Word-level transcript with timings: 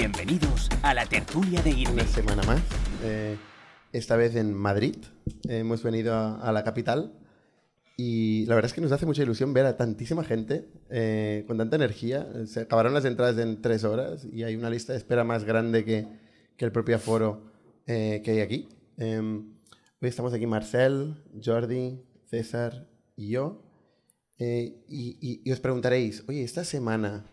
Bienvenidos 0.00 0.68
a 0.82 0.94
la 0.94 1.06
tertulia 1.06 1.60
de 1.60 1.70
Una 1.70 1.80
Irme. 1.80 2.04
semana 2.04 2.40
más. 2.44 2.62
eh, 3.02 3.36
esta 3.92 4.14
vez 4.14 4.36
en 4.36 4.54
Madrid. 4.54 4.94
Hemos 5.48 5.82
venido 5.82 6.14
a, 6.14 6.52
la 6.52 6.62
capital. 6.62 7.18
Y 7.96 8.46
la 8.46 8.54
verdad 8.54 8.68
es 8.70 8.74
que 8.74 8.80
nos 8.80 8.92
hace 8.92 9.06
mucha 9.06 9.24
ilusión 9.24 9.52
ver 9.52 9.66
a 9.66 9.76
tantísima 9.76 10.22
gente 10.22 10.68
eh, 10.88 11.42
con 11.48 11.58
tanta 11.58 11.74
energía. 11.74 12.28
Se 12.46 12.60
acabaron 12.60 12.94
las 12.94 13.06
entradas 13.06 13.38
en 13.38 13.60
tres 13.60 13.82
horas 13.82 14.24
y 14.24 14.44
hay 14.44 14.54
una 14.54 14.70
lista 14.70 14.92
de 14.92 14.98
espera 14.98 15.24
más 15.24 15.42
grande 15.42 15.84
que, 15.84 16.06
el 16.58 16.70
propio 16.70 16.94
aforo 16.94 17.50
eh, 17.88 18.22
que 18.24 18.30
hay 18.30 18.40
aquí. 18.40 18.68
Eh, 18.98 19.18
hoy 19.20 20.08
estamos 20.08 20.32
aquí 20.32 20.46
Marcel, 20.46 21.24
Jordi, 21.44 22.00
César 22.30 22.86
y 23.16 23.30
yo. 23.30 23.64
Eh, 24.38 24.84
y- 24.88 25.40
y 25.44 25.50
os 25.50 25.58
preguntaréis, 25.58 26.22
oye, 26.28 26.44
esta 26.44 26.62
semana 26.62 27.24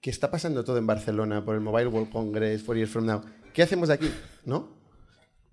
que 0.00 0.10
está 0.10 0.30
pasando 0.30 0.64
todo 0.64 0.78
en 0.78 0.86
Barcelona 0.86 1.44
por 1.44 1.54
el 1.54 1.60
Mobile 1.60 1.88
World 1.88 2.10
Congress, 2.10 2.62
Four 2.62 2.76
Years 2.76 2.90
From 2.90 3.06
Now, 3.06 3.22
¿qué 3.52 3.62
hacemos 3.62 3.90
aquí? 3.90 4.10
¿No? 4.44 4.76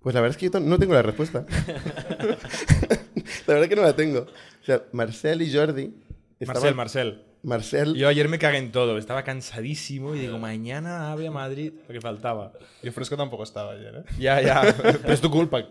Pues 0.00 0.14
la 0.14 0.20
verdad 0.20 0.36
es 0.36 0.40
que 0.40 0.50
yo 0.50 0.60
no 0.60 0.78
tengo 0.78 0.94
la 0.94 1.02
respuesta. 1.02 1.44
la 3.46 3.54
verdad 3.54 3.68
que 3.68 3.76
no 3.76 3.82
la 3.82 3.96
tengo. 3.96 4.20
O 4.20 4.64
sea, 4.64 4.82
Marcel 4.92 5.42
y 5.42 5.52
Jordi. 5.52 5.94
estaban- 6.38 6.62
Marcel, 6.62 6.74
Marcel. 6.74 7.22
Marcel. 7.42 7.94
Yo 7.94 8.08
ayer 8.08 8.28
me 8.28 8.40
cagué 8.40 8.58
en 8.58 8.72
todo, 8.72 8.98
estaba 8.98 9.22
cansadísimo 9.22 10.16
y 10.16 10.20
digo, 10.20 10.36
mañana 10.38 11.12
abre 11.12 11.28
a 11.28 11.30
Madrid, 11.30 11.72
lo 11.86 11.92
que 11.94 12.00
faltaba. 12.00 12.52
Yo 12.82 12.90
fresco 12.90 13.16
tampoco 13.16 13.44
estaba 13.44 13.72
ayer, 13.72 13.98
¿eh? 13.98 14.04
Ya, 14.18 14.40
ya, 14.42 14.74
pero 14.82 15.12
es 15.12 15.20
tu 15.20 15.30
culpa. 15.30 15.64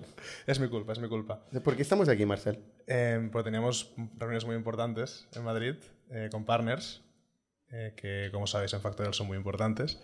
Es 0.48 0.58
mi 0.60 0.70
culpa, 0.70 0.94
es 0.94 1.00
mi 1.00 1.10
culpa. 1.10 1.42
¿Por 1.64 1.76
qué 1.76 1.82
estamos 1.82 2.08
aquí, 2.08 2.26
Marcel? 2.26 2.60
Eh, 2.88 3.28
porque 3.30 3.46
teníamos 3.50 3.92
reuniones 4.18 4.46
muy 4.46 4.56
importantes 4.56 5.28
en 5.34 5.44
Madrid 5.44 5.76
eh, 6.12 6.30
con 6.32 6.46
partners, 6.46 7.02
eh, 7.72 7.94
que 7.96 8.30
como 8.32 8.48
sabéis 8.48 8.74
en 8.74 8.82
Factorial 8.82 9.14
son 9.14 9.28
muy 9.28 9.38
importantes. 9.38 10.00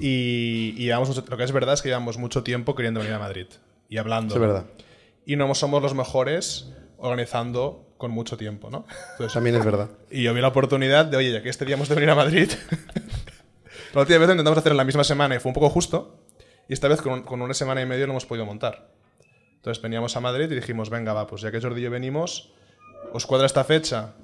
Y, 0.00 0.74
y 0.76 0.84
llevamos 0.84 1.08
mucho- 1.08 1.24
lo 1.28 1.36
que 1.36 1.44
es 1.44 1.52
verdad 1.52 1.74
es 1.74 1.82
que 1.82 1.88
llevamos 1.88 2.18
mucho 2.18 2.42
tiempo 2.42 2.74
queriendo 2.74 3.00
venir 3.00 3.14
a 3.14 3.18
Madrid 3.18 3.46
y 3.88 3.96
hablando. 3.98 4.34
Es 4.34 4.40
verdad. 4.40 4.64
Y 5.24 5.36
no 5.36 5.52
somos 5.54 5.82
los 5.82 5.94
mejores 5.94 6.72
organizando 6.98 7.82
con 7.98 8.10
mucho 8.10 8.36
tiempo, 8.36 8.70
¿no? 8.70 8.86
Entonces, 9.12 9.32
También 9.34 9.56
es 9.56 9.64
verdad. 9.64 9.90
Y 10.10 10.22
yo 10.22 10.34
vi 10.34 10.40
la 10.40 10.48
oportunidad 10.48 11.06
de, 11.06 11.16
oye, 11.16 11.32
ya 11.32 11.42
que 11.42 11.48
este 11.48 11.64
día 11.64 11.74
hemos 11.76 11.88
de 11.88 11.94
venir 11.94 12.10
a 12.10 12.14
Madrid. 12.14 12.50
la 13.94 14.00
última 14.02 14.18
vez 14.18 14.28
lo 14.28 14.32
intentamos 14.34 14.58
hacer 14.58 14.72
en 14.72 14.76
la 14.78 14.84
misma 14.84 15.04
semana 15.04 15.34
y 15.34 15.38
fue 15.38 15.50
un 15.50 15.54
poco 15.54 15.70
justo. 15.70 16.22
Y 16.68 16.72
esta 16.74 16.88
vez 16.88 17.00
con, 17.00 17.22
con 17.22 17.40
una 17.42 17.54
semana 17.54 17.80
y 17.80 17.86
medio 17.86 18.06
lo 18.06 18.12
hemos 18.12 18.26
podido 18.26 18.44
montar. 18.44 18.90
Entonces 19.56 19.82
veníamos 19.82 20.16
a 20.16 20.20
Madrid 20.20 20.50
y 20.50 20.54
dijimos, 20.54 20.90
venga, 20.90 21.12
va, 21.12 21.26
pues 21.26 21.42
ya 21.42 21.50
que 21.50 21.60
Jordi 21.60 21.80
y 21.80 21.84
yo 21.84 21.90
venimos, 21.90 22.52
¿os 23.12 23.26
cuadra 23.26 23.46
esta 23.46 23.64
fecha? 23.64 24.14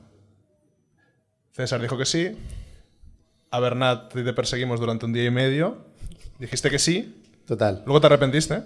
César 1.52 1.80
dijo 1.80 1.98
que 1.98 2.04
sí. 2.06 2.36
A 3.52 3.60
Bernat 3.60 4.12
te 4.12 4.32
perseguimos 4.32 4.80
durante 4.80 5.04
un 5.06 5.12
día 5.12 5.24
y 5.24 5.30
medio. 5.30 5.76
Dijiste 6.38 6.70
que 6.70 6.78
sí. 6.78 7.22
Total. 7.44 7.82
Luego 7.84 8.00
te 8.00 8.06
arrepentiste. 8.06 8.62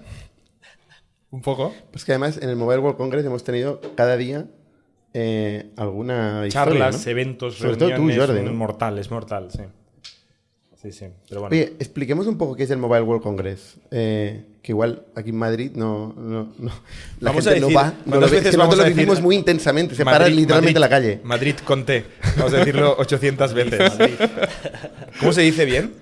Un 1.30 1.42
poco. 1.42 1.74
Pues 1.90 2.04
que 2.04 2.12
además 2.12 2.38
en 2.40 2.48
el 2.48 2.56
Mobile 2.56 2.78
World 2.78 2.96
Congress 2.96 3.26
hemos 3.26 3.42
tenido 3.42 3.80
cada 3.96 4.16
día 4.16 4.46
eh, 5.12 5.72
alguna 5.76 6.46
historia, 6.46 6.50
Charlas, 6.78 7.04
¿no? 7.04 7.10
eventos, 7.10 7.56
Sobre 7.56 7.76
todo 7.76 7.94
tú, 7.96 8.10
Jordi, 8.14 8.42
¿no? 8.42 8.52
mortal, 8.52 8.98
es 8.98 9.10
mortal, 9.10 9.48
sí. 9.50 9.62
Sí, 10.76 10.92
sí, 10.92 11.06
pero 11.28 11.40
bueno. 11.40 11.54
Oye, 11.56 11.74
expliquemos 11.80 12.28
un 12.28 12.38
poco 12.38 12.54
qué 12.54 12.62
es 12.62 12.70
el 12.70 12.78
Mobile 12.78 13.02
World 13.02 13.22
Congress. 13.22 13.78
Eh, 13.90 14.44
que 14.66 14.72
igual 14.72 15.04
aquí 15.14 15.30
en 15.30 15.36
Madrid 15.36 15.70
no, 15.76 16.12
no, 16.18 16.48
no- 16.58 16.72
la 17.20 17.30
Vamos 17.30 17.44
gente 17.44 17.58
a 17.58 17.60
no 17.60 17.66
decir- 17.68 17.76
va. 17.76 17.84
No 17.84 17.90
lo 17.90 18.02
¿cuántas 18.10 18.30
ve. 18.32 18.36
veces 18.38 18.46
Es 18.46 18.50
que 18.50 18.56
vamos 18.56 18.74
nosotros 18.74 18.80
a 18.80 18.82
lo 18.82 18.84
decir- 18.88 18.96
vivimos 18.96 19.22
muy 19.22 19.36
intensamente. 19.36 19.94
Se 19.94 20.04
para 20.04 20.18
Madrid- 20.18 20.34
literalmente 20.38 20.80
Madrid- 20.80 20.80
la 20.80 20.88
calle. 20.88 21.20
Madrid 21.22 21.54
con 21.64 21.86
T. 21.86 22.04
Vamos 22.36 22.52
a 22.52 22.56
decirlo 22.56 22.96
800 22.98 23.54
veces. 23.54 23.92
¿Cómo 25.20 25.32
se 25.32 25.42
dice 25.42 25.64
bien? 25.66 25.94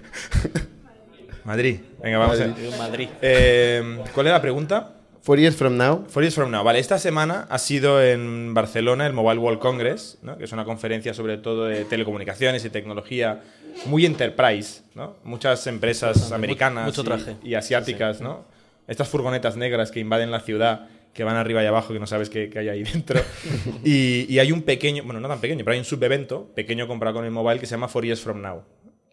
Madrid. 1.45 1.81
Venga, 2.03 2.17
vamos 2.19 2.41
a 2.41 2.47
Madrid. 2.79 3.09
Eh, 3.21 3.99
¿Cuál 4.15 4.27
era 4.29 4.37
la 4.37 4.41
pregunta? 4.43 4.93
Four 5.21 5.39
Years 5.41 5.57
From 5.57 5.77
Now. 5.77 6.05
Four 6.09 6.23
Years 6.23 6.35
From 6.35 6.51
Now. 6.51 6.65
Vale, 6.65 6.79
esta 6.79 6.99
semana 6.99 7.47
ha 7.51 7.59
sido 7.59 8.03
en 8.03 8.55
Barcelona 8.55 9.07
el 9.07 9.13
Mobile 9.13 9.41
World 9.41 9.59
Congress, 9.59 10.19
¿no? 10.23 10.37
que 10.39 10.45
es 10.45 10.53
una 10.53 10.65
conferencia 10.65 11.13
sobre 11.15 11.37
todo 11.39 11.65
de 11.67 11.85
telecomunicaciones 11.85 12.65
y 12.65 12.71
tecnología 12.71 13.41
muy 13.87 14.05
enterprise, 14.07 14.83
¿no? 14.95 15.17
Muchas 15.25 15.67
empresas 15.67 16.31
americanas 16.33 16.87
mucho 16.87 17.03
y- 17.03 17.05
traje. 17.05 17.37
y, 17.43 17.55
asiáticas, 17.55 18.21
¿no? 18.21 18.45
Estas 18.87 19.09
furgonetas 19.09 19.57
negras 19.57 19.91
que 19.91 20.01
invaden 20.01 20.31
la 20.31 20.41
ciudad, 20.41 20.89
que 21.13 21.25
van 21.25 21.37
arriba 21.37 21.63
y 21.63 21.67
abajo, 21.67 21.93
que 21.93 22.01
no 22.01 22.07
sabes 22.07 22.31
qué, 22.31 22.51
qué 22.51 22.59
hay 22.59 22.69
ahí 22.69 22.83
dentro. 22.83 23.21
y, 23.85 24.27
y 24.29 24.39
hay 24.39 24.53
un 24.53 24.63
pequeño, 24.63 25.05
bueno, 25.05 25.21
no 25.21 25.29
tan 25.29 25.41
pequeño, 25.41 25.65
pero 25.65 25.73
hay 25.73 25.79
un 25.79 25.85
subevento 25.85 26.53
pequeño 26.55 26.87
comparado 26.87 27.17
con 27.17 27.25
el 27.25 27.31
mobile 27.31 27.61
que 27.61 27.67
se 27.67 27.73
llama 27.73 27.89
Four 27.89 28.05
Years 28.05 28.21
From 28.21 28.43
Now, 28.43 28.65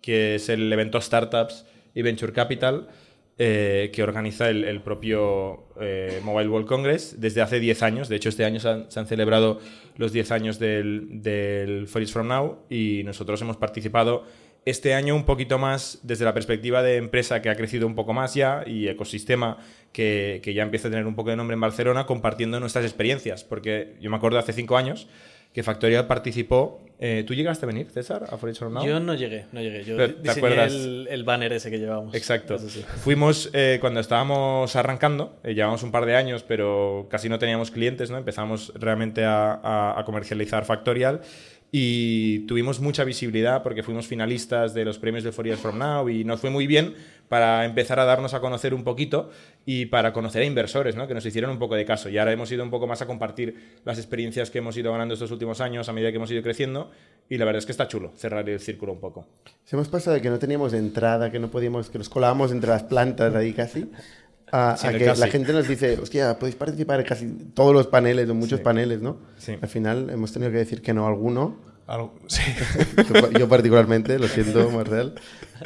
que 0.02 0.36
es 0.36 0.50
el 0.50 0.72
evento 0.72 1.00
Startups 1.00 1.66
y 1.94 2.02
Venture 2.02 2.34
Capital 2.34 2.88
eh, 3.44 3.90
que 3.92 4.04
organiza 4.04 4.50
el, 4.50 4.66
el 4.66 4.82
propio 4.82 5.64
eh, 5.80 6.22
Mobile 6.24 6.48
World 6.48 6.68
Congress 6.68 7.20
desde 7.20 7.42
hace 7.42 7.60
10 7.60 7.82
años. 7.82 8.08
De 8.08 8.18
hecho, 8.18 8.30
este 8.30 8.46
año 8.46 8.60
se 8.60 8.70
han, 8.70 8.92
se 8.92 9.00
han 9.00 9.08
celebrado 9.08 9.60
los 9.98 10.12
10 10.12 10.30
años 10.30 10.60
del, 10.60 11.24
del 11.24 11.88
For 11.88 12.02
Years 12.02 12.14
From 12.14 12.28
Now 12.28 12.60
y 12.70 13.02
nosotros 13.04 13.42
hemos 13.42 13.58
participado 13.58 14.26
este 14.66 14.94
año 14.94 15.16
un 15.16 15.26
poquito 15.26 15.58
más 15.58 16.00
desde 16.04 16.26
la 16.26 16.34
perspectiva 16.34 16.84
de 16.84 16.98
empresa 16.98 17.42
que 17.42 17.50
ha 17.50 17.56
crecido 17.56 17.88
un 17.88 17.96
poco 17.96 18.14
más 18.14 18.36
ya 18.36 18.64
y 18.66 18.88
ecosistema 18.88 19.58
que, 19.92 20.40
que 20.44 20.54
ya 20.54 20.64
empieza 20.64 20.88
a 20.88 20.92
tener 20.92 21.08
un 21.08 21.16
poco 21.16 21.32
de 21.32 21.36
nombre 21.36 21.56
en 21.56 21.62
Barcelona 21.62 22.06
compartiendo 22.06 22.60
nuestras 22.60 22.86
experiencias. 22.86 23.44
Porque 23.44 23.96
yo 24.00 24.10
me 24.12 24.18
acuerdo 24.18 24.38
hace 24.38 24.54
5 24.54 24.78
años 24.78 25.08
que 25.54 25.64
Factorial 25.64 26.08
participó. 26.08 26.82
eh, 27.00 27.24
¿Tú 27.26 27.34
llegaste 27.34 27.66
a 27.66 27.68
venir, 27.68 27.88
César, 27.90 28.26
a 28.32 28.38
From 28.38 28.74
Now? 28.74 28.86
Yo 28.86 29.00
no 29.00 29.16
llegué, 29.16 29.46
no 29.52 29.60
llegué. 29.62 29.84
Yo 29.84 29.98
¿te 29.98 30.08
diseñé 30.22 30.64
el, 30.66 31.08
el 31.10 31.24
banner 31.24 31.52
ese 31.54 31.70
que 31.72 31.80
llevábamos. 31.80 32.14
Exacto. 32.14 32.58
Sí. 32.60 32.86
Fuimos 33.04 33.50
eh, 33.54 33.78
cuando 33.82 34.00
estábamos 34.00 34.76
arrancando, 34.76 35.36
eh, 35.44 35.54
llevamos 35.56 35.82
un 35.84 35.92
par 35.92 36.06
de 36.06 36.16
años, 36.16 36.44
pero 36.48 37.08
casi 37.10 37.28
no 37.28 37.40
teníamos 37.40 37.72
clientes, 37.72 38.12
¿no? 38.12 38.18
Empezamos 38.18 38.72
realmente 38.76 39.26
a, 39.26 39.54
a- 39.56 40.00
a 40.00 40.06
comercializar 40.06 40.64
Factorial 40.64 41.22
y 41.74 42.40
tuvimos 42.48 42.80
mucha 42.82 43.04
visibilidad 43.04 43.64
porque 43.64 43.82
fuimos 43.82 44.06
finalistas 44.06 44.74
de 44.74 44.84
los 44.86 45.00
premios 45.00 45.24
de 45.24 45.32
Four 45.32 45.46
Years 45.46 45.62
From 45.62 45.78
Now 45.80 46.10
y 46.10 46.24
nos 46.26 46.42
fue 46.42 46.50
muy 46.50 46.68
bien 46.68 46.94
para 47.32 47.64
empezar 47.64 47.98
a 47.98 48.04
darnos 48.04 48.34
a 48.34 48.42
conocer 48.42 48.74
un 48.74 48.84
poquito 48.84 49.30
y 49.66 49.86
para 49.86 50.12
conocer 50.12 50.42
a 50.42 50.46
inversores, 50.46 50.98
¿no? 50.98 51.08
Que 51.08 51.14
nos 51.14 51.26
hicieron 51.26 51.50
un 51.50 51.60
poco 51.60 51.76
de 51.76 51.86
caso. 51.86 52.10
Y 52.10 52.18
ahora 52.18 52.34
hemos 52.34 52.52
ido 52.52 52.62
un 52.62 52.70
poco 52.70 52.88
más 52.88 53.02
a 53.02 53.08
compartir 53.08 53.80
las 53.86 53.98
experiencias 53.98 54.52
que 54.52 54.58
hemos 54.58 54.76
ido 54.76 54.92
ganando 54.92 55.14
estos 55.14 55.32
últimos 55.32 55.62
años 55.62 55.88
a 55.88 55.94
medida 55.94 56.10
que 56.12 56.18
hemos 56.18 56.30
ido 56.30 56.44
creciendo 56.44 56.92
y 57.30 57.38
la 57.38 57.46
verdad 57.46 57.60
es 57.60 57.66
que 57.66 57.72
está 57.72 57.88
chulo 57.88 58.12
cerrar 58.18 58.50
el 58.50 58.60
círculo 58.60 58.92
un 58.92 59.00
poco. 59.00 59.26
Se 59.64 59.78
hemos 59.78 59.88
pasado 59.88 60.14
de 60.16 60.22
que 60.22 60.30
no 60.30 60.40
teníamos 60.40 60.74
entrada, 60.74 61.32
que 61.32 61.40
no 61.40 61.50
podíamos, 61.50 61.90
que 61.90 62.00
nos 62.00 62.10
colábamos 62.10 62.52
entre 62.52 62.70
las 62.70 62.84
plantas 62.84 63.34
ahí 63.34 63.54
casi, 63.54 63.90
a, 64.52 64.74
a 64.74 64.92
que 64.92 65.06
casi. 65.06 65.22
la 65.22 65.28
gente 65.28 65.54
nos 65.54 65.70
dice, 65.70 65.98
hostia, 66.02 66.38
podéis 66.38 66.58
participar 66.58 67.00
en 67.00 67.06
casi 67.06 67.28
todos 67.54 67.74
los 67.74 67.88
paneles 67.88 68.30
o 68.30 68.36
muchos 68.36 68.60
Sí. 68.60 68.64
paneles, 68.66 69.02
¿no? 69.02 69.20
Sí. 69.38 69.56
Al 69.62 69.70
final 69.70 70.10
hemos 70.10 70.34
tenido 70.34 70.52
que 70.52 70.58
decir 70.58 70.82
que 70.82 70.94
no 70.94 71.06
a 71.06 71.08
alguno. 71.08 71.62
Algo- 71.88 72.14
sí. 72.28 72.42
yo, 73.14 73.32
yo 73.32 73.48
particularmente, 73.48 74.20
lo 74.20 74.28
siento, 74.28 74.70
Marcel. 74.70 75.14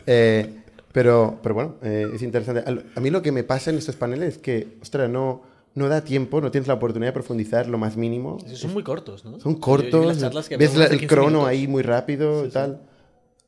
Eh, 0.06 0.62
pero, 0.96 1.40
pero 1.44 1.54
bueno, 1.54 1.76
eh, 1.84 2.08
es 2.14 2.22
interesante. 2.24 2.64
A 2.96 3.00
mí 3.02 3.10
lo 3.12 3.22
que 3.22 3.32
me 3.34 3.44
pasa 3.44 3.70
en 3.70 3.78
estos 3.78 3.96
paneles 3.98 4.36
es 4.36 4.38
que, 4.40 4.78
ostras, 4.82 5.10
no, 5.10 5.44
no 5.76 5.90
da 5.90 6.02
tiempo, 6.06 6.40
no 6.40 6.50
tienes 6.52 6.68
la 6.70 6.76
oportunidad 6.76 7.10
de 7.10 7.14
profundizar 7.14 7.68
lo 7.68 7.78
más 7.78 7.98
mínimo. 7.98 8.38
Sí, 8.48 8.56
son 8.56 8.72
muy 8.74 8.82
cortos, 8.84 9.26
¿no? 9.26 9.40
Son 9.40 9.52
Yo- 9.54 9.58
yo 9.58 9.62
cortos, 9.62 10.06
las 10.08 10.20
charlas 10.20 10.48
que 10.50 10.56
ves 10.58 10.76
la- 10.76 10.86
el 10.86 10.92
15 10.92 11.08
crono 11.08 11.28
minutos. 11.30 11.48
ahí 11.50 11.68
muy 11.68 11.84
rápido 11.84 12.46
y 12.46 12.50
tal. 12.50 12.80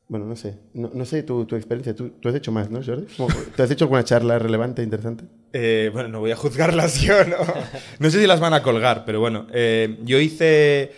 Bueno, 0.08 0.26
no 0.26 0.36
sé. 0.36 0.56
No, 0.74 0.90
no 0.94 1.04
sé 1.06 1.22
tu, 1.22 1.44
tu 1.46 1.56
experiencia. 1.56 1.94
¿Tú, 1.94 2.10
tú 2.20 2.28
has 2.28 2.34
hecho 2.34 2.52
más, 2.52 2.70
¿no, 2.70 2.80
Jordi? 2.84 3.06
¿Te 3.56 3.62
has 3.62 3.70
hecho 3.70 3.84
alguna 3.86 4.04
charla 4.04 4.38
relevante, 4.38 4.82
interesante? 4.82 5.24
Eh, 5.54 5.90
bueno, 5.92 6.08
no 6.10 6.20
voy 6.20 6.30
a 6.30 6.36
juzgarlas 6.36 7.00
yo, 7.02 7.24
¿no? 7.24 7.36
No 7.98 8.10
sé 8.10 8.20
si 8.20 8.26
las 8.26 8.40
van 8.40 8.54
a 8.54 8.62
colgar, 8.62 9.04
pero 9.06 9.20
bueno. 9.20 9.46
eh, 9.52 9.98
yo 10.04 10.18
hice 10.18 10.92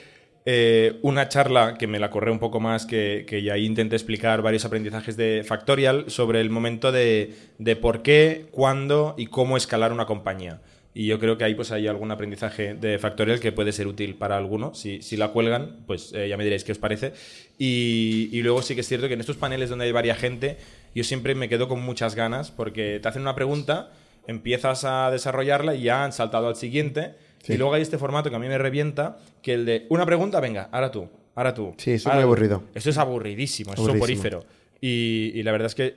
eh, 0.52 0.98
una 1.02 1.28
charla 1.28 1.76
que 1.78 1.86
me 1.86 2.00
la 2.00 2.10
corré 2.10 2.32
un 2.32 2.40
poco 2.40 2.58
más, 2.58 2.84
que, 2.84 3.24
que 3.24 3.48
ahí 3.52 3.64
intenté 3.64 3.94
explicar 3.94 4.42
varios 4.42 4.64
aprendizajes 4.64 5.16
de 5.16 5.44
Factorial 5.46 6.10
sobre 6.10 6.40
el 6.40 6.50
momento 6.50 6.90
de, 6.90 7.36
de 7.58 7.76
por 7.76 8.02
qué, 8.02 8.46
cuándo 8.50 9.14
y 9.16 9.26
cómo 9.26 9.56
escalar 9.56 9.92
una 9.92 10.06
compañía. 10.06 10.60
Y 10.92 11.06
yo 11.06 11.20
creo 11.20 11.38
que 11.38 11.44
ahí 11.44 11.54
pues 11.54 11.70
hay 11.70 11.86
algún 11.86 12.10
aprendizaje 12.10 12.74
de 12.74 12.98
Factorial 12.98 13.38
que 13.38 13.52
puede 13.52 13.70
ser 13.70 13.86
útil 13.86 14.16
para 14.16 14.36
alguno. 14.36 14.74
Si, 14.74 15.02
si 15.02 15.16
la 15.16 15.28
cuelgan, 15.28 15.84
pues 15.86 16.12
eh, 16.14 16.28
ya 16.28 16.36
me 16.36 16.42
diréis 16.42 16.64
qué 16.64 16.72
os 16.72 16.78
parece. 16.78 17.12
Y, 17.56 18.28
y 18.32 18.42
luego 18.42 18.60
sí 18.62 18.74
que 18.74 18.80
es 18.80 18.88
cierto 18.88 19.06
que 19.06 19.14
en 19.14 19.20
estos 19.20 19.36
paneles 19.36 19.70
donde 19.70 19.84
hay 19.84 19.92
varias 19.92 20.18
gente, 20.18 20.56
yo 20.96 21.04
siempre 21.04 21.36
me 21.36 21.48
quedo 21.48 21.68
con 21.68 21.80
muchas 21.80 22.16
ganas 22.16 22.50
porque 22.50 22.98
te 23.00 23.08
hacen 23.08 23.22
una 23.22 23.36
pregunta, 23.36 23.92
empiezas 24.26 24.82
a 24.82 25.12
desarrollarla 25.12 25.76
y 25.76 25.82
ya 25.82 26.02
han 26.02 26.12
saltado 26.12 26.48
al 26.48 26.56
siguiente. 26.56 27.14
Sí. 27.42 27.54
Y 27.54 27.56
luego 27.56 27.74
hay 27.74 27.82
este 27.82 27.98
formato 27.98 28.30
que 28.30 28.36
a 28.36 28.38
mí 28.38 28.48
me 28.48 28.58
revienta, 28.58 29.18
que 29.42 29.54
el 29.54 29.64
de 29.64 29.86
una 29.88 30.04
pregunta, 30.06 30.40
venga, 30.40 30.68
ahora 30.72 30.90
tú, 30.90 31.08
ahora 31.34 31.54
tú. 31.54 31.74
Sí, 31.78 31.92
eso 31.92 32.08
es 32.10 32.14
muy 32.14 32.22
aburrido. 32.22 32.64
Esto 32.74 32.90
es 32.90 32.98
aburridísimo, 32.98 33.72
es 33.72 33.80
soporífero. 33.80 34.44
Y, 34.80 35.32
y 35.34 35.42
la 35.42 35.52
verdad 35.52 35.66
es 35.66 35.74
que 35.74 35.96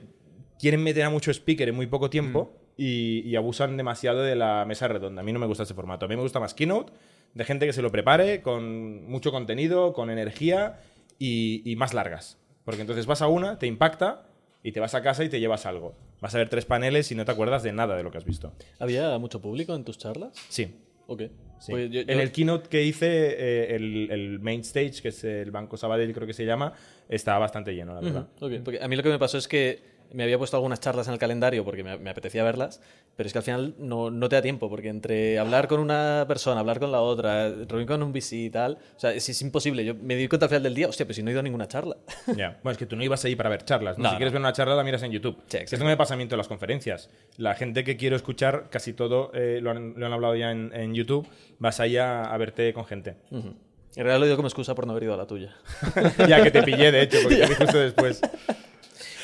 quieren 0.58 0.82
meter 0.82 1.02
a 1.04 1.10
mucho 1.10 1.30
speaker 1.30 1.68
en 1.68 1.74
muy 1.74 1.86
poco 1.86 2.08
tiempo 2.10 2.52
y, 2.76 3.20
y 3.28 3.36
abusan 3.36 3.76
demasiado 3.76 4.22
de 4.22 4.36
la 4.36 4.64
mesa 4.66 4.88
redonda. 4.88 5.20
A 5.20 5.24
mí 5.24 5.32
no 5.32 5.38
me 5.38 5.46
gusta 5.46 5.64
ese 5.64 5.74
formato. 5.74 6.06
A 6.06 6.08
mí 6.08 6.16
me 6.16 6.22
gusta 6.22 6.40
más 6.40 6.54
keynote, 6.54 6.92
de 7.34 7.44
gente 7.44 7.66
que 7.66 7.72
se 7.72 7.82
lo 7.82 7.90
prepare, 7.90 8.40
con 8.42 9.06
mucho 9.06 9.30
contenido, 9.30 9.92
con 9.92 10.10
energía 10.10 10.80
y, 11.18 11.62
y 11.70 11.76
más 11.76 11.92
largas. 11.94 12.38
Porque 12.64 12.80
entonces 12.80 13.04
vas 13.06 13.20
a 13.20 13.26
una, 13.28 13.58
te 13.58 13.66
impacta 13.66 14.26
y 14.62 14.72
te 14.72 14.80
vas 14.80 14.94
a 14.94 15.02
casa 15.02 15.24
y 15.24 15.28
te 15.28 15.40
llevas 15.40 15.66
algo. 15.66 15.94
Vas 16.20 16.34
a 16.34 16.38
ver 16.38 16.48
tres 16.48 16.64
paneles 16.64 17.12
y 17.12 17.14
no 17.14 17.26
te 17.26 17.32
acuerdas 17.32 17.62
de 17.62 17.72
nada 17.72 17.96
de 17.96 18.02
lo 18.02 18.10
que 18.10 18.16
has 18.16 18.24
visto. 18.24 18.54
¿Había 18.78 19.18
mucho 19.18 19.42
público 19.42 19.74
en 19.74 19.84
tus 19.84 19.98
charlas? 19.98 20.32
Sí. 20.48 20.74
Ok. 21.06 21.22
sí. 21.60 21.72
Pues 21.72 21.90
yo- 21.90 22.00
En 22.02 22.20
el 22.20 22.30
keynote 22.32 22.68
que 22.68 22.82
hice, 22.82 23.06
eh, 23.08 23.74
el, 23.76 24.10
el 24.10 24.40
main 24.40 24.60
stage, 24.60 25.00
que 25.02 25.08
es 25.08 25.24
el 25.24 25.50
Banco 25.50 25.76
Sabadell, 25.76 26.12
creo 26.12 26.26
que 26.26 26.32
se 26.34 26.44
llama, 26.44 26.72
estaba 27.08 27.38
bastante 27.38 27.74
lleno, 27.74 27.94
la 27.94 28.00
verdad. 28.00 28.28
Porque 28.64 28.80
a 28.82 28.88
mí 28.88 28.96
lo 28.96 29.02
que 29.02 29.08
me 29.10 29.18
pasó 29.18 29.38
es 29.38 29.48
que 29.48 29.93
me 30.14 30.22
había 30.22 30.38
puesto 30.38 30.56
algunas 30.56 30.80
charlas 30.80 31.06
en 31.08 31.12
el 31.12 31.18
calendario 31.18 31.64
porque 31.64 31.84
me, 31.84 31.98
me 31.98 32.10
apetecía 32.10 32.42
verlas, 32.44 32.80
pero 33.16 33.26
es 33.26 33.32
que 33.32 33.38
al 33.38 33.44
final 33.44 33.74
no, 33.78 34.10
no 34.10 34.28
te 34.28 34.36
da 34.36 34.42
tiempo, 34.42 34.70
porque 34.70 34.88
entre 34.88 35.38
hablar 35.38 35.68
con 35.68 35.80
una 35.80 36.24
persona, 36.26 36.60
hablar 36.60 36.78
con 36.80 36.90
la 36.92 37.00
otra, 37.00 37.48
reunir 37.50 37.86
con 37.86 38.02
un 38.02 38.12
VC 38.12 38.32
y 38.34 38.50
tal, 38.50 38.78
o 38.96 39.00
sea, 39.00 39.12
es, 39.12 39.28
es 39.28 39.42
imposible. 39.42 39.84
Yo 39.84 39.94
me 39.94 40.16
di 40.16 40.28
cuenta 40.28 40.46
al 40.46 40.50
final 40.50 40.62
del 40.62 40.74
día, 40.74 40.88
hostia, 40.88 41.04
pero 41.04 41.14
si 41.14 41.22
no 41.22 41.28
he 41.28 41.32
ido 41.32 41.40
a 41.40 41.42
ninguna 41.42 41.68
charla. 41.68 41.96
Ya. 42.36 42.58
Bueno, 42.62 42.72
es 42.72 42.78
que 42.78 42.86
tú 42.86 42.96
no 42.96 43.04
ibas 43.04 43.24
ahí 43.24 43.36
para 43.36 43.50
ver 43.50 43.64
charlas, 43.64 43.98
¿no? 43.98 44.04
No, 44.04 44.10
si 44.10 44.16
quieres 44.16 44.32
ver 44.32 44.40
una 44.40 44.52
charla, 44.52 44.74
la 44.74 44.82
miras 44.82 45.02
en 45.02 45.12
YouTube. 45.12 45.36
Sí, 45.48 45.58
Esto 45.58 45.84
me 45.84 45.96
pasa 45.96 46.14
a 46.14 46.16
mí 46.16 46.22
en 46.22 46.28
todas 46.28 46.38
las 46.38 46.48
conferencias. 46.48 47.10
La 47.36 47.54
gente 47.54 47.84
que 47.84 47.96
quiero 47.96 48.16
escuchar, 48.16 48.68
casi 48.70 48.92
todo 48.92 49.30
eh, 49.34 49.58
lo, 49.62 49.70
han, 49.70 49.94
lo 49.96 50.06
han 50.06 50.12
hablado 50.12 50.34
ya 50.36 50.50
en, 50.50 50.70
en 50.74 50.94
YouTube, 50.94 51.26
vas 51.58 51.80
ahí 51.80 51.96
a, 51.96 52.24
a 52.24 52.36
verte 52.38 52.72
con 52.72 52.84
gente. 52.86 53.16
En 53.30 54.02
realidad 54.02 54.18
lo 54.18 54.24
digo 54.24 54.36
como 54.36 54.48
excusa 54.48 54.74
por 54.74 54.86
no 54.86 54.92
haber 54.92 55.04
ido 55.04 55.14
a 55.14 55.16
la 55.16 55.26
tuya. 55.26 55.54
ya 56.28 56.42
que 56.42 56.50
te 56.50 56.62
pillé, 56.62 56.90
de 56.90 57.02
hecho, 57.02 57.18
porque 57.22 57.36
te 57.40 57.46
vi 57.46 57.54
justo 57.54 57.78
después. 57.78 58.20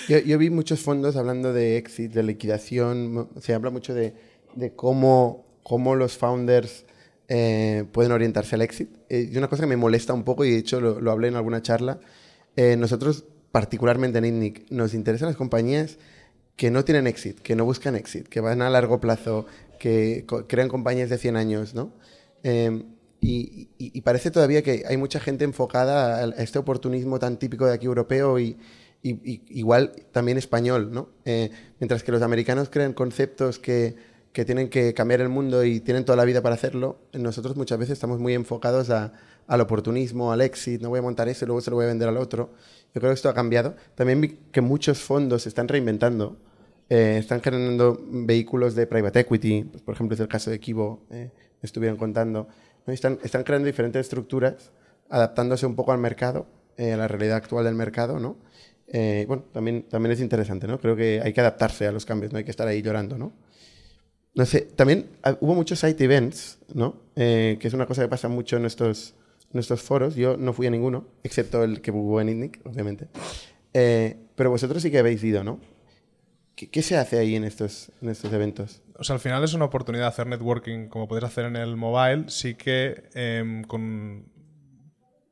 Yo, 0.06 0.18
yo 0.18 0.38
vi 0.38 0.50
muchos 0.50 0.80
fondos 0.80 1.16
hablando 1.16 1.52
de 1.52 1.76
exit, 1.76 2.12
de 2.12 2.22
liquidación. 2.22 3.28
Se 3.40 3.54
habla 3.54 3.70
mucho 3.70 3.94
de, 3.94 4.14
de 4.54 4.74
cómo, 4.74 5.46
cómo 5.62 5.94
los 5.94 6.16
founders 6.16 6.84
eh, 7.28 7.84
pueden 7.92 8.12
orientarse 8.12 8.54
al 8.56 8.62
exit. 8.62 8.90
Eh, 9.08 9.28
y 9.32 9.36
una 9.36 9.48
cosa 9.48 9.62
que 9.62 9.68
me 9.68 9.76
molesta 9.76 10.12
un 10.12 10.24
poco, 10.24 10.44
y 10.44 10.50
de 10.50 10.58
hecho 10.58 10.80
lo, 10.80 11.00
lo 11.00 11.10
hablé 11.12 11.28
en 11.28 11.36
alguna 11.36 11.62
charla, 11.62 12.00
eh, 12.56 12.76
nosotros, 12.76 13.24
particularmente 13.52 14.18
en 14.18 14.24
INNIC, 14.24 14.70
nos 14.70 14.94
interesan 14.94 15.28
las 15.28 15.36
compañías 15.36 15.98
que 16.56 16.70
no 16.70 16.84
tienen 16.84 17.06
exit, 17.06 17.40
que 17.40 17.56
no 17.56 17.64
buscan 17.64 17.94
exit, 17.96 18.28
que 18.28 18.40
van 18.40 18.62
a 18.62 18.70
largo 18.70 19.00
plazo, 19.00 19.46
que 19.78 20.24
co- 20.26 20.46
crean 20.48 20.68
compañías 20.68 21.08
de 21.10 21.18
100 21.18 21.36
años, 21.36 21.74
¿no? 21.74 21.92
Eh, 22.42 22.84
y, 23.20 23.68
y- 23.78 23.92
y 23.98 24.00
parece 24.02 24.30
todavía 24.30 24.62
que 24.62 24.84
hay 24.88 24.96
mucha 24.96 25.20
gente 25.20 25.44
enfocada 25.44 26.18
a 26.24 26.42
este 26.42 26.58
oportunismo 26.58 27.18
tan 27.18 27.38
típico 27.38 27.66
de 27.66 27.74
aquí 27.74 27.86
europeo 27.86 28.38
y, 28.38 28.56
y- 29.02 29.12
y- 29.32 29.42
igual 29.48 29.92
también 30.12 30.38
español, 30.38 30.90
¿no? 30.92 31.08
Eh, 31.24 31.50
mientras 31.78 32.02
que 32.02 32.12
los 32.12 32.22
americanos 32.22 32.68
crean 32.70 32.92
conceptos 32.92 33.58
que, 33.58 33.96
que 34.32 34.44
tienen 34.44 34.68
que 34.68 34.94
cambiar 34.94 35.20
el 35.20 35.28
mundo 35.28 35.64
y 35.64 35.80
tienen 35.80 36.04
toda 36.04 36.16
la 36.16 36.24
vida 36.24 36.42
para 36.42 36.54
hacerlo, 36.54 36.98
nosotros 37.12 37.56
muchas 37.56 37.78
veces 37.78 37.94
estamos 37.94 38.18
muy 38.20 38.34
enfocados 38.34 38.90
a- 38.90 39.12
al 39.46 39.60
oportunismo, 39.60 40.30
al 40.32 40.42
exit, 40.42 40.80
no 40.80 40.90
voy 40.90 41.00
a 41.00 41.02
montar 41.02 41.28
eso 41.28 41.44
y 41.44 41.46
luego 41.46 41.60
se 41.60 41.70
lo 41.70 41.76
voy 41.76 41.86
a 41.86 41.88
vender 41.88 42.08
al 42.08 42.16
otro. 42.18 42.50
Yo 42.94 43.00
creo 43.00 43.10
que 43.10 43.14
esto 43.14 43.28
ha 43.28 43.34
cambiado. 43.34 43.74
También 43.96 44.20
vi 44.20 44.38
que 44.52 44.60
muchos 44.60 45.00
fondos 45.00 45.42
se 45.42 45.48
están 45.48 45.66
reinventando. 45.66 46.36
Eh, 46.88 47.16
están 47.18 47.40
generando 47.40 48.00
vehículos 48.10 48.74
de 48.74 48.86
private 48.86 49.20
equity, 49.20 49.64
pues, 49.64 49.82
por 49.82 49.94
ejemplo, 49.94 50.14
es 50.14 50.20
el 50.20 50.28
caso 50.28 50.50
de 50.50 50.58
Kibo, 50.60 51.00
eh, 51.10 51.30
me 51.62 51.66
estuvieron 51.66 51.96
contando. 51.98 52.48
¿no? 52.86 52.92
Están, 52.92 53.18
están 53.24 53.42
creando 53.44 53.66
diferentes 53.66 54.00
estructuras, 54.06 54.70
adaptándose 55.08 55.66
un 55.66 55.74
poco 55.76 55.92
al 55.92 55.98
mercado, 55.98 56.46
eh, 56.76 56.92
a 56.92 56.96
la 56.96 57.08
realidad 57.08 57.36
actual 57.36 57.64
del 57.64 57.74
mercado, 57.74 58.18
¿no? 58.20 58.36
Eh, 58.92 59.24
bueno, 59.28 59.44
también, 59.52 59.84
también 59.84 60.12
es 60.12 60.20
interesante, 60.20 60.66
¿no? 60.66 60.80
Creo 60.80 60.96
que 60.96 61.20
hay 61.22 61.32
que 61.32 61.40
adaptarse 61.40 61.86
a 61.86 61.92
los 61.92 62.04
cambios, 62.04 62.32
no 62.32 62.38
hay 62.38 62.44
que 62.44 62.50
estar 62.50 62.66
ahí 62.66 62.82
llorando, 62.82 63.16
¿no? 63.16 63.32
No 64.34 64.46
sé, 64.46 64.62
también 64.62 65.10
ah, 65.22 65.36
hubo 65.40 65.54
muchos 65.54 65.78
site 65.78 66.04
events, 66.04 66.58
¿no? 66.74 66.96
Eh, 67.16 67.56
que 67.60 67.68
es 67.68 67.74
una 67.74 67.86
cosa 67.86 68.02
que 68.02 68.08
pasa 68.08 68.28
mucho 68.28 68.56
en 68.56 68.62
nuestros, 68.62 69.14
nuestros 69.52 69.82
foros. 69.82 70.16
Yo 70.16 70.36
no 70.36 70.52
fui 70.52 70.66
a 70.66 70.70
ninguno, 70.70 71.06
excepto 71.22 71.62
el 71.62 71.80
que 71.80 71.90
hubo 71.90 72.20
en 72.20 72.30
ITNIC, 72.30 72.60
obviamente. 72.64 73.08
Eh, 73.74 74.16
pero 74.34 74.50
vosotros 74.50 74.82
sí 74.82 74.90
que 74.90 74.98
habéis 74.98 75.22
ido, 75.22 75.44
¿no? 75.44 75.60
¿Qué, 76.56 76.68
qué 76.68 76.82
se 76.82 76.96
hace 76.96 77.18
ahí 77.18 77.36
en 77.36 77.44
estos, 77.44 77.92
en 78.02 78.08
estos 78.08 78.32
eventos? 78.32 78.82
O 79.00 79.04
sea, 79.04 79.14
al 79.14 79.20
final 79.20 79.42
es 79.42 79.54
una 79.54 79.64
oportunidad 79.64 80.04
de 80.04 80.08
hacer 80.08 80.26
networking 80.26 80.88
como 80.88 81.08
podéis 81.08 81.24
hacer 81.24 81.46
en 81.46 81.56
el 81.56 81.76
mobile, 81.76 82.24
sí 82.28 82.54
que 82.54 83.04
em, 83.14 83.64
con 83.64 84.26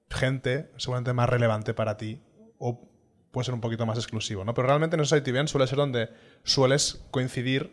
gente 0.08 0.70
seguramente 0.78 1.12
más 1.12 1.28
relevante 1.28 1.75
para 1.75 1.99
ti 1.99 2.19
o 2.58 2.88
puede 3.31 3.47
ser 3.47 3.55
un 3.55 3.61
poquito 3.61 3.87
más 3.87 3.99
exclusivo, 3.99 4.45
¿no? 4.45 4.55
Pero 4.55 4.69
realmente 4.69 4.97
en 4.97 5.01
esos 5.01 5.19
ITV 5.19 5.49
suele 5.49 5.67
ser 5.67 5.79
donde 5.79 6.09
sueles 6.45 7.05
coincidir 7.11 7.73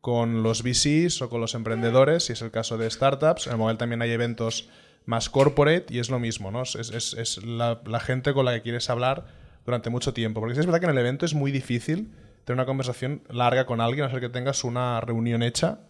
con 0.00 0.42
los 0.42 0.62
VCs 0.62 1.22
o 1.22 1.30
con 1.30 1.40
los 1.40 1.54
emprendedores, 1.54 2.24
si 2.26 2.34
es 2.34 2.42
el 2.42 2.50
caso 2.50 2.76
de 2.76 2.90
startups. 2.90 3.46
En 3.46 3.52
el 3.52 3.58
mobile 3.58 3.78
también 3.78 4.02
hay 4.02 4.10
eventos 4.10 4.68
más 5.06 5.30
corporate 5.30 5.86
y 5.88 5.98
es 5.98 6.10
lo 6.10 6.18
mismo, 6.18 6.50
¿no? 6.50 6.62
Es, 6.62 7.40
la, 7.42 8.00
gente 8.00 8.34
con 8.34 8.44
la 8.44 8.52
que 8.52 8.62
quieres 8.62 8.90
hablar 8.90 9.24
durante 9.64 9.90
mucho 9.90 10.12
tiempo. 10.12 10.40
Porque 10.40 10.54
sí 10.54 10.60
es 10.60 10.66
verdad 10.66 10.80
que 10.80 10.86
en 10.86 10.92
el 10.92 10.98
evento 10.98 11.24
es 11.24 11.34
muy 11.34 11.52
difícil 11.52 12.12
tener 12.44 12.58
una 12.58 12.66
conversación 12.66 13.22
larga 13.30 13.64
con 13.64 13.80
alguien, 13.80 14.04
a 14.04 14.10
ser 14.10 14.20
que 14.20 14.28
tengas 14.28 14.64
una 14.64 15.00
reunión 15.00 15.42
hecha 15.42 15.80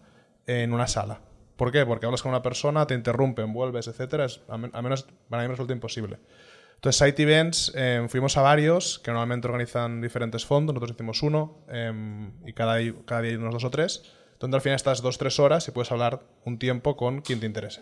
en 0.47 0.73
una 0.73 0.87
sala. 0.87 1.19
¿Por 1.57 1.71
qué? 1.71 1.85
Porque 1.85 2.05
hablas 2.05 2.21
con 2.21 2.29
una 2.29 2.41
persona, 2.41 2.87
te 2.87 2.93
interrumpen, 2.93 3.53
vuelves. 3.53 3.87
Es, 3.87 4.41
a 4.47 4.57
menos 4.57 5.07
para 5.29 5.43
mí 5.43 5.49
resulta 5.49 5.73
imposible. 5.73 6.19
Entonces, 6.75 6.99
Site 6.99 7.23
Events, 7.23 7.71
eh, 7.75 8.05
fuimos 8.09 8.37
a 8.37 8.41
varios 8.41 8.99
que 8.99 9.11
normalmente 9.11 9.47
organizan 9.47 10.01
diferentes 10.01 10.45
fondos. 10.45 10.73
Nosotros 10.73 10.95
hicimos 10.95 11.23
uno 11.23 11.65
eh, 11.69 11.91
y 12.45 12.53
cada, 12.53 12.75
día 12.75 12.93
hay 13.09 13.35
unos 13.35 13.53
dos 13.53 13.63
o 13.63 13.71
tres, 13.71 14.03
donde 14.39 14.57
al 14.57 14.61
final 14.61 14.75
estás 14.75 15.01
dos 15.01 15.17
tres 15.17 15.39
horas 15.39 15.67
y 15.67 15.71
puedes 15.71 15.91
hablar 15.91 16.21
un 16.43 16.59
tiempo 16.59 16.95
con 16.95 17.21
quien 17.21 17.39
te 17.39 17.47
interese. 17.47 17.81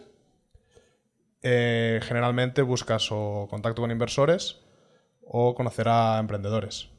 Eh, 1.42 2.00
generalmente 2.04 2.62
buscas 2.62 3.10
o 3.12 3.48
contacto 3.50 3.82
con 3.82 3.92
inversores 3.92 4.62
o 5.28 5.54
conocer 5.56 5.90
a 5.90 6.18
emprendedores. 6.20 6.90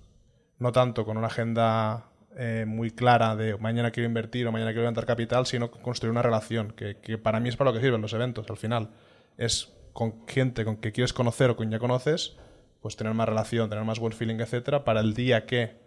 No 0.59 0.73
tanto 0.73 1.07
con 1.07 1.17
una 1.17 1.29
agenda 1.29 2.11
eh, 2.37 2.65
muy 2.67 2.91
clara 2.91 3.37
de 3.37 3.57
mañana 3.57 3.91
quiero 3.91 4.07
invertir 4.07 4.47
o 4.47 4.53
mañana 4.53 4.73
quiero 4.73 4.83
levantar 4.83 5.07
capital, 5.07 5.47
sino 5.47 5.71
construir 5.71 6.11
una 6.11 6.23
relación, 6.23 6.73
que, 6.73 6.99
que 6.99 7.17
para 7.17 7.41
mí 7.41 7.49
es 7.49 7.57
para 7.57 7.71
lo 7.71 7.75
que 7.75 7.83
sirven 7.83 8.03
los 8.03 8.13
eventos. 8.13 8.49
Al 8.51 8.57
final 8.57 8.91
es 9.39 9.74
con 9.95 10.27
gente 10.29 10.67
con 10.67 10.77
que 10.77 10.93
quieres 10.93 11.15
conocer 11.15 11.49
o 11.51 11.57
con 11.57 11.71
ya 11.71 11.79
conoces, 11.79 12.37
pues 12.83 12.97
tener 12.97 13.15
más 13.15 13.27
relación, 13.29 13.71
tener 13.71 13.85
más 13.85 13.99
buen 13.99 14.13
feeling, 14.13 14.37
etcétera, 14.41 14.85
para 14.85 15.01
el 15.01 15.15
día 15.15 15.47
que 15.47 15.79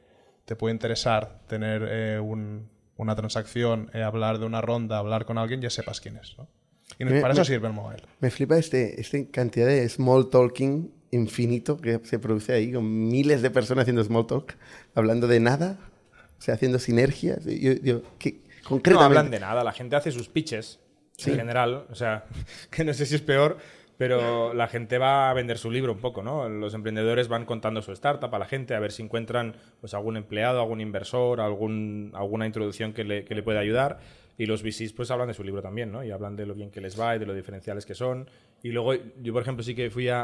te 0.45 0.55
puede 0.55 0.73
interesar 0.73 1.41
tener 1.47 1.85
eh, 1.87 2.19
un- 2.19 2.69
una 2.95 3.15
transacción, 3.15 3.91
eh, 3.93 4.01
hablar 4.01 4.39
de 4.39 4.45
una 4.45 4.61
ronda, 4.61 4.97
hablar 4.97 5.25
con 5.25 5.37
alguien, 5.37 5.61
ya 5.61 5.69
sepas 5.69 6.01
quién 6.01 6.17
es. 6.17 6.35
¿no? 6.39 6.47
Y 6.97 7.05
Me- 7.05 7.21
para 7.21 7.33
eso 7.33 7.41
me- 7.41 7.45
sirve 7.45 7.67
el 7.67 7.73
mobile. 7.73 8.01
Me 8.21 8.31
flipa 8.31 8.57
este, 8.57 8.99
esta 8.99 9.19
cantidad 9.31 9.67
de 9.67 9.87
small 9.89 10.29
talking 10.31 10.91
infinito 11.11 11.79
que 11.79 11.99
se 12.03 12.17
produce 12.17 12.53
ahí, 12.53 12.71
con 12.73 13.07
miles 13.09 13.41
de 13.41 13.49
personas 13.51 13.83
haciendo 13.83 14.03
small 14.03 14.25
talk, 14.25 14.55
hablando 14.95 15.27
de 15.27 15.39
nada, 15.39 15.77
o 16.39 16.41
sea, 16.41 16.55
haciendo 16.55 16.79
sinergias. 16.79 17.45
Yo, 17.45 17.73
yo, 17.73 18.01
¿qué- 18.17 18.41
No 18.63 18.69
concretamente, 18.69 19.05
hablan 19.19 19.31
de 19.31 19.39
nada, 19.39 19.63
la 19.63 19.73
gente 19.73 19.95
hace 19.95 20.11
sus 20.11 20.27
pitches 20.29 20.79
en 21.25 21.35
general, 21.35 21.85
o 21.89 21.95
sea, 21.95 22.25
que 22.71 22.83
no 22.83 22.93
sé 22.93 23.05
si 23.05 23.15
es 23.15 23.21
peor, 23.21 23.57
pero 23.97 24.53
la 24.53 24.67
gente 24.67 24.97
va 24.97 25.29
a 25.29 25.33
vender 25.33 25.57
su 25.57 25.71
libro 25.71 25.91
un 25.93 25.99
poco, 25.99 26.21
¿no? 26.21 26.47
Los 26.49 26.73
emprendedores 26.73 27.27
van 27.27 27.45
contando 27.45 27.81
su 27.81 27.91
startup 27.93 28.33
a 28.33 28.39
la 28.39 28.45
gente 28.45 28.75
a 28.75 28.79
ver 28.79 28.91
si 28.91 29.01
encuentran 29.03 29.55
pues 29.81 29.93
algún 29.93 30.17
empleado, 30.17 30.59
algún 30.61 30.81
inversor, 30.81 31.41
algún, 31.41 32.11
alguna 32.13 32.45
introducción 32.45 32.93
que 32.93 33.03
le, 33.03 33.23
que 33.25 33.33
le 33.35 33.43
pueda 33.43 33.59
ayudar. 33.59 33.99
Y 34.39 34.45
los 34.45 34.61
VCs 34.61 34.93
pues 34.93 35.09
hablan 35.09 35.27
de 35.29 35.33
su 35.33 35.43
libro 35.43 35.63
también, 35.63 35.91
¿no? 35.91 36.03
Y 36.03 36.11
hablan 36.11 36.35
de 36.35 36.45
lo 36.45 36.53
bien 36.53 36.69
que 36.69 36.79
les 36.79 36.99
va 36.99 37.15
y 37.15 37.19
de 37.19 37.25
lo 37.25 37.33
diferenciales 37.33 37.87
que 37.87 37.95
son. 37.95 38.29
Y 38.61 38.69
luego 38.69 38.93
yo, 39.19 39.33
por 39.33 39.41
ejemplo, 39.41 39.63
sí 39.63 39.73
que 39.73 39.89
fui 39.89 40.09
a, 40.09 40.21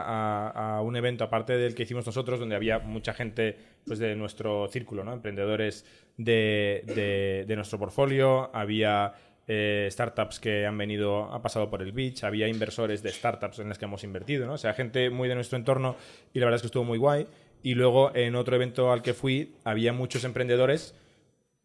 a- 0.49 0.81
un 0.83 0.95
evento 0.95 1.23
aparte 1.23 1.57
del 1.57 1.73
que 1.73 1.81
hicimos 1.81 2.05
nosotros, 2.05 2.39
donde 2.39 2.55
había 2.55 2.77
mucha 2.77 3.13
gente 3.15 3.57
pues 3.87 3.97
de 3.97 4.15
nuestro 4.15 4.67
círculo, 4.67 5.03
¿no? 5.03 5.13
Emprendedores 5.13 5.83
de, 6.17 6.83
de- 6.85 7.45
de 7.47 7.55
nuestro 7.55 7.79
portfolio, 7.79 8.51
había 8.55 9.13
eh, 9.47 9.87
startups 9.91 10.39
que 10.39 10.65
han 10.65 10.77
venido, 10.77 11.33
ha 11.33 11.41
pasado 11.41 11.69
por 11.69 11.81
el 11.81 11.91
beach, 11.91 12.23
había 12.23 12.47
inversores 12.47 13.03
de 13.03 13.11
startups 13.11 13.59
en 13.59 13.69
las 13.69 13.77
que 13.77 13.85
hemos 13.85 14.03
invertido, 14.03 14.45
¿no? 14.45 14.53
O 14.53 14.57
sea, 14.57 14.73
gente 14.73 15.09
muy 15.09 15.27
de 15.27 15.35
nuestro 15.35 15.57
entorno 15.57 15.95
y 16.33 16.39
la 16.39 16.45
verdad 16.45 16.57
es 16.57 16.61
que 16.61 16.67
estuvo 16.67 16.83
muy 16.83 16.97
guay. 16.97 17.27
Y 17.61 17.75
luego 17.75 18.13
en 18.15 18.35
otro 18.35 18.55
evento 18.55 18.91
al 18.91 19.01
que 19.01 19.13
fui 19.13 19.55
había 19.63 19.93
muchos 19.93 20.23
emprendedores 20.25 20.95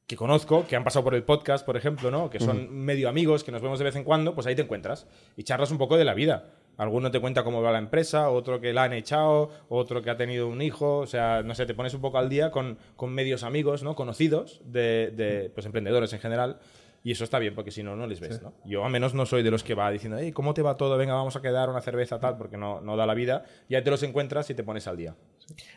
que 0.09 0.17
conozco, 0.17 0.67
que 0.67 0.75
han 0.75 0.85
pasado 0.85 1.05
por 1.05 1.15
el 1.15 1.23
podcast, 1.23 1.67
por 1.67 1.77
ejemplo, 1.77 2.11
¿no? 2.11 2.31
Que 2.31 2.41
son 2.41 2.75
medio 2.75 3.11
amigos, 3.11 3.45
que 3.45 3.53
nos 3.53 3.61
vemos 3.61 3.79
de 3.79 3.85
vez 3.85 3.95
en 3.95 4.05
cuando, 4.05 4.35
pues 4.35 4.47
ahí 4.47 4.55
te 4.55 4.63
encuentras 4.63 5.07
y 5.37 5.43
charlas 5.43 5.71
un 5.71 5.77
poco 5.77 5.99
de 5.99 6.05
la 6.07 6.15
vida. 6.15 6.47
Alguno 6.79 7.11
te 7.11 7.21
cuenta 7.21 7.45
cómo 7.45 7.61
va 7.61 7.73
la 7.73 7.79
empresa, 7.79 8.31
otro 8.31 8.59
que 8.59 8.73
la 8.73 8.85
han 8.85 8.95
echado, 8.95 9.51
otro 9.69 10.01
que 10.01 10.09
ha 10.09 10.17
tenido 10.17 10.49
un 10.49 10.63
hijo, 10.63 10.99
o 10.99 11.07
sea, 11.07 11.43
no 11.43 11.55
sé, 11.55 11.67
te 11.67 11.75
pones 11.75 11.93
un 11.93 12.01
poco 12.01 12.17
al 12.19 12.31
día 12.31 12.51
con, 12.51 12.79
con 12.97 13.13
medios 13.13 13.43
amigos, 13.43 13.83
¿no? 13.83 13.95
Conocidos 13.97 14.63
de, 14.65 15.13
de, 15.15 15.51
pues, 15.51 15.67
emprendedores 15.67 16.13
en 16.15 16.21
general. 16.21 16.59
Y 17.05 17.13
eso 17.13 17.25
está 17.25 17.39
bien, 17.39 17.55
porque 17.55 17.71
si 17.71 17.83
no, 17.83 17.95
no 17.97 18.07
les 18.07 18.21
ves, 18.21 18.43
¿no? 18.43 18.53
Yo 18.65 18.85
al 18.85 18.91
menos 18.91 19.15
no 19.15 19.25
soy 19.25 19.43
de 19.43 19.51
los 19.51 19.63
que 19.63 19.75
va 19.75 19.91
diciendo, 19.91 20.19
"Ey, 20.19 20.33
¿cómo 20.33 20.53
te 20.53 20.63
va 20.63 20.77
todo? 20.77 20.97
Venga, 20.99 21.15
vamos 21.15 21.37
a 21.37 21.41
quedar 21.43 21.71
una 21.71 21.81
cerveza, 21.81 22.19
tal, 22.19 22.37
porque 22.37 22.57
no, 22.57 22.81
no 22.81 22.97
da 22.97 23.07
la 23.07 23.15
vida. 23.15 23.45
Ya 23.69 23.83
te 23.83 23.91
los 23.91 24.03
encuentras 24.03 24.51
y 24.51 24.55
te 24.55 24.63
pones 24.65 24.87
al 24.89 24.97
día. 24.97 25.15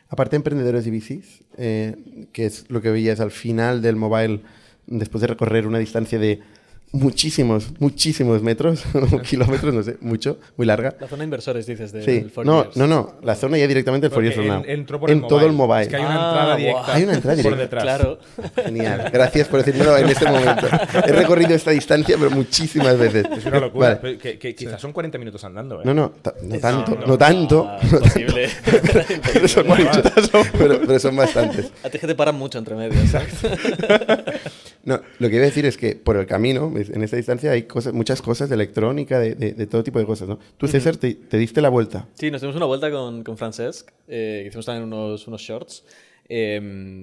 aparte 0.10 0.32
de 0.32 0.38
emprendedores 0.38 0.86
y 0.88 0.92
VCs, 0.92 1.44
eh, 1.58 2.28
que 2.34 2.46
es 2.46 2.70
lo 2.70 2.82
que 2.82 2.90
veías 2.92 3.20
al 3.22 3.32
final 3.32 3.82
del 3.82 3.96
mobile, 3.96 4.42
después 4.88 5.22
de 5.22 5.28
recorrer 5.28 5.66
una 5.68 5.78
distancia 5.80 6.20
de 6.20 6.42
muchísimos, 6.94 7.68
muchísimos 7.80 8.42
metros, 8.42 8.84
kilómetros, 9.30 9.74
no 9.74 9.84
sé, 9.84 9.98
mucho, 10.02 10.38
muy 10.58 10.66
larga. 10.68 10.96
La 11.00 11.08
zona 11.08 11.20
de 11.20 11.24
inversores, 11.26 11.66
dices, 11.66 11.92
del 11.92 12.04
Sí, 12.04 12.28
no, 12.44 12.64
Years. 12.64 12.78
no, 12.78 12.88
no, 12.88 13.14
la 13.24 13.36
zona 13.36 13.58
ya 13.58 13.68
directamente 13.68 14.10
del 14.10 14.32
en- 14.32 14.48
Now. 14.48 14.64
entró 14.68 15.00
por 15.00 15.10
en 15.12 15.20
el 15.20 15.28
todo 15.28 15.46
el 15.46 15.54
mobile. 15.54 15.58
mobile. 15.68 15.82
Es 15.84 15.88
que 15.88 15.96
hay 15.96 16.02
una 16.04 16.16
Ah, 16.16 16.30
entrada 16.30 16.56
directa. 16.58 16.94
Hay 16.94 17.04
una 17.04 17.14
entrada 17.14 17.44
por 17.44 17.56
detrás. 17.58 17.84
Claro. 17.84 18.20
Genial, 18.64 19.10
gracias 19.12 19.48
por 19.48 19.64
decírmelo 19.64 19.98
en 19.98 20.10
este 20.10 20.26
momento. 20.26 20.68
He 21.08 21.12
recorrido 21.12 21.56
esta 21.56 21.72
distancia, 21.72 22.18
pero 22.18 22.32
muchísimas 22.32 22.98
veces. 22.98 23.26
Es 23.38 23.46
una 23.46 23.60
locura. 23.60 24.00
Vale. 24.02 24.18
Que, 24.18 24.38
que 24.38 24.54
quizás 24.56 24.80
son 24.82 24.92
40 24.92 25.18
minutos 25.18 25.44
andando, 25.44 25.78
¿eh? 25.80 25.84
No, 25.86 25.94
no, 25.94 26.14
no 26.44 26.60
tanto, 26.60 26.96
no, 27.00 27.06
no 27.08 27.18
tanto, 27.18 27.68
Ah, 27.70 27.80
no 27.84 28.00
tanto, 28.00 28.08
imposible. 28.20 28.50
pero 29.34 29.48
son, 29.48 29.66
pero, 30.58 30.80
pero 30.86 31.00
son 31.00 31.16
bastantes. 31.16 31.72
A 31.84 31.90
ti 31.90 31.98
es 31.98 32.02
que 32.02 32.08
te 32.08 32.16
paran 32.16 32.36
mucho 32.36 32.58
entre. 32.58 32.72
¿sabes? 33.08 33.30
No, 34.84 35.00
lo 35.20 35.30
que 35.30 35.36
iba 35.36 35.44
a 35.44 35.48
decir 35.48 35.66
es 35.66 35.78
que 35.78 35.96
por 35.96 36.18
el 36.18 36.26
camino. 36.26 36.72
En 36.90 37.04
esta 37.04 37.18
distancia, 37.18 37.52
hay 37.52 37.64
cosas, 37.64 37.94
muchas 37.94 38.22
cosas 38.22 38.50
de 38.50 38.56
electrónica, 38.56 39.20
de, 39.20 39.36
de- 39.36 39.54
de 39.54 39.68
todo 39.68 39.84
tipo 39.84 40.00
de 40.00 40.06
cosas, 40.06 40.28
¿no? 40.28 40.40
Tú, 40.58 40.68
César, 40.68 40.98
te, 40.98 41.14
te 41.14 41.38
diste 41.38 41.62
la 41.62 41.70
vuelta. 41.70 42.08
Sí, 42.16 42.32
nos 42.32 42.42
dimos 42.42 42.56
una 42.56 42.66
vuelta 42.66 42.90
con, 42.92 43.24
con 43.24 43.38
Francesc, 43.38 43.92
eh, 44.08 44.46
hicimos 44.48 44.66
también 44.66 44.86
unos, 44.86 45.28
unos 45.28 45.42
shorts, 45.42 45.86
eh, 46.30 46.60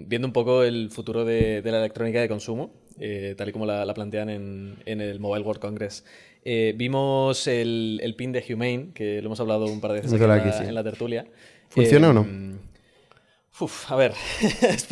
viendo 0.07 0.27
un 0.27 0.33
poco 0.33 0.63
el 0.65 0.91
futuro 0.91 1.25
de, 1.25 1.63
de 1.63 1.71
la 1.71 1.79
electrónica 1.79 2.21
de 2.21 2.29
consumo, 2.29 2.71
eh, 2.99 3.35
tal 3.37 3.49
y 3.49 3.53
como 3.53 3.67
la, 3.67 3.85
la 3.85 3.95
plantean 3.95 4.31
en, 4.31 4.77
en 4.87 5.01
el 5.01 5.21
Mobile 5.21 5.45
World 5.45 5.61
Congress. 5.61 6.05
Eh, 6.45 6.73
vimos 6.77 7.47
el, 7.47 8.01
el 8.03 8.15
pin 8.15 8.33
de 8.33 8.43
Humane, 8.49 8.89
que 8.95 9.21
lo 9.21 9.27
hemos 9.27 9.39
hablado 9.41 9.67
un 9.67 9.81
par 9.81 9.93
de 9.93 10.01
veces 10.01 10.13
aquí 10.15 10.23
en, 10.23 10.29
la, 10.29 10.53
sí. 10.53 10.65
en 10.65 10.75
la 10.75 10.83
tertulia. 10.85 11.27
¿Funciona 11.69 12.09
o 12.11 12.13
no? 12.15 12.27
Uf, 13.61 13.91
a 13.91 13.97
ver, 13.97 14.13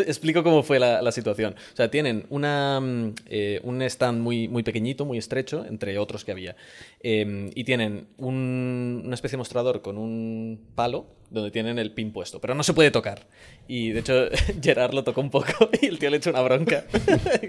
explico 0.06 0.42
cómo 0.42 0.62
fue 0.64 0.80
la, 0.80 1.00
la 1.00 1.12
situación. 1.12 1.54
O 1.73 1.76
sea, 1.76 1.88
tienen 1.88 2.26
una, 2.30 2.80
mm, 2.80 3.14
eh, 3.26 3.61
un 3.62 3.80
stand 3.82 4.20
muy, 4.20 4.49
muy 4.49 4.64
pequeñito, 4.64 5.04
muy 5.04 5.18
estrecho, 5.18 5.64
entre 5.64 5.99
otros 5.99 6.25
que 6.25 6.32
había. 6.32 6.56
Eh, 7.00 7.50
y 7.54 7.62
tienen 7.62 8.08
un- 8.18 9.02
una 9.04 9.14
especie 9.14 9.37
de 9.37 9.38
mostrador 9.38 9.82
con 9.82 9.99
un 9.99 10.61
palo 10.75 11.06
donde 11.30 11.52
tienen 11.52 11.78
el 11.78 11.92
pin 11.92 12.12
puesto, 12.12 12.40
pero 12.40 12.54
no 12.56 12.62
se 12.64 12.73
puede 12.75 12.90
tocar. 12.90 13.28
Y 13.68 13.90
de 13.90 14.00
hecho, 14.00 14.14
Gerard 14.62 14.94
lo 14.94 15.04
tocó 15.04 15.20
un 15.20 15.30
poco 15.30 15.52
y 15.80 15.87
el 15.87 16.00
tío 16.00 16.11
le 16.11 16.16
echó 16.16 16.30
una 16.30 16.42
bronca. 16.42 16.87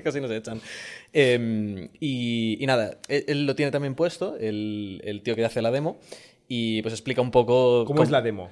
Casi 0.03 0.21
nos 0.21 0.29
echan. 0.29 0.61
Eh, 1.13 1.89
y, 1.99 2.57
y 2.59 2.65
nada, 2.67 2.99
él, 3.07 3.23
él 3.27 3.45
lo 3.47 3.55
tiene 3.55 3.71
también 3.71 3.95
puesto, 3.95 4.37
el, 4.39 5.01
el 5.03 5.23
tío 5.23 5.35
que 5.35 5.43
hace 5.45 5.63
la 5.63 5.71
demo, 5.71 5.99
y 6.47 6.81
pues 6.83 6.93
explica 6.93 7.21
un 7.21 7.31
poco... 7.31 7.85
¿Cómo 7.85 8.03
es 8.03 8.11
la 8.11 8.21
demo? 8.21 8.51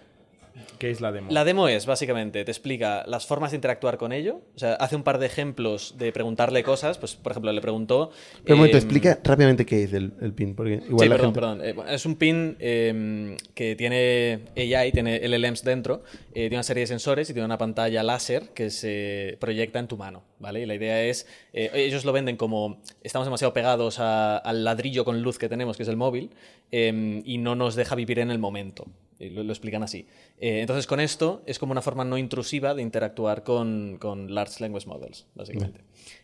¿Qué 0.77 0.91
es 0.91 1.01
la 1.01 1.12
demo? 1.12 1.32
La 1.32 1.44
demo 1.46 1.67
es, 1.67 1.86
básicamente, 1.86 2.44
te 2.46 2.51
explica 2.51 3.03
las 3.08 3.25
formas 3.25 3.51
de 3.51 3.55
interactuar 3.58 3.98
con 3.98 4.12
ello. 4.12 4.41
O 4.55 4.60
sea, 4.60 4.74
hace 4.75 4.96
un 4.96 5.03
par 5.03 5.20
de 5.20 5.25
ejemplos 5.25 5.96
de 5.98 6.12
preguntarle 6.12 6.63
cosas. 6.63 6.98
Pues, 6.98 7.15
por 7.15 7.32
ejemplo, 7.32 7.51
le 7.51 7.62
preguntó... 7.62 8.12
Pero 8.44 8.55
un 8.55 8.60
momento, 8.60 8.77
eh, 8.77 8.79
explica 8.82 9.20
rápidamente 9.24 9.65
qué 9.65 9.84
es 9.84 9.94
el, 9.94 10.13
el 10.22 10.34
pin, 10.34 10.55
porque 10.55 10.74
igual 10.88 11.00
Sí, 11.05 11.10
la 11.10 11.15
perdón, 11.15 11.34
gente... 11.34 11.74
perdón. 11.74 11.89
Eh, 11.89 11.94
es 11.96 12.05
un 12.05 12.15
pin 12.15 12.55
eh, 12.60 13.38
que 13.53 13.75
tiene 13.75 14.41
AI, 14.58 14.91
tiene 14.91 15.20
LLMs 15.27 15.63
dentro, 15.63 16.03
eh, 16.29 16.34
tiene 16.34 16.58
una 16.58 16.63
serie 16.63 16.82
de 16.82 16.88
sensores 16.88 17.29
y 17.29 17.34
tiene 17.34 17.46
una 17.46 17.58
pantalla 17.58 18.03
láser 18.03 18.50
que 18.53 18.70
se 18.70 19.38
proyecta 19.39 19.79
en 19.79 19.88
tu 19.88 19.98
mano, 19.98 20.24
¿vale? 20.39 20.62
Y 20.62 20.65
la 20.65 20.75
idea 20.75 21.01
es, 21.03 21.27
eh, 21.53 21.72
ellos 21.74 22.05
lo 22.05 22.12
venden 22.12 22.38
como 22.38 22.82
estamos 23.03 23.25
demasiado 23.27 23.53
pegados 23.53 24.00
a- 24.00 24.38
al 24.38 24.63
ladrillo 24.63 25.05
con 25.05 25.22
luz 25.22 25.38
que 25.38 25.50
tenemos, 25.50 25.77
que 25.77 25.84
es 25.84 25.89
el 25.89 25.98
móvil, 25.98 26.32
eh, 26.72 27.22
y 27.25 27.38
no 27.38 27.55
nos 27.55 27.75
deja 27.75 27.96
vivir 27.96 28.20
en 28.20 28.32
el 28.32 28.39
momento. 28.39 28.86
Lo 29.19 29.51
explican 29.51 29.81
así. 29.84 30.07
Eh, 30.39 30.60
entonces, 30.62 30.88
con 30.88 31.00
esto 31.00 31.41
es 31.45 31.57
como 31.60 31.72
una 31.72 31.81
forma 31.81 32.03
no 32.03 32.17
intrusiva 32.17 32.74
de 32.74 32.81
interactuar 32.81 33.43
con, 33.43 33.98
con 34.00 34.34
Large 34.34 34.62
Language 34.62 34.88
Models, 34.88 35.27
básicamente. 35.36 35.81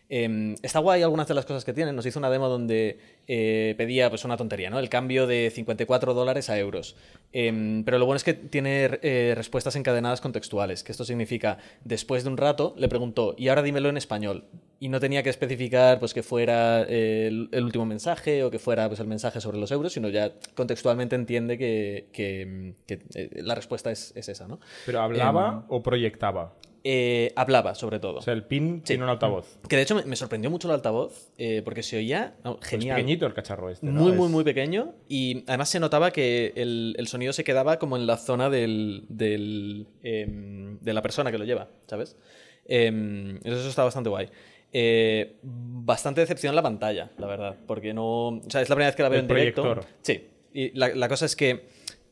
Eh, 0.08 0.54
está 0.62 0.78
guay 0.80 1.02
algunas 1.02 1.26
de 1.28 1.34
las 1.34 1.46
cosas 1.46 1.64
que 1.64 1.72
tienen. 1.72 1.96
Nos 1.96 2.04
hizo 2.06 2.18
una 2.18 2.28
demo 2.30 2.48
donde 2.48 2.98
eh, 3.26 3.74
pedía 3.78 4.10
pues 4.10 4.24
una 4.24 4.36
tontería, 4.36 4.68
¿no? 4.68 4.78
El 4.78 4.88
cambio 4.90 5.26
de 5.26 5.50
54 5.54 6.12
dólares 6.14 6.50
a 6.50 6.58
euros. 6.58 6.96
Eh, 7.32 7.82
pero 7.84 7.98
lo 7.98 8.04
bueno 8.06 8.16
es 8.18 8.24
que 8.24 8.34
tiene 8.34 8.98
eh, 9.02 9.32
respuestas 9.34 9.74
encadenadas 9.76 10.20
contextuales, 10.20 10.82
que 10.84 10.92
esto 10.92 11.04
significa, 11.04 11.58
después 11.84 12.24
de 12.24 12.30
un 12.30 12.36
rato, 12.36 12.74
le 12.76 12.88
preguntó, 12.88 13.34
y 13.38 13.48
ahora 13.48 13.62
dímelo 13.62 13.88
en 13.88 13.96
español. 13.96 14.44
Y 14.80 14.88
no 14.88 14.98
tenía 15.00 15.22
que 15.22 15.30
especificar 15.30 15.98
pues, 16.00 16.12
que 16.12 16.22
fuera 16.24 16.82
eh, 16.88 17.28
el, 17.28 17.48
el 17.52 17.64
último 17.64 17.86
mensaje 17.86 18.42
o 18.44 18.50
que 18.50 18.58
fuera 18.58 18.88
pues, 18.88 18.98
el 19.00 19.06
mensaje 19.06 19.40
sobre 19.40 19.56
los 19.58 19.70
euros, 19.70 19.92
sino 19.92 20.08
ya 20.08 20.32
contextualmente 20.54 21.14
entiende 21.16 21.56
que, 21.56 22.08
que- 22.12 22.74
que, 22.86 22.98
la 23.42 23.54
respuesta 23.54 23.90
es, 23.92 24.12
es 24.16 24.28
esa, 24.28 24.48
¿no? 24.48 24.58
¿Pero 24.84 25.00
hablaba 25.00 25.62
Em, 25.62 25.62
o 25.68 25.82
proyectaba? 25.82 26.52
Eh, 26.84 27.32
hablaba, 27.36 27.76
sobre 27.76 28.00
todo. 28.00 28.18
O 28.18 28.22
sea, 28.22 28.32
el 28.34 28.42
pin 28.44 28.82
tiene 28.82 29.04
un 29.04 29.10
altavoz. 29.10 29.58
Que 29.68 29.76
de 29.76 29.82
hecho 29.82 29.94
me, 29.94 30.04
me 30.04 30.16
sorprendió 30.16 30.50
mucho 30.50 30.66
el 30.66 30.74
altavoz, 30.74 31.30
eh, 31.38 31.62
porque 31.64 31.82
se 31.84 31.96
oía 31.96 32.34
no, 32.42 32.58
Es 32.60 32.66
genial. 32.68 32.96
pequeñito 32.96 33.24
el 33.26 33.34
cacharro 33.34 33.70
este, 33.70 33.86
¿no? 33.86 33.92
Muy, 34.00 34.10
Es- 34.12 34.16
muy, 34.18 34.28
muy 34.28 34.42
pequeño. 34.42 34.94
Y 35.08 35.44
además 35.46 35.68
se 35.68 35.78
notaba 35.78 36.10
que 36.10 36.52
el, 36.56 36.96
el 36.98 37.06
sonido 37.06 37.32
se 37.32 37.44
quedaba 37.44 37.78
como 37.78 37.96
en 37.96 38.06
la 38.08 38.16
zona 38.16 38.50
del, 38.50 39.04
del, 39.08 39.86
em, 40.02 40.78
de 40.80 40.92
la 40.92 41.02
persona 41.02 41.30
que 41.30 41.38
lo 41.38 41.44
lleva, 41.44 41.68
¿sabes? 41.86 42.16
Em, 42.64 43.36
eso 43.44 43.68
está 43.68 43.84
bastante 43.84 44.08
guay. 44.10 44.28
Eh, 44.72 45.36
bastante 45.42 46.20
decepción 46.22 46.56
la 46.56 46.62
pantalla, 46.62 47.12
la 47.18 47.26
verdad. 47.28 47.56
Porque 47.66 47.94
no. 47.94 48.28
O 48.28 48.42
sea, 48.48 48.60
es 48.60 48.68
la 48.68 48.74
primera 48.74 48.88
vez 48.88 48.96
que 48.96 49.02
la 49.04 49.08
veo 49.08 49.20
El 49.20 49.26
en 49.30 49.36
directo. 49.36 49.62
proyector. 49.62 49.86
Sí. 50.02 50.28
Y 50.52 50.76
la, 50.76 50.88
la 50.94 51.08
cosa 51.08 51.26
es 51.26 51.36
que 51.36 51.66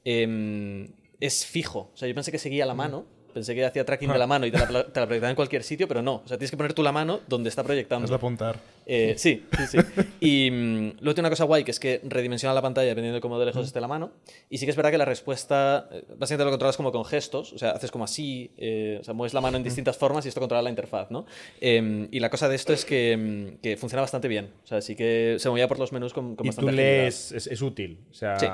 em, 0.05 0.89
es 1.19 1.45
fijo. 1.47 1.91
O 1.93 1.97
sea, 1.97 2.07
yo 2.09 2.15
pensé 2.15 2.31
que 2.31 2.39
seguía 2.39 2.67
la 2.67 2.75
mano. 2.75 3.07
Pensé 3.33 3.55
que 3.55 3.65
hacía 3.65 3.85
tracking 3.85 4.13
de 4.13 4.19
la 4.19 4.27
mano 4.27 4.47
y 4.47 4.51
te 4.51 4.59
la, 4.59 4.67
te 4.85 5.01
la 5.01 5.07
proyectaba 5.07 5.31
en 5.31 5.37
cualquier 5.37 5.63
sitio, 5.63 5.89
pero 5.89 6.03
no. 6.03 6.23
O 6.25 6.29
sea, 6.29 6.37
tienes 6.37 6.51
que 6.51 6.57
poner 6.57 6.75
tú 6.75 6.83
la 6.83 6.93
mano 6.93 7.21
donde 7.29 7.49
está 7.49 7.63
proyectando. 7.63 8.05
Has 8.05 8.11
de 8.11 8.17
apuntar. 8.17 8.59
Eh, 8.87 9.15
sí, 9.17 9.45
sí, 9.57 9.67
sí. 9.67 9.79
Y 10.21 10.51
mm, 10.51 11.01
luego 11.01 11.15
tiene 11.15 11.21
una 11.21 11.31
cosa 11.31 11.45
guay 11.45 11.65
que 11.65 11.71
es 11.71 11.79
que 11.79 12.01
redimensiona 12.05 12.53
la 12.55 12.63
pantalla 12.63 12.89
dependiendo 12.89 13.15
de 13.15 13.21
cómo 13.21 13.39
de 13.39 13.47
lejos 13.47 13.67
esté 13.67 13.81
la 13.81 13.89
mano. 13.89 14.11
Y 14.49 14.59
sí 14.59 14.67
que 14.67 14.71
es 14.71 14.77
verdad 14.77 14.91
que 14.91 14.99
la 14.99 15.05
respuesta, 15.05 15.89
eh, 15.93 16.05
básicamente 16.19 16.45
lo 16.45 16.51
controlas 16.51 16.77
como 16.77 16.91
con 16.93 17.05
gestos, 17.05 17.53
o 17.53 17.59
sea, 17.59 17.71
haces 17.71 17.91
como 17.91 18.05
así, 18.05 18.51
eh, 18.57 18.99
o 19.01 19.05
sea, 19.05 19.15
mueves 19.15 19.35
la 19.35 19.41
mano 19.41 19.57
en 19.57 19.63
distintas 19.63 19.97
formas 19.97 20.25
y 20.27 20.29
esto 20.29 20.41
controla 20.41 20.63
la 20.63 20.71
interfaz, 20.71 21.11
¿no? 21.11 21.27
Em, 21.61 22.09
y 22.11 22.19
la 22.21 22.31
cosa 22.31 22.49
de 22.49 22.57
esto 22.57 22.73
es 22.73 22.85
que, 22.85 23.17
mm, 23.17 23.61
que 23.63 23.77
funciona 23.77 24.03
bastante 24.03 24.29
bien. 24.29 24.51
O 24.65 24.67
sea, 24.67 24.81
sí 24.81 24.97
que 24.97 25.37
se 25.39 25.49
movía 25.49 25.69
por 25.69 25.79
los 25.79 25.93
menús 25.93 26.13
con, 26.13 26.35
con 26.35 26.47
Y 26.47 26.49
bastante 26.49 26.71
tú 26.71 26.77
lees, 26.77 27.33
es, 27.33 27.47
es 27.47 27.63
útil. 27.63 27.99
O 28.11 28.15
sea, 28.15 28.39
Sí. 28.39 28.47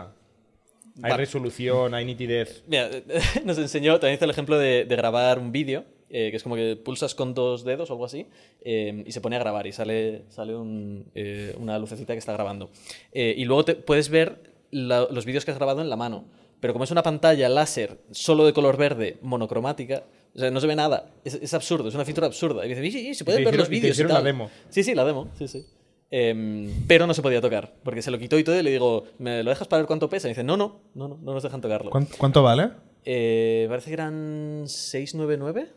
Hay 1.02 1.12
resolución, 1.12 1.94
hay 1.94 2.04
nitidez. 2.04 2.62
Mira, 2.66 2.90
nos 3.44 3.58
enseñó, 3.58 3.94
también 4.00 4.14
hizo 4.16 4.24
el 4.24 4.30
ejemplo 4.30 4.58
de, 4.58 4.84
de 4.84 4.96
grabar 4.96 5.38
un 5.38 5.52
vídeo, 5.52 5.84
eh, 6.08 6.30
que 6.30 6.36
es 6.36 6.42
como 6.42 6.54
que 6.56 6.76
pulsas 6.76 7.14
con 7.14 7.34
dos 7.34 7.64
dedos 7.64 7.90
o 7.90 7.94
algo 7.94 8.04
así, 8.04 8.26
eh, 8.62 9.02
y 9.06 9.12
se 9.12 9.20
pone 9.20 9.36
a 9.36 9.40
grabar 9.40 9.66
y 9.66 9.72
sale, 9.72 10.22
sale 10.28 10.54
un, 10.56 11.06
eh, 11.14 11.54
una 11.58 11.78
lucecita 11.78 12.12
que 12.12 12.18
está 12.18 12.32
grabando. 12.32 12.70
Y 13.12 13.44
luego 13.44 13.64
te, 13.64 13.74
puedes 13.74 14.08
ver 14.08 14.40
la- 14.70 15.08
los 15.10 15.24
vídeos 15.26 15.44
que 15.44 15.50
has 15.50 15.56
grabado 15.58 15.80
en 15.82 15.90
la 15.90 15.96
mano. 15.96 16.24
Pero 16.60 16.72
como 16.72 16.84
es 16.84 16.90
una 16.90 17.02
pantalla 17.02 17.48
láser 17.50 17.98
solo 18.12 18.46
de 18.46 18.54
color 18.54 18.78
verde, 18.78 19.18
monocromática, 19.20 20.04
o 20.34 20.38
sea, 20.38 20.50
no 20.50 20.58
se 20.60 20.66
ve 20.66 20.74
nada. 20.74 21.10
Es, 21.22 21.34
es 21.34 21.52
absurdo, 21.52 21.88
es 21.90 21.94
una 21.94 22.04
featura 22.06 22.26
absurda. 22.28 22.66
Y 22.66 22.74
sí, 22.74 22.90
sí, 22.90 23.14
se 23.14 23.24
pueden 23.26 23.44
ver 23.44 23.56
los 23.56 23.68
y 23.68 23.72
vídeos. 23.72 23.88
y 23.88 23.90
hicieron 23.92 24.12
la 24.12 24.18
tal". 24.20 24.24
demo. 24.24 24.50
Sí, 24.70 24.82
sí, 24.82 24.94
la 24.94 25.04
demo, 25.04 25.28
sí, 25.38 25.48
sí. 25.48 25.66
Em, 26.10 26.70
pero 26.86 27.06
no 27.06 27.14
se 27.14 27.22
podía 27.22 27.40
tocar, 27.40 27.74
porque 27.82 28.00
se 28.02 28.10
lo 28.10 28.18
quitó 28.18 28.38
y 28.38 28.44
todo, 28.44 28.58
y 28.58 28.62
le 28.62 28.70
digo, 28.70 29.04
¿me 29.18 29.42
lo 29.42 29.50
dejas 29.50 29.66
para 29.66 29.82
ver 29.82 29.86
cuánto 29.86 30.08
pesa? 30.08 30.28
Y 30.28 30.30
dice, 30.30 30.44
no, 30.44 30.56
no, 30.56 30.80
no, 30.94 31.08
no, 31.08 31.18
no 31.20 31.34
nos 31.34 31.42
dejan 31.42 31.60
tocarlo. 31.60 31.90
¿Cuánto, 31.90 32.16
cuánto 32.16 32.42
vale? 32.42 32.70
Eh, 33.04 33.66
parece 33.68 33.88
que 33.90 33.94
eran 33.94 34.62
699, 34.66 35.68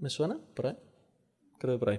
¿me 0.00 0.10
suena? 0.10 0.38
Por 0.54 0.66
ahí. 0.68 0.76
Creo 1.58 1.74
que 1.74 1.78
por 1.78 1.90
ahí. 1.90 1.98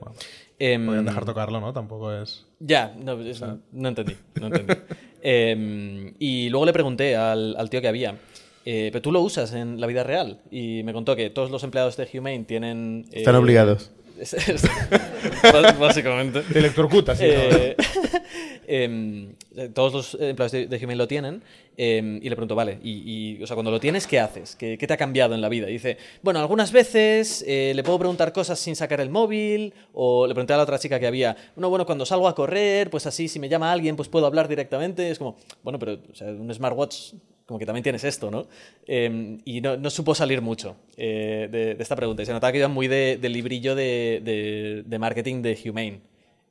Em, 0.60 0.86
Podrían 0.86 1.06
dejar 1.06 1.26
tocarlo, 1.26 1.60
¿no? 1.60 1.74
Tampoco 1.74 2.12
es. 2.14 2.46
Ya, 2.60 2.96
no, 2.98 3.20
es- 3.22 3.42
no 3.72 3.90
entendí. 3.90 4.16
No 4.40 4.48
entendí. 4.48 4.74
Em, 5.28 6.14
y 6.20 6.50
luego 6.50 6.66
le 6.68 6.74
pregunté 6.74 7.16
al, 7.16 7.56
al 7.58 7.68
tío 7.72 7.82
que 7.82 7.88
había, 7.88 8.16
eh, 8.64 8.90
¿pero 8.92 9.02
tú 9.02 9.12
lo 9.12 9.22
usas 9.22 9.54
en 9.54 9.82
la 9.82 9.88
vida 9.88 10.04
real? 10.04 10.40
Y 10.52 10.84
me 10.84 10.94
contó 10.94 11.16
que 11.16 11.32
todos 11.32 11.50
los 11.50 11.64
empleados 11.64 11.98
de 11.98 12.08
Humane 12.14 12.44
tienen... 12.44 13.06
eh, 13.12 13.20
Están 13.20 13.36
obligados. 13.36 13.92
Básicamente. 15.80 16.42
Te 16.42 16.60
electrocutas. 16.60 17.18
¿sí? 17.18 17.26
Eh, 17.28 17.76
em, 18.68 19.34
eh, 19.56 19.70
todos 19.74 19.94
los 19.94 20.14
empleados 20.22 20.52
de, 20.52 20.68
de 20.68 20.78
Humane 20.78 20.96
lo 20.96 21.08
tienen 21.08 21.42
em, 21.78 22.18
y 22.18 22.30
le 22.30 22.36
pregunto, 22.36 22.56
vale, 22.56 22.80
y, 22.84 23.38
y, 23.38 23.44
o 23.44 23.48
sea, 23.48 23.56
cuando 23.56 23.72
lo 23.72 23.80
tienes, 23.80 24.08
¿qué 24.08 24.20
haces? 24.20 24.56
¿Qué, 24.56 24.78
qué 24.78 24.88
te 24.88 24.94
ha 24.94 24.98
cambiado 24.98 25.36
en 25.36 25.42
la 25.42 25.50
vida? 25.50 25.70
Y 25.70 25.74
dice, 25.74 25.98
bueno, 26.22 26.40
algunas 26.40 26.72
veces 26.72 27.44
eh, 27.48 27.74
le 27.76 27.84
puedo 27.84 28.00
preguntar 28.00 28.34
cosas 28.34 28.60
sin 28.60 28.76
sacar 28.76 29.02
el 29.02 29.10
móvil 29.10 29.74
o 29.94 30.28
le 30.28 30.34
pregunté 30.34 30.54
a 30.54 30.58
la 30.58 30.64
otra 30.64 30.80
chica 30.80 31.00
que 31.00 31.08
había, 31.08 31.36
no, 31.56 31.70
bueno, 31.70 31.86
cuando 31.86 32.06
salgo 32.06 32.28
a 32.28 32.36
correr, 32.36 32.90
pues 32.90 33.06
así, 33.06 33.28
si 33.28 33.40
me 33.40 33.50
llama 33.50 33.72
alguien, 33.72 33.96
pues 33.96 34.10
puedo 34.10 34.26
hablar 34.26 34.48
directamente. 34.48 35.10
Es 35.10 35.20
como, 35.20 35.38
bueno, 35.64 35.80
pero 35.80 36.00
o 36.12 36.16
sea, 36.16 36.28
un 36.28 36.54
smartwatch 36.54 37.14
como 37.46 37.60
que 37.60 37.66
también 37.66 37.84
tienes 37.84 38.04
esto, 38.04 38.32
¿no? 38.32 38.48
Eh, 38.88 39.38
y 39.46 39.62
no, 39.62 39.78
no 39.78 39.90
supo 39.90 40.16
salir 40.16 40.42
mucho 40.42 40.78
eh, 40.98 41.48
de, 41.52 41.76
de 41.76 41.84
esta 41.84 41.96
pregunta. 41.96 42.24
Y 42.24 42.26
se 42.26 42.34
notaba 42.34 42.52
que 42.52 42.58
iba 42.58 42.68
muy 42.68 42.88
de, 42.88 43.18
del 43.22 43.34
librillo 43.34 43.76
de, 43.76 44.22
de- 44.24 44.84
de 44.86 45.00
marketing 45.00 45.42
de 45.42 45.58
Humane. 45.70 46.02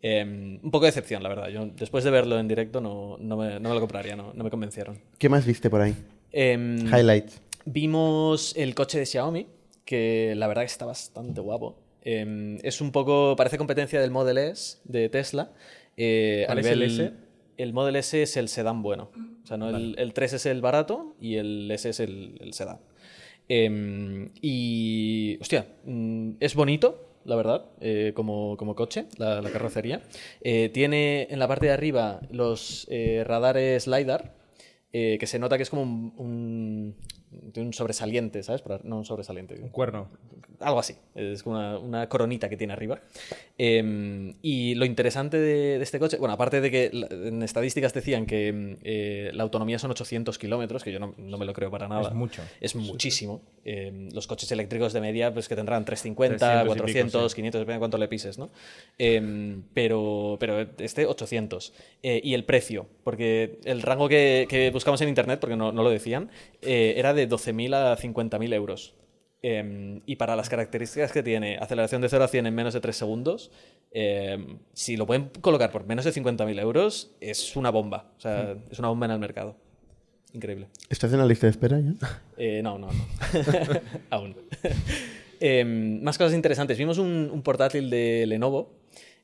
Eh, 0.02 0.22
un 0.62 0.70
poco 0.70 0.84
de 0.84 0.88
decepción, 0.90 1.22
la 1.22 1.28
verdad. 1.30 1.48
Yo 1.48 1.66
después 1.66 2.04
de 2.04 2.10
verlo 2.10 2.38
en 2.38 2.46
directo 2.46 2.80
no, 2.80 3.16
no, 3.18 3.36
me, 3.36 3.58
no 3.58 3.68
me 3.70 3.74
lo 3.74 3.80
compraría, 3.80 4.14
no, 4.16 4.32
no 4.34 4.44
me 4.44 4.50
convencieron. 4.50 4.98
¿Qué 5.18 5.28
más 5.28 5.44
viste 5.46 5.68
por 5.70 5.80
ahí? 5.80 5.94
Em, 6.30 6.86
Highlights. 6.86 7.40
Vimos 7.64 8.54
el 8.56 8.74
coche 8.74 8.98
de 8.98 9.06
Xiaomi, 9.06 9.46
que 9.84 10.34
la 10.36 10.46
verdad 10.46 10.62
que 10.62 10.66
está 10.66 10.84
bastante 10.84 11.40
guapo. 11.40 11.76
Em, 12.02 12.58
es 12.62 12.80
un 12.82 12.92
poco, 12.92 13.34
parece 13.36 13.56
competencia 13.58 14.00
del 14.00 14.10
Model 14.10 14.36
S 14.38 14.78
de 14.84 15.08
Tesla. 15.08 15.50
Eh, 15.96 16.44
a 16.44 16.46
¿Cuál 16.48 16.58
es 16.58 16.66
el 16.66 16.78
nivel- 16.80 17.00
S? 17.00 17.12
El 17.56 17.72
Model 17.72 17.96
S 17.96 18.22
es 18.22 18.36
el 18.36 18.48
sedán 18.48 18.82
bueno. 18.82 19.10
O 19.42 19.46
sea, 19.46 19.56
¿no? 19.56 19.68
el, 19.68 19.94
el 19.98 20.12
3 20.12 20.32
es 20.34 20.46
el 20.46 20.60
barato 20.60 21.14
y 21.20 21.36
el 21.36 21.70
S 21.70 21.88
es 21.88 22.00
el, 22.00 22.38
el 22.40 22.52
sedán. 22.54 22.78
Em, 23.48 24.30
y. 24.40 25.38
Hostia, 25.40 25.66
mm, 25.84 26.32
es 26.40 26.54
bonito, 26.54 27.18
la 27.24 27.36
verdad, 27.36 27.66
eh, 27.80 28.12
como, 28.14 28.56
como 28.56 28.74
coche, 28.74 29.06
la, 29.18 29.42
la 29.42 29.50
carrocería. 29.50 30.02
Eh, 30.40 30.70
tiene 30.72 31.28
en 31.30 31.38
la 31.38 31.48
parte 31.48 31.66
de 31.66 31.72
arriba 31.72 32.20
los 32.30 32.86
eh, 32.90 33.22
radares 33.26 33.86
LiDAR, 33.86 34.34
que 34.92 35.26
se 35.26 35.38
nota 35.40 35.56
que 35.56 35.64
es 35.64 35.70
como 35.70 35.82
un. 35.82 36.14
un 36.16 36.96
tiene 37.52 37.68
un 37.68 37.72
sobresaliente, 37.72 38.42
¿sabes? 38.42 38.62
Pero 38.62 38.80
no 38.84 38.98
un 38.98 39.04
sobresaliente. 39.04 39.54
Un 39.60 39.68
cuerno. 39.68 40.08
Algo 40.60 40.78
así. 40.78 40.94
Es 41.14 41.42
como 41.42 41.56
una, 41.56 41.78
una 41.78 42.08
coronita 42.08 42.48
que 42.48 42.56
tiene 42.56 42.72
arriba. 42.72 43.00
Eh, 43.58 44.34
y 44.42 44.74
lo 44.74 44.84
interesante 44.84 45.38
de, 45.38 45.78
de 45.78 45.82
este 45.82 45.98
coche, 45.98 46.16
bueno, 46.18 46.34
aparte 46.34 46.60
de 46.60 46.70
que 46.70 46.90
en 47.10 47.42
estadísticas 47.42 47.92
decían 47.94 48.26
que 48.26 48.52
mm, 48.52 48.76
eh, 48.84 49.30
la 49.34 49.42
autonomía 49.42 49.78
son 49.78 49.90
800 49.90 50.38
kilómetros, 50.38 50.84
que 50.84 50.92
yo 50.92 50.98
no, 50.98 51.14
no 51.16 51.38
me 51.38 51.44
lo 51.44 51.52
creo 51.52 51.70
para 51.70 51.88
nada. 51.88 52.08
Es 52.08 52.14
mucho. 52.14 52.42
Es 52.60 52.74
muchísimo. 52.76 53.42
Eh, 53.64 54.08
los 54.12 54.26
coches 54.26 54.50
eléctricos 54.52 54.92
de 54.92 55.00
media, 55.00 55.32
pues 55.32 55.48
que 55.48 55.56
tendrán 55.56 55.84
350, 55.84 56.38
300 56.38 56.60
y 56.60 56.64
pico, 56.64 56.84
400, 56.84 57.32
sí. 57.32 57.36
500, 57.36 57.60
depende 57.60 57.74
de 57.74 57.78
cuánto 57.78 57.98
le 57.98 58.08
pises, 58.08 58.38
¿no? 58.38 58.50
Pero, 59.74 60.36
pero 60.38 60.66
este 60.78 61.06
800. 61.06 61.72
Eh, 62.02 62.20
y 62.22 62.34
el 62.34 62.44
precio, 62.44 62.86
porque 63.02 63.58
el 63.64 63.82
rango 63.82 64.08
que, 64.08 64.46
que 64.48 64.70
buscamos 64.70 65.00
en 65.00 65.08
internet, 65.08 65.40
porque 65.40 65.56
no, 65.56 65.72
no 65.72 65.82
lo 65.82 65.90
decían, 65.90 66.30
eh, 66.60 66.94
era 66.96 67.14
de 67.14 67.23
12.000 67.28 67.74
a 67.74 67.96
50.000 67.96 68.54
euros. 68.54 68.94
Eh, 69.42 70.00
y 70.06 70.16
para 70.16 70.36
las 70.36 70.48
características 70.48 71.12
que 71.12 71.22
tiene, 71.22 71.58
aceleración 71.58 72.00
de 72.00 72.08
0 72.08 72.24
a 72.24 72.28
100 72.28 72.46
en 72.46 72.54
menos 72.54 72.72
de 72.72 72.80
3 72.80 72.96
segundos, 72.96 73.50
eh, 73.90 74.38
si 74.72 74.96
lo 74.96 75.06
pueden 75.06 75.30
colocar 75.40 75.70
por 75.70 75.86
menos 75.86 76.04
de 76.04 76.12
50.000 76.12 76.60
euros, 76.60 77.14
es 77.20 77.54
una 77.54 77.70
bomba. 77.70 78.12
O 78.16 78.20
sea, 78.20 78.56
es 78.70 78.78
una 78.78 78.88
bomba 78.88 79.06
en 79.06 79.12
el 79.12 79.18
mercado. 79.18 79.56
Increíble. 80.32 80.68
¿Estás 80.88 81.12
en 81.12 81.18
la 81.18 81.26
lista 81.26 81.46
de 81.46 81.50
espera 81.52 81.78
ya? 81.78 81.92
Eh, 82.36 82.60
no, 82.62 82.78
no, 82.78 82.88
no. 82.88 83.06
Aún. 84.10 84.34
Em, 85.38 86.02
más 86.02 86.18
cosas 86.18 86.34
interesantes. 86.34 86.76
Vimos 86.78 86.98
un, 86.98 87.30
un 87.32 87.42
portátil 87.42 87.90
de 87.90 88.24
Lenovo, 88.26 88.72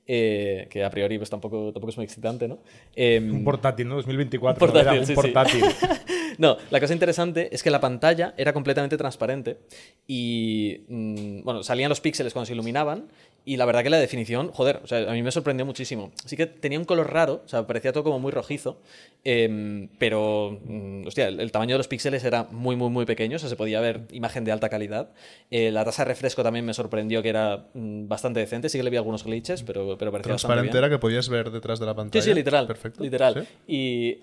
eh, 0.06 0.66
que 0.70 0.84
a 0.84 0.90
priori 0.90 1.18
pues, 1.18 1.30
tampoco, 1.30 1.72
tampoco 1.72 1.90
es 1.90 1.96
muy 1.96 2.04
excitante, 2.04 2.46
¿no? 2.46 2.58
Em, 2.94 3.32
Un 3.32 3.44
portátil, 3.44 3.88
¿no? 3.88 3.96
2024. 3.96 4.66
Un 4.66 4.72
portátil, 4.72 4.86
¿no? 4.86 4.92
Era 4.92 5.00
un 5.00 5.06
sí, 5.06 5.58
sí. 5.58 6.14
no, 6.38 6.56
la 6.70 6.80
cosa 6.80 6.92
interesante 6.92 7.54
es 7.54 7.62
que 7.62 7.70
la 7.70 7.80
pantalla 7.80 8.34
era 8.36 8.52
completamente 8.52 8.96
transparente 8.96 9.58
y, 10.06 10.84
mm, 10.88 11.42
bueno, 11.44 11.62
salían 11.62 11.88
los 11.88 12.00
píxeles 12.00 12.32
cuando 12.32 12.46
se 12.46 12.52
iluminaban 12.52 13.08
y 13.44 13.56
la 13.56 13.64
verdad 13.64 13.82
que 13.82 13.90
la 13.90 13.98
definición, 13.98 14.50
joder, 14.52 14.80
o 14.84 14.86
sea, 14.86 15.10
a 15.10 15.12
mí 15.12 15.22
me 15.22 15.30
sorprendió 15.32 15.64
muchísimo. 15.66 16.12
Sí 16.24 16.36
que 16.36 16.46
tenía 16.46 16.78
un 16.78 16.84
color 16.84 17.12
raro, 17.12 17.42
o 17.44 17.48
sea, 17.48 17.66
parecía 17.66 17.92
todo 17.92 18.04
como 18.04 18.18
muy 18.18 18.32
rojizo, 18.32 18.80
em, 19.24 19.88
pero, 19.98 20.58
mm, 20.64 21.06
hostia, 21.06 21.28
el, 21.28 21.40
el 21.40 21.52
tamaño 21.52 21.74
de 21.74 21.78
los 21.78 21.88
píxeles 21.88 22.24
era 22.24 22.44
muy, 22.50 22.76
muy, 22.76 22.90
muy 22.90 23.04
pequeño, 23.06 23.36
o 23.36 23.38
sea, 23.38 23.48
se 23.48 23.56
podía 23.56 23.80
ver 23.80 24.02
imagen 24.12 24.44
de 24.44 24.52
alta 24.52 24.68
calidad. 24.68 25.10
Eh, 25.50 25.70
la 25.70 25.84
tasa 25.84 26.04
de 26.04 26.08
refresco 26.08 26.42
también 26.42 26.64
me 26.64 26.74
sorprendió 26.74 27.22
que 27.22 27.28
era 27.30 27.66
mm, 27.74 28.08
bastante 28.08 28.40
decente, 28.40 28.68
sí 28.68 28.78
que 28.78 28.84
le 28.84 28.90
vi 28.90 28.96
algunos 28.96 29.24
glitches, 29.24 29.62
pero, 29.62 29.96
pero 29.98 30.10
parecía 30.12 30.32
bastante 30.32 30.54
Transparente 30.54 30.72
bien. 30.72 30.84
era 30.84 30.88
que 30.90 30.98
podías 30.98 31.28
ver 31.28 31.50
detrás 31.50 31.80
de 31.80 31.86
la 31.86 31.94
pantalla. 31.94 32.22
Sí, 32.22 32.30
sí, 32.30 32.34
literal. 32.34 32.66
Perfecto. 32.66 33.02
Literal. 33.02 33.34
¿Sí? 33.66 33.72
Y 33.74 34.18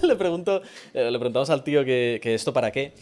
le 0.06 0.16
pregunto, 0.16 0.62
eh, 0.94 1.10
le 1.10 1.18
preguntamos 1.18 1.50
al 1.50 1.62
tío 1.64 1.84
que, 1.84 2.18
que 2.22 2.34
esto 2.34 2.52
para 2.52 2.70
qué. 2.70 2.92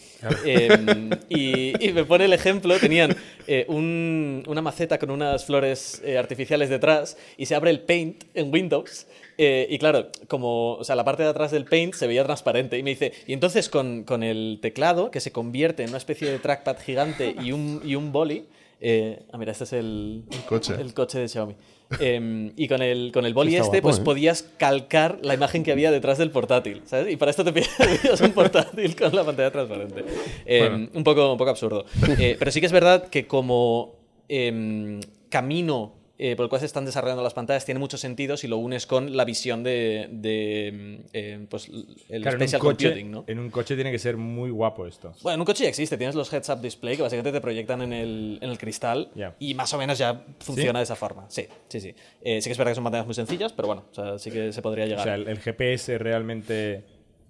Eh, 0.45 1.19
y, 1.29 1.87
y 1.89 1.93
me 1.93 2.05
pone 2.05 2.25
el 2.25 2.33
ejemplo, 2.33 2.79
tenían 2.79 3.15
eh, 3.47 3.65
un- 3.69 4.43
una 4.47 4.63
maceta 4.63 4.99
con 4.99 5.11
unas 5.11 5.45
flores 5.45 5.68
eh, 6.05 6.19
artificiales 6.19 6.69
detrás 6.71 7.17
y 7.37 7.47
se 7.47 7.55
abre 7.55 7.71
el 7.71 7.81
Paint 7.81 8.25
en 8.35 8.53
Windows. 8.53 9.07
eh, 9.39 9.67
y 9.71 9.79
claro, 9.79 10.09
como 10.27 10.75
o 10.75 10.85
sea, 10.85 10.97
la 10.97 11.05
parte 11.05 11.23
de 11.23 11.29
atrás 11.29 11.51
del 11.51 11.65
Paint 11.65 11.95
se 11.95 12.07
veía 12.07 12.25
transparente. 12.25 12.79
Y 12.79 12.83
me 12.83 12.91
dice, 12.91 13.13
y 13.27 13.33
entonces 13.33 13.69
con, 13.69 14.05
con 14.05 14.23
el 14.23 14.59
teclado, 14.63 15.11
que 15.11 15.21
se 15.21 15.31
convierte 15.33 15.83
en 15.83 15.91
una 15.91 15.99
especie 15.99 16.31
de 16.31 16.39
trackpad 16.39 16.79
gigante 16.85 17.35
y 17.43 17.53
un, 17.53 17.81
y 17.85 17.95
un 17.95 18.11
boli. 18.13 18.47
eh, 18.81 19.21
ah, 19.33 19.39
mira, 19.39 19.53
este 19.53 19.65
es 19.65 19.73
el, 19.73 20.25
El 20.31 20.41
coche. 20.47 20.75
el 20.79 20.95
coche 20.95 21.19
de 21.19 21.29
Xiaomi. 21.29 21.55
Em, 22.01 22.53
y 22.55 22.69
con 22.69 22.83
el, 22.83 23.13
con 23.15 23.25
el 23.25 23.33
boli 23.33 23.55
Está 23.55 23.65
este, 23.65 23.77
guapo, 23.81 23.89
pues 23.89 23.99
¿eh? 23.99 24.05
podías 24.05 24.43
calcar 24.59 25.21
la 25.23 25.33
imagen 25.33 25.63
que 25.65 25.73
había 25.73 25.91
detrás 25.91 26.19
del 26.19 26.31
portátil, 26.31 26.83
¿sabes? 26.85 27.11
Y 27.11 27.17
para 27.17 27.31
esto 27.31 27.45
te 27.45 27.52
pedías 27.52 28.21
un 28.21 28.33
portátil 28.33 28.95
con 28.95 29.15
la 29.17 29.25
pantalla 29.25 29.50
transparente. 29.50 30.04
Em, 30.45 30.91
un, 30.93 31.02
poco, 31.02 31.33
un 31.33 31.39
poco 31.39 31.50
absurdo. 31.50 31.87
Eh, 32.19 32.37
pero 32.39 32.50
sí 32.50 32.61
que 32.61 32.67
es 32.67 32.73
verdad 32.73 33.09
que 33.09 33.26
como 33.26 33.95
em, 34.28 35.00
camino 35.28 35.99
eh, 36.21 36.34
por 36.34 36.45
el 36.45 36.50
cual 36.50 36.58
se 36.58 36.67
están 36.67 36.84
desarrollando 36.84 37.23
las 37.23 37.32
pantallas 37.32 37.64
tiene 37.64 37.78
mucho 37.78 37.97
sentido 37.97 38.36
si 38.36 38.49
lo 38.49 38.56
unes 38.56 38.86
con 38.86 39.17
la 39.17 39.25
visión 39.25 39.62
de, 39.62 40.08
de, 40.10 40.67
em, 40.67 41.02
em, 41.12 41.47
pues, 41.47 41.69
el 42.08 42.23
Claro, 42.23 42.36
en 42.36 42.43
un, 42.43 42.49
spatial 42.49 42.60
coche, 42.60 42.86
computing, 42.88 43.10
¿no? 43.12 43.25
en 43.28 43.38
un 43.38 43.50
coche 43.50 43.76
tiene 43.76 43.93
que 43.93 44.00
ser 44.00 44.17
muy 44.17 44.50
guapo 44.50 44.84
esto. 44.88 45.12
Bueno, 45.23 45.34
en 45.34 45.41
un 45.43 45.47
coche 45.47 45.62
ya 45.62 45.69
existe. 45.69 45.97
Tienes 45.97 46.17
los 46.17 46.32
heads-up 46.32 46.60
display 46.60 46.97
que 46.97 47.02
básicamente 47.02 47.30
te 47.30 47.41
proyectan 47.41 47.82
en 47.82 47.93
el, 47.93 48.38
en 48.43 48.50
el 48.50 48.58
cristal 48.58 49.12
y 49.38 49.54
más 49.54 49.73
o 49.75 49.78
menos 49.78 49.97
ya 49.97 50.25
funciona 50.41 50.80
de 50.80 50.82
esa 50.82 50.97
forma. 50.97 51.26
Sí, 51.28 51.47
sí, 51.69 51.80
sí. 51.80 51.95
Eh, 52.21 52.43
sí 52.43 52.49
que 52.49 52.52
es 52.52 52.58
verdad 52.58 52.73
que 52.73 52.76
son 52.76 52.84
pantallas 52.84 53.06
muy 53.06 53.14
sencillas, 53.14 53.52
pero 53.52 53.69
bueno, 53.69 53.84
o 53.88 53.95
sea, 53.95 54.19
sí 54.19 54.32
que 54.32 54.52
se 54.52 54.60
podría 54.60 54.86
llegar. 54.86 55.00
O 55.00 55.04
sea, 55.04 55.14
el, 55.14 55.28
el 55.28 55.38
GPS 55.38 55.99
realmente 55.99 56.84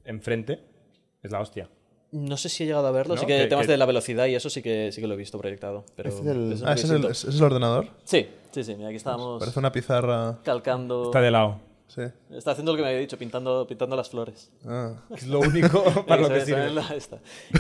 enfrente 0.06 0.61
es 1.22 1.30
la 1.30 1.40
hostia. 1.40 1.68
No 2.11 2.37
sé 2.38 2.49
si 2.49 2.62
he 2.62 2.66
llegado 2.66 2.87
a 2.87 2.90
verlo, 2.90 3.14
¿No? 3.16 3.21
sí 3.21 3.27
que, 3.27 3.37
Que- 3.37 3.47
temas 3.49 3.66
que- 3.66 3.73
de 3.73 3.79
la 3.79 3.85
velocidad 3.87 4.27
y 4.27 4.35
eso 4.35 4.49
sí 4.49 4.62
que, 4.62 4.90
sí 4.92 5.01
que 5.01 5.07
lo 5.07 5.14
he 5.14 5.16
visto 5.18 5.38
proyectado. 5.38 5.85
Pero 5.94 6.09
Ese 6.09 6.21
es 6.21 6.27
el- 6.27 6.53
es 6.53 6.62
Ah, 6.62 6.73
¿ese 6.73 6.87
es, 6.87 6.90
el, 6.92 7.05
es 7.05 7.25
el 7.25 7.42
ordenador? 7.42 7.87
Sí, 8.05 8.27
sí, 8.51 8.64
sí. 8.64 8.75
Mira, 8.77 8.88
aquí 8.88 8.97
estábamos 8.97 9.38
Parece 9.40 9.59
una 9.59 9.71
pizarra. 9.73 10.38
calcando. 10.42 11.05
Está 11.07 11.21
de 11.21 11.31
lado. 11.31 11.61
Sí. 11.88 12.03
Está 12.31 12.51
haciendo 12.51 12.73
lo 12.73 12.77
que 12.77 12.83
me 12.83 12.88
había 12.88 13.01
dicho, 13.01 13.16
pintando, 13.18 13.66
pintando 13.66 13.97
las 13.97 14.11
flores. 14.11 14.51
Ah. 14.66 14.92
Es 15.14 15.27
lo 15.27 15.40
único 15.40 15.83
para 16.07 16.21
lo 16.23 16.29
que 16.29 16.42
sirve. 16.42 16.71
la-. 16.71 16.87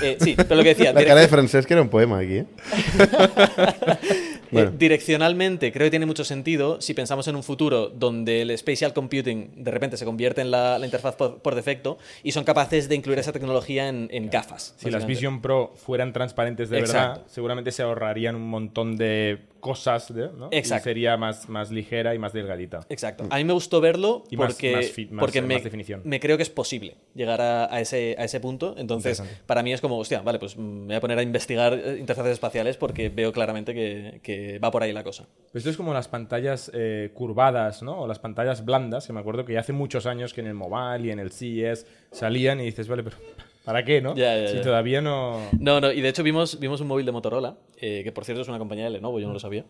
Eh, 0.02 0.18
sí, 0.20 0.34
pero 0.36 0.56
lo 0.56 0.62
que 0.62 0.68
decía. 0.70 0.92
La 0.92 1.04
cara 1.04 1.20
de 1.20 1.28
francés 1.28 1.66
que 1.66 1.72
era 1.74 1.82
un 1.82 1.88
poema 1.88 2.18
aquí, 2.18 2.38
¿eh? 2.38 2.46
Bueno. 4.50 4.70
Eh, 4.70 4.72
direccionalmente 4.78 5.72
creo 5.72 5.86
que 5.86 5.90
tiene 5.90 6.06
mucho 6.06 6.24
sentido 6.24 6.80
si 6.80 6.94
pensamos 6.94 7.28
en 7.28 7.36
un 7.36 7.42
futuro 7.42 7.88
donde 7.88 8.42
el 8.42 8.56
spatial 8.56 8.92
computing 8.92 9.50
de 9.56 9.70
repente 9.70 9.96
se 9.96 10.04
convierte 10.04 10.40
en 10.40 10.50
la, 10.50 10.78
la 10.78 10.86
interfaz 10.86 11.16
por, 11.16 11.38
por 11.38 11.54
defecto 11.54 11.98
y 12.22 12.32
son 12.32 12.44
capaces 12.44 12.88
de 12.88 12.94
incluir 12.94 13.18
esa 13.18 13.32
tecnología 13.32 13.88
en, 13.88 14.08
en 14.10 14.30
gafas. 14.30 14.74
Si 14.78 14.90
las. 14.90 15.06
Vision 15.06 15.40
Pro 15.40 15.72
fueran 15.74 16.12
transparentes 16.12 16.68
de 16.68 16.80
Exacto. 16.80 17.20
verdad, 17.20 17.26
seguramente 17.28 17.72
se 17.72 17.82
ahorrarían 17.82 18.36
un 18.36 18.48
montón 18.48 18.96
de 18.96 19.38
cosas, 19.60 20.14
de- 20.14 20.28
¿no? 20.36 20.48
Exacto. 20.50 20.88
Y 20.88 20.92
sería 20.92 21.16
más, 21.16 21.48
más 21.48 21.70
ligera 21.70 22.14
y 22.14 22.18
más 22.18 22.32
delgadita. 22.32 22.80
Exacto. 22.88 23.24
A 23.30 23.36
mí 23.36 23.44
me 23.44 23.52
gustó 23.52 23.80
verlo 23.80 24.24
Y 24.30 24.36
porque, 24.36 24.72
más 25.10 25.20
porque 25.20 25.42
me, 25.42 25.60
definición. 25.60 26.02
me 26.04 26.20
creo 26.20 26.36
que 26.36 26.42
es 26.42 26.50
posible 26.50 26.96
llegar 27.14 27.40
a, 27.40 27.72
a 27.74 27.80
ese, 27.80 28.14
a 28.18 28.24
ese 28.24 28.40
punto. 28.40 28.74
Entonces, 28.78 29.22
para 29.46 29.62
mí 29.62 29.72
es 29.72 29.80
como, 29.80 29.98
hostia, 29.98 30.20
vale, 30.22 30.38
pues 30.38 30.56
mm, 30.56 30.60
me 30.60 30.86
voy 30.86 30.94
a 30.96 31.00
poner 31.00 31.18
a 31.18 31.22
investigar 31.22 31.74
eh, 31.74 31.96
interfaces 31.98 32.32
espaciales 32.32 32.76
porque 32.76 33.08
veo 33.08 33.32
claramente 33.32 33.74
que, 33.74 34.20
que 34.22 34.58
va 34.58 34.70
por 34.70 34.82
ahí 34.82 34.92
la 34.92 35.04
cosa. 35.04 35.26
Pues 35.52 35.62
esto 35.62 35.70
es 35.70 35.76
como 35.76 35.92
las 35.92 36.08
pantallas 36.08 36.70
eh, 36.74 37.10
curvadas, 37.14 37.82
¿no? 37.82 38.00
O 38.02 38.06
las 38.06 38.18
pantallas 38.18 38.64
blandas, 38.64 39.06
que 39.06 39.12
me 39.12 39.20
acuerdo 39.20 39.44
que 39.44 39.54
ya 39.54 39.60
hace 39.60 39.72
muchos 39.72 40.06
años 40.06 40.32
que 40.34 40.40
en 40.40 40.46
el 40.46 40.54
mobile 40.54 41.06
y 41.06 41.10
en 41.10 41.18
el 41.18 41.30
CES 41.30 41.86
salían 42.12 42.60
y 42.60 42.64
dices, 42.64 42.88
vale, 42.88 43.02
pero 43.02 43.16
¿para 43.64 43.84
qué, 43.84 44.00
no? 44.00 44.14
Ya, 44.14 44.38
ya, 44.38 44.48
si 44.48 44.56
ya. 44.56 44.62
todavía 44.62 45.00
no... 45.00 45.40
No, 45.58 45.80
no, 45.80 45.92
y 45.92 46.00
de 46.00 46.08
hecho 46.08 46.22
vimos, 46.22 46.58
vimos 46.58 46.80
un 46.80 46.86
móvil 46.88 47.04
de 47.04 47.12
Motorola, 47.12 47.56
eh, 47.80 48.02
que 48.04 48.12
por 48.12 48.24
cierto 48.24 48.42
es 48.42 48.48
una 48.48 48.58
compañía 48.58 48.84
de 48.84 48.90
Lenovo, 48.90 49.20
yo 49.20 49.26
no 49.26 49.32
lo 49.32 49.40
sabía. 49.40 49.64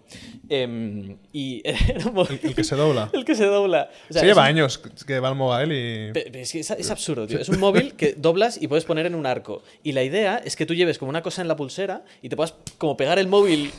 Em, 0.48 1.16
y 1.32 1.62
era 1.68 2.06
un 2.06 2.14
móvil- 2.14 2.40
El 2.42 2.54
que 2.54 2.64
se 2.64 2.74
dobla. 2.76 3.10
el 3.12 3.24
que 3.24 3.34
se 3.34 3.44
dobla. 3.46 3.90
O 4.08 4.12
sea, 4.12 4.20
Se 4.22 4.26
es 4.26 4.30
lleva 4.32 4.42
un- 4.42 4.48
años 4.48 4.78
que 5.06 5.20
va 5.20 5.28
al 5.28 5.34
mobile 5.34 5.74
y. 5.74 6.18
Es, 6.38 6.52
que 6.52 6.60
es, 6.60 6.70
es 6.70 6.90
absurdo, 6.90 7.26
tío. 7.26 7.38
Es 7.38 7.48
un 7.48 7.58
móvil 7.60 7.94
que 7.94 8.12
doblas 8.16 8.60
y 8.60 8.68
puedes 8.68 8.84
poner 8.84 9.06
en 9.06 9.14
un 9.14 9.26
arco. 9.26 9.62
Y 9.82 9.92
la 9.92 10.02
idea 10.02 10.38
es 10.44 10.56
que 10.56 10.66
tú 10.66 10.74
lleves 10.74 10.98
como 10.98 11.10
una 11.10 11.22
cosa 11.22 11.42
en 11.42 11.48
la 11.48 11.56
pulsera 11.56 12.04
y 12.22 12.28
te 12.28 12.36
puedas 12.36 12.54
como 12.78 12.96
pegar 12.96 13.18
el 13.18 13.28
móvil. 13.28 13.70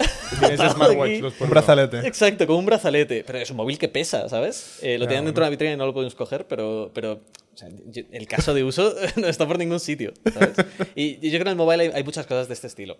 Atado 0.42 0.70
smartwatch, 0.74 1.22
por 1.38 1.46
Un 1.48 1.50
brazalete. 1.50 2.00
Exacto, 2.08 2.46
como 2.48 2.60
un 2.60 2.66
brazalete. 2.66 3.24
Pero 3.26 3.40
es 3.40 3.50
un 3.50 3.58
móvil 3.58 3.78
que 3.78 3.88
pesa, 3.90 4.30
¿sabes? 4.30 4.80
Eh, 4.82 4.98
lo 4.98 5.06
Ah, 5.06 5.08
tienen 5.08 5.26
dentro 5.26 5.42
de 5.44 5.48
una 5.48 5.52
vitrina 5.52 5.74
y 5.74 5.78
no 5.78 5.86
lo 5.86 5.94
podemos 5.94 6.14
coger, 6.16 6.46
pero, 6.48 6.92
pero 6.94 7.14
o 7.54 7.58
sea, 7.58 7.68
yo- 7.88 8.04
el 8.12 8.28
caso 8.28 8.54
de 8.54 8.64
uso 8.64 8.94
no 9.16 9.28
está 9.28 9.48
por 9.48 9.58
ningún 9.58 9.80
sitio, 9.80 10.14
¿sabes? 10.34 10.56
Y, 10.96 11.18
y 11.26 11.32
yo 11.32 11.40
creo 11.40 11.40
que 11.40 11.42
en 11.42 11.48
el 11.50 11.56
mobile 11.56 11.84
hay, 11.84 11.92
hay 11.96 12.04
muchas 12.04 12.26
cosas 12.28 12.48
de 12.48 12.54
este 12.54 12.68
estilo. 12.68 12.98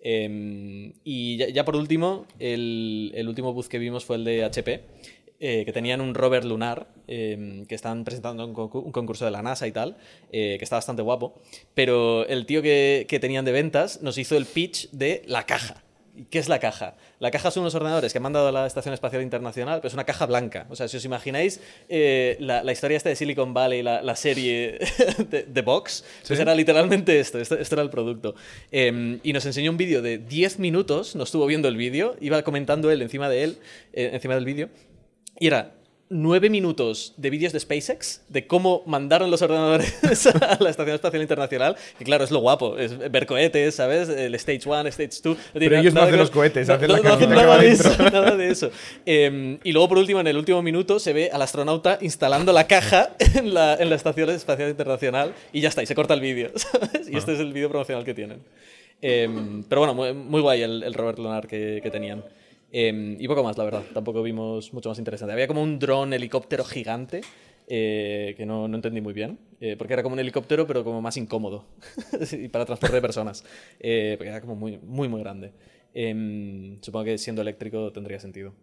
Eh, 0.00 0.92
y 1.04 1.36
ya, 1.52 1.64
por 1.64 1.76
último, 1.76 2.26
el, 2.38 3.24
último 3.26 3.52
booth 3.52 3.66
que 3.66 3.78
vimos 3.78 4.04
fue 4.04 4.16
el 4.16 4.24
de 4.24 4.44
HP. 4.44 4.82
eh, 5.40 5.64
que 5.64 5.72
tenían 5.72 6.00
un 6.00 6.14
rover 6.14 6.44
lunar 6.44 6.88
eh, 7.06 7.64
que 7.68 7.76
están 7.76 8.02
presentando 8.02 8.44
un, 8.44 8.54
un 8.56 8.92
concurso 8.92 9.24
de 9.24 9.30
la 9.30 9.40
NASA 9.40 9.68
y 9.68 9.72
tal, 9.72 9.96
eh, 10.32 10.56
que 10.58 10.64
está 10.64 10.76
bastante 10.76 11.02
guapo. 11.02 11.40
Pero 11.74 12.26
el 12.26 12.44
tío 12.44 12.60
que, 12.60 13.06
que 13.08 13.20
tenían 13.20 13.44
de 13.44 13.52
ventas 13.52 14.02
nos 14.02 14.18
hizo 14.18 14.36
el 14.36 14.46
pitch 14.46 14.90
de 14.90 15.22
la 15.26 15.46
caja. 15.46 15.84
¿Qué 16.30 16.38
es 16.38 16.48
la 16.48 16.58
caja? 16.58 16.96
La 17.18 17.30
caja 17.30 17.50
son 17.50 17.62
unos 17.62 17.74
ordenadores 17.74 18.12
que 18.12 18.18
han 18.18 18.22
mandado 18.22 18.48
a 18.48 18.52
la 18.52 18.66
Estación 18.66 18.94
Espacial 18.94 19.22
Internacional, 19.22 19.80
pero 19.80 19.88
es 19.88 19.94
una 19.94 20.04
caja 20.04 20.26
blanca. 20.26 20.66
O 20.70 20.76
sea, 20.76 20.88
si 20.88 20.96
os 20.96 21.04
imagináis 21.04 21.60
eh, 21.88 22.36
la, 22.40 22.62
la 22.62 22.72
historia 22.72 22.96
esta 22.96 23.08
de 23.08 23.16
Silicon 23.16 23.54
Valley, 23.54 23.82
la, 23.82 24.02
la 24.02 24.16
serie 24.16 24.78
de, 25.30 25.44
de 25.44 25.62
Box, 25.62 26.04
pues 26.26 26.38
era 26.40 26.54
literalmente 26.54 27.18
esto, 27.20 27.38
esto, 27.38 27.56
esto 27.56 27.74
era 27.74 27.82
el 27.82 27.90
producto. 27.90 28.34
Eh, 28.70 29.18
y 29.22 29.32
nos 29.32 29.46
enseñó 29.46 29.70
un 29.70 29.76
vídeo 29.76 30.02
de 30.02 30.18
10 30.18 30.58
minutos, 30.58 31.16
nos 31.16 31.28
estuvo 31.28 31.46
viendo 31.46 31.68
el 31.68 31.76
vídeo, 31.76 32.16
iba 32.20 32.42
comentando 32.42 32.90
él 32.90 33.02
encima 33.02 33.28
de 33.28 33.44
él, 33.44 33.58
eh, 33.92 34.10
encima 34.12 34.34
del 34.34 34.44
vídeo, 34.44 34.68
y 35.38 35.46
era 35.46 35.77
nueve 36.10 36.50
minutos 36.50 37.14
de 37.16 37.30
vídeos 37.30 37.52
de 37.52 37.60
SpaceX, 37.60 38.22
de 38.28 38.46
cómo 38.46 38.82
mandaron 38.86 39.30
los 39.30 39.42
ordenadores 39.42 40.26
a 40.26 40.58
la 40.60 40.70
Estación 40.70 40.94
Espacial 40.94 41.22
Internacional. 41.22 41.76
Y 42.00 42.04
claro, 42.04 42.24
es 42.24 42.30
lo 42.30 42.40
guapo, 42.40 42.78
es 42.78 42.96
ver 42.98 43.26
cohetes, 43.26 43.74
¿sabes? 43.74 44.08
El 44.08 44.34
Stage 44.36 44.62
1, 44.64 44.88
Stage 44.88 45.20
2. 45.22 45.36
Pero 45.54 45.76
ellos 45.78 45.94
no 45.94 46.02
hacen 46.02 46.18
los 46.18 46.30
cohetes, 46.30 46.68
hacen 46.68 46.90
la 46.90 47.00
no 47.00 47.12
hacen 47.12 47.30
nada 47.30 47.58
de 47.58 47.68
eso, 47.68 48.02
nada 48.02 48.36
de 48.36 48.48
eso. 48.50 48.70
Eh, 49.06 49.58
y 49.62 49.72
luego, 49.72 49.88
por 49.88 49.98
último, 49.98 50.20
en 50.20 50.26
el 50.26 50.36
último 50.36 50.62
minuto, 50.62 50.98
se 50.98 51.12
ve 51.12 51.30
al 51.32 51.42
astronauta 51.42 51.98
instalando 52.00 52.52
la 52.52 52.66
caja 52.66 53.10
en 53.34 53.54
la, 53.54 53.74
en 53.74 53.90
la 53.90 53.96
Estación 53.96 54.30
Espacial 54.30 54.70
Internacional 54.70 55.34
y 55.52 55.60
ya 55.60 55.68
está, 55.68 55.82
y 55.82 55.86
se 55.86 55.94
corta 55.94 56.14
el 56.14 56.20
vídeo, 56.20 56.50
¿sabes? 56.54 57.08
Y 57.08 57.16
este 57.16 57.34
es 57.34 57.40
el 57.40 57.52
vídeo 57.52 57.68
promocional 57.68 58.04
que 58.04 58.14
tienen. 58.14 58.40
Eh, 59.00 59.28
pero 59.68 59.82
bueno, 59.82 59.94
muy, 59.94 60.12
muy 60.12 60.40
guay 60.40 60.62
el, 60.62 60.82
el 60.82 60.94
Robert 60.94 61.46
que, 61.46 61.80
que 61.82 61.90
tenían. 61.90 62.24
Eh, 62.72 63.16
y 63.18 63.28
poco 63.28 63.42
más, 63.42 63.56
la 63.56 63.64
verdad. 63.64 63.82
Tampoco 63.94 64.22
vimos 64.22 64.72
mucho 64.72 64.88
más 64.88 64.98
interesante. 64.98 65.32
Había 65.32 65.48
como 65.48 65.62
un 65.62 65.78
dron 65.78 66.12
helicóptero 66.12 66.64
gigante 66.64 67.22
eh, 67.70 68.34
que 68.36 68.46
no, 68.46 68.66
no 68.66 68.76
entendí 68.76 69.00
muy 69.00 69.12
bien. 69.12 69.38
eh, 69.60 69.76
porque 69.76 69.92
era 69.92 70.02
como 70.02 70.14
un 70.14 70.18
helicóptero, 70.20 70.66
pero 70.66 70.84
como 70.84 71.00
más 71.02 71.16
incómodo. 71.16 71.66
y 72.32 72.48
para 72.48 72.64
transporte 72.64 72.96
de 72.96 73.02
personas. 73.02 73.44
Eh, 73.80 74.14
porque 74.16 74.30
era 74.30 74.40
como 74.40 74.54
muy, 74.56 74.78
muy, 74.78 75.08
muy 75.08 75.20
grande. 75.20 75.52
Eh, 75.94 76.78
supongo 76.80 77.04
que 77.06 77.18
siendo 77.18 77.42
eléctrico 77.42 77.92
tendría 77.92 78.20
sentido. 78.20 78.54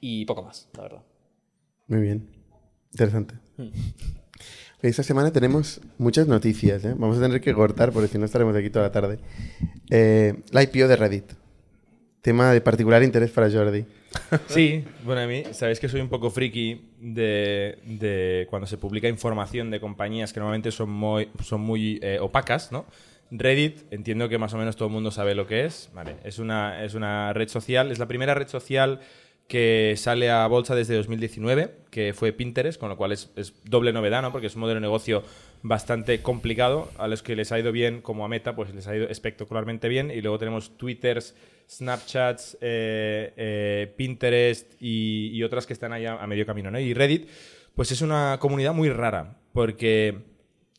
Y 0.00 0.24
poco 0.24 0.42
más, 0.42 0.68
la 0.76 0.82
verdad. 0.82 1.02
Muy 1.88 2.00
bien. 2.00 2.28
Interesante. 2.92 3.34
Hmm. 3.56 3.68
Esta 4.80 5.02
semana 5.02 5.32
tenemos 5.32 5.80
muchas 5.98 6.28
noticias. 6.28 6.84
Vamos 6.84 7.18
a 7.18 7.20
tener 7.20 7.40
que 7.40 7.52
cortar 7.52 7.92
porque 7.92 8.08
si 8.08 8.16
no 8.18 8.24
estaremos 8.26 8.54
aquí 8.54 8.70
toda 8.70 8.86
la 8.86 8.92
tarde. 8.92 9.18
La 10.52 10.62
IPO 10.62 10.86
de 10.86 10.96
Reddit. 10.96 11.32
Tema 12.22 12.52
de 12.52 12.60
particular 12.60 13.02
interés 13.02 13.30
para 13.30 13.50
Jordi. 13.50 13.84
Sí, 14.48 14.84
bueno, 15.04 15.20
a 15.20 15.26
mí, 15.26 15.44
sabéis 15.52 15.80
que 15.80 15.88
soy 15.88 16.00
un 16.00 16.08
poco 16.08 16.30
friki 16.30 16.80
de, 16.98 17.78
de 17.84 18.46
cuando 18.48 18.66
se 18.66 18.78
publica 18.78 19.08
información 19.08 19.70
de 19.70 19.80
compañías 19.80 20.32
que 20.32 20.40
normalmente 20.40 20.70
son 20.72 20.90
muy, 20.90 21.28
son 21.44 21.60
muy 21.60 22.00
eh, 22.02 22.18
opacas, 22.20 22.72
¿no? 22.72 22.86
Reddit, 23.30 23.92
entiendo 23.92 24.28
que 24.28 24.38
más 24.38 24.54
o 24.54 24.58
menos 24.58 24.76
todo 24.76 24.88
el 24.88 24.94
mundo 24.94 25.10
sabe 25.10 25.34
lo 25.34 25.46
que 25.46 25.66
es. 25.66 25.90
Vale, 25.94 26.16
es 26.24 26.38
una, 26.38 26.82
es 26.84 26.94
una 26.94 27.32
red 27.32 27.48
social, 27.48 27.90
es 27.92 27.98
la 27.98 28.08
primera 28.08 28.34
red 28.34 28.48
social 28.48 29.00
que 29.48 29.94
sale 29.96 30.30
a 30.30 30.46
bolsa 30.46 30.74
desde 30.74 30.94
2019, 30.94 31.74
que 31.90 32.12
fue 32.12 32.32
Pinterest, 32.32 32.78
con 32.78 32.90
lo 32.90 32.96
cual 32.96 33.12
es, 33.12 33.30
es 33.36 33.54
doble 33.64 33.92
novedad, 33.92 34.22
¿no? 34.22 34.30
Porque 34.30 34.46
es 34.46 34.54
un 34.54 34.60
modelo 34.60 34.76
de 34.76 34.82
negocio 34.82 35.22
bastante 35.62 36.20
complicado. 36.20 36.90
A 36.98 37.08
los 37.08 37.22
que 37.22 37.34
les 37.34 37.50
ha 37.50 37.58
ido 37.58 37.72
bien, 37.72 38.02
como 38.02 38.24
a 38.24 38.28
Meta, 38.28 38.54
pues 38.54 38.74
les 38.74 38.86
ha 38.86 38.94
ido 38.94 39.08
espectacularmente 39.08 39.88
bien. 39.88 40.10
Y 40.10 40.20
luego 40.20 40.38
tenemos 40.38 40.76
Twitters, 40.76 41.34
Snapchats, 41.68 42.56
eh, 42.60 43.32
eh, 43.36 43.94
Pinterest 43.96 44.74
y, 44.80 45.42
otras 45.42 45.66
que 45.66 45.74
están 45.74 45.92
allá 45.92 46.14
a 46.20 46.26
medio 46.26 46.46
camino, 46.46 46.70
¿no? 46.70 46.80
Y 46.80 46.94
Reddit, 46.94 47.28
pues 47.74 47.92
es 47.92 48.00
una 48.00 48.38
comunidad 48.40 48.72
muy 48.72 48.88
rara, 48.90 49.36
porque 49.52 50.18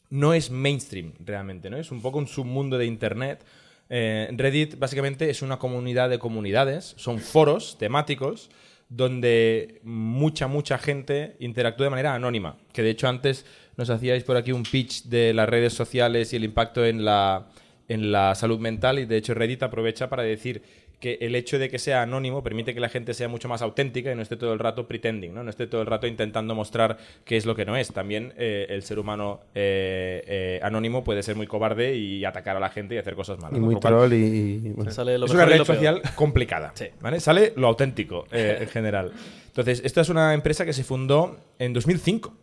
no 0.10 0.34
es 0.34 0.50
mainstream 0.50 1.14
realmente, 1.20 1.70
¿no? 1.70 1.78
Es 1.78 1.92
un 1.92 2.02
poco 2.02 2.18
un 2.18 2.28
submundo 2.28 2.78
de 2.78 2.86
Internet. 2.86 3.46
Eh, 3.90 4.30
Reddit 4.32 4.80
básicamente 4.80 5.30
es 5.30 5.42
una 5.42 5.58
comunidad 5.58 6.10
de 6.10 6.20
comunidades, 6.20 6.96
son 6.98 7.20
foros 7.20 7.78
temáticos 7.78 8.50
donde 8.90 9.82
mucha, 9.84 10.48
mucha 10.48 10.80
gente 10.80 11.36
interactúa 11.40 11.86
de 11.86 11.92
manera 11.92 12.16
anónima. 12.16 12.58
Que 12.74 12.82
de 12.82 12.90
hecho 12.90 13.08
antes 13.08 13.46
nos 13.78 13.92
hacíais 13.92 14.24
por 14.24 14.36
aquí 14.36 14.52
un 14.52 14.64
pitch 14.64 15.04
de 15.04 15.34
las 15.36 15.48
redes 15.48 15.74
sociales 15.74 16.34
y 16.34 16.38
el 16.38 16.44
impacto 16.44 16.84
en 16.84 17.06
la, 17.06 17.48
en 17.90 18.12
la 18.12 18.34
salud 18.36 18.60
mental 18.60 19.00
y 19.00 19.06
de 19.06 19.18
hecho 19.18 19.34
Reddit 19.34 19.64
aprovecha 19.64 20.10
para 20.10 20.24
decir 20.24 20.62
que 21.00 21.18
el 21.22 21.36
hecho 21.36 21.58
de 21.58 21.70
que 21.70 21.80
sea 21.80 22.02
anónimo 22.02 22.44
permite 22.44 22.74
que 22.74 22.80
la 22.80 22.90
gente 22.90 23.14
sea 23.14 23.30
mucho 23.30 23.48
más 23.48 23.62
auténtica 23.62 24.12
y 24.12 24.16
no 24.16 24.22
esté 24.22 24.36
todo 24.36 24.52
el 24.52 24.60
rato 24.60 24.88
pretending, 24.88 25.34
no, 25.34 25.44
no 25.44 25.50
esté 25.50 25.66
todo 25.66 25.82
el 25.82 25.88
rato 25.88 26.08
intentando 26.08 26.56
mostrar 26.56 26.98
qué 27.24 27.38
es 27.38 27.46
lo 27.46 27.56
que 27.56 27.66
no 27.66 27.78
es. 27.78 27.92
También 27.94 28.34
eh, 28.38 28.68
el 28.70 28.84
ser 28.84 29.00
humano 29.00 29.40
eh, 29.56 30.24
eh, 30.28 30.60
anónimo 30.62 31.04
puede 31.04 31.24
ser 31.24 31.36
muy 31.36 31.48
cobarde 31.48 31.96
y 31.96 32.26
atacar 32.26 32.58
a 32.58 32.60
la 32.60 32.70
gente 32.70 32.96
y 32.96 32.98
hacer 32.98 33.16
cosas 33.16 33.40
malas. 33.40 33.58
Y 33.58 33.62
muy 33.62 33.80
troll 33.80 34.12
y... 34.12 34.16
y, 34.16 34.70
bueno. 34.72 34.92
Sale 34.92 35.18
lo 35.18 35.26
es 35.26 35.32
una 35.32 35.46
red 35.46 35.64
social 35.64 36.02
complicada. 36.16 36.72
Sí. 36.76 36.88
¿vale? 37.00 37.20
Sale 37.22 37.54
lo 37.56 37.68
auténtico 37.68 38.28
eh, 38.32 38.58
en 38.62 38.68
general. 38.68 39.12
Entonces, 39.48 39.82
esta 39.86 40.02
es 40.02 40.10
una 40.10 40.34
empresa 40.34 40.66
que 40.66 40.74
se 40.74 40.84
fundó 40.84 41.38
en 41.60 41.74
2005, 41.74 42.36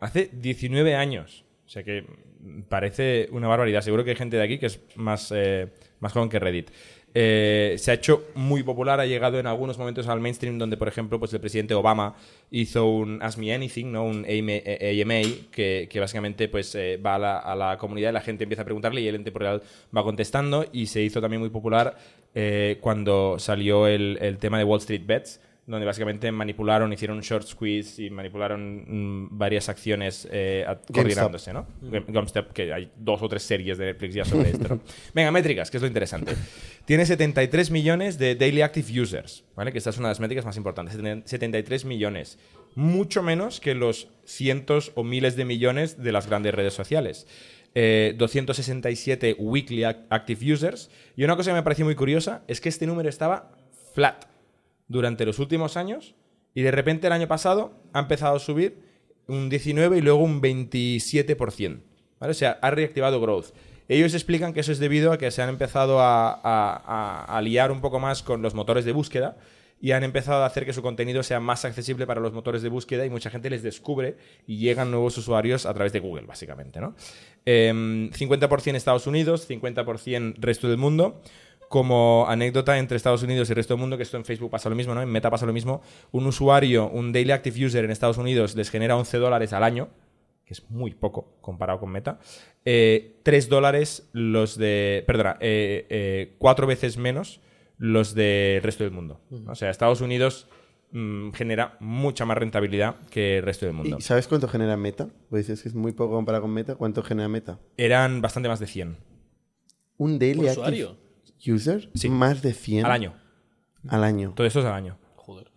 hace 0.00 0.30
19 0.32 0.94
años. 0.94 1.44
O 1.66 1.68
sea 1.68 1.82
que 1.82 2.04
parece 2.68 3.28
una 3.32 3.48
barbaridad. 3.48 3.82
Seguro 3.82 4.04
que 4.04 4.10
hay 4.10 4.16
gente 4.16 4.36
de 4.36 4.42
aquí 4.42 4.58
que 4.58 4.66
es 4.66 4.80
más, 4.96 5.32
eh, 5.34 5.68
más 6.00 6.12
joven 6.12 6.28
que 6.28 6.38
Reddit. 6.38 6.70
Eh, 7.12 7.74
se 7.78 7.90
ha 7.90 7.94
hecho 7.94 8.24
muy 8.34 8.62
popular, 8.62 9.00
ha 9.00 9.06
llegado 9.06 9.40
en 9.40 9.48
algunos 9.48 9.78
momentos 9.78 10.06
al 10.06 10.20
mainstream 10.20 10.58
donde, 10.58 10.76
por 10.76 10.86
ejemplo, 10.86 11.18
pues 11.18 11.32
el 11.32 11.40
presidente 11.40 11.74
Obama 11.74 12.14
hizo 12.52 12.86
un 12.88 13.20
Ask 13.20 13.36
Me 13.38 13.52
Anything, 13.52 13.90
¿no? 13.90 14.04
un 14.04 14.24
AMA, 14.24 15.22
que, 15.50 15.88
que 15.90 16.00
básicamente 16.00 16.48
pues, 16.48 16.72
eh, 16.76 16.98
va 17.04 17.16
a 17.16 17.56
la, 17.56 17.76
comunidad 17.78 18.10
y 18.10 18.12
la 18.12 18.20
gente 18.20 18.44
empieza 18.44 18.62
a 18.62 18.64
preguntarle 18.64 19.00
y 19.00 19.08
él 19.08 19.16
en 19.16 19.24
tiempo 19.24 19.40
real 19.40 19.62
va 19.96 20.04
contestando 20.04 20.64
y 20.72 20.86
se 20.86 21.02
hizo 21.02 21.20
también 21.20 21.40
muy 21.40 21.50
popular 21.50 21.96
eh, 22.34 22.78
cuando 22.80 23.38
salió 23.40 23.88
el, 23.88 24.18
el 24.20 24.38
tema 24.38 24.58
de 24.58 24.64
Wall 24.64 24.78
Street 24.78 25.02
Bets 25.04 25.40
donde 25.70 25.86
básicamente 25.86 26.30
manipularon, 26.32 26.92
hicieron 26.92 27.16
un 27.18 27.22
short 27.22 27.46
squeeze 27.46 28.02
y 28.02 28.10
manipularon 28.10 28.84
mm, 29.24 29.28
varias 29.38 29.68
acciones 29.68 30.28
eh, 30.30 30.64
a- 30.66 30.76
coordinándose, 30.92 31.52
¿no? 31.52 31.66
GameStop, 32.08 32.52
que 32.52 32.72
hay 32.72 32.90
dos 32.96 33.22
o 33.22 33.28
tres 33.28 33.42
series 33.42 33.78
de 33.78 33.86
Netflix 33.86 34.14
ya 34.14 34.24
sobre 34.24 34.50
esto. 34.50 34.68
¿no? 34.68 34.80
Venga, 35.14 35.30
métricas, 35.30 35.70
que 35.70 35.76
es 35.76 35.80
lo 35.82 35.86
interesante. 35.86 36.34
Tiene 36.84 37.06
73 37.06 37.70
millones 37.70 38.18
de 38.18 38.34
daily 38.34 38.62
active 38.62 39.00
users, 39.00 39.44
¿vale? 39.54 39.70
Que 39.72 39.78
esta 39.78 39.90
es 39.90 39.98
una 39.98 40.08
de 40.08 40.12
las 40.12 40.20
métricas 40.20 40.44
más 40.44 40.56
importantes. 40.56 40.98
Seten- 40.98 41.22
73 41.24 41.84
millones. 41.84 42.38
Mucho 42.74 43.22
menos 43.22 43.60
que 43.60 43.74
los 43.74 44.08
cientos 44.24 44.92
o 44.94 45.04
miles 45.04 45.36
de 45.36 45.44
millones 45.44 46.02
de 46.02 46.12
las 46.12 46.26
grandes 46.28 46.54
redes 46.54 46.74
sociales. 46.74 47.26
Eh, 47.74 48.14
267 48.18 49.36
weekly 49.38 49.82
ac- 49.82 50.04
active 50.10 50.52
users. 50.52 50.90
Y 51.16 51.24
una 51.24 51.36
cosa 51.36 51.50
que 51.50 51.54
me 51.54 51.62
pareció 51.62 51.84
muy 51.84 51.94
curiosa 51.94 52.42
es 52.48 52.60
que 52.60 52.68
este 52.68 52.86
número 52.86 53.08
estaba 53.08 53.52
flat 53.94 54.24
durante 54.90 55.24
los 55.24 55.38
últimos 55.38 55.76
años 55.78 56.14
y 56.52 56.62
de 56.62 56.70
repente 56.72 57.06
el 57.06 57.12
año 57.12 57.28
pasado 57.28 57.72
ha 57.92 58.00
empezado 58.00 58.36
a 58.36 58.40
subir 58.40 58.82
un 59.28 59.48
19 59.48 59.98
y 59.98 60.00
luego 60.00 60.18
un 60.22 60.42
27%. 60.42 61.80
¿vale? 62.18 62.30
O 62.32 62.34
sea, 62.34 62.58
ha 62.60 62.70
reactivado 62.70 63.20
growth. 63.20 63.46
Ellos 63.88 64.14
explican 64.14 64.52
que 64.52 64.60
eso 64.60 64.72
es 64.72 64.78
debido 64.78 65.12
a 65.12 65.18
que 65.18 65.30
se 65.30 65.42
han 65.42 65.48
empezado 65.48 66.00
a, 66.00 66.32
a- 66.32 67.24
a- 67.36 67.40
liar 67.42 67.72
un 67.72 67.80
poco 67.80 67.98
más 68.00 68.22
con 68.22 68.42
los 68.42 68.54
motores 68.54 68.84
de 68.84 68.92
búsqueda 68.92 69.36
y 69.80 69.92
han 69.92 70.04
empezado 70.04 70.42
a 70.42 70.46
hacer 70.46 70.66
que 70.66 70.72
su 70.72 70.82
contenido 70.82 71.22
sea 71.22 71.40
más 71.40 71.64
accesible 71.64 72.06
para 72.06 72.20
los 72.20 72.32
motores 72.32 72.62
de 72.62 72.68
búsqueda 72.68 73.06
y 73.06 73.10
mucha 73.10 73.30
gente 73.30 73.48
les 73.48 73.62
descubre 73.62 74.16
y 74.46 74.58
llegan 74.58 74.90
nuevos 74.90 75.16
usuarios 75.18 75.66
a 75.66 75.72
través 75.74 75.92
de 75.92 76.00
Google, 76.00 76.26
básicamente. 76.26 76.80
¿no? 76.80 76.94
Em, 77.46 78.10
50% 78.12 78.74
Estados 78.76 79.06
Unidos, 79.06 79.48
50% 79.48 80.34
resto 80.38 80.68
del 80.68 80.76
mundo. 80.76 81.22
Como 81.70 82.26
anécdota 82.28 82.78
entre 82.78 82.96
Estados 82.96 83.22
Unidos 83.22 83.48
y 83.48 83.52
el 83.52 83.56
resto 83.56 83.74
del 83.74 83.80
mundo, 83.80 83.96
que 83.96 84.02
esto 84.02 84.16
en 84.16 84.24
Facebook 84.24 84.50
pasa 84.50 84.68
lo 84.68 84.74
mismo, 84.74 84.92
¿no? 84.92 85.02
En 85.02 85.08
Meta 85.08 85.30
pasa 85.30 85.46
lo 85.46 85.52
mismo. 85.52 85.82
Un 86.10 86.26
usuario, 86.26 86.90
un 86.90 87.12
daily 87.12 87.30
active 87.30 87.64
user 87.64 87.84
en 87.84 87.92
Estados 87.92 88.18
Unidos 88.18 88.56
les 88.56 88.70
genera 88.70 88.96
11 88.96 89.18
dólares 89.18 89.52
al 89.52 89.62
año, 89.62 89.88
que 90.44 90.54
es 90.54 90.68
muy 90.68 90.94
poco 90.94 91.38
comparado 91.40 91.78
con 91.78 91.92
Meta. 91.92 92.18
Eh, 92.64 93.20
3 93.22 93.48
dólares 93.48 94.10
los 94.12 94.58
de. 94.58 95.04
Perdona, 95.06 95.36
eh, 95.38 95.86
eh, 95.90 96.34
cuatro 96.38 96.66
veces 96.66 96.96
menos 96.96 97.40
los 97.78 98.16
del 98.16 98.64
resto 98.64 98.82
del 98.82 98.92
mundo. 98.92 99.20
O 99.46 99.54
sea, 99.54 99.70
Estados 99.70 100.00
Unidos 100.00 100.48
mm, 100.90 101.30
genera 101.30 101.76
mucha 101.78 102.24
más 102.24 102.36
rentabilidad 102.36 102.96
que 103.10 103.38
el 103.38 103.44
resto 103.44 103.66
del 103.66 103.76
mundo. 103.76 103.98
¿Y 104.00 104.02
sabes 104.02 104.26
cuánto 104.26 104.48
genera 104.48 104.76
Meta? 104.76 105.08
Pues 105.28 105.46
dices 105.46 105.62
que 105.62 105.68
es 105.68 105.76
muy 105.76 105.92
poco 105.92 106.14
comparado 106.14 106.42
con 106.42 106.52
Meta. 106.52 106.74
¿Cuánto 106.74 107.04
genera 107.04 107.28
Meta? 107.28 107.60
Eran 107.76 108.20
bastante 108.20 108.48
más 108.48 108.58
de 108.58 108.66
100 108.66 108.96
Un 109.98 110.18
daily 110.18 110.40
¿Por 110.40 110.48
active 110.48 110.62
usuario? 110.62 111.09
User, 111.46 111.90
Sí. 111.94 112.08
más 112.08 112.42
de 112.42 112.52
100 112.52 112.84
al 112.86 112.92
año. 112.92 113.14
Al 113.88 114.04
año. 114.04 114.32
Todo 114.36 114.46
esto 114.46 114.60
es 114.60 114.66
al 114.66 114.74
año. 114.74 114.98
Joder. 115.16 115.50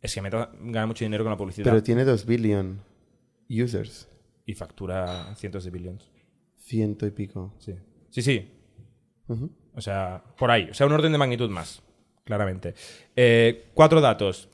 Es 0.00 0.14
que 0.14 0.20
Meta 0.22 0.50
gana 0.60 0.86
mucho 0.86 1.04
dinero 1.04 1.24
con 1.24 1.30
la 1.30 1.36
publicidad 1.36 1.64
Pero 1.70 1.82
tiene 1.82 2.04
2 2.04 2.26
billion 2.26 2.80
users. 3.48 4.08
y 4.44 4.54
factura 4.54 5.34
cientos 5.36 5.64
de 5.64 5.70
billones. 5.70 6.10
Ciento 6.56 7.06
y 7.06 7.10
pico. 7.12 7.54
Sí, 7.58 7.74
sí. 8.10 8.22
sí. 8.22 8.50
O 9.74 9.80
sea, 9.80 10.22
por 10.36 10.50
ahí. 10.50 10.68
O 10.70 10.74
sea, 10.74 10.86
un 10.86 10.92
orden 10.92 11.12
de 11.12 11.18
magnitud 11.18 11.48
más, 11.48 11.82
claramente. 12.24 12.74
Eh, 13.16 13.70
cuatro 13.74 14.00
datos. 14.00 14.48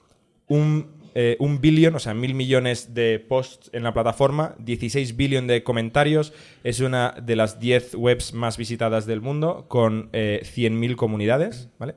Un, 0.46 0.97
eh, 1.14 1.36
un 1.38 1.60
billón, 1.60 1.94
o 1.94 1.98
sea, 1.98 2.14
mil 2.14 2.34
millones 2.34 2.94
de 2.94 3.18
posts 3.18 3.70
en 3.72 3.82
la 3.82 3.92
plataforma, 3.92 4.54
16 4.58 5.16
billion 5.16 5.46
de 5.46 5.62
comentarios. 5.62 6.32
Es 6.64 6.80
una 6.80 7.14
de 7.22 7.36
las 7.36 7.60
10 7.60 7.94
webs 7.94 8.34
más 8.34 8.56
visitadas 8.56 9.06
del 9.06 9.20
mundo, 9.20 9.66
con 9.68 10.10
eh, 10.12 10.42
100.000 10.44 10.96
comunidades, 10.96 11.68
¿vale? 11.78 11.94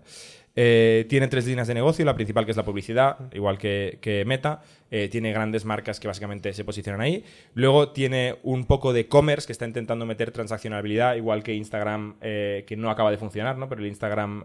Eh, 0.55 1.05
tiene 1.07 1.27
tres 1.27 1.47
líneas 1.47 1.67
de 1.67 1.73
negocio, 1.73 2.03
la 2.03 2.15
principal 2.15 2.45
que 2.45 2.51
es 2.51 2.57
la 2.57 2.65
publicidad, 2.65 3.17
igual 3.33 3.57
que, 3.57 4.23
Meta. 4.25 4.61
Eh, 4.93 5.07
tiene 5.07 5.31
grandes 5.31 5.63
marcas 5.63 6.01
que 6.01 6.07
básicamente 6.07 6.51
se 6.51 6.65
posicionan 6.65 6.99
ahí. 6.99 7.23
Luego 7.53 7.91
tiene 7.91 8.35
un 8.43 8.65
poco 8.65 8.91
de 8.91 9.07
commerce 9.07 9.47
que 9.47 9.53
está 9.53 9.65
intentando 9.65 10.05
meter 10.05 10.31
transaccionalidad, 10.31 11.15
igual 11.15 11.43
que 11.43 11.53
Instagram, 11.53 12.15
eh, 12.19 12.65
que 12.67 12.75
no 12.75 12.89
acaba 12.89 13.09
de 13.09 13.17
funcionar, 13.17 13.57
¿no? 13.57 13.69
pero 13.69 13.81
el 13.81 13.87
Instagram 13.87 14.43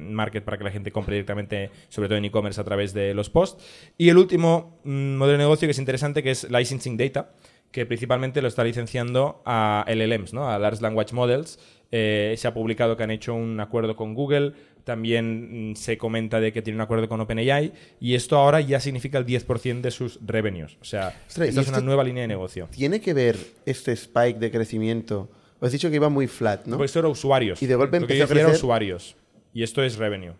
Market 0.00 0.44
para 0.44 0.58
que 0.58 0.64
la 0.64 0.70
gente 0.70 0.92
compre 0.92 1.16
directamente, 1.16 1.70
sobre 1.88 2.08
todo 2.08 2.18
en 2.18 2.24
e-commerce, 2.24 2.60
a 2.60 2.64
través 2.64 2.94
de 2.94 3.14
los 3.14 3.30
posts. 3.30 3.64
Y 3.98 4.10
el 4.10 4.18
último 4.18 4.78
mm, 4.84 5.16
modelo 5.16 5.38
de 5.38 5.44
negocio 5.44 5.66
que 5.66 5.72
es 5.72 5.78
interesante, 5.78 6.22
que 6.22 6.30
es 6.30 6.48
licensing 6.48 6.96
data 6.96 7.32
que 7.72 7.86
principalmente 7.86 8.42
lo 8.42 8.48
está 8.48 8.64
licenciando 8.64 9.42
a 9.46 9.84
LLMs, 9.86 10.34
¿no? 10.34 10.50
a 10.50 10.58
Large 10.58 10.82
Language 10.82 11.14
Models. 11.14 11.60
Se 11.90 12.42
ha 12.44 12.52
publicado 12.52 12.96
que 12.96 13.04
han 13.04 13.12
hecho 13.12 13.32
un 13.32 13.60
acuerdo 13.60 13.94
con 13.94 14.14
Google, 14.14 14.54
también 14.84 15.70
mm, 15.72 15.76
se 15.76 15.98
comenta 15.98 16.40
de 16.40 16.52
que 16.52 16.62
tiene 16.62 16.76
un 16.76 16.80
acuerdo 16.82 17.08
con 17.08 17.20
OpenAI 17.20 17.72
y 18.00 18.14
esto 18.14 18.36
ahora 18.36 18.60
ya 18.60 18.80
significa 18.80 19.18
el 19.18 19.26
10% 19.26 19.80
de 19.80 19.90
sus 19.90 20.18
revenues. 20.24 20.76
O 20.80 20.84
sea, 20.84 21.20
esta 21.28 21.46
¿y 21.46 21.48
es 21.50 21.68
una 21.68 21.80
nueva 21.80 22.04
línea 22.04 22.22
de 22.22 22.28
negocio. 22.28 22.68
¿Tiene 22.70 23.00
que 23.00 23.14
ver 23.14 23.36
este 23.66 23.92
spike 23.92 24.38
de 24.38 24.50
crecimiento? 24.50 25.30
Os 25.58 25.66
has 25.66 25.72
dicho 25.72 25.90
que 25.90 25.96
iba 25.96 26.08
muy 26.08 26.26
flat, 26.26 26.66
¿no? 26.66 26.76
Pues 26.78 26.90
esto 26.90 27.00
era 27.00 27.08
usuarios. 27.08 27.62
Y 27.62 27.66
de 27.66 27.74
golpe 27.74 28.00
Lo 28.00 28.06
que 28.06 28.14
a 28.14 28.16
era 28.16 28.26
crecer. 28.26 28.54
usuarios. 28.54 29.16
Y 29.52 29.62
esto 29.62 29.82
es 29.82 29.96
revenue. 29.96 30.34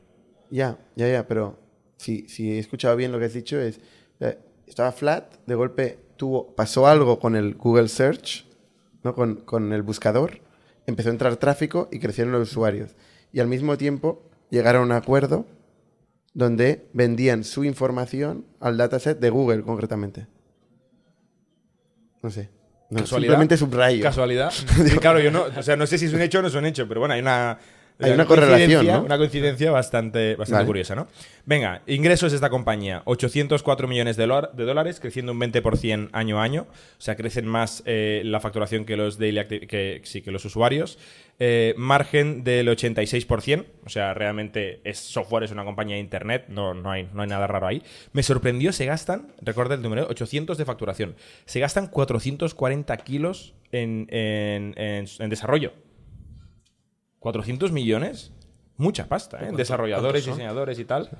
Ya, 0.50 0.78
ya, 0.96 1.08
ya, 1.08 1.26
pero 1.26 1.58
si, 1.96 2.28
si 2.28 2.52
he 2.52 2.58
escuchado 2.58 2.96
bien 2.96 3.12
lo 3.12 3.18
que 3.18 3.26
has 3.26 3.34
dicho 3.34 3.60
es, 3.60 3.80
eh, 4.20 4.38
estaba 4.66 4.92
flat, 4.92 5.34
de 5.46 5.54
golpe 5.54 5.98
tuvo, 6.16 6.54
pasó 6.54 6.86
algo 6.86 7.18
con 7.18 7.36
el 7.36 7.54
Google 7.54 7.88
Search, 7.88 8.46
¿no? 9.02 9.14
con, 9.14 9.36
con 9.36 9.72
el 9.72 9.82
buscador, 9.82 10.40
empezó 10.86 11.10
a 11.10 11.12
entrar 11.12 11.36
tráfico 11.36 11.88
y 11.92 11.98
crecieron 11.98 12.32
los 12.32 12.50
usuarios. 12.50 12.96
Y 13.32 13.40
al 13.40 13.46
mismo 13.46 13.76
tiempo 13.76 14.29
llegaron 14.50 14.82
a 14.82 14.84
un 14.84 14.92
acuerdo 14.92 15.46
donde 16.34 16.88
vendían 16.92 17.44
su 17.44 17.64
información 17.64 18.44
al 18.60 18.76
dataset 18.76 19.18
de 19.18 19.30
Google 19.30 19.62
concretamente. 19.62 20.26
No 22.22 22.30
sé. 22.30 22.50
No, 22.90 23.00
¿Casualidad? 23.00 23.28
simplemente 23.30 23.56
subrayo. 23.56 24.02
Casualidad. 24.02 24.52
Sí, 24.86 24.98
claro, 24.98 25.20
yo 25.20 25.30
no, 25.30 25.44
o 25.56 25.62
sea, 25.62 25.76
no 25.76 25.86
sé 25.86 25.96
si 25.96 26.06
es 26.06 26.12
un 26.12 26.20
hecho 26.20 26.40
o 26.40 26.42
no 26.42 26.48
es 26.48 26.54
un 26.54 26.66
hecho, 26.66 26.86
pero 26.88 27.00
bueno, 27.00 27.14
hay 27.14 27.20
una. 27.20 27.58
Hay 28.02 28.12
una 28.12 28.24
correlación, 28.26 28.58
coincidencia- 28.70 28.96
¿no? 28.98 29.04
Una 29.04 29.18
coincidencia 29.18 29.70
bastante, 29.70 30.34
bastante 30.36 30.54
Vale. 30.60 30.66
curiosa, 30.66 30.94
¿no? 30.94 31.06
Venga, 31.46 31.82
ingresos 31.86 32.32
de 32.32 32.36
esta 32.36 32.50
compañía: 32.50 33.02
804 33.04 33.88
millones 33.88 34.16
de, 34.16 34.26
dólares, 34.26 35.00
creciendo 35.00 35.32
un 35.32 35.38
20% 35.40 36.08
año 36.12 36.40
a 36.40 36.44
año. 36.44 36.62
O 36.70 37.00
sea, 37.00 37.16
crecen 37.16 37.46
más 37.46 37.82
eh, 37.86 38.22
la 38.24 38.40
facturación 38.40 38.84
que 38.84 38.96
los 38.96 39.18
daily 39.18 39.44
que, 39.66 40.00
sí, 40.04 40.22
que 40.22 40.30
los 40.30 40.44
usuarios. 40.44 40.98
Eh, 41.42 41.72
margen 41.78 42.44
del 42.44 42.68
86%. 42.68 43.64
O 43.86 43.88
sea, 43.88 44.12
realmente 44.12 44.80
es 44.84 44.98
software, 44.98 45.44
es 45.44 45.50
una 45.50 45.64
compañía 45.64 45.94
de 45.96 46.00
internet, 46.02 46.44
no, 46.48 46.74
no, 46.74 46.90
hay, 46.90 47.08
no 47.14 47.22
hay 47.22 47.28
nada 47.28 47.46
raro 47.46 47.66
ahí. 47.66 47.82
Me 48.12 48.22
sorprendió, 48.22 48.72
se 48.72 48.84
gastan, 48.84 49.28
recuerda 49.40 49.74
el 49.74 49.80
número, 49.80 50.06
800 50.10 50.58
de 50.58 50.64
facturación. 50.66 51.16
Se 51.46 51.58
gastan 51.58 51.86
440 51.86 52.94
kilos 52.98 53.54
en, 53.72 54.06
en- 54.10 54.74
en- 54.76 55.06
en 55.18 55.30
desarrollo. 55.30 55.72
400 57.20 57.70
millones, 57.70 58.32
mucha 58.76 59.08
pasta, 59.08 59.38
¿eh? 59.42 59.52
Desarrolladores, 59.54 60.26
diseñadores 60.26 60.78
y 60.78 60.84
tal. 60.84 61.10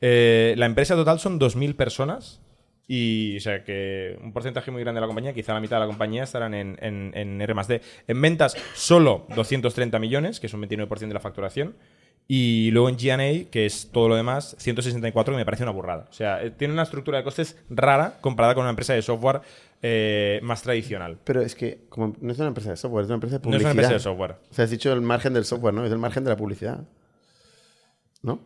Eh, 0.00 0.54
la 0.56 0.66
empresa 0.66 0.96
total 0.96 1.20
son 1.20 1.38
2.000 1.38 1.76
personas 1.76 2.40
y, 2.88 3.36
o 3.36 3.40
sea, 3.40 3.62
que 3.62 4.18
un 4.20 4.32
porcentaje 4.32 4.72
muy 4.72 4.80
grande 4.82 4.98
de 4.98 5.02
la 5.02 5.06
compañía, 5.06 5.32
quizá 5.32 5.54
la 5.54 5.60
mitad 5.60 5.76
de 5.76 5.80
la 5.80 5.86
compañía 5.86 6.24
estarán 6.24 6.54
en, 6.54 6.76
en, 6.80 7.12
en 7.14 7.40
R+D. 7.40 7.80
En 8.08 8.20
ventas, 8.20 8.56
solo 8.74 9.26
230 9.36 9.98
millones, 10.00 10.40
que 10.40 10.48
es 10.48 10.54
un 10.54 10.62
29% 10.62 10.98
de 10.98 11.14
la 11.14 11.20
facturación. 11.20 11.76
Y 12.26 12.70
luego 12.70 12.88
en 12.88 12.96
G&A, 12.96 13.50
que 13.50 13.66
es 13.66 13.90
todo 13.92 14.08
lo 14.08 14.16
demás, 14.16 14.56
164, 14.58 15.34
que 15.34 15.36
me 15.36 15.44
parece 15.44 15.64
una 15.64 15.72
burrada. 15.72 16.06
O 16.10 16.12
sea, 16.12 16.42
eh, 16.42 16.50
tiene 16.50 16.72
una 16.72 16.84
estructura 16.84 17.18
de 17.18 17.24
costes 17.24 17.56
rara 17.68 18.18
comparada 18.20 18.54
con 18.54 18.62
una 18.62 18.70
empresa 18.70 18.94
de 18.94 19.02
software 19.02 19.40
eh, 19.82 20.40
más 20.42 20.62
tradicional. 20.62 21.18
Pero 21.24 21.40
es 21.42 21.54
que 21.54 21.86
como 21.88 22.14
no 22.20 22.32
es 22.32 22.38
una 22.38 22.48
empresa 22.48 22.70
de 22.70 22.76
software, 22.76 23.02
es 23.04 23.08
una 23.08 23.14
empresa 23.16 23.38
de 23.38 23.48
No 23.48 23.56
es 23.56 23.62
publicidad. 23.62 23.72
una 23.72 23.80
empresa 23.82 23.92
de 23.94 23.98
software. 24.00 24.36
O 24.50 24.54
sea, 24.54 24.64
has 24.64 24.70
dicho 24.70 24.92
el 24.92 25.00
margen 25.00 25.32
del 25.34 25.44
software, 25.44 25.74
¿no? 25.74 25.84
Es 25.84 25.92
el 25.92 25.98
margen 25.98 26.24
de 26.24 26.30
la 26.30 26.36
publicidad. 26.36 26.86
¿No? 28.22 28.40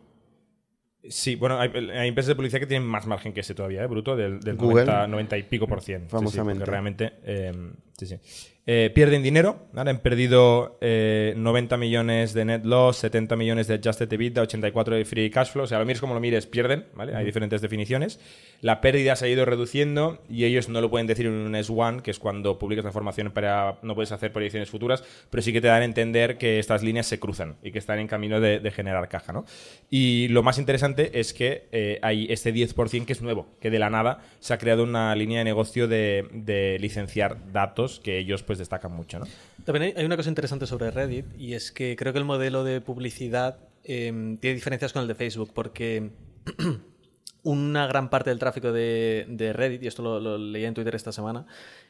Sí, 1.07 1.35
bueno, 1.35 1.59
hay, 1.59 1.69
hay 1.69 2.07
empresas 2.07 2.29
de 2.29 2.35
publicidad 2.35 2.59
que 2.61 2.65
tienen 2.67 2.87
más 2.87 3.05
margen 3.05 3.31
que 3.33 3.41
ese 3.41 3.53
todavía, 3.53 3.83
¿eh? 3.83 3.87
bruto, 3.87 4.15
del, 4.15 4.39
del 4.39 4.55
Google. 4.55 4.85
90, 4.85 5.07
90 5.07 5.37
y 5.37 5.43
pico 5.43 5.67
por 5.67 5.81
cien. 5.81 6.01
Sí, 6.01 6.05
sí, 6.07 6.11
Famosamente. 6.11 6.59
porque 6.61 6.71
realmente, 6.71 7.13
eh, 7.23 7.51
sí, 7.97 8.05
sí. 8.05 8.19
Eh, 8.67 8.89
pierden 8.95 9.21
dinero, 9.21 9.67
han 9.75 9.99
perdido 9.99 10.79
eh, 10.81 11.35
90 11.37 11.77
millones 11.77 12.33
de 12.33 12.45
net 12.45 12.65
loss, 12.65 12.97
70 12.97 13.35
millones 13.35 13.67
de 13.67 13.75
adjusted 13.75 14.11
EBITDA, 14.11 14.41
84 14.41 14.95
de 14.95 15.05
free 15.05 15.29
cash 15.29 15.51
flow, 15.51 15.65
o 15.65 15.67
sea, 15.67 15.77
lo 15.77 15.85
mires 15.85 16.01
como 16.01 16.15
lo 16.15 16.19
mires, 16.19 16.47
pierden, 16.47 16.87
¿vale? 16.95 17.15
Hay 17.15 17.25
diferentes 17.25 17.61
definiciones. 17.61 18.19
La 18.61 18.81
pérdida 18.81 19.15
se 19.15 19.25
ha 19.25 19.27
ido 19.27 19.45
reduciendo 19.45 20.23
y 20.27 20.45
ellos 20.45 20.67
no 20.67 20.81
lo 20.81 20.89
pueden 20.89 21.05
decir 21.05 21.27
en 21.27 21.33
un 21.33 21.53
S1, 21.53 22.01
que 22.01 22.09
es 22.09 22.17
cuando 22.17 22.57
publicas 22.57 22.85
la 22.85 22.89
información 22.89 23.29
para 23.29 23.77
no 23.83 23.93
puedes 23.93 24.11
hacer 24.11 24.33
proyecciones 24.33 24.71
futuras, 24.71 25.03
pero 25.29 25.43
sí 25.43 25.53
que 25.53 25.61
te 25.61 25.67
dan 25.67 25.83
a 25.83 25.85
entender 25.85 26.39
que 26.39 26.57
estas 26.57 26.81
líneas 26.81 27.05
se 27.05 27.19
cruzan 27.19 27.57
y 27.61 27.71
que 27.71 27.77
están 27.77 27.99
en 27.99 28.07
camino 28.07 28.39
de, 28.39 28.59
de 28.59 28.71
generar 28.71 29.07
caja, 29.09 29.31
¿no? 29.31 29.45
Y 29.91 30.27
lo 30.29 30.41
más 30.41 30.57
interesante 30.57 31.19
es 31.19 31.35
que 31.35 31.67
eh, 31.71 31.99
hay 32.01 32.25
este 32.31 32.51
10% 32.51 33.05
que 33.05 33.13
es 33.13 33.21
nuevo, 33.21 33.45
que 33.61 33.69
de 33.69 33.77
la 33.77 33.91
nada 33.91 34.23
se 34.39 34.55
ha 34.55 34.57
creado 34.57 34.81
una 34.81 35.15
línea 35.15 35.37
de 35.37 35.45
negocio 35.45 35.87
de, 35.87 36.27
de 36.33 36.79
licenciar 36.79 37.51
datos 37.51 37.84
que 38.03 38.17
ellos 38.19 38.43
pues 38.43 38.59
destacan 38.59 38.91
mucho, 38.91 39.19
¿no? 39.19 39.25
También 39.63 39.93
hay, 39.97 40.05
una 40.05 40.17
cosa 40.17 40.29
interesante 40.29 40.67
sobre 40.67 40.91
Reddit 40.91 41.25
y 41.37 41.53
es 41.53 41.71
que 41.71 41.95
creo 41.95 42.11
que 42.13 42.19
el 42.19 42.25
modelo 42.25 42.63
de 42.63 42.81
publicidad 42.81 43.57
eh, 43.83 44.37
tiene 44.39 44.55
diferencias 44.55 44.93
con 44.93 45.01
el 45.03 45.07
de 45.07 45.15
Facebook 45.15 45.51
porque 45.53 46.09
una 47.43 47.85
gran 47.87 48.09
parte 48.09 48.29
del 48.31 48.39
tráfico 48.39 48.71
de, 48.71 49.25
de 49.29 49.53
Reddit, 49.53 49.83
y 49.83 49.87
esto 49.87 50.01
lo, 50.01 50.19
lo 50.19 50.37
leía 50.37 50.67
en 50.67 50.73
Twitter 50.73 50.95
esta 50.95 51.11
semana, 51.11 51.45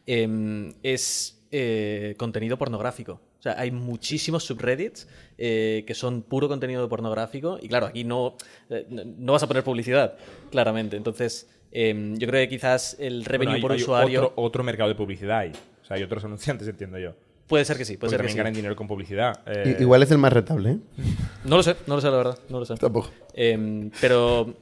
eh, 0.05 0.73
es 0.84 1.41
eh, 1.51 2.15
contenido 2.17 2.58
pornográfico. 2.58 3.21
O 3.39 3.41
sea, 3.45 3.60
hay 3.60 3.71
muchísimos 3.71 4.43
subreddits 4.43 5.08
eh, 5.38 5.84
que 5.88 5.93
son 5.93 6.23
puro 6.23 6.47
contenido 6.47 6.89
pornográfico 6.89 7.60
y 7.62 7.67
claro, 7.69 7.86
aquí 7.86 8.03
no, 8.03 8.36
eh, 8.69 8.86
no- 8.89 9.34
vas 9.34 9.43
a 9.43 9.47
poner 9.47 9.63
publicidad, 9.63 10.17
claramente. 10.51 10.97
Entonces, 10.97 11.47
eh, 11.71 12.13
yo 12.17 12.27
creo 12.27 12.41
que 12.41 12.49
quizás 12.49 12.97
el 12.99 13.23
revenue 13.23 13.51
Bueno, 13.51 13.55
hay- 13.55 13.62
por 13.62 13.71
hay 13.73 13.81
usuario... 13.81 14.25
Otro, 14.27 14.43
otro 14.43 14.63
mercado 14.63 14.89
de 14.89 14.95
publicidad 14.95 15.39
hay. 15.39 15.51
O 15.86 15.88
sea, 15.88 15.98
hay 15.98 16.04
otros 16.04 16.24
anunciantes, 16.26 16.67
entiendo 16.67 16.98
yo. 16.98 17.13
Puede 17.48 17.63
ser 17.63 17.78
que 17.78 17.86
sí, 17.86 17.95
puede 17.95 18.10
Porque 18.10 18.10
ser 18.10 18.17
que 18.17 18.24
también 18.24 18.34
sí. 18.34 18.38
ganan 18.38 18.54
dinero 18.54 18.76
con 18.76 18.88
publicidad. 18.88 19.39
Eh, 19.45 19.78
Igual 19.80 20.02
es 20.02 20.10
el 20.10 20.17
más 20.17 20.34
rentable, 20.34 20.71
¿eh? 20.71 20.80
No 21.45 21.58
lo 21.58 21.63
sé, 21.63 21.76
no 21.86 21.95
lo 21.95 22.02
sé, 22.02 22.10
la 22.10 22.17
verdad. 22.17 22.39
No 22.50 22.60
lo 22.60 22.65
sé. 22.65 22.74
Tampoco. 22.76 23.12
Eh, 23.36 23.91
pero 24.02 24.56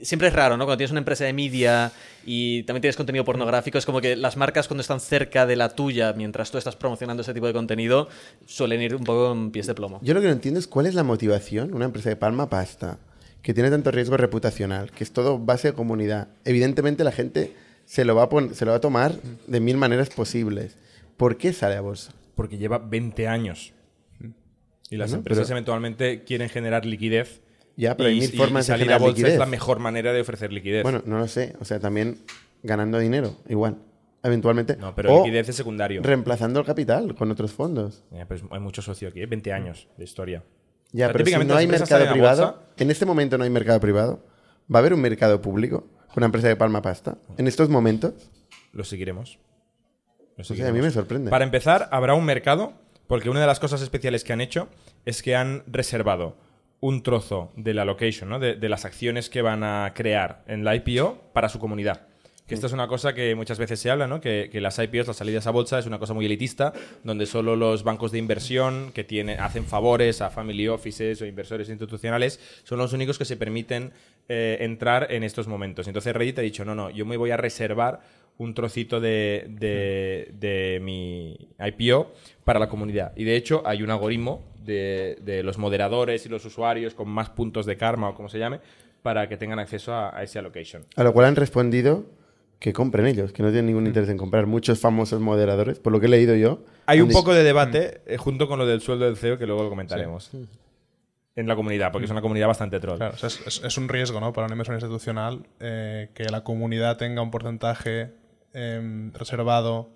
siempre 0.00 0.28
es 0.28 0.34
raro, 0.34 0.56
¿no? 0.56 0.64
Cuando 0.64 0.78
tienes 0.78 0.92
una 0.92 1.00
empresa 1.00 1.24
de 1.24 1.34
media 1.34 1.92
y 2.24 2.62
también 2.62 2.80
tienes 2.80 2.96
contenido 2.96 3.22
pornográfico, 3.24 3.76
es 3.76 3.84
como 3.84 4.00
que 4.00 4.16
las 4.16 4.38
marcas 4.38 4.66
cuando 4.66 4.80
están 4.80 5.00
cerca 5.00 5.44
de 5.44 5.56
la 5.56 5.68
tuya 5.68 6.14
mientras 6.14 6.50
tú 6.50 6.56
estás 6.56 6.74
promocionando 6.74 7.22
ese 7.22 7.34
tipo 7.34 7.46
de 7.46 7.52
contenido 7.52 8.08
suelen 8.46 8.80
ir 8.80 8.94
un 8.94 9.04
poco 9.04 9.32
en 9.32 9.50
pies 9.50 9.66
de 9.66 9.74
plomo. 9.74 10.00
Yo 10.02 10.14
lo 10.14 10.20
que 10.22 10.26
no 10.26 10.32
entiendo 10.32 10.58
es 10.58 10.66
cuál 10.66 10.86
es 10.86 10.94
la 10.94 11.02
motivación, 11.02 11.74
una 11.74 11.84
empresa 11.84 12.08
de 12.08 12.16
palma 12.16 12.48
pasta, 12.48 12.98
que 13.42 13.52
tiene 13.54 13.70
tanto 13.70 13.90
riesgo 13.90 14.16
reputacional, 14.16 14.90
que 14.90 15.04
es 15.04 15.12
todo 15.12 15.38
base 15.38 15.68
de 15.68 15.74
comunidad. 15.74 16.28
Evidentemente 16.44 17.04
la 17.04 17.12
gente 17.12 17.54
se 17.86 18.04
lo 18.04 18.14
va 18.14 18.24
a, 18.24 18.28
pon- 18.28 18.54
se 18.54 18.64
lo 18.66 18.72
va 18.72 18.76
a 18.76 18.80
tomar 18.80 19.12
de 19.46 19.60
mil 19.60 19.78
maneras 19.78 20.10
posibles. 20.10 20.76
¿Por 21.16 21.38
qué 21.38 21.52
sale 21.54 21.76
a 21.76 21.80
bolsa? 21.80 22.12
porque 22.34 22.58
lleva 22.58 22.76
20 22.76 23.28
años. 23.28 23.72
Y 24.90 24.96
las 24.96 25.08
Bueno, 25.10 25.20
empresas 25.20 25.46
pero- 25.46 25.56
eventualmente 25.56 26.22
quieren 26.24 26.50
generar 26.50 26.84
liquidez. 26.84 27.40
Ya, 27.78 27.96
pero 27.96 28.10
hay 28.10 28.16
y- 28.18 28.20
mil 28.20 28.34
y- 28.34 28.36
formas 28.36 28.66
de 28.66 28.72
salir 28.74 28.84
generar 28.84 29.00
a 29.00 29.04
bolsa 29.04 29.16
liquidez. 29.16 29.32
es 29.34 29.38
la 29.38 29.46
mejor 29.46 29.78
manera 29.78 30.12
de 30.12 30.20
ofrecer 30.20 30.52
liquidez. 30.52 30.82
Bueno, 30.82 31.02
no 31.06 31.18
lo 31.18 31.28
sé. 31.28 31.54
O 31.60 31.64
sea, 31.64 31.80
también 31.80 32.18
ganando 32.62 32.98
dinero, 32.98 33.36
igual. 33.48 33.78
Eventualmente. 34.22 34.76
no, 34.76 34.94
pero 34.94 35.14
o 35.14 35.24
liquidez 35.24 35.48
es 35.48 35.56
secundario. 35.56 36.02
reemplazando 36.02 36.60
el 36.60 36.66
capital 36.66 37.14
con 37.14 37.30
otros 37.30 37.52
fondos. 37.52 38.02
Ya, 38.10 38.26
hay 38.50 38.60
mucho 38.60 38.82
socio 38.82 39.08
aquí, 39.08 39.20
¿eh? 39.22 39.26
20 39.26 39.52
años 39.52 39.88
de 39.96 40.04
historia. 40.04 40.42
Ya, 40.92 41.06
O 41.06 41.08
sea, 41.08 41.12
pero 41.12 41.18
si 41.18 41.24
típicamente 41.24 41.48
no 41.48 41.54
las 41.54 41.60
hay 41.60 41.64
empresas 41.64 41.90
mercado 41.90 42.00
salen 42.04 42.08
a 42.08 42.12
privado, 42.12 42.42
bolsa- 42.52 42.82
en 42.82 42.90
este 42.90 43.06
momento 43.06 43.38
no 43.38 43.44
hay 43.44 43.50
mercado 43.50 43.80
privado, 43.80 44.24
¿va 44.72 44.78
a 44.78 44.80
haber 44.80 44.92
un 44.94 45.00
mercado 45.00 45.40
público 45.40 45.86
con 46.16 46.22
una 46.22 46.28
empresa 46.28 46.48
de 46.48 46.56
palma 46.56 46.80
pasta? 46.80 47.18
En 47.36 47.46
estos 47.46 47.68
momentos, 47.68 48.14
Lo 48.72 48.84
seguiremos. 48.84 49.38
Lo 50.38 50.40
o 50.40 50.44
sea, 50.44 50.54
a 50.54 50.56
seguiremos. 50.56 50.72
mí 50.78 50.80
me 50.80 50.90
sorprende. 50.90 51.30
Para 51.30 51.44
empezar, 51.44 51.90
habrá 51.92 52.14
un 52.14 52.24
mercado, 52.24 52.72
porque 53.06 53.28
una 53.28 53.42
de 53.42 53.46
las 53.46 53.60
cosas 53.60 53.82
especiales 53.82 54.24
que 54.24 54.32
han 54.32 54.40
hecho 54.40 54.70
es 55.04 55.22
que 55.22 55.36
han 55.36 55.62
reservado 55.66 56.34
un 56.80 57.02
trozo 57.02 57.52
de 57.54 57.74
la 57.74 57.84
location, 57.84 58.30
¿no? 58.30 58.38
de, 58.38 58.54
de 58.54 58.68
las 58.70 58.86
acciones 58.86 59.28
que 59.28 59.42
van 59.42 59.62
a 59.62 59.92
crear 59.94 60.42
en 60.46 60.64
la 60.64 60.74
IPO 60.74 61.18
para 61.34 61.50
su 61.50 61.58
comunidad. 61.58 62.06
Que 62.46 62.54
esto 62.54 62.68
es 62.68 62.72
una 62.72 62.86
cosa 62.86 63.12
que 63.12 63.34
muchas 63.34 63.58
veces 63.58 63.80
se 63.80 63.90
habla, 63.90 64.06
¿no? 64.06 64.20
Que, 64.20 64.48
las 64.60 64.78
IPOs, 64.78 65.08
las 65.08 65.16
salidas 65.16 65.46
a 65.48 65.50
bolsa, 65.50 65.78
es 65.80 65.86
una 65.86 65.98
cosa 65.98 66.14
muy 66.14 66.26
elitista, 66.26 66.72
donde 67.02 67.26
solo 67.26 67.56
los 67.56 67.82
bancos 67.82 68.12
de 68.12 68.18
inversión 68.18 68.92
que 68.94 69.02
tienen, 69.02 69.40
hacen 69.40 69.64
favores 69.64 70.22
a 70.22 70.30
family 70.30 70.68
offices 70.68 71.20
o 71.22 71.26
inversores 71.26 71.68
institucionales 71.68 72.38
son 72.62 72.78
los 72.78 72.92
únicos 72.92 73.18
que 73.18 73.24
se 73.24 73.36
permiten 73.36 73.90
eh, 74.28 74.58
entrar 74.60 75.08
en 75.10 75.24
estos 75.24 75.48
momentos. 75.48 75.88
Entonces 75.88 76.14
Reddit 76.14 76.38
ha 76.38 76.42
dicho, 76.42 76.64
no, 76.64 76.74
no, 76.76 76.90
yo 76.90 77.04
me 77.04 77.16
voy 77.16 77.32
a 77.32 77.36
reservar 77.36 78.00
un 78.38 78.54
trocito 78.54 79.00
de, 79.00 79.46
de- 79.48 80.30
de 80.38 80.78
mi 80.82 81.48
IPO 81.58 82.12
para 82.44 82.60
la 82.60 82.68
comunidad. 82.68 83.12
Y 83.16 83.24
de 83.24 83.34
hecho 83.34 83.62
hay 83.64 83.82
un 83.82 83.90
algoritmo 83.90 84.44
de, 84.62 85.18
de 85.22 85.42
los 85.42 85.58
moderadores 85.58 86.26
y 86.26 86.28
los 86.28 86.44
usuarios 86.44 86.94
con 86.94 87.08
más 87.08 87.30
puntos 87.30 87.66
de 87.66 87.76
karma 87.76 88.10
o 88.10 88.14
como 88.14 88.28
se 88.28 88.38
llame, 88.38 88.60
para 89.02 89.28
que 89.28 89.36
tengan 89.36 89.58
acceso 89.58 89.92
a, 89.94 90.16
a 90.16 90.22
ese 90.22 90.38
allocation. 90.38 90.84
A 90.96 91.02
lo 91.02 91.12
cual 91.12 91.26
han 91.26 91.36
respondido 91.36 92.04
que 92.58 92.72
compren 92.72 93.06
ellos, 93.06 93.32
que 93.32 93.42
no 93.42 93.48
tienen 93.50 93.66
ningún 93.66 93.86
interés 93.86 94.08
en 94.08 94.16
comprar. 94.16 94.46
Muchos 94.46 94.78
famosos 94.80 95.20
moderadores, 95.20 95.78
por 95.78 95.92
lo 95.92 96.00
que 96.00 96.06
he 96.06 96.08
leído 96.08 96.34
yo. 96.34 96.64
Hay 96.86 97.00
un 97.00 97.10
poco 97.10 97.34
de 97.34 97.42
debate 97.44 98.00
eh, 98.06 98.16
junto 98.16 98.48
con 98.48 98.58
lo 98.58 98.66
del 98.66 98.80
sueldo 98.80 99.04
del 99.04 99.16
CEO 99.16 99.38
que 99.38 99.46
luego 99.46 99.62
lo 99.64 99.68
comentaremos. 99.68 100.30
En 101.34 101.46
la 101.46 101.54
comunidad, 101.54 101.92
porque 101.92 102.06
es 102.06 102.10
una 102.10 102.22
comunidad 102.22 102.46
bastante 102.46 102.80
troll. 102.80 102.96
Claro, 102.96 103.12
o 103.14 103.18
sea, 103.18 103.26
es, 103.26 103.40
es- 103.46 103.62
es 103.62 103.76
un 103.76 103.88
riesgo 103.90 104.20
¿no? 104.20 104.32
para 104.32 104.46
una 104.46 104.54
inversión 104.54 104.76
institucional 104.76 105.46
eh, 105.60 106.08
que 106.14 106.24
la 106.24 106.42
comunidad 106.44 106.96
tenga 106.96 107.20
un 107.20 107.30
porcentaje 107.30 108.14
em, 108.54 109.12
reservado, 109.12 109.90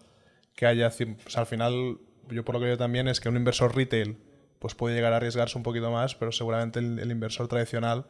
que 0.55 0.67
haya... 0.67 0.89
o 0.89 0.91
sea, 1.31 1.41
al 1.41 1.47
final, 1.47 1.97
yo 2.29 2.45
por 2.45 2.55
lo 2.57 2.61
que 2.61 2.67
veo 2.67 2.77
también 2.77 3.09
es 3.09 3.21
que 3.21 3.31
un 3.31 3.37
inversor 3.39 3.75
retail 3.75 4.19
pues 4.59 4.75
puede 4.75 4.95
llegar 4.95 5.15
a 5.15 5.17
arriesgarse 5.17 5.57
un 5.57 5.63
poquito 5.65 5.91
más, 5.91 6.15
pero 6.15 6.31
seguramente 6.31 6.79
el, 6.79 6.99
el 6.99 7.11
inversor 7.11 7.49
tradicional 7.49 8.05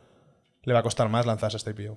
le 0.64 0.72
va 0.72 0.80
a 0.80 0.82
costar 0.82 1.08
más 1.08 1.24
lanzarse 1.24 1.56
este 1.56 1.70
IPO. 1.70 1.96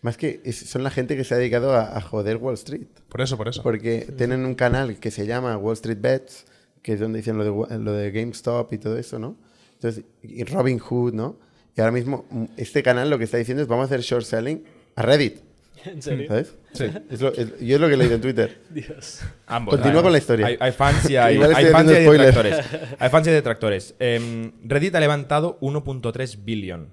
Más 0.00 0.16
que 0.16 0.40
es- 0.44 0.58
son 0.70 0.84
la 0.84 0.90
gente 0.90 1.16
que 1.16 1.24
se 1.24 1.34
ha 1.34 1.38
dedicado 1.38 1.72
a, 1.74 1.96
a 1.96 2.00
joder 2.00 2.36
Wall 2.36 2.54
Street. 2.54 2.86
Por 3.08 3.20
eso, 3.20 3.36
por 3.36 3.48
eso. 3.48 3.62
Porque 3.62 4.06
tienen 4.16 4.44
un 4.44 4.54
canal 4.54 4.98
que 5.00 5.10
se 5.10 5.26
llama 5.26 5.56
Wall 5.56 5.74
Street 5.74 5.98
Bets, 6.00 6.46
que 6.82 6.92
es 6.94 7.00
donde 7.00 7.18
dicen 7.18 7.36
lo 7.36 7.44
de, 7.66 7.78
lo 7.78 7.92
de 7.92 8.10
GameStop 8.12 8.72
y 8.72 8.78
todo 8.78 8.96
eso, 8.96 9.18
¿no? 9.18 9.36
Entonces, 9.74 10.04
y 10.22 10.44
Robin 10.44 10.78
Hood, 10.78 11.14
¿no? 11.14 11.36
Y 11.76 11.80
ahora 11.80 11.92
mismo, 11.92 12.26
mm, 12.30 12.44
este 12.56 12.82
canal 12.82 13.10
lo 13.10 13.18
que 13.18 13.24
está 13.24 13.36
diciendo 13.38 13.62
es 13.62 13.68
vamos 13.68 13.84
a 13.84 13.86
hacer 13.86 14.00
short 14.00 14.24
selling 14.24 14.62
a 14.96 15.02
Reddit, 15.02 15.38
¿En 15.84 16.02
serio? 16.02 16.26
¿sabes? 16.28 16.54
Sí. 16.72 16.84
Es 17.10 17.20
lo- 17.20 17.32
es- 17.32 17.58
yo 17.60 17.74
es 17.76 17.80
lo 17.80 17.88
que 17.88 17.96
leído 17.96 18.14
en 18.16 18.20
Twitter. 18.20 18.60
Dios. 18.70 19.20
Ambos. 19.46 19.76
Continúa 19.76 20.02
con 20.02 20.12
la 20.12 20.18
historia. 20.18 20.46
Hay, 20.46 20.56
hay 20.60 20.72
fans 20.72 21.08
y 21.10 21.16
hay, 21.16 21.36
hay 21.54 21.66
fans 21.66 21.90
y 21.90 21.94
hay 21.94 22.04
detractores. 22.06 22.66
Hay 22.98 23.10
fans 23.10 23.26
y 23.26 23.30
detractores. 23.30 23.94
Em, 23.98 24.52
Reddit 24.64 24.94
ha 24.94 25.00
levantado 25.00 25.58
1.3 25.60 26.44
billón. 26.44 26.92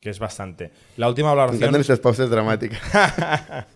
Que 0.00 0.10
es 0.10 0.18
bastante. 0.18 0.70
La 0.96 1.08
última 1.08 1.34
valoración. 1.34 1.74
estas 1.74 1.98
pausas 1.98 2.30
dramáticas. 2.30 2.80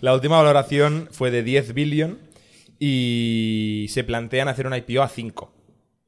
La 0.00 0.14
última 0.14 0.36
valoración 0.36 1.08
fue 1.10 1.30
de 1.30 1.42
10 1.42 1.74
billion 1.74 2.18
y 2.78 3.86
se 3.88 4.04
plantean 4.04 4.48
hacer 4.48 4.66
una 4.66 4.78
IPO 4.78 5.02
a 5.02 5.08
5. 5.08 5.52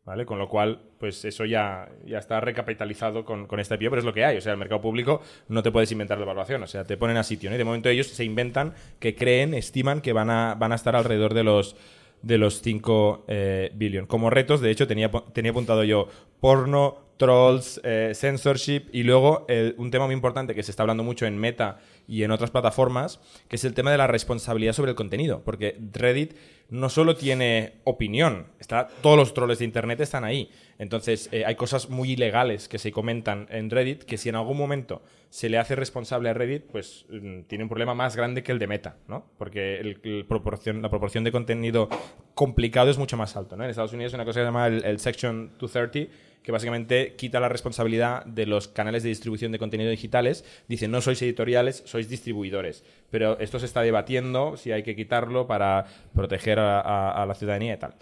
¿Vale? 0.04 0.24
Con 0.24 0.38
lo 0.38 0.48
cual, 0.48 0.82
pues 1.00 1.24
eso 1.24 1.44
ya, 1.44 1.88
ya 2.04 2.18
está 2.18 2.40
recapitalizado 2.40 3.24
con, 3.24 3.48
con 3.48 3.58
esta 3.58 3.74
IPO, 3.74 3.90
pero 3.90 3.98
es 3.98 4.04
lo 4.04 4.14
que 4.14 4.24
hay. 4.24 4.36
O 4.36 4.40
sea, 4.40 4.52
el 4.52 4.58
mercado 4.58 4.80
público 4.80 5.20
no 5.48 5.64
te 5.64 5.72
puedes 5.72 5.90
inventar 5.90 6.18
la 6.18 6.24
evaluación. 6.24 6.62
O 6.62 6.68
sea, 6.68 6.84
te 6.84 6.96
ponen 6.96 7.16
a 7.16 7.24
sitio. 7.24 7.50
¿no? 7.50 7.56
Y 7.56 7.58
de 7.58 7.64
momento 7.64 7.88
ellos 7.88 8.06
se 8.06 8.22
inventan 8.22 8.74
que 9.00 9.16
creen, 9.16 9.52
estiman 9.52 10.00
que 10.00 10.12
van 10.12 10.30
a, 10.30 10.54
van 10.54 10.70
a 10.70 10.76
estar 10.76 10.94
alrededor 10.94 11.34
de 11.34 11.42
los 11.42 11.76
de 12.22 12.38
los 12.38 12.60
5 12.62 13.24
eh, 13.28 13.70
billion. 13.74 14.06
Como 14.06 14.30
retos, 14.30 14.60
de 14.60 14.70
hecho, 14.70 14.86
tenía, 14.86 15.10
tenía 15.32 15.52
apuntado 15.52 15.84
yo 15.84 16.08
porno, 16.40 17.05
trolls, 17.16 17.80
eh, 17.84 18.12
censorship 18.14 18.82
y 18.92 19.02
luego 19.02 19.44
el- 19.48 19.74
un 19.78 19.90
tema 19.90 20.06
muy 20.06 20.14
importante 20.14 20.54
que 20.54 20.62
se 20.62 20.70
está 20.70 20.82
hablando 20.82 21.02
mucho 21.02 21.26
en 21.26 21.38
Meta 21.38 21.78
y 22.08 22.22
en 22.22 22.30
otras 22.30 22.50
plataformas, 22.50 23.20
que 23.48 23.56
es 23.56 23.64
el 23.64 23.74
tema 23.74 23.90
de 23.90 23.98
la 23.98 24.06
responsabilidad 24.06 24.72
sobre 24.74 24.90
el 24.90 24.96
contenido. 24.96 25.42
Porque 25.44 25.76
Reddit 25.92 26.34
no 26.68 26.88
solo 26.88 27.16
tiene 27.16 27.74
opinión, 27.84 28.46
está, 28.58 28.88
todos 29.00 29.16
los 29.16 29.34
troles 29.34 29.58
de 29.60 29.64
Internet 29.64 30.00
están 30.00 30.24
ahí. 30.24 30.50
Entonces, 30.78 31.28
eh, 31.32 31.44
hay 31.46 31.54
cosas 31.54 31.88
muy 31.90 32.12
ilegales 32.12 32.68
que 32.68 32.78
se 32.78 32.92
comentan 32.92 33.46
en 33.50 33.70
Reddit 33.70 34.02
que 34.02 34.18
si 34.18 34.28
en 34.28 34.34
algún 34.36 34.56
momento 34.58 35.02
se 35.30 35.48
le 35.48 35.58
hace 35.58 35.74
responsable 35.74 36.28
a 36.28 36.34
Reddit, 36.34 36.64
pues 36.64 37.06
mm, 37.08 37.42
tiene 37.42 37.64
un 37.64 37.68
problema 37.70 37.94
más 37.94 38.14
grande 38.16 38.42
que 38.42 38.52
el 38.52 38.58
de 38.58 38.66
Meta, 38.66 38.96
¿no? 39.08 39.26
Porque 39.38 39.80
la 39.82 40.88
proporción 40.90 41.24
de 41.24 41.32
contenido 41.32 41.88
complicado 42.34 42.90
es 42.90 42.98
mucho 42.98 43.16
más 43.16 43.36
alto, 43.36 43.56
¿no? 43.56 43.64
En 43.64 43.70
Estados 43.70 43.92
Unidos 43.92 44.12
hay 44.12 44.18
una 44.18 44.24
cosa 44.24 44.40
que 44.40 44.42
se 44.42 44.46
llama 44.46 44.66
el, 44.66 44.84
el 44.84 44.98
Section 45.00 45.52
230, 45.58 46.12
que 46.46 46.52
básicamente 46.52 47.16
quita 47.16 47.40
la 47.40 47.48
responsabilidad 47.48 48.24
de 48.24 48.46
los 48.46 48.68
canales 48.68 49.02
de 49.02 49.08
distribución 49.08 49.50
de 49.50 49.58
contenido 49.58 49.90
digitales. 49.90 50.44
Dice, 50.68 50.86
no 50.86 51.00
sois 51.00 51.20
editoriales, 51.20 51.82
sois 51.86 52.08
distribuidores. 52.08 52.84
Pero 53.10 53.36
esto 53.40 53.58
se 53.58 53.66
está 53.66 53.82
debatiendo 53.82 54.56
si 54.56 54.70
hay 54.70 54.84
que 54.84 54.94
quitarlo 54.94 55.48
para 55.48 55.86
proteger 56.14 56.60
a, 56.60 57.24
la 57.26 57.34
ciudadanía 57.34 57.74
y 57.74 57.78
tal. 57.78 57.94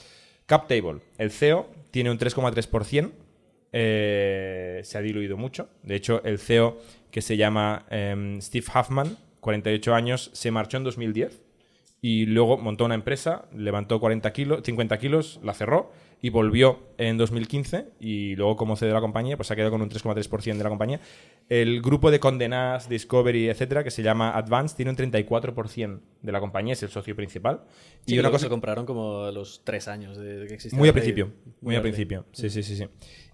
CapTable, 0.44 1.00
el 1.16 1.30
CEO, 1.30 1.70
tiene 1.90 2.10
un 2.10 2.18
3,3%. 2.18 3.12
eh, 3.72 4.80
se 4.84 4.98
ha 4.98 5.00
diluido 5.00 5.38
mucho. 5.38 5.70
De 5.82 5.94
hecho, 5.94 6.22
el 6.22 6.38
CEO 6.38 6.76
que 7.10 7.22
se 7.22 7.38
llama 7.38 7.86
em, 7.88 8.42
Steve 8.42 8.66
Huffman, 8.68 9.16
48 9.40 9.94
años, 9.94 10.30
se 10.34 10.50
marchó 10.50 10.76
en 10.76 10.84
2010 10.84 11.40
y 12.02 12.26
luego 12.26 12.58
montó 12.58 12.84
una 12.84 12.94
empresa, 12.94 13.46
levantó 13.56 14.00
40 14.00 14.30
kilos, 14.34 14.60
50 14.64 14.98
kilos, 14.98 15.40
la 15.42 15.54
cerró 15.54 15.92
y 16.24 16.30
volvió 16.30 16.78
en 16.96 17.18
2015 17.18 17.84
y 18.00 18.34
luego 18.36 18.56
como 18.56 18.76
CEO 18.76 18.88
de 18.88 18.94
la 18.94 19.02
compañía, 19.02 19.36
pues 19.36 19.48
se 19.48 19.52
ha 19.52 19.56
quedado 19.56 19.72
con 19.72 19.82
un 19.82 19.90
3,3% 19.90 20.56
de 20.56 20.64
la 20.64 20.70
compañía. 20.70 20.98
El 21.50 21.82
grupo 21.82 22.10
de 22.10 22.18
condenas, 22.18 22.88
Discovery, 22.88 23.50
etcétera, 23.50 23.84
que 23.84 23.90
se 23.90 24.02
llama 24.02 24.30
Advance, 24.30 24.74
tiene 24.74 24.90
un 24.90 24.96
34% 24.96 26.00
de 26.22 26.32
la 26.32 26.40
compañía, 26.40 26.72
es 26.72 26.82
el 26.82 26.88
socio 26.88 27.14
principal. 27.14 27.64
Sí, 28.06 28.14
y 28.14 28.18
una 28.18 28.30
cosa 28.30 28.46
lo 28.46 28.50
compraron 28.52 28.86
como 28.86 29.24
a 29.24 29.32
los 29.32 29.64
tres 29.64 29.86
años 29.86 30.16
de, 30.16 30.46
que 30.46 30.54
existía. 30.54 30.78
muy 30.78 30.88
al 30.88 30.94
principio, 30.94 31.30
muy 31.60 31.76
al 31.76 31.82
principio. 31.82 32.24
Sí, 32.32 32.48
sí, 32.48 32.62
sí, 32.62 32.74
sí. 32.74 32.86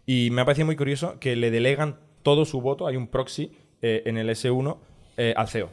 Y 0.05 0.31
me 0.33 0.41
ha 0.43 0.45
parecido 0.45 0.67
muy 0.67 0.75
curioso 0.75 1.21
que 1.21 1.37
le 1.37 1.53
delegan 1.53 2.01
todo 2.25 2.45
su 2.45 2.61
voto, 2.61 2.89
hay 2.89 2.97
un 2.97 3.07
proxy 3.07 3.53
eh, 3.83 4.03
en 4.07 4.19
el 4.19 4.29
S1 4.31 4.79
eh, 5.17 5.33
al 5.37 5.47
CEO. 5.47 5.71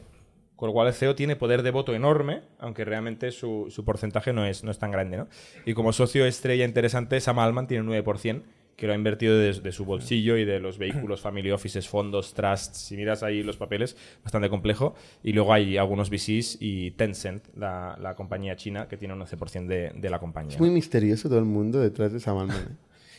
Con 0.58 0.66
lo 0.66 0.72
cual 0.72 0.88
el 0.88 0.92
CEO 0.92 1.14
tiene 1.14 1.36
poder 1.36 1.62
de 1.62 1.70
voto 1.70 1.94
enorme, 1.94 2.42
aunque 2.58 2.84
realmente 2.84 3.30
su, 3.30 3.66
su 3.70 3.84
porcentaje 3.84 4.32
no 4.32 4.44
es, 4.44 4.64
no 4.64 4.72
es 4.72 4.78
tan 4.80 4.90
grande. 4.90 5.16
¿no? 5.16 5.28
Y 5.64 5.72
como 5.72 5.92
socio 5.92 6.26
estrella 6.26 6.64
interesante, 6.64 7.20
Sam 7.20 7.38
Altman 7.38 7.68
tiene 7.68 7.84
un 7.84 7.90
9%, 7.90 8.42
que 8.74 8.88
lo 8.88 8.92
ha 8.92 8.96
invertido 8.96 9.38
de, 9.38 9.52
de 9.52 9.70
su 9.70 9.84
bolsillo 9.84 10.36
y 10.36 10.44
de 10.44 10.58
los 10.58 10.76
vehículos, 10.76 11.20
family 11.20 11.52
offices, 11.52 11.86
fondos, 11.86 12.34
trusts. 12.34 12.76
Si 12.76 12.96
miras 12.96 13.22
ahí 13.22 13.44
los 13.44 13.56
papeles, 13.56 13.96
bastante 14.24 14.50
complejo. 14.50 14.96
Y 15.22 15.32
luego 15.32 15.52
hay 15.52 15.76
algunos 15.76 16.10
VCs 16.10 16.58
y 16.58 16.90
Tencent, 16.90 17.44
la, 17.56 17.96
la 18.00 18.16
compañía 18.16 18.56
china, 18.56 18.88
que 18.88 18.96
tiene 18.96 19.14
un 19.14 19.20
11% 19.20 19.64
de, 19.68 19.92
de 19.94 20.10
la 20.10 20.18
compañía. 20.18 20.54
Es 20.54 20.60
muy 20.60 20.70
misterioso 20.70 21.28
todo 21.28 21.38
el 21.38 21.44
mundo 21.44 21.78
detrás 21.78 22.12
de 22.12 22.18
Sam 22.18 22.36
Altman. 22.36 22.58
¿eh? 22.58 22.76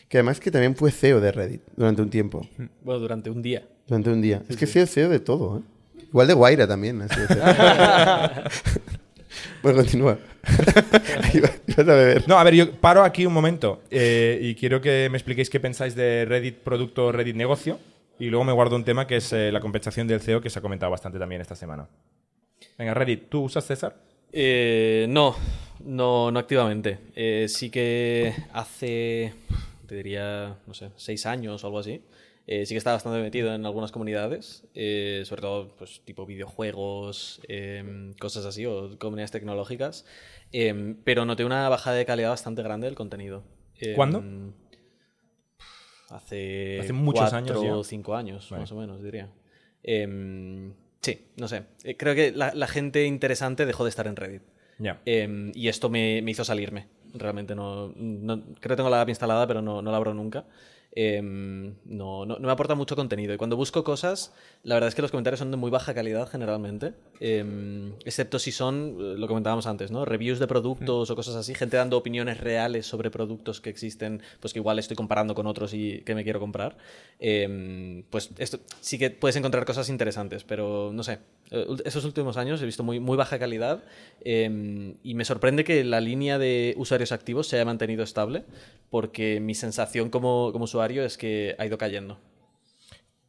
Que 0.09 0.17
además 0.17 0.41
que 0.41 0.51
también 0.51 0.75
fue 0.75 0.91
CEO 0.91 1.21
de 1.21 1.31
Reddit 1.31 1.61
durante 1.77 2.01
un 2.01 2.09
tiempo. 2.09 2.45
Bueno, 2.83 2.99
durante 2.99 3.29
un 3.29 3.41
día. 3.41 3.65
Durante 3.87 4.09
un 4.09 4.21
día. 4.21 4.43
es 4.49 4.57
que 4.57 4.67
CEO 4.67 4.85
CEO 4.87 5.07
de 5.07 5.21
todo, 5.21 5.59
¿eh? 5.59 5.61
Igual 6.09 6.27
de 6.27 6.33
Guaira 6.33 6.67
también. 6.67 7.07
CEO. 7.07 7.27
bueno, 9.63 9.77
continúa. 9.83 10.17
Iba- 11.33 11.49
Ibas 11.67 11.79
a 11.79 11.83
beber. 11.83 12.27
No, 12.27 12.37
a 12.37 12.43
ver, 12.43 12.55
yo 12.55 12.71
paro 12.71 13.03
aquí 13.03 13.25
un 13.25 13.33
momento 13.33 13.81
eh, 13.91 14.39
y 14.41 14.55
quiero 14.55 14.81
que 14.81 15.07
me 15.11 15.17
expliquéis 15.17 15.49
qué 15.49 15.59
pensáis 15.59 15.95
de 15.95 16.25
Reddit 16.25 16.57
producto, 16.57 17.11
Reddit 17.11 17.35
negocio. 17.35 17.79
Y 18.17 18.29
luego 18.29 18.43
me 18.43 18.51
guardo 18.51 18.75
un 18.75 18.83
tema 18.83 19.07
que 19.07 19.15
es 19.17 19.31
eh, 19.31 19.49
la 19.51 19.61
compensación 19.61 20.05
del 20.07 20.19
CEO, 20.19 20.41
que 20.41 20.49
se 20.49 20.59
ha 20.59 20.61
comentado 20.61 20.91
bastante 20.91 21.17
también 21.19 21.41
esta 21.41 21.55
semana. 21.55 21.87
Venga, 22.77 22.93
Reddit, 22.93 23.29
¿tú 23.29 23.43
usas 23.43 23.65
César? 23.65 23.95
Eh, 24.33 25.05
no, 25.09 25.35
no, 25.85 26.29
no 26.29 26.39
activamente. 26.39 26.99
Eh, 27.15 27.45
sí 27.47 27.69
que 27.69 28.33
hace, 28.51 29.33
te 29.87 29.95
diría, 29.95 30.55
no 30.67 30.73
sé, 30.73 30.89
seis 30.97 31.25
años 31.25 31.63
o 31.63 31.67
algo 31.67 31.79
así. 31.79 32.01
Eh, 32.51 32.65
sí 32.65 32.73
que 32.73 32.79
estaba 32.79 32.95
bastante 32.95 33.21
metido 33.21 33.53
en 33.53 33.63
algunas 33.65 33.91
comunidades, 33.91 34.63
eh, 34.73 35.21
sobre 35.25 35.41
todo 35.43 35.75
pues, 35.77 36.01
tipo 36.03 36.25
videojuegos, 36.25 37.41
em, 37.47 38.13
cosas 38.15 38.45
así, 38.45 38.65
o 38.65 38.97
comunidades 38.97 39.29
tecnológicas. 39.31 40.03
Em, 40.51 40.95
pero 41.03 41.25
noté 41.25 41.45
una 41.45 41.69
bajada 41.69 41.95
de 41.97 42.05
calidad 42.07 42.29
bastante 42.29 42.63
grande 42.63 42.87
del 42.87 42.95
contenido. 42.95 43.43
Em, 43.79 43.95
¿Cuándo? 43.95 44.23
Hace, 46.09 46.79
Hace 46.79 46.93
muchos 46.93 47.29
cuatro 47.29 47.37
años 47.37 47.57
o 47.77 47.83
cinco 47.83 48.15
años, 48.15 48.49
Vale. 48.49 48.61
más 48.61 48.71
o 48.71 48.75
menos, 48.75 49.03
diría. 49.03 49.29
Sí, 51.01 51.27
no 51.37 51.47
sé. 51.47 51.63
Eh, 51.83 51.95
creo 51.97 52.15
que 52.15 52.31
la, 52.31 52.53
la 52.53 52.67
gente 52.67 53.05
interesante 53.05 53.65
dejó 53.65 53.83
de 53.83 53.89
estar 53.89 54.07
en 54.07 54.15
Reddit. 54.15 54.41
Ya. 54.79 55.01
Em, 55.05 55.51
y 55.55 55.67
esto 55.67 55.89
me, 55.89 56.21
me 56.23 56.31
hizo 56.31 56.43
salirme. 56.43 56.87
Realmente 57.13 57.55
no, 57.55 57.93
no- 57.95 58.41
Creo 58.59 58.69
que 58.69 58.75
tengo 58.75 58.89
la 58.89 59.01
app 59.01 59.09
instalada, 59.09 59.45
pero 59.47 59.61
no, 59.61 59.81
no 59.81 59.91
la 59.91 59.97
abro 59.97 60.13
nunca. 60.13 60.45
Em, 60.91 61.75
no, 61.85 62.25
no, 62.25 62.39
no 62.39 62.47
me 62.47 62.51
aporta 62.51 62.75
mucho 62.75 62.95
contenido. 62.95 63.33
Y 63.33 63.37
cuando 63.37 63.55
busco 63.55 63.83
cosas, 63.83 64.33
la 64.63 64.75
verdad 64.75 64.87
es 64.87 64.95
que 64.95 65.01
los 65.01 65.11
comentarios 65.11 65.39
son 65.39 65.51
de 65.51 65.57
muy 65.57 65.69
baja 65.69 65.93
calidad 65.93 66.27
generalmente. 66.27 66.93
Em, 67.19 67.93
excepto 68.05 68.39
si 68.39 68.51
son, 68.51 68.97
eh, 68.99 69.15
lo 69.17 69.27
comentábamos 69.27 69.67
antes, 69.67 69.91
¿no? 69.91 70.05
Reviews 70.05 70.39
de 70.39 70.47
productos 70.47 71.09
o 71.09 71.15
cosas 71.15 71.35
así. 71.35 71.53
Gente 71.53 71.77
dando 71.77 71.97
opiniones 71.97 72.39
reales 72.39 72.85
sobre 72.87 73.11
productos 73.11 73.61
que 73.61 73.69
existen, 73.69 74.21
pues 74.39 74.53
que 74.53 74.59
igual 74.59 74.79
estoy 74.79 74.95
comparando 74.95 75.35
con 75.35 75.45
otros 75.47 75.73
y 75.73 76.01
que 76.01 76.15
me 76.15 76.23
quiero 76.23 76.39
comprar. 76.39 76.77
Em, 77.19 78.03
pues 78.09 78.31
esto 78.37 78.59
sí 78.81 78.97
que 78.97 79.11
puedes 79.11 79.35
encontrar 79.35 79.65
cosas 79.65 79.89
interesantes, 79.89 80.43
pero 80.43 80.91
no 80.93 81.03
sé. 81.03 81.19
Eh, 81.51 81.65
Esos 81.85 82.05
últimos 82.05 82.37
años 82.37 82.61
he 82.61 82.65
visto 82.65 82.83
muy, 82.83 82.99
muy 82.99 83.17
baja 83.17 83.39
calidad 83.39 83.83
em, 84.23 84.95
y 85.03 85.15
me 85.15 85.25
sorprende 85.25 85.63
que 85.63 85.83
la 85.83 85.99
línea 86.01 86.37
de 86.37 86.73
usuarios 86.77 87.11
activos 87.11 87.47
se 87.47 87.55
haya 87.55 87.65
mantenido 87.65 88.03
estable 88.03 88.43
porque 88.89 89.39
mi 89.39 89.55
sensación 89.55 90.09
como, 90.09 90.51
como 90.51 90.65
usuario 90.65 91.03
es 91.03 91.17
que 91.17 91.55
ha 91.57 91.65
ido 91.65 91.77
cayendo. 91.77 92.19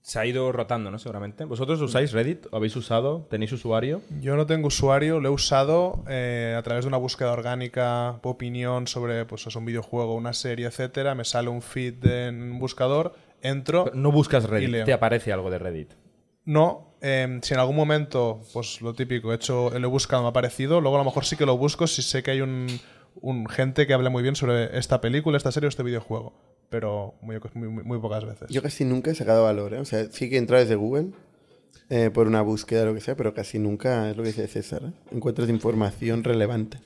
se 0.03 0.18
ha 0.18 0.27
ido 0.27 0.51
rotando, 0.51 0.91
¿no? 0.91 0.99
Seguramente. 0.99 1.45
¿Vosotros 1.45 1.81
usáis 1.83 2.12
Reddit? 2.12 2.47
¿O 2.51 2.57
habéis 2.57 2.75
usado? 2.75 3.27
¿Tenéis 3.31 3.53
usuario? 3.53 4.01
Yo 4.21 4.35
no 4.37 4.45
tengo 4.47 4.66
usuario, 4.68 5.21
lo 5.21 5.29
he 5.29 5.33
usado 5.33 6.03
eh, 6.09 6.55
a 6.59 6.62
través 6.62 6.85
de 6.85 6.89
una 6.89 6.97
búsqueda 6.97 7.33
orgánica, 7.33 8.18
opinión 8.23 8.87
sobre 8.87 9.25
pues, 9.27 9.47
es 9.47 9.55
un 9.57 9.64
videojuego, 9.66 10.14
una 10.14 10.33
serie, 10.33 10.66
etcétera. 10.66 11.14
Me 11.14 11.25
sale 11.25 11.49
un 11.51 11.62
feed 11.62 12.05
en 12.07 12.43
un 12.53 12.59
buscador, 12.59 13.14
entro. 13.43 13.91
No 13.95 14.11
buscas 14.11 14.45
Y 14.45 14.47
Reddit, 14.49 14.68
leo. 14.71 14.85
te 14.87 14.93
aparece 14.95 15.33
algo 15.33 15.51
de 15.51 15.59
Reddit. 15.59 15.93
No, 16.51 16.96
eh, 17.01 17.38
si 17.42 17.55
en 17.55 17.61
algún 17.61 17.76
momento, 17.76 18.40
pues 18.53 18.80
lo 18.82 18.92
típico, 18.94 19.32
he 19.32 19.36
hecho, 19.36 19.70
lo 19.70 19.86
he 19.86 19.90
buscado, 19.90 20.22
me 20.22 20.28
ha 20.30 20.32
parecido. 20.32 20.80
Luego 20.80 20.96
a 20.96 20.98
lo 21.01 21.05
mejor 21.05 21.24
sí 21.24 21.36
que 21.36 21.46
lo 21.46 21.57
busco 21.57 21.86
si 21.86 22.03
sé 22.03 22.22
que 22.24 22.32
hay 22.32 22.40
un, 22.40 22.66
un 23.20 23.46
gente 23.48 23.86
que 23.86 23.94
hable 23.94 24.11
muy 24.11 24.22
bien 24.24 24.34
sobre 24.34 24.76
esta 24.76 25.01
película, 25.01 25.36
esta 25.36 25.53
serie 25.53 25.66
o 25.66 25.68
este 25.68 25.84
videojuego. 25.84 26.32
Pero 26.68 27.14
muy, 27.22 27.36
muy, 27.55 27.68
muy- 27.68 27.84
muy 27.84 27.98
pocas 28.01 28.24
veces. 28.24 28.48
Yo 28.51 28.62
casi 28.62 28.84
nunca 28.84 29.11
he 29.11 29.14
sacado 29.14 29.44
valor, 29.44 29.74
¿eh? 29.74 29.78
O 29.78 29.84
sea, 29.84 30.05
sí 30.11 30.28
que 30.28 30.34
he 30.36 30.38
entrado 30.38 30.61
desde 30.62 30.74
Google 30.74 31.11
eh, 31.88 32.11
por 32.12 32.26
una 32.26 32.42
búsqueda 32.42 32.82
o 32.82 32.86
lo 32.86 32.94
que 32.94 33.01
sea, 33.01 33.16
pero 33.16 33.32
casi 33.32 33.59
nunca 33.61 34.11
es 34.11 34.16
lo 34.16 34.22
que 34.24 34.30
dice 34.30 34.48
César. 34.48 34.82
¿eh? 34.86 34.92
Encuentras 35.12 35.48
información 35.48 36.24
relevante. 36.24 36.78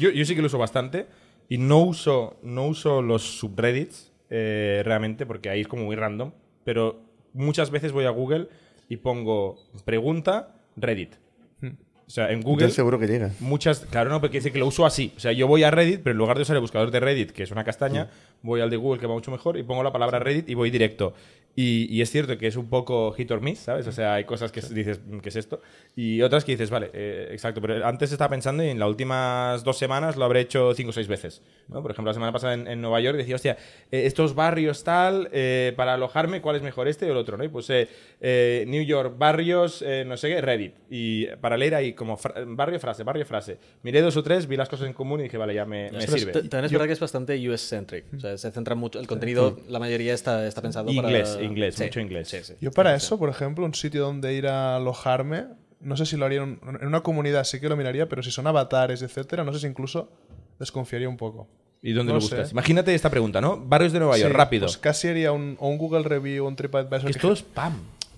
Yo, 0.00 0.10
yo 0.10 0.24
sí 0.24 0.34
que 0.34 0.40
lo 0.42 0.46
uso 0.48 0.58
bastante 0.58 1.06
y 1.48 1.58
no 1.58 1.78
uso, 1.80 2.38
no 2.42 2.66
uso 2.66 3.02
los 3.02 3.22
subreddits 3.38 4.10
eh, 4.30 4.82
realmente 4.84 5.26
porque 5.26 5.48
ahí 5.48 5.60
es 5.60 5.68
como 5.68 5.84
muy 5.84 5.94
random, 5.96 6.32
pero 6.64 7.00
muchas 7.34 7.70
veces 7.70 7.92
voy 7.92 8.04
a 8.06 8.10
Google 8.10 8.48
y 8.88 8.96
pongo 8.98 9.56
pregunta 9.84 10.54
Reddit. 10.76 11.14
O 12.06 12.10
sea, 12.10 12.30
en 12.30 12.40
Google 12.40 12.64
Entonces 12.64 12.74
seguro 12.76 12.98
que 12.98 13.06
llega. 13.06 13.30
muchas, 13.40 13.80
claro, 13.90 14.10
no, 14.10 14.20
porque 14.20 14.38
dice 14.38 14.52
que 14.52 14.58
lo 14.58 14.66
uso 14.66 14.84
así. 14.84 15.12
O 15.16 15.20
sea, 15.20 15.32
yo 15.32 15.46
voy 15.46 15.62
a 15.62 15.70
Reddit, 15.70 16.00
pero 16.02 16.12
en 16.12 16.18
lugar 16.18 16.36
de 16.36 16.42
usar 16.42 16.56
el 16.56 16.60
buscador 16.60 16.90
de 16.90 17.00
Reddit, 17.00 17.30
que 17.30 17.42
es 17.44 17.50
una 17.50 17.64
castaña, 17.64 18.08
voy 18.42 18.60
al 18.60 18.70
de 18.70 18.76
Google, 18.76 19.00
que 19.00 19.06
va 19.06 19.14
mucho 19.14 19.30
mejor, 19.30 19.56
y 19.56 19.62
pongo 19.62 19.82
la 19.82 19.92
palabra 19.92 20.18
Reddit 20.18 20.48
y 20.50 20.54
voy 20.54 20.70
directo. 20.70 21.14
Y, 21.54 21.86
y 21.94 22.00
es 22.00 22.10
cierto 22.10 22.38
que 22.38 22.46
es 22.46 22.56
un 22.56 22.70
poco 22.70 23.12
hit 23.12 23.30
or 23.30 23.42
miss, 23.42 23.58
¿sabes? 23.58 23.86
O 23.86 23.92
sea, 23.92 24.14
hay 24.14 24.24
cosas 24.24 24.50
que 24.50 24.62
dices, 24.62 25.00
"Mm, 25.06 25.18
¿qué 25.18 25.28
es 25.28 25.36
esto? 25.36 25.60
Y 25.94 26.22
otras 26.22 26.46
que 26.46 26.52
dices, 26.52 26.70
vale, 26.70 26.90
eh, 26.94 27.28
exacto. 27.30 27.60
Pero 27.60 27.86
antes 27.86 28.10
estaba 28.10 28.30
pensando 28.30 28.64
y 28.64 28.70
en 28.70 28.78
las 28.78 28.88
últimas 28.88 29.62
dos 29.62 29.76
semanas 29.76 30.16
lo 30.16 30.24
habré 30.24 30.40
hecho 30.40 30.72
cinco 30.74 30.88
o 30.90 30.92
seis 30.94 31.08
veces. 31.08 31.42
¿no? 31.68 31.82
Por 31.82 31.90
ejemplo, 31.90 32.08
la 32.08 32.14
semana 32.14 32.32
pasada 32.32 32.54
en, 32.54 32.66
en 32.68 32.80
Nueva 32.80 33.02
York 33.02 33.18
decía, 33.18 33.34
hostia, 33.34 33.58
eh, 33.90 34.06
estos 34.06 34.34
barrios 34.34 34.82
tal, 34.82 35.28
eh, 35.30 35.74
para 35.76 35.92
alojarme, 35.92 36.40
¿cuál 36.40 36.56
es 36.56 36.62
mejor, 36.62 36.88
este 36.88 37.04
o 37.06 37.10
el 37.12 37.18
otro? 37.18 37.36
¿no? 37.36 37.44
Y 37.44 37.48
puse 37.48 37.86
eh, 38.22 38.64
New 38.66 38.82
York, 38.82 39.16
barrios, 39.18 39.84
no 40.06 40.16
sé 40.16 40.30
qué, 40.30 40.40
Reddit. 40.40 40.72
Y 40.88 41.26
para 41.42 41.58
leer 41.58 41.74
ahí 41.74 41.91
como 41.94 42.16
fra- 42.16 42.34
barrio, 42.46 42.78
frase, 42.80 43.02
barrio, 43.02 43.24
frase. 43.26 43.58
Miré 43.82 44.00
dos 44.00 44.16
o 44.16 44.22
tres, 44.22 44.46
vi 44.46 44.56
las 44.56 44.68
cosas 44.68 44.86
en 44.86 44.92
común 44.92 45.20
y 45.20 45.24
dije, 45.24 45.36
vale, 45.36 45.54
ya 45.54 45.64
me, 45.64 45.90
me 45.90 46.00
sirve. 46.06 46.32
También 46.32 46.64
es 46.64 46.72
verdad 46.72 46.86
que 46.86 46.92
es 46.92 47.00
bastante 47.00 47.48
US-centric. 47.50 48.04
O 48.16 48.20
sea, 48.20 48.36
se 48.38 48.50
centra 48.50 48.74
mucho. 48.74 48.98
El 49.00 49.06
contenido, 49.06 49.58
la 49.68 49.78
mayoría 49.78 50.14
está, 50.14 50.46
está 50.46 50.60
pensado 50.62 50.86
para. 50.86 51.08
Inglés, 51.08 51.38
inglés, 51.40 51.74
Sí, 51.76 51.84
mucho 51.84 52.00
inglés. 52.00 52.28
sí, 52.28 52.38
sí. 52.42 52.54
Yo 52.60 52.70
para 52.70 52.94
eso, 52.94 53.18
por 53.18 53.28
ejemplo, 53.28 53.64
un 53.64 53.74
sitio 53.74 54.02
donde 54.02 54.34
ir 54.34 54.46
a 54.46 54.76
alojarme, 54.76 55.44
no 55.80 55.96
sé 55.96 56.06
si 56.06 56.16
lo 56.16 56.26
haría 56.26 56.42
en, 56.42 56.58
un- 56.62 56.78
en 56.80 56.86
una 56.86 57.00
comunidad, 57.02 57.44
sí 57.44 57.60
que 57.60 57.68
lo 57.68 57.76
miraría, 57.76 58.08
pero 58.08 58.22
si 58.22 58.30
son 58.30 58.46
avatares, 58.46 59.02
etcétera, 59.02 59.44
no 59.44 59.52
sé 59.52 59.58
si 59.60 59.66
incluso 59.66 60.08
desconfiaría 60.58 61.08
un 61.08 61.16
poco. 61.16 61.48
¿Y 61.84 61.92
dónde 61.92 62.12
No 62.12 62.16
lo 62.18 62.20
sé. 62.20 62.36
buscas? 62.36 62.52
Imagínate 62.52 62.94
esta 62.94 63.10
pregunta, 63.10 63.40
¿no? 63.40 63.56
Barrios 63.56 63.92
de 63.92 63.98
Nueva 63.98 64.16
York, 64.16 64.30
Sí, 64.30 64.36
rápido. 64.36 64.66
Pues 64.66 64.78
casi 64.78 65.08
haría 65.08 65.32
un, 65.32 65.56
o 65.58 65.68
un 65.68 65.78
Google 65.78 66.04
Review 66.04 66.46
un 66.46 66.54
TripAdvisor. 66.54 67.10
que 67.10 67.18
es 67.32 67.38
spam. 67.40 67.72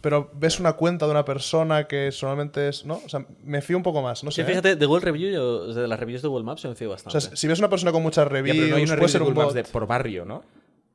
Pero 0.05 0.31
ves 0.35 0.61
una 0.61 0.75
cuenta 0.75 1.07
de 1.07 1.13
una 1.13 1.25
persona 1.25 1.89
que 1.89 2.13
solamente 2.13 2.69
es. 2.69 2.85
¿No? 2.85 3.01
O 3.05 3.09
sea, 3.09 3.25
me 3.43 3.63
fío 3.63 3.77
un 3.79 3.83
poco 3.83 4.03
más. 4.03 4.23
No 4.23 4.31
Sí, 4.31 4.37
sé. 4.37 4.43
¿eh? 4.43 4.45
fíjate, 4.45 4.77
de 4.77 4.87
Google 4.87 5.03
Review, 5.07 5.33
yo, 5.33 5.57
o 5.69 5.73
sea, 5.73 5.81
de 5.83 5.89
las 5.89 5.99
reviews 5.99 6.21
de 6.21 6.29
Google 6.29 6.45
Maps, 6.45 6.63
yo 6.63 6.69
me 6.69 6.75
fío 6.75 6.89
O 6.89 6.93
bastante. 6.93 7.21
sea, 7.23 7.35
si 7.35 7.49
ves 7.49 7.59
una 7.59 7.71
persona 7.71 7.91
con 7.91 8.03
muchas 8.03 8.27
Ya, 8.27 8.29
reviews, 8.29 8.57
pero 8.59 8.69
no 8.69 8.77
hay 8.77 8.83
una 8.85 8.97
puede 8.97 9.09
ser 9.09 9.23
un 9.23 9.29
Google 9.29 9.43
Maps 9.45 9.55
de- 9.55 9.65
por 9.65 9.87
barrio, 9.87 10.25
¿no? 10.27 10.43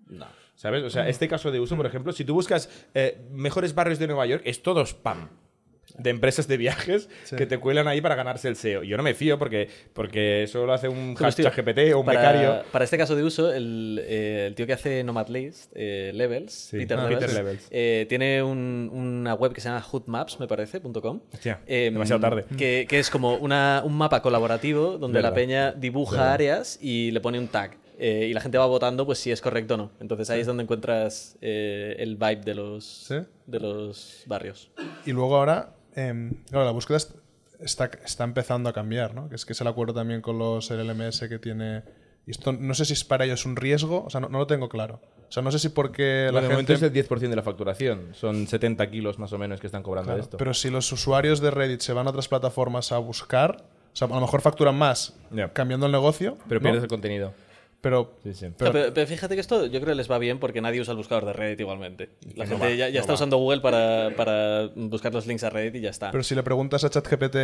no. 0.09 0.27
¿Sabes? 0.55 0.83
O 0.83 0.89
sea, 0.89 1.07
este 1.09 1.27
caso 1.27 1.51
de 1.51 1.59
uso, 1.59 1.75
por 1.75 1.85
ejemplo, 1.87 2.11
si 2.13 2.23
tú 2.23 2.33
buscas 2.35 2.69
eh, 2.93 3.25
mejores 3.31 3.73
barrios 3.73 3.97
de 3.97 4.07
Nueva 4.07 4.25
York, 4.27 4.43
es 4.45 4.61
todo 4.61 4.81
spam. 4.85 5.29
De 5.99 6.09
empresas 6.09 6.47
de 6.47 6.57
viajes 6.57 7.09
que 7.37 7.45
te 7.45 7.57
cuelan 7.59 7.87
ahí 7.87 8.01
para 8.01 8.15
ganarse 8.15 8.47
el 8.47 8.55
SEO. 8.55 8.83
Yo 8.83 8.97
no 8.97 9.03
me 9.03 9.13
fío 9.13 9.37
porque, 9.37 9.69
porque 9.93 10.43
eso 10.43 10.65
lo 10.65 10.73
hace 10.73 10.87
un 10.87 11.15
Pues, 11.17 11.35
tío, 11.35 11.45
hashtag 11.45 11.65
GPT 11.65 11.93
o 11.93 11.99
un 11.99 12.05
para, 12.05 12.19
becario. 12.19 12.63
Para 12.71 12.85
este 12.85 12.97
caso 12.97 13.15
de 13.15 13.23
uso, 13.23 13.53
el, 13.53 14.01
eh, 14.03 14.45
el 14.47 14.55
tío 14.55 14.65
que 14.65 14.73
hace 14.73 15.03
Nomad 15.03 15.27
List, 15.27 15.71
eh, 15.75 16.11
Levels, 16.13 16.69
Peter, 16.71 16.97
Ah, 16.97 17.03
Levels, 17.03 17.19
Peter 17.25 17.35
Levels. 17.43 17.67
eh, 17.71 18.05
tiene 18.09 18.41
un- 18.43 18.89
una 18.93 19.33
web 19.33 19.53
que 19.53 19.61
se 19.61 19.69
llama 19.69 19.85
hoodmaps, 19.91 20.39
me 20.39 20.47
parece, 20.47 20.79
punto 20.79 21.01
.com. 21.01 21.21
Hostia, 21.33 21.59
Em, 21.67 21.93
demasiado 21.93 22.21
tarde. 22.21 22.45
Que, 22.57 22.85
que 22.89 22.99
es 22.99 23.09
como 23.09 23.35
una, 23.35 23.81
un 23.85 23.95
mapa 23.97 24.21
colaborativo 24.21 24.97
donde 24.97 25.21
la 25.21 25.33
peña 25.33 25.71
dibuja 25.73 26.33
áreas 26.33 26.79
y 26.81 27.11
le 27.11 27.21
pone 27.21 27.39
un 27.39 27.47
tag. 27.47 27.77
eh, 28.01 28.27
y 28.29 28.33
la 28.33 28.39
gente 28.39 28.57
va 28.57 28.65
votando 28.65 29.05
pues 29.05 29.19
si 29.19 29.29
es 29.29 29.41
correcto 29.41 29.73
o 29.73 29.77
no. 29.77 29.91
Entonces 29.99 30.29
ahí 30.29 30.39
es 30.39 30.47
donde 30.47 30.63
encuentras 30.63 31.37
eh, 31.41 31.97
el 31.99 32.15
vibe 32.15 32.37
de 32.45 32.55
los, 32.55 32.85
Sí. 32.85 33.15
de 33.45 33.59
los 33.59 34.23
barrios. 34.25 34.71
Y 35.05 35.11
luego 35.11 35.35
ahora, 35.35 35.73
em, 36.07 36.33
claro, 36.49 36.65
la 36.65 36.71
búsqueda 36.71 36.97
est- 36.97 37.15
está, 37.59 37.89
está 38.05 38.23
empezando 38.23 38.69
a 38.69 38.73
cambiar, 38.73 39.13
¿no? 39.13 39.29
Que 39.29 39.35
es 39.35 39.45
que 39.45 39.53
es 39.53 39.61
el 39.61 39.67
acuerdo 39.67 39.93
también 39.93 40.21
con 40.21 40.37
los 40.37 40.69
LLMS 40.71 41.27
que 41.27 41.39
tiene. 41.39 41.83
Y 42.27 42.31
esto 42.31 42.51
no 42.53 42.73
sé 42.73 42.85
si 42.85 42.93
es 42.93 43.03
para 43.03 43.25
ellos 43.25 43.45
un 43.45 43.55
riesgo, 43.55 44.03
o 44.05 44.09
sea, 44.09 44.19
no, 44.21 44.29
no 44.29 44.37
lo 44.37 44.45
tengo 44.47 44.69
claro. 44.69 45.01
O 45.27 45.31
sea, 45.31 45.41
no 45.43 45.51
sé 45.51 45.59
si 45.59 45.69
porque 45.69 46.29
Bueno, 46.31 46.41
la 46.41 46.41
de 46.41 46.49
momento 46.53 46.73
gente. 46.73 46.87
es 46.99 47.07
el 47.09 47.09
10% 47.09 47.29
de 47.29 47.35
la 47.35 47.41
facturación. 47.43 48.09
Son 48.13 48.47
70 48.47 48.89
kilos 48.89 49.17
más 49.19 49.31
o 49.33 49.37
menos 49.37 49.59
que 49.59 49.67
están 49.67 49.83
cobrando 49.83 50.07
Claro, 50.07 50.17
de 50.17 50.23
esto. 50.23 50.37
Pero 50.37 50.53
si 50.53 50.69
los 50.69 50.91
usuarios 50.91 51.39
de 51.39 51.51
Reddit 51.51 51.81
se 51.81 51.93
van 51.93 52.07
a 52.07 52.09
otras 52.11 52.27
plataformas 52.27 52.91
a 52.91 52.97
buscar, 52.99 53.63
o 53.93 53.95
sea, 53.95 54.07
a 54.07 54.11
lo 54.11 54.21
mejor 54.21 54.41
facturan 54.41 54.75
más 54.75 55.13
cambiando 55.53 55.85
el 55.85 55.91
negocio. 55.91 56.37
Pero 56.47 56.59
¿no? 56.59 56.63
pierdes 56.63 56.83
el 56.83 56.89
contenido. 56.89 57.33
Pero, 57.81 58.11
Sí, 58.23 58.33
sí. 58.33 58.45
O 58.47 58.49
sea, 58.59 58.71
Pero- 58.73 59.07
fíjate 59.07 59.35
que 59.35 59.41
esto 59.41 59.65
yo 59.65 59.79
creo 59.79 59.93
que 59.93 59.95
les 59.95 60.11
va 60.11 60.17
bien 60.17 60.37
porque 60.39 60.59
nadie 60.59 60.81
usa 60.81 60.91
el 60.91 60.97
buscador 60.97 61.25
de 61.25 61.31
Reddit 61.33 61.61
igualmente. 61.61 62.09
La 62.35 62.43
No 62.43 62.49
gente 62.51 62.65
va, 62.65 62.69
ya, 62.71 62.89
ya 62.89 62.93
no 62.95 62.99
está 62.99 63.13
va. 63.13 63.15
usando 63.15 63.37
Google 63.37 63.61
para, 63.61 64.09
para 64.17 64.67
buscar 64.75 65.13
los 65.13 65.25
links 65.27 65.43
a 65.45 65.49
Reddit 65.49 65.75
y 65.75 65.81
ya 65.81 65.89
está. 65.89 66.11
pero 66.11 66.23
si 66.23 66.35
le 66.35 66.43
preguntas 66.43 66.83
a 66.83 66.89
ChatGPT 66.89 67.35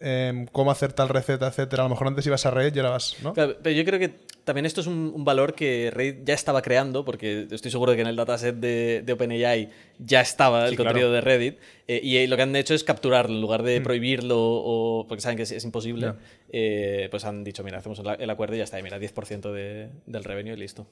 em, 0.00 0.46
cómo 0.46 0.70
hacer 0.70 0.92
tal 0.94 1.08
receta, 1.10 1.46
etcétera, 1.48 1.82
a 1.82 1.86
lo 1.86 1.90
mejor 1.90 2.06
antes 2.06 2.26
ibas 2.26 2.44
a 2.46 2.50
Reddit 2.50 2.76
y 2.76 2.78
ahora 2.78 2.90
vas, 2.92 3.16
¿no? 3.22 3.34
Claro, 3.34 3.54
pero 3.62 3.76
yo 3.76 3.84
creo 3.84 3.98
que 3.98 4.14
también 4.44 4.66
esto 4.66 4.80
es 4.80 4.86
un, 4.86 5.12
un 5.14 5.24
valor 5.24 5.54
que 5.54 5.90
Reddit 5.92 6.24
ya 6.24 6.34
estaba 6.34 6.62
creando, 6.62 7.04
porque 7.04 7.46
estoy 7.50 7.70
seguro 7.70 7.92
de 7.92 7.96
que 7.96 8.02
en 8.02 8.08
el 8.08 8.16
dataset 8.16 8.54
de, 8.56 9.02
de 9.04 9.12
OpenAI 9.12 9.68
ya 9.98 10.20
estaba 10.20 10.68
el 10.68 10.76
contenido 10.76 11.08
claro. 11.08 11.12
de 11.12 11.20
Reddit, 11.20 11.58
eh, 11.88 12.00
y 12.02 12.26
lo 12.26 12.36
que 12.36 12.42
han 12.42 12.54
hecho 12.56 12.74
es 12.74 12.84
capturarlo, 12.84 13.34
en 13.34 13.40
lugar 13.40 13.62
Mm. 13.62 13.66
de 13.66 13.80
prohibirlo, 13.80 14.36
o 14.40 15.06
porque 15.08 15.20
saben 15.20 15.36
que 15.36 15.42
es, 15.44 15.52
es 15.52 15.64
imposible, 15.64 16.14
eh, 16.50 17.08
pues 17.10 17.24
han 17.24 17.44
dicho, 17.44 17.62
mira, 17.64 17.78
hacemos 17.78 17.98
el, 17.98 18.06
el 18.20 18.30
acuerdo 18.30 18.54
y 18.54 18.58
ya 18.58 18.64
está, 18.64 18.78
y 18.78 18.82
mira, 18.82 18.98
10% 18.98 19.52
de- 19.52 19.88
del 20.06 20.24
revenue 20.24 20.54
y 20.54 20.56
listo. 20.56 20.86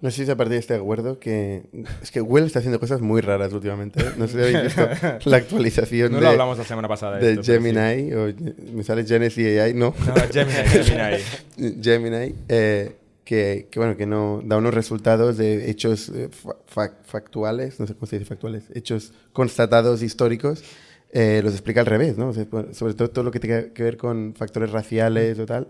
No 0.00 0.10
sé 0.10 0.16
si 0.16 0.22
es 0.22 0.28
a 0.28 0.36
partir 0.36 0.52
de 0.54 0.58
este 0.58 0.74
acuerdo 0.74 1.18
que... 1.18 1.62
Es 2.02 2.10
que 2.10 2.20
Google 2.20 2.46
está 2.46 2.58
haciendo 2.60 2.78
cosas 2.80 3.00
muy 3.00 3.20
raras 3.20 3.52
últimamente. 3.52 4.00
¿eh? 4.00 4.10
No 4.16 4.26
sé 4.28 4.32
si 4.34 4.56
habéis 4.56 4.74
visto 4.76 4.88
la 5.30 5.36
actualización 5.36 6.12
No 6.12 6.18
de, 6.18 6.24
lo 6.24 6.28
hablamos 6.30 6.58
la 6.58 6.64
semana 6.64 6.88
pasada. 6.88 7.18
de 7.18 7.30
esto, 7.32 7.42
sí. 7.44 7.52
Gemini. 7.52 8.12
O, 8.12 8.32
me 8.74 8.82
sale 8.84 9.04
Genesis 9.04 9.60
AI, 9.60 9.74
no. 9.74 9.94
No, 10.06 10.14
Gemini, 10.32 10.68
Gemini. 10.68 11.76
Gemini, 11.82 12.34
eh, 12.48 12.96
que, 13.24 13.68
que, 13.70 13.78
bueno, 13.78 13.96
que 13.96 14.06
no 14.06 14.42
da 14.44 14.56
unos 14.56 14.74
resultados 14.74 15.36
de 15.36 15.70
hechos 15.70 16.08
eh, 16.08 16.28
fa- 16.30 16.56
fa- 16.66 16.94
factuales, 17.04 17.78
no 17.78 17.86
sé 17.86 17.94
cómo 17.94 18.06
se 18.06 18.18
dice 18.18 18.28
factuales, 18.28 18.64
hechos 18.74 19.12
constatados 19.32 20.02
históricos, 20.02 20.64
eh, 21.12 21.40
los 21.44 21.52
explica 21.52 21.80
al 21.80 21.86
revés, 21.86 22.18
¿no? 22.18 22.28
O 22.28 22.32
sea, 22.32 22.44
por- 22.44 22.74
sobre 22.74 22.94
todo 22.94 23.08
todo 23.10 23.24
lo 23.24 23.30
que 23.30 23.38
tiene 23.38 23.66
que 23.72 23.82
ver 23.84 23.96
con 23.96 24.34
factores 24.36 24.70
raciales 24.72 25.38
o 25.38 25.46
tal, 25.46 25.68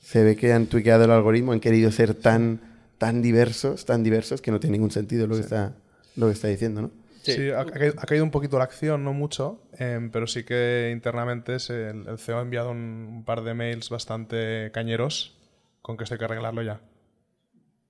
se 0.00 0.22
ve 0.22 0.36
que 0.36 0.52
han 0.52 0.66
tuiqueado 0.66 1.04
el 1.04 1.10
algoritmo, 1.10 1.52
han 1.52 1.60
querido 1.60 1.90
ser 1.90 2.12
tan, 2.14 2.60
tan 2.98 3.22
diversos, 3.22 3.84
tan 3.84 4.02
diversos 4.02 4.42
que 4.42 4.50
no 4.50 4.60
tiene 4.60 4.76
ningún 4.78 4.90
sentido 4.90 5.26
lo 5.26 5.34
que 5.36 5.42
está, 5.42 5.74
lo 6.16 6.26
que 6.26 6.32
está 6.32 6.48
diciendo, 6.48 6.82
¿no? 6.82 6.90
Sí. 7.22 7.32
Sí, 7.34 7.50
ha, 7.50 7.60
ha 7.60 7.66
caído, 7.66 7.94
ha 7.98 8.06
caído 8.06 8.24
un 8.24 8.30
poquito 8.30 8.58
la 8.58 8.64
acción, 8.64 9.04
no 9.04 9.12
mucho, 9.12 9.60
em, 9.78 10.10
pero 10.10 10.26
sí 10.26 10.44
que 10.44 10.90
internamente 10.92 11.58
se- 11.58 11.90
el, 11.90 12.06
el 12.08 12.18
CEO 12.18 12.38
ha 12.38 12.42
enviado 12.42 12.70
un, 12.70 12.78
un 12.78 13.24
par 13.24 13.42
de 13.42 13.54
mails 13.54 13.90
bastante 13.90 14.70
cañeros 14.72 15.36
con 15.82 15.96
que 15.96 16.04
esto 16.04 16.14
hay 16.14 16.18
que 16.18 16.24
arreglarlo 16.26 16.62
ya. 16.62 16.80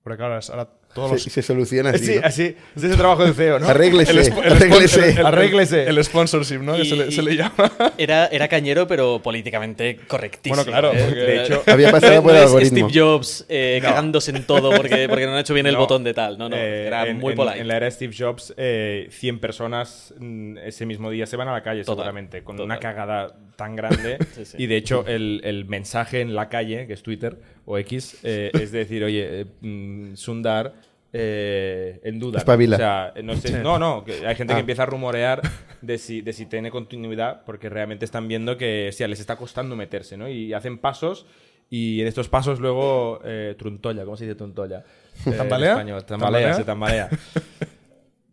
Porque 0.03 0.17
claro, 0.17 0.39
ahora 0.49 0.69
todos 0.93 1.11
los... 1.11 1.23
Se, 1.23 1.29
se 1.29 1.41
soluciona 1.41 1.91
así, 1.91 2.05
Sí, 2.05 2.15
¿no? 2.19 2.25
así. 2.27 2.43
Ese 2.75 2.85
es 2.87 2.91
el 2.91 2.97
trabajo 2.97 3.23
del 3.23 3.33
CEO, 3.33 3.59
¿no? 3.59 3.67
Arréglese, 3.67 4.11
El 4.11 4.19
arréglese. 4.53 5.09
el- 5.11 5.25
Arréglese. 5.25 5.83
El 5.87 6.03
sponsorship, 6.03 6.57
¿no? 6.59 6.75
Que 6.75 6.85
se, 6.85 6.95
le, 6.95 7.07
Y- 7.07 7.11
se 7.11 7.21
le 7.21 7.35
llama. 7.35 7.71
Era, 7.97 8.27
era 8.27 8.47
cañero, 8.47 8.87
pero 8.87 9.21
políticamente 9.21 9.99
correctísimo. 10.07 10.55
Bueno, 10.63 10.71
claro, 10.71 10.91
¿eh? 10.93 11.03
porque- 11.05 11.19
de 11.19 11.43
hecho, 11.43 11.63
Había 11.67 11.91
pasado 11.91 12.23
por 12.23 12.31
el 12.35 12.41
algoritmo. 12.43 12.89
Steve 12.89 12.99
Jobs 13.01 13.45
eh, 13.49 13.79
cagándose 13.81 14.31
en 14.31 14.43
todo 14.45 14.71
porque, 14.75 15.07
porque 15.09 15.25
no 15.25 15.33
han 15.33 15.39
hecho 15.39 15.53
bien 15.53 15.67
el 15.67 15.73
No. 15.73 15.79
botón 15.81 16.03
de 16.03 16.13
tal. 16.13 16.37
No, 16.37 16.49
no, 16.49 16.55
Eh, 16.55 16.87
era 16.87 17.07
en, 17.07 17.17
muy 17.19 17.35
polite. 17.35 17.59
En 17.59 17.67
la 17.67 17.77
era 17.77 17.85
de 17.85 17.91
Steve 17.91 18.13
Jobs, 18.17 18.53
eh, 18.57 19.07
100 19.11 19.39
personas 19.39 20.13
mm, 20.17 20.57
ese 20.59 20.85
mismo 20.85 21.09
día 21.11 21.25
se 21.25 21.35
van 21.37 21.47
a 21.49 21.53
la 21.53 21.61
calle, 21.63 21.81
Total, 21.83 21.95
seguramente, 21.97 22.43
con 22.43 22.55
total. 22.55 22.65
una 22.65 22.79
cagada 22.79 23.35
tan 23.55 23.75
grande. 23.75 24.17
Sí, 24.35 24.45
sí. 24.45 24.57
Y 24.59 24.67
de 24.67 24.77
hecho, 24.77 25.03
el, 25.07 25.41
el 25.43 25.65
mensaje 25.65 26.21
en 26.21 26.33
la 26.35 26.49
calle, 26.49 26.87
que 26.87 26.93
es 26.93 27.03
Twitter 27.03 27.37
o 27.71 27.77
X, 27.77 28.17
eh, 28.23 28.49
es 28.53 28.71
decir, 28.71 29.03
oye, 29.03 29.41
eh, 29.41 29.45
mm, 29.61 30.15
Sundar. 30.15 30.73
eh, 31.13 31.99
en 32.03 32.19
duda. 32.19 32.33
¿no? 32.33 32.37
Espabila. 32.39 32.75
O 32.75 32.79
sea, 32.79 33.13
no, 33.23 33.35
sé- 33.35 33.61
no, 33.63 33.77
no, 33.79 34.03
que 34.03 34.25
hay 34.27 34.35
gente 34.35 34.53
Ah. 34.53 34.55
que 34.57 34.59
empieza 34.61 34.83
a 34.83 34.85
rumorear 34.85 35.41
de 35.81 35.97
si, 35.97 36.21
de 36.21 36.33
si 36.33 36.45
tiene 36.45 36.69
continuidad 36.71 37.43
porque 37.45 37.67
realmente 37.69 38.05
están 38.05 38.27
viendo 38.27 38.57
que 38.57 38.87
o 38.89 38.91
sea, 38.91 39.07
les 39.07 39.19
está 39.19 39.35
costando 39.35 39.75
meterse, 39.75 40.17
¿no? 40.17 40.29
Y 40.29 40.53
hacen 40.53 40.77
pasos 40.77 41.25
y 41.69 42.01
en 42.01 42.07
estos 42.07 42.27
pasos 42.29 42.59
luego 42.59 43.21
eh, 43.25 43.55
truntolla, 43.57 44.03
¿cómo 44.05 44.17
se 44.17 44.25
dice 44.25 44.35
truntolla? 44.35 44.79
Eh, 44.79 45.31
en 45.31 45.37
¿Tambalea? 45.37 45.71
español, 45.71 46.05
tambalea, 46.05 46.53
¿Tambalea? 46.53 46.53
se 46.53 46.63
tambalea. 46.63 47.09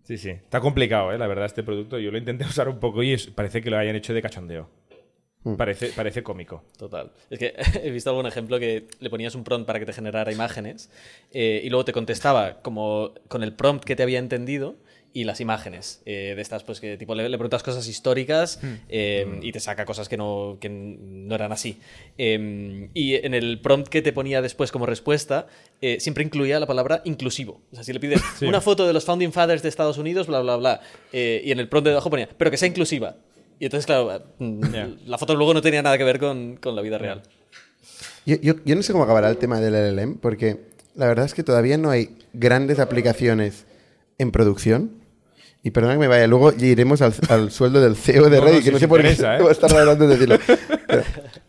Sí, 0.04 0.18
sí. 0.18 0.30
Está 0.30 0.60
complicado, 0.60 1.12
¿eh? 1.12 1.18
la 1.18 1.26
verdad, 1.26 1.46
este 1.46 1.62
producto. 1.62 1.98
Yo 1.98 2.10
lo 2.10 2.18
intenté 2.18 2.44
usar 2.44 2.68
un 2.68 2.78
poco 2.78 3.02
y 3.02 3.16
parece 3.34 3.60
que 3.60 3.70
lo 3.70 3.78
hayan 3.78 3.96
hecho 3.96 4.14
de 4.14 4.22
cachondeo. 4.22 4.68
Parece, 5.56 5.88
parece 5.88 6.22
cómico. 6.22 6.64
Total. 6.76 7.12
Es 7.30 7.38
que 7.38 7.54
he 7.82 7.90
visto 7.90 8.10
algún 8.10 8.26
ejemplo 8.26 8.58
que 8.58 8.86
le 9.00 9.10
ponías 9.10 9.34
un 9.34 9.44
prompt 9.44 9.66
para 9.66 9.78
que 9.78 9.86
te 9.86 9.92
generara 9.92 10.32
imágenes 10.32 10.90
eh, 11.32 11.60
y 11.62 11.70
luego 11.70 11.84
te 11.84 11.92
contestaba 11.92 12.60
como 12.62 13.12
con 13.28 13.42
el 13.42 13.52
prompt 13.52 13.84
que 13.84 13.94
te 13.96 14.02
había 14.02 14.18
entendido 14.18 14.76
y 15.12 15.24
las 15.24 15.40
imágenes 15.40 16.02
eh, 16.04 16.34
de 16.36 16.42
estas, 16.42 16.62
pues 16.62 16.78
que 16.78 16.98
tipo 16.98 17.14
le, 17.14 17.26
le 17.26 17.38
preguntas 17.38 17.62
cosas 17.62 17.88
históricas 17.88 18.60
eh, 18.90 19.38
y 19.40 19.50
te 19.50 19.60
saca 19.60 19.86
cosas 19.86 20.10
que 20.10 20.18
no, 20.18 20.58
que 20.60 20.68
no 20.68 21.34
eran 21.34 21.52
así. 21.52 21.78
Eh, 22.18 22.90
y 22.92 23.14
en 23.14 23.32
el 23.32 23.58
prompt 23.60 23.88
que 23.88 24.02
te 24.02 24.12
ponía 24.12 24.42
después 24.42 24.70
como 24.70 24.84
respuesta, 24.84 25.46
eh, 25.80 26.00
siempre 26.00 26.22
incluía 26.22 26.60
la 26.60 26.66
palabra 26.66 27.00
inclusivo. 27.06 27.62
O 27.72 27.74
sea, 27.76 27.82
si 27.82 27.94
le 27.94 28.00
pides 28.00 28.20
una 28.42 28.60
foto 28.60 28.86
de 28.86 28.92
los 28.92 29.06
Founding 29.06 29.32
Fathers 29.32 29.62
de 29.62 29.70
Estados 29.70 29.96
Unidos, 29.96 30.26
bla, 30.26 30.40
bla, 30.40 30.56
bla, 30.56 30.80
eh, 31.14 31.40
y 31.42 31.50
en 31.50 31.60
el 31.60 31.68
prompt 31.70 31.84
de 31.86 31.90
debajo 31.92 32.10
ponía, 32.10 32.28
pero 32.36 32.50
que 32.50 32.58
sea 32.58 32.68
inclusiva. 32.68 33.16
Y 33.58 33.64
entonces, 33.66 33.86
claro, 33.86 34.22
mm, 34.38 34.60
Ya. 34.72 34.88
la 35.06 35.18
foto 35.18 35.34
luego 35.34 35.54
no 35.54 35.62
tenía 35.62 35.82
nada 35.82 35.96
que 35.98 36.04
ver 36.04 36.18
con, 36.18 36.56
con 36.56 36.76
la 36.76 36.82
vida 36.82 36.98
real. 36.98 37.22
Yo, 38.26 38.36
yo- 38.42 38.54
yo 38.64 38.74
no 38.76 38.82
sé 38.82 38.92
cómo 38.92 39.04
acabará 39.04 39.30
el 39.30 39.36
tema 39.38 39.60
del 39.60 39.74
LLM, 39.74 40.18
porque 40.18 40.60
la 40.94 41.06
verdad 41.06 41.24
es 41.26 41.34
que 41.34 41.42
todavía 41.42 41.78
no 41.78 41.90
hay 41.90 42.16
grandes 42.32 42.78
aplicaciones 42.78 43.64
en 44.18 44.30
producción. 44.30 44.90
Y 45.62 45.70
perdona 45.70 45.94
que 45.94 45.98
me 46.00 46.06
vaya, 46.08 46.26
luego 46.28 46.52
iremos 46.52 47.02
al, 47.02 47.12
al 47.28 47.50
sueldo 47.50 47.80
del 47.80 47.96
CEO 47.96 48.28
de 48.30 48.36
No, 48.38 48.44
no, 48.44 48.48
Reddit, 48.50 48.60
si 48.60 48.64
que 48.66 48.72
no 48.72 48.78
sé 48.78 48.86
por 48.88 49.02
qué 49.02 49.08
¿eh? 49.20 49.26
a 49.26 49.50
estar 49.50 49.76
antes 49.76 49.98
de 49.98 50.06
decirlo. 50.06 50.38
Pero, 50.86 51.02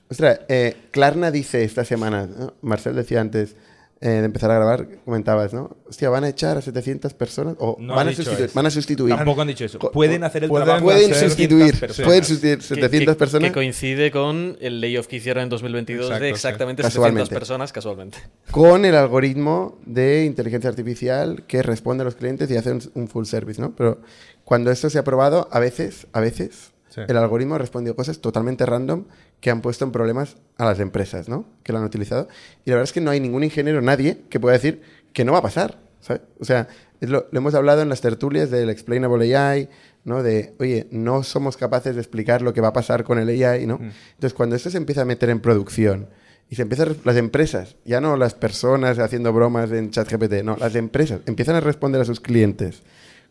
ostras, 0.10 0.40
eh, 0.50 0.76
Klarna 0.92 1.30
dice 1.30 1.64
esta 1.64 1.86
semana, 1.86 2.26
¿no? 2.26 2.54
Marcel 2.62 2.96
decía 2.96 3.22
antes 3.22 3.56
eh, 4.00 4.10
de 4.10 4.26
empezar 4.26 4.52
a 4.52 4.56
grabar, 4.56 4.88
comentabas, 5.06 5.54
¿no? 5.54 5.76
Hostia, 5.90 6.10
van 6.10 6.24
a 6.24 6.30
echar 6.30 6.56
a 6.58 6.62
700 6.62 7.14
personas 7.16 7.56
o 7.58 7.78
No 7.80 7.96
van, 7.96 8.08
a 8.10 8.14
sustituir, 8.14 8.46
eso. 8.46 8.54
van 8.54 8.66
a 8.68 8.70
sustituir. 8.70 9.16
Tampoco 9.16 9.42
han 9.42 9.48
dicho 9.48 9.66
eso. 9.66 9.80
Pueden 9.80 10.24
hacer 10.24 10.44
el 10.44 10.50
pueden- 10.50 10.66
trabajo. 10.66 10.86
Pueden 10.86 11.14
sustituir, 11.16 11.74
700 11.76 11.80
personas. 11.80 12.06
pueden 12.08 12.24
sustituir 12.24 12.58
Que- 12.60 12.64
700 12.64 13.16
que- 13.16 13.20
personas 13.20 13.50
Que 13.50 13.54
coincide 13.54 14.12
con 14.12 14.58
el 14.62 14.82
layoff 14.82 15.08
que 15.08 15.16
hicieron 15.16 15.44
en 15.44 15.50
2022 15.50 16.06
Exacto, 16.06 16.24
de 16.24 16.30
sí. 16.30 16.34
exactamente 16.36 16.84
Casualmente. 16.84 17.22
700 17.26 17.40
personas 17.40 17.74
casualmente. 17.74 18.18
con 18.52 18.86
el 18.86 18.94
algoritmo 18.96 19.80
de 19.86 20.26
inteligencia 20.26 20.70
artificial 20.70 21.44
que 21.48 21.64
responde 21.64 22.04
a 22.04 22.06
los 22.06 22.16
clientes 22.16 22.52
y 22.52 22.56
hace 22.58 22.72
un, 22.72 22.82
un 22.94 23.08
full 23.08 23.26
service, 23.26 23.60
¿no? 23.60 23.76
Pero 23.76 24.00
cuando 24.44 24.70
esto 24.72 24.90
se 24.92 25.00
ha 25.00 25.04
probado, 25.04 25.48
a 25.52 25.60
veces, 25.60 26.06
a 26.14 26.20
veces, 26.20 26.72
Sí. 26.98 27.04
el 27.08 27.18
algoritmo 27.18 27.56
ha 27.56 27.58
respondido 27.60 27.96
cosas 27.96 28.20
totalmente 28.20 28.66
random 28.66 29.06
que 29.40 29.50
han 29.52 29.62
puesto 29.62 29.86
en 29.86 29.92
problemas 29.92 30.38
a 30.58 30.66
las 30.66 30.80
empresas, 30.80 31.30
¿no? 31.30 31.46
Que 31.64 31.72
lo 31.72 31.78
han 31.80 31.86
utilizado. 31.86 32.28
Y 32.66 32.70
la 32.72 32.78
verdad 32.78 32.84
es 32.86 32.94
que 32.94 33.02
no 33.02 33.12
hay 33.12 33.20
ningún 33.20 33.44
ingeniero, 33.44 33.82
nadie, 33.82 34.24
que 34.30 34.40
pueda 34.40 34.54
decir 34.54 34.82
que 35.14 35.24
no 35.24 35.32
va 35.34 35.40
a 35.40 35.42
pasar, 35.44 35.78
¿sabes? 36.02 36.22
O 36.40 36.46
sea, 36.46 36.68
lo, 37.00 37.28
lo 37.32 37.38
hemos 37.40 37.54
hablado 37.54 37.82
en 37.84 37.90
las 37.90 38.02
tertulias 38.02 38.50
del 38.50 38.70
Explainable 38.72 39.36
AI, 39.38 39.70
¿no? 40.06 40.24
De, 40.24 40.56
oye, 40.60 40.88
no 40.90 41.22
somos 41.24 41.56
capaces 41.58 41.94
de 41.96 42.02
explicar 42.02 42.42
lo 42.42 42.54
que 42.54 42.62
va 42.62 42.70
a 42.70 42.74
pasar 42.74 43.04
con 43.04 43.20
el 43.20 43.30
AI, 43.30 43.68
¿no? 43.68 43.78
Entonces, 44.16 44.34
cuando 44.34 44.56
esto 44.56 44.70
se 44.72 44.78
empieza 44.78 45.02
a 45.02 45.06
meter 45.06 45.30
en 45.30 45.40
producción 45.40 46.08
y 46.50 46.56
se 46.56 46.62
empieza 46.64 46.84
a 46.84 46.86
res- 46.88 47.06
las 47.06 47.18
empresas, 47.18 47.76
ya 47.86 48.02
no 48.02 48.16
las 48.18 48.34
personas 48.34 48.98
haciendo 49.00 49.32
bromas 49.34 49.72
en 49.72 49.92
ChatGPT, 49.92 50.44
no, 50.44 50.56
las 50.58 50.74
empresas 50.76 51.20
empiezan 51.28 51.56
a 51.56 51.60
responder 51.60 52.02
a 52.02 52.06
sus 52.06 52.20
clientes 52.22 52.82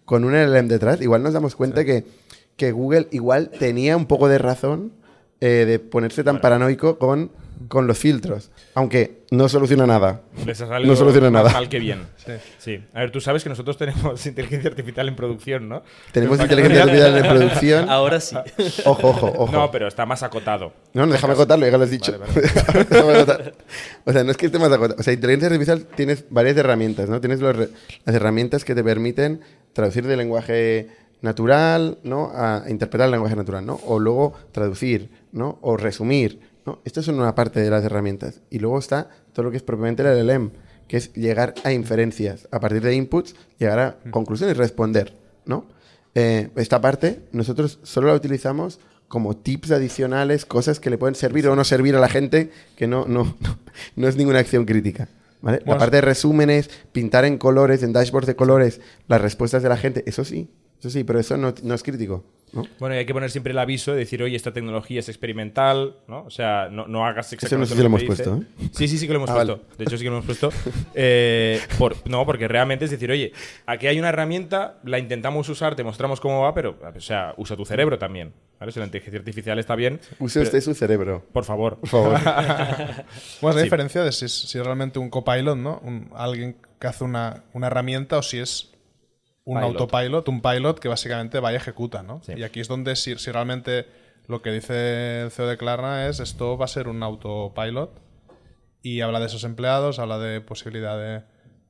con 0.04 0.22
un 0.24 0.34
LLM 0.36 0.68
detrás, 0.68 1.00
igual 1.00 1.22
nos 1.24 1.32
damos 1.32 1.56
cuenta 1.56 1.84
que, 1.84 2.04
que 2.56 2.72
Google 2.72 3.08
igual 3.10 3.50
tenía 3.50 3.96
un 3.96 4.06
poco 4.06 4.28
de 4.28 4.38
razón 4.38 4.92
eh, 5.40 5.64
de 5.66 5.78
ponerse 5.78 6.24
tan 6.24 6.40
paranoico 6.40 6.98
con, 6.98 7.30
con 7.68 7.86
los 7.86 7.98
filtros, 7.98 8.50
aunque 8.74 9.20
no 9.30 9.50
soluciona 9.50 9.86
nada. 9.86 10.22
Les 10.46 10.58
ha 10.62 10.66
salido 10.66 10.90
No 10.90 10.96
soluciona 10.96 11.30
nada. 11.30 11.50
mal 11.50 11.68
que 11.68 11.78
bien. 11.78 12.06
Sí. 12.58 12.82
A 12.94 13.00
ver, 13.00 13.10
tú 13.10 13.20
sabes 13.20 13.42
que 13.42 13.50
nosotros 13.50 13.76
tenemos 13.76 14.24
inteligencia 14.26 14.70
artificial 14.70 15.08
en 15.08 15.16
producción, 15.16 15.68
¿no? 15.68 15.82
Tenemos 16.12 16.40
inteligencia 16.40 16.84
artificial 16.84 17.16
en 17.24 17.28
producción. 17.28 17.88
Ahora 17.90 18.18
sí. 18.20 18.34
Ojo, 18.86 19.08
ojo, 19.10 19.32
ojo. 19.36 19.52
No, 19.52 19.70
pero 19.70 19.88
está 19.88 20.06
más 20.06 20.22
acotado. 20.22 20.72
No, 20.94 21.04
no, 21.04 21.12
déjame 21.12 21.34
acotarlo, 21.34 21.66
ya 21.68 21.76
lo 21.76 21.84
has 21.84 21.90
dicho. 21.90 22.12
Déjame 22.12 23.12
acotar. 23.12 23.52
O 24.06 24.12
sea, 24.12 24.24
no 24.24 24.30
es 24.30 24.36
que 24.38 24.46
esté 24.46 24.58
más 24.58 24.72
acotado. 24.72 24.96
O 24.98 25.02
sea, 25.02 25.12
inteligencia 25.12 25.48
artificial 25.48 25.84
tienes 25.94 26.24
varias 26.30 26.56
herramientas, 26.56 27.10
¿no? 27.10 27.20
Tienes 27.20 27.40
los 27.40 27.54
las 27.58 28.14
herramientas 28.16 28.64
que 28.64 28.74
te 28.74 28.82
permiten 28.82 29.42
traducir 29.74 30.06
de 30.06 30.16
lenguaje 30.16 30.88
natural, 31.22 31.98
¿no? 32.02 32.30
A 32.34 32.64
interpretar 32.68 33.06
el 33.06 33.12
lenguaje 33.12 33.36
natural, 33.36 33.64
¿no? 33.64 33.80
O 33.86 33.98
luego 33.98 34.34
traducir, 34.52 35.10
¿no? 35.32 35.58
O 35.62 35.76
resumir, 35.76 36.40
¿no? 36.64 36.80
Esto 36.84 37.00
es 37.00 37.08
una 37.08 37.34
parte 37.34 37.60
de 37.60 37.70
las 37.70 37.84
herramientas. 37.84 38.40
Y 38.50 38.58
luego 38.58 38.78
está 38.78 39.08
todo 39.32 39.44
lo 39.44 39.50
que 39.50 39.56
es 39.56 39.62
propiamente 39.62 40.02
el 40.02 40.26
LLM, 40.26 40.50
que 40.88 40.96
es 40.96 41.12
llegar 41.14 41.54
a 41.64 41.72
inferencias. 41.72 42.48
A 42.50 42.60
partir 42.60 42.82
de 42.82 42.94
inputs, 42.94 43.34
llegar 43.58 43.78
a 43.78 43.96
conclusiones 44.10 44.56
y 44.56 44.58
responder, 44.58 45.16
¿no? 45.44 45.66
Eh, 46.14 46.48
esta 46.56 46.80
parte 46.80 47.20
nosotros 47.32 47.78
solo 47.82 48.08
la 48.08 48.14
utilizamos 48.14 48.80
como 49.08 49.36
tips 49.36 49.70
adicionales, 49.70 50.44
cosas 50.44 50.80
que 50.80 50.90
le 50.90 50.98
pueden 50.98 51.14
servir 51.14 51.46
o 51.48 51.54
no 51.54 51.64
servir 51.64 51.94
a 51.94 52.00
la 52.00 52.08
gente, 52.08 52.50
que 52.76 52.86
no, 52.86 53.04
no, 53.06 53.36
no, 53.40 53.58
no 53.96 54.08
es 54.08 54.16
ninguna 54.16 54.40
acción 54.40 54.64
crítica. 54.64 55.08
¿vale? 55.42 55.60
La 55.64 55.78
parte 55.78 55.96
de 55.96 56.00
resúmenes, 56.02 56.70
pintar 56.92 57.24
en 57.24 57.38
colores, 57.38 57.82
en 57.82 57.92
dashboards 57.92 58.26
de 58.26 58.36
colores, 58.36 58.80
las 59.08 59.20
respuestas 59.20 59.62
de 59.62 59.68
la 59.68 59.76
gente, 59.76 60.02
eso 60.06 60.24
sí, 60.24 60.48
eso 60.78 60.90
sí, 60.90 61.04
pero 61.04 61.18
eso 61.18 61.36
no, 61.36 61.54
no 61.62 61.74
es 61.74 61.82
crítico. 61.82 62.24
¿no? 62.52 62.62
Bueno, 62.78 62.94
y 62.94 62.98
hay 62.98 63.06
que 63.06 63.12
poner 63.12 63.28
siempre 63.30 63.50
el 63.52 63.58
aviso 63.58 63.90
de 63.92 63.98
decir, 63.98 64.22
oye, 64.22 64.36
esta 64.36 64.52
tecnología 64.52 65.00
es 65.00 65.08
experimental, 65.08 65.96
¿no? 66.06 66.22
O 66.24 66.30
sea, 66.30 66.68
no, 66.70 66.86
no 66.86 67.04
hagas 67.04 67.32
exactamente 67.32 67.60
no 67.60 67.66
sé 67.66 67.74
si 67.74 67.82
lo 67.82 67.96
que 67.96 68.04
hemos 68.04 68.16
puesto. 68.16 68.36
¿eh? 68.36 68.68
Sí, 68.72 68.86
sí, 68.88 68.98
sí 68.98 69.06
que 69.06 69.12
lo 69.12 69.18
hemos 69.18 69.30
Ah, 69.30 69.34
puesto. 69.34 69.56
vale. 69.56 69.68
De 69.76 69.84
hecho, 69.84 69.98
sí 69.98 70.04
que 70.04 70.10
lo 70.10 70.16
hemos 70.16 70.26
puesto. 70.26 70.50
Eh, 70.94 71.60
por- 71.76 72.08
no, 72.08 72.24
porque 72.24 72.46
realmente 72.48 72.84
es 72.84 72.90
decir, 72.92 73.10
oye, 73.10 73.32
aquí 73.66 73.88
hay 73.88 73.98
una 73.98 74.10
herramienta, 74.10 74.78
la 74.84 74.98
intentamos 75.00 75.48
usar, 75.48 75.74
te 75.74 75.82
mostramos 75.84 76.20
cómo 76.20 76.40
va, 76.42 76.54
pero, 76.54 76.78
o 76.96 77.00
sea, 77.00 77.34
usa 77.36 77.56
tu 77.56 77.66
cerebro 77.66 77.98
también. 77.98 78.32
¿vale? 78.60 78.70
Si 78.72 78.78
la 78.78 78.86
inteligencia 78.86 79.18
artificial 79.18 79.58
está 79.58 79.74
bien, 79.74 80.00
Use 80.20 80.40
usted 80.40 80.60
su 80.60 80.72
cerebro, 80.72 81.24
por 81.32 81.44
favor. 81.44 81.78
por 81.78 81.88
favor. 81.88 82.12
Bueno, 83.42 83.50
es 83.50 83.54
la 83.56 83.60
Sí. 83.60 83.62
diferencia 83.64 84.02
de 84.04 84.12
si 84.12 84.24
es, 84.24 84.32
si 84.32 84.56
es 84.58 84.64
realmente 84.64 84.98
un 84.98 85.10
copilot, 85.10 85.56
¿no? 85.58 85.80
Un- 85.84 86.10
alguien 86.14 86.56
que 86.80 86.86
hace 86.86 87.04
una, 87.04 87.44
una 87.52 87.66
herramienta 87.66 88.18
o 88.18 88.22
si 88.22 88.38
es 88.38 88.70
un 89.46 89.58
Pilot. 89.60 89.80
autopilot, 89.80 90.28
un 90.28 90.42
pilot 90.42 90.78
que 90.78 90.88
básicamente 90.88 91.40
va 91.40 91.52
y 91.52 91.56
ejecuta, 91.56 92.02
¿no? 92.02 92.20
Sí. 92.24 92.32
Y 92.36 92.42
aquí 92.42 92.60
es 92.60 92.68
donde 92.68 92.94
si, 92.96 93.16
si 93.16 93.30
realmente 93.32 93.86
lo 94.28 94.42
que 94.42 94.50
dice 94.52 95.22
el 95.22 95.30
CEO 95.30 95.46
de 95.46 95.56
Klarna 95.56 96.08
es 96.08 96.20
esto 96.20 96.58
va 96.58 96.64
a 96.66 96.68
ser 96.68 96.88
un 96.88 97.02
autopilot 97.02 98.00
y 98.82 99.00
habla 99.00 99.20
de 99.20 99.26
esos 99.26 99.44
empleados, 99.44 99.98
habla 99.98 100.18
de 100.18 100.40
posibilidad 100.40 100.98
de, 100.98 101.22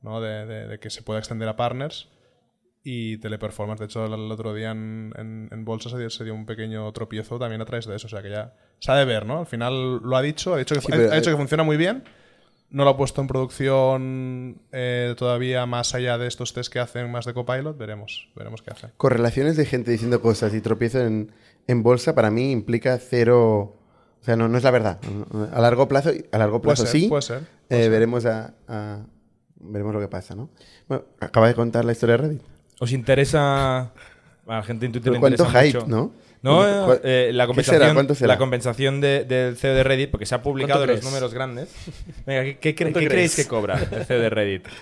¿no? 0.03 0.21
de, 0.21 0.47
de- 0.47 0.67
de 0.69 0.79
que 0.81 0.91
se 0.91 1.03
pueda 1.03 1.19
extender 1.19 1.49
a 1.49 1.57
partners 1.57 2.09
y 2.83 3.19
teleperformance. 3.19 3.81
De 3.81 3.87
hecho, 3.87 4.07
el, 4.07 4.31
otro 4.33 4.55
día 4.55 4.71
en, 4.71 5.13
en, 5.19 5.49
en 5.51 5.65
Bolsa 5.65 5.91
se 5.91 5.99
dio, 5.99 6.09
se 6.09 6.25
dio 6.25 6.35
un 6.35 6.47
pequeño 6.47 6.91
tropiezo 6.93 7.39
también 7.39 7.61
a 7.61 7.65
través 7.65 7.87
de 7.87 7.97
eso. 7.97 8.07
O 8.07 8.11
sea, 8.11 8.23
que 8.23 8.31
ya 8.31 8.55
se 8.79 8.93
ha 8.93 8.95
de 8.97 9.05
ver, 9.05 9.27
¿no? 9.27 9.41
Al 9.41 9.47
final 9.47 9.99
lo 10.03 10.17
ha 10.17 10.23
dicho, 10.23 10.55
ha 10.55 10.59
dicho 10.59 10.75
que, 10.77 10.81
Sí, 10.81 10.93
ha- 10.93 11.13
ha 11.13 11.17
dicho 11.17 11.31
que 11.31 11.37
funciona 11.37 11.63
muy 11.65 11.77
bien. 11.77 12.05
No 12.69 12.85
lo 12.85 12.91
ha 12.91 12.97
puesto 12.97 13.21
en 13.21 13.29
producción 13.29 14.61
eh, 14.73 15.15
todavía 15.17 15.67
más 15.67 15.95
allá 15.95 16.19
de 16.19 16.27
estos 16.27 16.53
test 16.53 16.73
que 16.73 16.81
hacen 16.81 17.11
más 17.11 17.25
de 17.25 17.33
copilot. 17.33 17.79
Veremos, 17.79 18.29
veremos 18.35 18.61
qué 18.63 18.71
hace. 18.71 18.89
Correlaciones 18.97 19.57
de 19.57 19.65
gente 19.67 19.91
diciendo 19.93 20.21
cosas 20.21 20.53
y 20.53 20.61
tropiezo 20.61 21.01
en, 21.01 21.31
en 21.67 21.83
bolsa 21.83 22.15
para 22.15 22.31
mí 22.31 22.51
implica 22.51 22.99
cero... 22.99 23.77
O 24.21 24.25
sea, 24.27 24.35
no, 24.35 24.49
no 24.49 24.59
es 24.59 24.65
la 24.65 24.73
verdad. 24.73 24.99
A 25.53 25.61
largo 25.61 25.87
plazo, 25.87 26.11
a 26.33 26.39
largo 26.39 26.61
Puede 26.61 26.75
plazo 26.77 26.91
ser, 26.91 27.01
sí. 27.01 27.09
puede 27.09 27.23
ser. 27.23 27.43
Eh, 27.71 27.89
veremos 27.89 28.27
a, 28.27 28.55
a- 28.67 29.07
veremos 29.61 29.95
lo 29.95 30.01
que 30.01 30.09
pasa, 30.09 30.35
¿no? 30.35 30.51
Bueno, 30.89 31.05
acaba 31.21 31.47
de 31.47 31.55
contar 31.55 31.85
la 31.85 31.93
historia 31.93 32.17
de 32.17 32.23
Reddit. 32.25 32.43
¿Os 32.81 32.91
interesa... 32.93 33.79
A 33.83 33.93
la 34.47 34.63
gente 34.65 34.87
en 34.87 34.93
Twitter 34.93 35.13
le 35.13 35.21
cuánto 35.21 35.45
interesa 35.45 35.65
hype, 35.65 35.79
mucho. 35.79 35.89
¿no? 35.89 36.13
No, 36.47 36.57
¿Cuánto- 36.87 36.95
eh, 37.07 37.29
eh, 37.29 37.33
la 37.33 37.45
¿Qué 37.45 37.47
compensación, 37.49 37.83
será? 37.83 37.95
¿Cuánto 37.95 38.15
será? 38.15 38.29
la 38.35 38.39
compensación 38.39 39.01
de- 39.01 39.25
del 39.25 39.57
CEO 39.57 39.75
de 39.75 39.83
Reddit, 39.85 40.11
porque 40.11 40.27
se 40.27 40.35
ha 40.35 40.43
publicado 40.43 40.81
¿Cuánto 40.81 40.95
los 40.95 41.05
números 41.05 41.35
grandes. 41.35 41.69
Venga, 42.27 42.45
¿qué, 42.45 42.59
qué 42.59 42.75
cre- 42.75 42.83
¿Cuánto 42.85 43.01
qué 43.01 43.09
creéis 43.09 43.37
que 43.37 43.47
cobra 43.47 43.79
el 43.93 44.05
CEO 44.05 44.21
de 44.21 44.31
Reddit? 44.31 44.67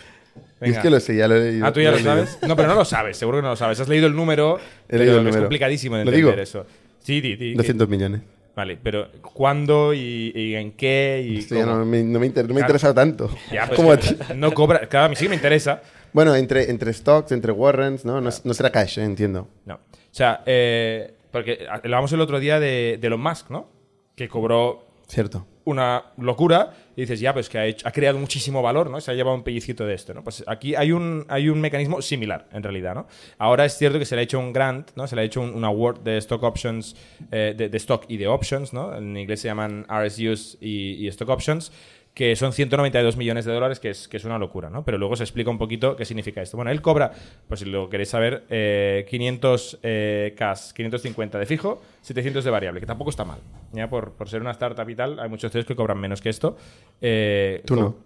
Es 0.60 0.78
que 0.78 0.88
lo 0.88 0.98
sé, 0.98 1.16
ya 1.16 1.28
lo 1.28 1.36
he 1.36 1.50
leído. 1.50 1.66
Ah, 1.66 1.72
tú 1.72 1.80
ya 1.80 1.90
lo 1.90 1.98
sabes. 1.98 2.38
No, 2.46 2.56
pero 2.56 2.68
no 2.68 2.74
lo 2.74 2.84
sabes, 2.86 3.16
seguro 3.18 3.38
que 3.38 3.42
no 3.42 3.50
lo 3.50 3.56
sabes. 3.56 3.78
Has 3.80 3.88
leído 3.88 4.06
el 4.06 4.14
número. 4.16 4.58
He 4.88 4.96
leído 4.98 5.14
el 5.14 5.18
Es 5.20 5.24
número. 5.26 5.42
complicadísimo 5.42 5.96
de 5.96 6.04
¿Lo 6.06 6.10
entender 6.10 6.34
digo? 6.36 6.42
eso. 6.42 6.66
Sí, 7.00 7.20
di, 7.20 7.36
di, 7.36 7.50
di. 7.50 7.54
200 7.54 7.86
millones. 7.88 8.22
Vale, 8.56 8.78
pero 8.82 9.08
¿cuándo 9.20 9.92
y, 9.92 10.32
y 10.34 10.54
en 10.54 10.72
qué? 10.72 11.22
Y 11.28 11.38
Esto 11.38 11.54
ya 11.56 11.64
cómo? 11.64 11.76
no 11.78 11.84
me, 11.84 12.02
no 12.02 12.18
me 12.18 12.26
inter- 12.26 12.44
no 12.46 12.54
me 12.54 12.60
Claro. 12.60 12.66
interesado 12.66 12.94
tanto. 12.94 13.30
Ya, 13.52 13.66
pues 13.76 13.76
Como 13.76 13.94
no 14.36 14.54
cobra. 14.54 14.86
Claro, 14.88 15.06
a 15.06 15.08
mí 15.10 15.16
sí 15.16 15.28
me 15.28 15.34
interesa. 15.34 15.82
Bueno, 16.14 16.34
entre, 16.34 16.70
entre 16.70 16.92
stocks, 16.94 17.32
entre 17.32 17.52
warrants, 17.52 18.04
¿no? 18.06 18.20
No, 18.22 18.30
no 18.44 18.54
será 18.54 18.70
cash, 18.70 18.98
eh, 18.98 19.04
entiendo. 19.04 19.48
No. 19.66 19.74
O 19.74 19.80
sea, 20.12 20.42
eh, 20.46 21.12
porque 21.42 21.66
hablábamos 21.70 22.12
el 22.12 22.20
otro 22.20 22.40
día 22.40 22.58
de, 22.60 22.98
de 23.00 23.06
Elon 23.06 23.20
Musk, 23.20 23.50
¿no? 23.50 23.68
Que 24.16 24.28
cobró 24.28 24.86
Cierto. 25.06 25.46
una 25.64 26.12
locura 26.16 26.72
y 26.96 27.02
dices, 27.02 27.20
ya, 27.20 27.34
pues 27.34 27.48
que 27.50 27.58
ha, 27.58 27.66
hecho- 27.66 27.86
ha 27.86 27.90
creado 27.92 28.18
muchísimo 28.18 28.62
valor, 28.62 28.88
¿no? 28.88 29.00
Se 29.02 29.10
ha 29.10 29.14
llevado 29.14 29.36
un 29.36 29.42
pellicito 29.42 29.84
de 29.84 29.92
esto, 29.94 30.14
¿no? 30.14 30.22
Pues 30.24 30.42
aquí 30.46 30.74
hay 30.74 30.92
un, 30.92 31.26
hay 31.28 31.50
un 31.50 31.60
mecanismo 31.60 32.00
similar, 32.00 32.48
en 32.52 32.62
realidad, 32.62 32.94
¿no? 32.94 33.06
Ahora 33.36 33.64
es 33.66 33.76
cierto 33.76 33.98
que 33.98 34.06
se 34.06 34.14
le 34.14 34.20
ha 34.20 34.24
hecho 34.24 34.38
un 34.38 34.52
grant, 34.54 34.92
¿no? 34.96 35.06
Se 35.06 35.14
le 35.16 35.22
ha 35.22 35.24
hecho 35.24 35.42
un, 35.42 35.50
un 35.54 35.64
award 35.64 36.00
de 36.00 36.16
stock 36.18 36.42
options, 36.42 36.96
eh, 37.30 37.54
de, 37.56 37.68
de 37.68 37.76
stock 37.76 38.04
y 38.08 38.16
de 38.16 38.28
options, 38.28 38.72
¿no? 38.72 38.96
En 38.96 39.14
inglés 39.16 39.40
se 39.40 39.48
llaman 39.48 39.84
RSUs 39.90 40.56
y, 40.60 41.04
y 41.04 41.08
stock 41.08 41.28
options, 41.28 41.70
que 42.14 42.36
son 42.36 42.52
192 42.52 43.16
millones 43.16 43.44
de 43.44 43.52
dólares, 43.52 43.80
que 43.80 43.90
es, 43.90 44.06
que 44.06 44.18
es 44.18 44.24
una 44.24 44.38
locura, 44.38 44.70
¿no? 44.70 44.84
Pero 44.84 44.98
luego 44.98 45.16
se 45.16 45.24
explica 45.24 45.50
un 45.50 45.58
poquito 45.58 45.96
qué 45.96 46.04
significa 46.04 46.40
esto. 46.42 46.56
Bueno, 46.56 46.70
él 46.70 46.80
cobra, 46.80 47.10
pues 47.48 47.58
si 47.60 47.66
lo 47.66 47.90
queréis 47.90 48.08
saber, 48.10 48.44
eh, 48.50 49.04
500 49.10 49.78
eh, 49.82 50.34
cash, 50.38 50.70
550 50.74 51.38
de 51.40 51.46
fijo, 51.46 51.82
700 52.02 52.44
de 52.44 52.50
variable, 52.52 52.78
que 52.78 52.86
tampoco 52.86 53.10
está 53.10 53.24
mal. 53.24 53.40
Ya 53.72 53.90
por, 53.90 54.12
por 54.12 54.28
ser 54.28 54.40
una 54.42 54.52
startup 54.52 54.88
y 54.88 54.94
tal, 54.94 55.18
hay 55.18 55.28
muchos 55.28 55.50
CEOs 55.50 55.66
que 55.66 55.74
cobran 55.74 55.98
menos 55.98 56.20
que 56.20 56.28
esto. 56.28 56.56
Eh, 57.00 57.62
Tú 57.66 57.74
no. 57.74 57.96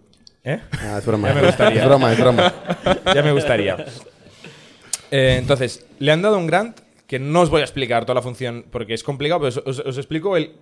¿Eh? 0.43 0.59
Ah, 0.81 0.95
es 0.97 1.05
broma. 1.05 1.27
Ya 1.29 1.35
me 1.35 1.45
gustaría. 1.45 1.81
Es 1.81 1.87
broma, 1.87 2.11
es 2.13 2.19
broma. 2.19 2.53
ya 3.13 3.21
me 3.21 3.31
gustaría. 3.31 3.77
Eh, 5.11 5.35
entonces, 5.39 5.85
le 5.99 6.11
han 6.11 6.21
dado 6.21 6.37
un 6.37 6.47
grant 6.47 6.79
que 7.07 7.19
no 7.19 7.41
os 7.41 7.49
voy 7.49 7.61
a 7.61 7.63
explicar 7.63 8.05
toda 8.05 8.15
la 8.15 8.21
función 8.21 8.65
porque 8.71 8.93
es 8.93 9.03
complicado, 9.03 9.41
pero 9.41 9.49
os, 9.49 9.79
os- 9.79 9.85
os 9.85 9.97
explico 9.97 10.37
el 10.37 10.53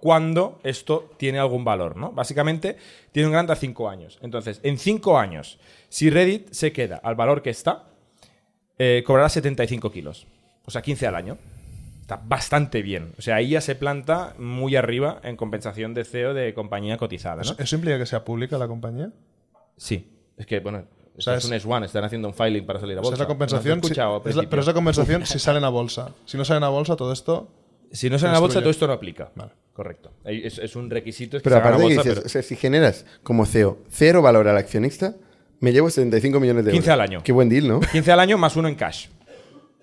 cuándo 0.00 0.58
esto 0.64 1.10
tiene 1.16 1.38
algún 1.38 1.64
valor, 1.64 1.96
¿no? 1.96 2.12
Básicamente, 2.12 2.76
tiene 3.12 3.26
un 3.28 3.32
grant 3.32 3.50
a 3.50 3.56
5 3.56 3.88
años. 3.88 4.18
Entonces, 4.22 4.60
en 4.62 4.78
5 4.78 5.18
años, 5.18 5.58
si 5.88 6.10
Reddit 6.10 6.52
se 6.52 6.72
queda 6.72 6.96
al 7.02 7.14
valor 7.14 7.42
que 7.42 7.50
está, 7.50 7.84
eh, 8.78 9.02
cobrará 9.06 9.28
75 9.28 9.90
kilos. 9.92 10.26
O 10.66 10.70
sea, 10.70 10.82
15 10.82 11.06
al 11.06 11.14
año. 11.14 11.38
Está 12.00 12.20
bastante 12.22 12.82
bien. 12.82 13.14
O 13.18 13.22
sea, 13.22 13.36
ahí 13.36 13.50
ya 13.50 13.60
se 13.62 13.74
planta 13.74 14.34
muy 14.38 14.76
arriba 14.76 15.20
en 15.24 15.36
compensación 15.36 15.94
de 15.94 16.04
CEO 16.04 16.34
de 16.34 16.52
compañía 16.52 16.98
cotizada, 16.98 17.42
¿no? 17.42 17.54
¿Eso, 17.58 17.76
implica 17.76 17.98
que 17.98 18.04
sea 18.06 18.24
pública 18.24 18.58
la 18.58 18.68
compañía? 18.68 19.10
Sí. 19.76 20.10
Es 20.36 20.46
que, 20.46 20.60
bueno, 20.60 20.84
O 21.16 21.20
sea, 21.22 21.36
es 21.36 21.44
un 21.44 21.52
S1, 21.52 21.84
están 21.86 22.04
haciendo 22.04 22.28
un 22.28 22.34
filing 22.34 22.66
para 22.66 22.78
salir 22.80 22.98
a 22.98 23.00
O 23.00 23.04
sea, 23.04 23.10
bolsa. 23.10 23.14
es 23.14 23.20
la 23.20 23.26
compensación. 23.26 23.78
¿No 23.80 23.86
si- 23.88 23.92
es 24.28 24.36
la- 24.36 24.42
pero 24.50 24.60
es 24.60 24.66
la 24.66 24.74
compensación 24.74 25.24
si 25.26 25.38
salen 25.38 25.64
a 25.64 25.68
bolsa. 25.70 26.10
Si 26.26 26.36
no 26.36 26.44
salen 26.44 26.64
a 26.64 26.68
bolsa, 26.68 26.96
todo 26.96 27.12
esto. 27.12 27.48
Si 27.92 28.10
no 28.10 28.18
sale 28.18 28.30
en 28.30 28.34
la 28.34 28.40
bolsa, 28.40 28.60
todo 28.60 28.70
esto 28.70 28.86
no 28.88 28.92
aplica. 28.92 29.30
Vale. 29.36 29.52
Correcto. 29.74 30.12
Es, 30.24 30.58
es 30.58 30.76
un 30.76 30.88
requisito. 30.88 31.36
es 31.36 31.42
que 31.42 31.50
Pero 31.50 31.60
aparte 31.60 31.82
que 31.82 31.88
dices, 31.88 32.04
pero 32.14 32.26
o 32.26 32.28
sea, 32.28 32.42
si 32.42 32.54
generas 32.54 33.04
como 33.24 33.44
CEO 33.44 33.78
cero 33.90 34.22
valor 34.22 34.46
al 34.46 34.56
accionista, 34.56 35.16
me 35.58 35.72
llevo 35.72 35.90
75 35.90 36.38
millones 36.38 36.64
de 36.64 36.70
euros. 36.70 36.84
15 36.84 36.90
al 36.92 37.00
año. 37.00 37.22
Qué 37.24 37.32
buen 37.32 37.48
deal, 37.48 37.66
¿no? 37.66 37.80
15 37.80 38.12
al 38.12 38.20
año 38.20 38.38
más 38.38 38.54
uno 38.54 38.68
en 38.68 38.76
cash. 38.76 39.08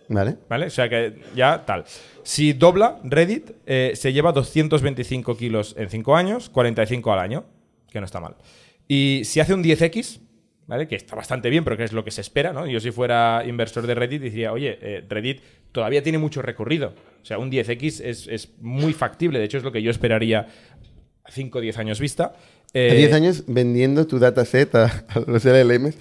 Vale. 0.07 0.37
¿Vale? 0.47 0.67
O 0.67 0.69
sea 0.69 0.87
que 0.87 1.21
ya 1.35 1.65
tal. 1.65 1.83
Si 2.23 2.53
dobla 2.53 2.99
Reddit, 3.03 3.51
eh, 3.65 3.91
se 3.95 4.13
lleva 4.13 4.31
225 4.31 5.35
kilos 5.35 5.75
en 5.77 5.89
5 5.89 6.15
años, 6.15 6.49
45 6.49 7.11
al 7.11 7.19
año, 7.19 7.45
que 7.89 7.99
no 7.99 8.05
está 8.05 8.21
mal. 8.21 8.35
Y 8.87 9.23
si 9.25 9.41
hace 9.41 9.53
un 9.53 9.63
10x, 9.63 10.19
¿vale? 10.67 10.87
Que 10.87 10.95
está 10.95 11.15
bastante 11.15 11.49
bien, 11.49 11.63
pero 11.63 11.75
que 11.75 11.83
es 11.83 11.91
lo 11.91 12.03
que 12.03 12.11
se 12.11 12.21
espera, 12.21 12.53
¿no? 12.53 12.65
Yo 12.67 12.79
si 12.79 12.91
fuera 12.91 13.43
inversor 13.45 13.87
de 13.87 13.95
Reddit 13.95 14.21
diría, 14.21 14.53
oye, 14.53 14.77
eh, 14.81 15.05
Reddit 15.07 15.41
todavía 15.71 16.03
tiene 16.03 16.17
mucho 16.17 16.41
recorrido. 16.41 16.93
O 17.21 17.25
sea, 17.25 17.37
un 17.37 17.51
10x 17.51 18.01
es, 18.03 18.27
es 18.27 18.49
muy 18.59 18.93
factible. 18.93 19.39
De 19.39 19.45
hecho, 19.45 19.57
es 19.57 19.63
lo 19.63 19.71
que 19.71 19.81
yo 19.81 19.91
esperaría 19.91 20.47
a 21.23 21.31
5 21.31 21.57
o 21.57 21.61
10 21.61 21.77
años 21.77 21.99
vista. 21.99 22.25
A 22.25 22.33
Eh, 22.73 22.95
10 22.95 23.13
años 23.13 23.43
vendiendo 23.47 24.07
tu 24.07 24.17
dataset 24.19 24.73
a, 24.75 24.85
a 25.07 25.19
los 25.27 25.43
LLMs, 25.45 25.97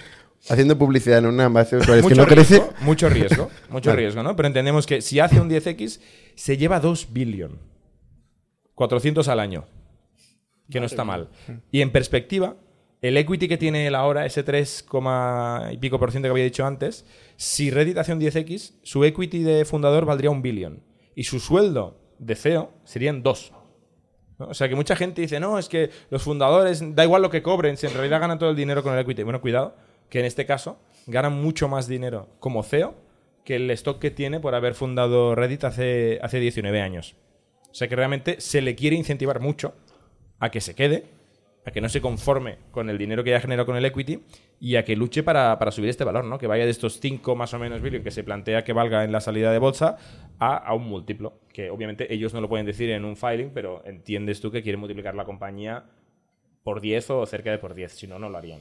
haciendo 0.49 0.79
publicidad 0.79 1.19
en 1.19 1.27
una 1.27 1.49
base 1.49 1.77
de 1.77 1.83
usuarios 1.83 2.07
que 2.07 2.15
no 2.15 2.27
crece. 2.27 2.55
riesgo, 2.59 2.75
mucho 2.81 3.09
riesgo, 3.09 3.51
mucho 3.69 3.91
Vale. 3.91 4.03
riesgo, 4.03 4.23
¿no? 4.23 4.37
Pero 4.37 4.47
entendemos 4.47 4.87
que 4.87 5.01
si 5.03 5.21
hace 5.21 5.41
un 5.41 5.51
10x, 5.51 6.01
se 6.35 6.57
lleva 6.57 6.81
2 6.81 7.13
billion. 7.13 7.59
400 8.75 9.29
al 9.29 9.41
año. 9.41 9.67
Que 10.71 10.81
no 10.81 10.87
está 10.87 11.05
mal. 11.05 11.29
Y 11.73 11.81
en 11.83 11.91
perspectiva, 11.91 12.57
el 13.03 13.17
equity 13.17 13.49
que 13.49 13.57
tiene 13.57 13.87
él 13.87 13.95
ahora, 13.95 14.27
ese 14.27 14.43
3, 14.43 14.87
y 15.73 15.77
pico 15.79 15.99
por 15.99 16.11
ciento 16.11 16.27
que 16.27 16.33
había 16.33 16.45
dicho 16.45 16.67
antes, 16.67 17.07
si 17.37 17.71
Reddit 17.71 17.97
hace 17.99 18.13
un 18.13 18.21
10x, 18.21 18.75
su 18.83 19.05
equity 19.05 19.43
de 19.43 19.65
fundador 19.65 20.05
valdría 20.05 20.31
un 20.31 20.43
billion. 20.43 20.83
Y 21.15 21.25
su 21.25 21.41
sueldo 21.41 21.99
de 22.19 22.35
CEO 22.35 22.73
serían 22.85 23.23
2. 23.23 23.53
¿no? 24.39 24.47
O 24.49 24.55
sea 24.55 24.69
que 24.69 24.75
mucha 24.75 24.97
gente 24.97 25.23
dice, 25.23 25.41
no, 25.41 25.59
es 25.59 25.69
que 25.69 25.91
los 26.11 26.23
fundadores, 26.23 26.83
da 26.95 27.05
igual 27.05 27.23
lo 27.23 27.31
que 27.31 27.43
cobren, 27.43 27.77
si 27.77 27.87
en 27.87 27.95
realidad 27.95 28.21
ganan 28.21 28.39
todo 28.39 28.51
el 28.51 28.57
dinero 28.57 28.83
con 28.83 28.93
el 28.93 29.01
equity. 29.01 29.23
Bueno, 29.23 29.41
cuidado, 29.41 29.77
que 30.11 30.21
en 30.21 30.27
este 30.27 30.45
caso 30.45 30.79
ganan 31.07 31.33
mucho 31.33 31.69
más 31.69 31.89
dinero 31.89 32.29
como 32.39 32.63
CEO 32.63 32.95
que 33.45 33.57
el 33.57 33.71
stock 33.71 33.99
que 33.99 34.11
tiene 34.11 34.41
por 34.41 34.55
haber 34.55 34.75
fundado 34.75 35.35
Reddit 35.35 35.65
hace, 35.65 36.19
hace 36.23 36.39
19 36.39 36.81
años. 36.81 37.17
O 37.71 37.75
sea 37.75 37.89
que 37.89 37.97
realmente 37.97 38.41
se 38.41 38.61
le 38.61 38.75
quiere 38.75 38.97
incentivar 38.97 39.41
mucho 39.41 39.75
a 40.39 40.51
que 40.51 40.61
se 40.61 40.75
quede, 40.75 41.07
a 41.65 41.71
que 41.71 41.81
no 41.81 41.89
se 41.89 42.01
conforme 42.01 42.59
con 42.71 42.89
el 42.89 42.99
dinero 42.99 43.23
que 43.23 43.31
ya 43.31 43.41
generó 43.41 43.67
con 43.67 43.77
el 43.77 43.85
equity 43.85 44.23
y 44.61 44.77
a 44.77 44.85
que 44.85 44.97
luche 44.97 45.23
para, 45.23 45.59
para 45.59 45.71
subir 45.71 45.91
este 45.91 46.05
valor, 46.05 46.25
¿no? 46.25 46.39
Que 46.39 46.47
vaya 46.47 46.65
de 46.65 46.71
estos 46.71 47.01
5 47.01 47.37
más 47.37 47.53
o 47.55 47.59
menos 47.59 47.83
billion 47.83 48.03
que 48.03 48.11
se 48.11 48.25
plantea 48.25 48.65
que 48.65 48.73
valga 48.73 49.05
en 49.05 49.13
la 49.13 49.21
salida 49.21 49.53
de 49.53 49.59
bolsa 49.59 49.99
a, 50.39 50.57
a 50.57 50.75
un 50.75 50.89
múltiplo. 50.89 51.41
Que 51.53 51.71
obviamente 51.71 52.13
ellos 52.13 52.33
no 52.33 52.41
lo 52.41 52.49
pueden 52.49 52.67
decir 52.67 52.91
en 52.91 53.05
un 53.05 53.17
filing, 53.17 53.51
pero 53.53 53.83
entiendes 53.85 54.41
tú 54.41 54.51
que 54.51 54.63
quieren 54.63 54.81
multiplicar 54.81 55.15
la 55.15 55.25
compañía 55.25 55.85
por 56.63 56.81
10 56.81 57.11
o 57.11 57.27
cerca 57.27 57.51
de 57.51 57.59
por 57.59 57.75
10, 57.75 57.93
si 57.93 58.07
no, 58.07 58.19
no 58.19 58.29
lo 58.29 58.39
harían. 58.39 58.61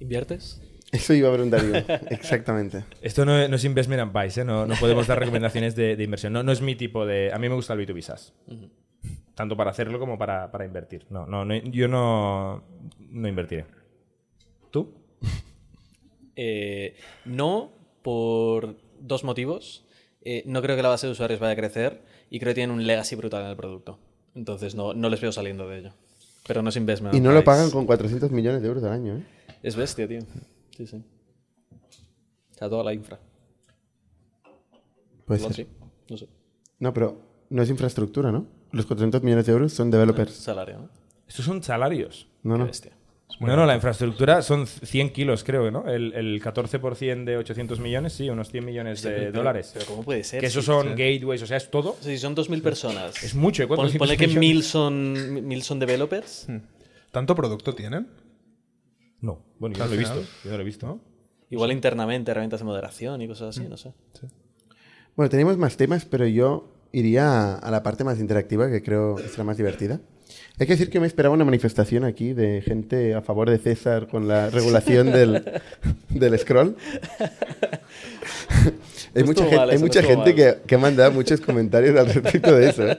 ¿Inviertes? 0.00 0.60
Eso 0.90 1.14
iba 1.14 1.30
a 1.30 1.32
preguntar 1.32 1.62
yo. 1.62 1.74
Exactamente. 2.10 2.84
Esto 3.00 3.24
no, 3.24 3.48
no 3.48 3.56
es 3.56 3.64
investment 3.64 4.02
advice, 4.02 4.42
¿eh? 4.42 4.44
no, 4.44 4.66
no 4.66 4.74
podemos 4.74 5.06
dar 5.06 5.18
recomendaciones 5.18 5.74
de, 5.74 5.96
de 5.96 6.04
inversión. 6.04 6.32
No, 6.32 6.42
no 6.42 6.52
es 6.52 6.60
mi 6.60 6.76
tipo 6.76 7.06
de... 7.06 7.32
A 7.32 7.38
mí 7.38 7.48
me 7.48 7.54
gusta 7.54 7.72
el 7.72 7.80
B2B 7.80 8.02
SaaS. 8.02 8.34
Tanto 9.34 9.56
para 9.56 9.70
hacerlo 9.70 9.98
como 9.98 10.18
para, 10.18 10.50
para 10.50 10.64
invertir. 10.64 11.06
No, 11.10 11.26
no, 11.26 11.44
no, 11.44 11.54
yo 11.54 11.88
no, 11.88 12.62
no 13.10 13.28
invertiré. 13.28 13.66
¿Tú? 14.70 14.92
Eh, 16.34 16.96
no, 17.26 17.72
por 18.00 18.76
dos 18.98 19.22
motivos. 19.22 19.84
Eh, 20.22 20.42
no 20.46 20.62
creo 20.62 20.76
que 20.76 20.82
la 20.82 20.88
base 20.88 21.06
de 21.06 21.12
usuarios 21.12 21.38
vaya 21.38 21.52
a 21.52 21.56
crecer 21.56 22.00
y 22.30 22.40
creo 22.40 22.52
que 22.52 22.54
tienen 22.54 22.74
un 22.74 22.86
legacy 22.86 23.16
brutal 23.16 23.42
en 23.42 23.50
el 23.50 23.56
producto. 23.56 23.98
Entonces 24.34 24.74
no, 24.74 24.94
no 24.94 25.10
les 25.10 25.20
veo 25.20 25.30
saliendo 25.30 25.68
de 25.68 25.80
ello. 25.80 25.92
Pero 26.46 26.62
no 26.62 26.70
es 26.70 26.76
investment. 26.76 27.14
Y 27.14 27.20
no 27.20 27.32
lo 27.32 27.44
pagan 27.44 27.70
con 27.70 27.84
400 27.84 28.30
millones 28.30 28.62
de 28.62 28.68
euros 28.68 28.82
al 28.82 28.92
año, 28.92 29.18
¿eh? 29.18 29.24
Es 29.62 29.76
bestia, 29.76 30.08
tío. 30.08 30.20
Sí, 30.74 30.86
sí. 30.86 31.04
O 32.50 32.54
sea, 32.54 32.70
toda 32.70 32.82
la 32.82 32.94
infra. 32.94 33.20
Ser. 35.28 35.52
sí. 35.52 35.66
No 36.08 36.16
sé. 36.16 36.28
No, 36.78 36.92
pero 36.92 37.20
no 37.50 37.62
es 37.62 37.70
infraestructura, 37.70 38.32
¿no? 38.32 38.46
Los 38.72 38.86
400 38.86 39.22
millones 39.22 39.46
de 39.46 39.52
euros 39.52 39.72
son 39.72 39.90
developers. 39.90 40.32
Salario, 40.34 40.78
¿no? 40.78 40.88
Estos 41.28 41.44
son 41.44 41.62
salarios. 41.62 42.28
No, 42.42 42.56
no. 42.58 42.66
bestia. 42.66 42.92
No, 43.40 43.56
no, 43.56 43.64
la 43.66 43.74
infraestructura 43.74 44.42
son 44.42 44.66
100 44.66 45.10
kilos, 45.10 45.42
creo, 45.42 45.70
¿no? 45.70 45.88
El, 45.88 46.12
el 46.12 46.40
14% 46.42 47.24
de 47.24 47.38
800 47.38 47.80
millones, 47.80 48.12
sí, 48.12 48.28
unos 48.28 48.50
100 48.50 48.64
millones 48.64 49.02
de 49.02 49.10
Pero- 49.10 49.32
dólares. 49.32 49.70
Pero 49.72 49.86
¿cómo 49.86 50.02
puede 50.04 50.22
ser? 50.22 50.40
que 50.40 50.46
esos 50.46 50.64
Sí, 50.64 50.70
son 50.70 50.82
sí. 50.84 50.90
gateways, 50.90 51.42
o 51.42 51.46
sea, 51.46 51.56
es 51.56 51.70
todo. 51.70 51.96
Si 52.00 52.18
son 52.18 52.36
2.000 52.36 52.62
personas. 52.62 53.22
Es 53.24 53.34
mucho, 53.34 53.62
¿eh? 53.62 53.66
Pon- 53.66 53.76
400 53.76 53.98
Ponle 54.06 54.16
que 54.18 54.26
millones. 54.28 54.48
mil 54.48 54.62
son, 54.62 55.46
mil 55.48 55.62
son 55.62 55.78
developers. 55.78 56.46
¿Tanto 57.10 57.34
producto 57.34 57.74
tienen? 57.74 58.06
No, 59.20 59.40
bueno, 59.58 59.76
yo 59.76 59.84
no 59.84 59.88
lo 59.88 59.94
he 59.94 59.98
visto. 59.98 60.20
Yo 60.44 60.50
no 60.50 60.56
lo 60.56 60.62
he 60.62 60.66
visto. 60.66 61.00
Igual 61.50 61.72
internamente 61.72 62.30
herramientas 62.30 62.60
de 62.60 62.64
moderación 62.66 63.22
y 63.22 63.28
cosas 63.28 63.56
Mm. 63.56 63.60
así, 63.60 63.68
no 63.70 63.76
sé. 63.76 63.92
Bueno, 65.16 65.30
tenemos 65.30 65.56
más 65.58 65.76
temas, 65.76 66.04
pero 66.04 66.26
yo 66.26 66.71
iría 66.92 67.54
a, 67.54 67.70
la 67.70 67.82
parte 67.82 68.04
más 68.04 68.18
interactiva, 68.20 68.70
que 68.70 68.82
creo 68.82 69.16
que 69.16 69.28
será 69.28 69.44
más 69.44 69.56
divertida. 69.56 70.00
Hay 70.58 70.66
que 70.66 70.74
decir 70.74 70.90
que 70.90 71.00
me 71.00 71.06
esperaba 71.06 71.34
una 71.34 71.44
manifestación 71.44 72.04
aquí 72.04 72.34
de 72.34 72.60
gente 72.62 73.14
a 73.14 73.22
favor 73.22 73.48
de 73.50 73.58
César 73.58 74.06
con 74.08 74.28
la 74.28 74.50
regulación 74.50 75.10
del, 75.10 75.42
del 76.10 76.38
scroll. 76.38 76.76
hay 79.14 79.22
No 79.22 79.26
mucha, 79.26 79.42
gente, 79.44 79.56
mal 79.56 79.70
hay 79.70 79.76
no 79.76 79.82
mucha 79.82 80.02
gente 80.02 80.34
que, 80.34 80.58
que 80.66 80.74
ha 80.74 80.78
mandado 80.78 81.12
muchos 81.12 81.40
comentarios 81.40 81.98
al 81.98 82.06
respecto 82.12 82.54
de 82.54 82.68
eso. 82.68 82.86
¿eh? 82.86 82.98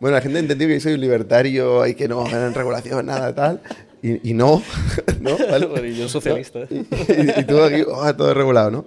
Bueno, 0.00 0.16
la 0.16 0.20
gente 0.22 0.38
ha 0.38 0.40
entendido 0.40 0.68
que 0.68 0.74
yo 0.74 0.80
soy 0.80 0.94
un 0.94 1.00
libertario 1.00 1.86
y 1.86 1.94
que 1.94 2.08
no 2.08 2.22
ganan 2.24 2.54
regulación, 2.54 3.06
nada 3.06 3.34
tal. 3.34 3.60
Y, 4.02 4.30
y 4.30 4.34
no, 4.34 4.62
¿no? 5.20 5.36
¿Vale? 5.50 5.66
Bueno, 5.66 5.86
y 5.86 5.94
yo 5.96 6.08
socialista. 6.08 6.60
Y, 6.70 6.74
y- 6.78 7.40
y 7.40 7.44
todo 7.44 7.64
aquí, 7.64 7.82
oh, 7.86 8.14
todo 8.14 8.34
regulado, 8.34 8.70
¿no? 8.70 8.86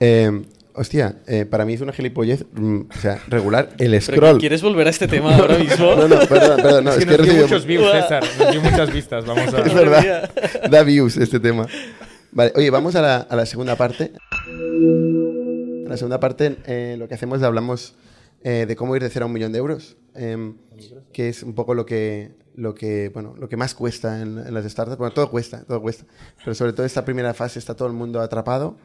Eh, 0.00 0.42
hostia, 0.78 1.16
eh, 1.26 1.44
para 1.44 1.64
mí 1.64 1.74
es 1.74 1.80
una 1.80 1.92
gilipollez, 1.92 2.46
mm, 2.52 2.80
o 2.88 3.00
sea, 3.00 3.20
regular 3.28 3.70
el 3.78 3.90
¿Pero 3.90 4.00
scroll. 4.00 4.38
¿Quieres 4.38 4.62
volver 4.62 4.86
a 4.86 4.90
este 4.90 5.08
tema 5.08 5.36
ahora 5.36 5.58
mismo? 5.58 5.94
No, 5.96 6.08
no, 6.08 6.18
perdón, 6.26 6.62
perdón, 6.62 6.84
no, 6.84 6.90
es 6.92 6.98
es 6.98 7.04
que 7.04 7.18
nos 7.18 7.26
dio 7.26 7.42
muchos 7.42 7.66
views, 7.66 7.90
César. 7.90 8.24
Nos 8.38 8.50
dio 8.52 8.62
muchas 8.62 8.92
vistas. 8.92 9.26
Vamos 9.26 9.52
a... 9.52 9.60
Es 9.66 9.74
verdad, 9.74 10.30
da 10.70 10.82
views 10.84 11.16
este 11.16 11.40
tema. 11.40 11.66
Vale, 12.30 12.52
oye, 12.54 12.70
vamos 12.70 12.94
a 12.94 13.02
la, 13.02 13.16
a 13.16 13.36
la 13.36 13.46
segunda 13.46 13.76
parte. 13.76 14.12
En 14.46 15.88
la 15.88 15.96
segunda 15.96 16.20
parte 16.20 16.56
eh, 16.66 16.96
lo 16.98 17.08
que 17.08 17.14
hacemos 17.14 17.38
es 17.38 17.44
hablamos 17.44 17.94
eh, 18.44 18.66
de 18.68 18.76
cómo 18.76 18.94
ir 18.94 19.02
de 19.02 19.10
cero 19.10 19.24
a 19.24 19.26
un 19.26 19.32
millón 19.32 19.52
de 19.52 19.58
euros, 19.58 19.96
em, 20.14 20.54
que 21.12 21.28
es 21.28 21.42
un 21.42 21.54
poco 21.54 21.74
lo 21.74 21.86
que, 21.86 22.30
lo 22.54 22.74
que, 22.74 23.10
bueno, 23.12 23.34
lo 23.38 23.48
que 23.48 23.56
más 23.56 23.74
cuesta 23.74 24.20
en, 24.20 24.38
en 24.38 24.54
las 24.54 24.64
startups. 24.70 24.98
Bueno, 24.98 25.12
todo 25.12 25.30
cuesta, 25.30 25.64
todo 25.64 25.82
cuesta. 25.82 26.04
Pero 26.44 26.54
sobre 26.54 26.72
todo 26.72 26.86
esta 26.86 27.04
primera 27.04 27.34
fase 27.34 27.58
está 27.58 27.74
todo 27.74 27.88
el 27.88 27.94
mundo 27.94 28.20
atrapado. 28.20 28.76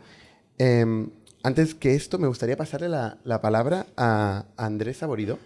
Em, 0.58 1.10
antes 1.44 1.76
que 1.76 1.94
esto, 1.96 2.18
me 2.18 2.28
gustaría 2.28 2.58
pasarle 2.58 2.89
la, 2.89 3.18
la 3.24 3.41
palabra 3.41 3.86
a 3.98 4.46
Andrés 4.58 4.98
Saborido, 4.98 5.38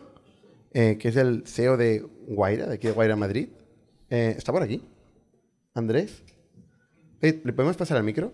eh, 0.73 0.97
que 0.99 1.09
es 1.09 1.15
el 1.15 1.43
CEO 1.47 1.75
de 1.77 2.05
Guaira, 2.27 2.67
de 2.67 2.75
aquí 2.75 2.87
de 2.87 2.93
Guaira 2.93 3.15
Madrid. 3.15 3.49
Eh, 4.09 4.35
¿Está 4.37 4.51
por 4.51 4.61
aquí? 4.63 4.81
Andrés. 5.73 6.21
Eh, 7.21 7.41
¿Le 7.43 7.53
podemos 7.53 7.75
pasar 7.77 7.97
al 7.97 8.03
micro? 8.03 8.31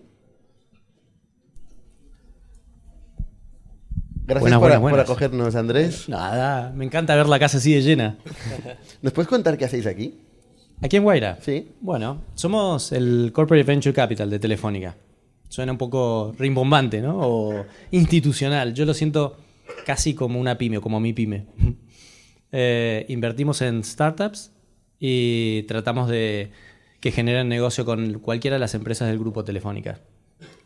Gracias 4.26 4.40
Buenas, 4.40 4.58
por, 4.58 4.68
buenas, 4.68 4.80
por 4.80 4.90
buenas. 4.90 5.10
acogernos, 5.10 5.54
Andrés. 5.54 6.08
Nada, 6.08 6.72
me 6.74 6.84
encanta 6.86 7.14
ver 7.14 7.28
la 7.28 7.38
casa 7.38 7.58
así 7.58 7.74
de 7.74 7.82
llena. 7.82 8.16
¿Nos 9.02 9.12
puedes 9.12 9.28
contar 9.28 9.58
qué 9.58 9.66
hacéis 9.66 9.86
aquí? 9.86 10.18
¿Aquí 10.80 10.96
en 10.96 11.02
Guaira? 11.02 11.38
Sí. 11.42 11.72
Bueno, 11.80 12.22
somos 12.34 12.92
el 12.92 13.32
Corporate 13.34 13.64
Venture 13.64 13.94
Capital 13.94 14.30
de 14.30 14.38
Telefónica. 14.38 14.96
Suena 15.54 15.70
un 15.70 15.78
poco 15.78 16.34
rimbombante, 16.36 17.00
¿no? 17.00 17.16
O 17.16 17.64
institucional. 17.92 18.74
Yo 18.74 18.84
lo 18.84 18.92
siento 18.92 19.36
casi 19.86 20.12
como 20.12 20.40
una 20.40 20.58
pyme, 20.58 20.78
o 20.78 20.80
como 20.80 20.98
mi 20.98 21.12
pyme. 21.12 21.46
Eh, 22.56 23.04
invertimos 23.08 23.62
en 23.62 23.82
startups 23.82 24.52
y 25.00 25.64
tratamos 25.64 26.08
de 26.08 26.52
que 27.00 27.10
generen 27.10 27.48
negocio 27.48 27.84
con 27.84 28.20
cualquiera 28.20 28.54
de 28.54 28.60
las 28.60 28.76
empresas 28.76 29.08
del 29.08 29.18
grupo 29.18 29.42
Telefónica. 29.42 29.98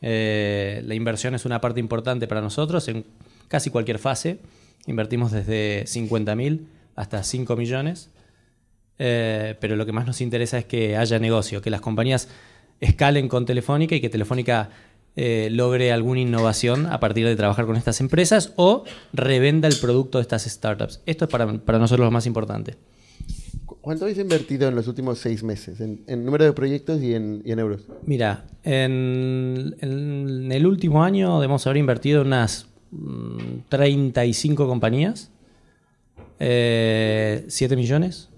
Eh, 0.02 0.82
la 0.84 0.94
inversión 0.94 1.34
es 1.34 1.46
una 1.46 1.62
parte 1.62 1.80
importante 1.80 2.26
para 2.26 2.42
nosotros 2.42 2.86
en 2.88 3.06
casi 3.48 3.70
cualquier 3.70 3.98
fase. 3.98 4.40
Invertimos 4.86 5.32
desde 5.32 5.84
50.000 5.84 6.66
hasta 6.94 7.22
5 7.22 7.56
millones. 7.56 8.10
Eh, 8.98 9.56
pero 9.58 9.74
lo 9.74 9.86
que 9.86 9.92
más 9.92 10.06
nos 10.06 10.20
interesa 10.20 10.58
es 10.58 10.66
que 10.66 10.94
haya 10.98 11.18
negocio, 11.18 11.62
que 11.62 11.70
las 11.70 11.80
compañías 11.80 12.28
escalen 12.80 13.28
con 13.28 13.44
Telefónica 13.46 13.94
y 13.94 14.00
que 14.00 14.08
Telefónica 14.08 14.70
eh, 15.16 15.48
logre 15.50 15.90
alguna 15.92 16.20
innovación 16.20 16.86
a 16.86 17.00
partir 17.00 17.26
de 17.26 17.34
trabajar 17.36 17.66
con 17.66 17.76
estas 17.76 18.00
empresas 18.00 18.52
o 18.56 18.84
revenda 19.12 19.66
el 19.68 19.76
producto 19.80 20.18
de 20.18 20.22
estas 20.22 20.44
startups. 20.44 21.00
Esto 21.06 21.24
es 21.24 21.30
para, 21.30 21.52
para 21.58 21.78
nosotros 21.78 22.04
lo 22.04 22.10
más 22.12 22.26
importante. 22.26 22.76
¿Cu- 23.66 23.78
¿Cuánto 23.80 24.04
habéis 24.04 24.18
invertido 24.18 24.68
en 24.68 24.76
los 24.76 24.86
últimos 24.86 25.18
seis 25.18 25.42
meses? 25.42 25.80
En, 25.80 26.02
en 26.06 26.24
número 26.24 26.44
de 26.44 26.52
proyectos 26.52 27.02
y 27.02 27.14
en, 27.14 27.42
y 27.44 27.50
en 27.50 27.58
euros. 27.58 27.82
Mira, 28.04 28.44
en, 28.62 29.74
en 29.80 30.52
el 30.52 30.66
último 30.66 31.02
año 31.02 31.40
debemos 31.40 31.66
haber 31.66 31.78
invertido 31.78 32.20
en 32.20 32.28
unas 32.28 32.68
mm, 32.92 33.38
35 33.68 34.68
compañías, 34.68 35.30
eh, 36.38 37.44
7 37.48 37.76
millones, 37.76 38.28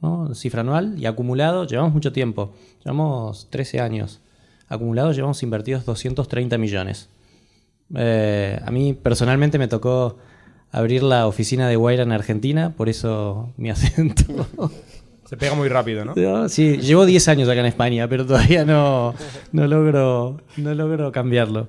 ¿no? 0.00 0.34
cifra 0.34 0.60
anual, 0.60 0.94
y 0.98 1.06
acumulado, 1.06 1.66
llevamos 1.66 1.92
mucho 1.92 2.12
tiempo, 2.12 2.54
llevamos 2.84 3.48
13 3.50 3.80
años, 3.80 4.20
acumulado 4.68 5.12
llevamos 5.12 5.42
invertidos 5.42 5.84
230 5.84 6.58
millones. 6.58 7.08
Eh, 7.94 8.60
a 8.64 8.70
mí 8.70 8.94
personalmente 8.94 9.58
me 9.58 9.68
tocó 9.68 10.18
abrir 10.70 11.02
la 11.02 11.26
oficina 11.26 11.68
de 11.68 11.76
Guaira 11.76 12.02
en 12.02 12.12
Argentina, 12.12 12.74
por 12.76 12.88
eso 12.88 13.52
mi 13.56 13.70
acento. 13.70 14.46
Se 15.24 15.36
pega 15.36 15.54
muy 15.54 15.68
rápido, 15.68 16.04
¿no? 16.04 16.14
No, 16.14 16.48
sí, 16.48 16.78
llevo 16.78 17.06
10 17.06 17.28
años 17.28 17.48
acá 17.48 17.60
en 17.60 17.66
España, 17.66 18.08
pero 18.08 18.26
todavía 18.26 18.64
no, 18.64 19.14
no, 19.52 19.66
logro, 19.66 20.42
no 20.58 20.74
logro 20.74 21.12
cambiarlo. 21.12 21.68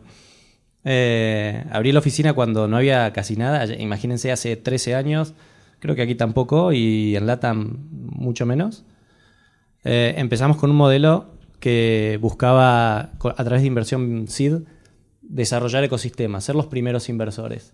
Eh, 0.84 1.63
abrí 1.72 1.91
la 1.91 1.99
oficina 1.99 2.34
cuando 2.34 2.68
no 2.68 2.78
había 2.78 3.11
casi 3.13 3.38
nada, 3.38 3.66
imagínense 3.76 4.32
hace 4.32 4.55
13 4.55 4.95
años, 4.95 5.34
creo 5.80 5.95
que 5.95 6.01
aquí 6.01 6.16
tampoco 6.16 6.74
y 6.74 7.16
en 7.16 7.26
LATAM 7.26 7.78
mucho 7.91 8.45
menos. 8.45 8.84
Eh, 9.86 10.16
empezamos 10.18 10.58
con 10.58 10.72
un 10.72 10.76
modelo 10.76 11.28
que 11.60 12.18
buscaba, 12.20 13.00
a 13.00 13.44
través 13.44 13.62
de 13.62 13.68
inversión 13.68 14.28
SID, 14.28 14.64
desarrollar 15.22 15.84
ecosistemas, 15.84 16.44
ser 16.44 16.56
los 16.56 16.66
primeros 16.66 17.08
inversores. 17.08 17.74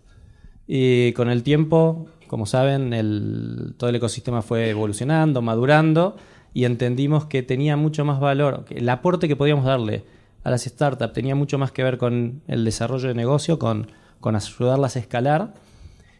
Y 0.67 1.13
con 1.13 1.29
el 1.29 1.41
tiempo, 1.41 2.07
como 2.27 2.45
saben, 2.45 2.91
todo 3.77 3.89
el 3.89 3.95
ecosistema 3.95 4.41
fue 4.41 4.69
evolucionando, 4.69 5.41
madurando 5.41 6.17
y 6.53 6.65
entendimos 6.65 7.25
que 7.25 7.43
tenía 7.43 7.77
mucho 7.77 8.03
más 8.03 8.19
valor, 8.19 8.65
que 8.65 8.75
el 8.75 8.89
aporte 8.89 9.29
que 9.29 9.37
podíamos 9.37 9.65
darle 9.65 10.03
a 10.43 10.49
las 10.49 10.63
startups 10.63 11.13
tenía 11.13 11.35
mucho 11.35 11.57
más 11.57 11.71
que 11.71 11.83
ver 11.83 11.97
con 11.97 12.41
el 12.47 12.65
desarrollo 12.65 13.07
de 13.07 13.15
negocio, 13.15 13.57
con, 13.57 13.87
con 14.19 14.35
ayudarlas 14.35 14.95
a 14.97 14.99
escalar. 14.99 15.53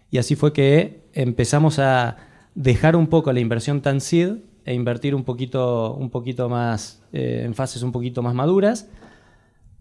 Y 0.10 0.20
así 0.20 0.36
fue 0.36 0.54
que 0.54 1.04
empezamos 1.14 1.80
a 1.80 2.18
dejar 2.56 2.96
un 2.96 3.08
poco 3.08 3.34
la 3.34 3.40
inversión 3.40 3.82
tan 3.82 4.00
seed 4.00 4.38
e 4.66 4.74
invertir 4.74 5.16
un 5.16 5.24
poquito, 5.24 5.94
un 5.94 6.10
poquito 6.10 6.50
más 6.50 7.02
eh, 7.14 7.44
en 7.46 7.54
fases 7.56 7.84
un 7.84 7.92
poquito 7.92 8.22
más 8.22 8.34
maduras 8.34 8.88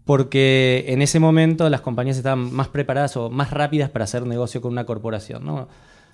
porque 0.05 0.85
en 0.87 1.01
ese 1.01 1.19
momento 1.19 1.69
las 1.69 1.81
compañías 1.81 2.17
estaban 2.17 2.51
más 2.53 2.67
preparadas 2.67 3.15
o 3.17 3.29
más 3.29 3.51
rápidas 3.51 3.89
para 3.89 4.05
hacer 4.05 4.25
negocio 4.25 4.61
con 4.61 4.71
una 4.71 4.85
corporación. 4.85 5.45
¿no? 5.45 5.67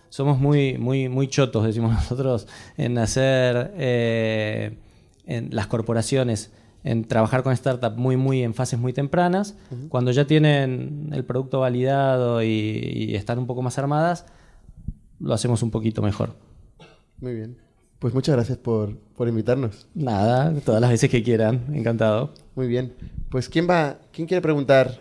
Somos 0.09 0.39
muy, 0.39 0.77
muy, 0.77 1.09
muy 1.09 1.27
chotos, 1.27 1.65
decimos 1.65 1.91
nosotros, 1.93 2.47
en 2.77 2.97
hacer 2.97 3.73
eh, 3.77 4.77
en 5.25 5.49
las 5.55 5.67
corporaciones, 5.67 6.51
en 6.83 7.05
trabajar 7.05 7.43
con 7.43 7.55
startups 7.55 7.97
muy, 7.97 8.17
muy 8.17 8.43
en 8.43 8.53
fases 8.53 8.79
muy 8.79 8.93
tempranas. 8.93 9.57
Cuando 9.89 10.11
ya 10.11 10.25
tienen 10.25 11.09
el 11.11 11.25
producto 11.25 11.61
validado 11.61 12.43
y, 12.43 12.47
y 12.47 13.15
están 13.15 13.39
un 13.39 13.47
poco 13.47 13.61
más 13.61 13.77
armadas, 13.77 14.25
lo 15.19 15.33
hacemos 15.33 15.63
un 15.63 15.71
poquito 15.71 16.01
mejor. 16.01 16.35
Muy 17.19 17.33
bien. 17.33 17.66
Pues 17.99 18.13
muchas 18.13 18.35
gracias 18.35 18.57
por, 18.57 18.95
por 19.15 19.27
invitarnos. 19.27 19.87
Nada, 19.95 20.53
todas 20.63 20.81
las 20.81 20.91
veces 20.91 21.09
que 21.09 21.23
quieran, 21.23 21.65
encantado. 21.73 22.33
Muy 22.55 22.67
bien. 22.67 22.93
Pues 23.29 23.49
¿quién 23.49 23.67
va? 23.69 23.97
¿Quién 24.11 24.27
quiere 24.27 24.41
preguntar? 24.41 24.99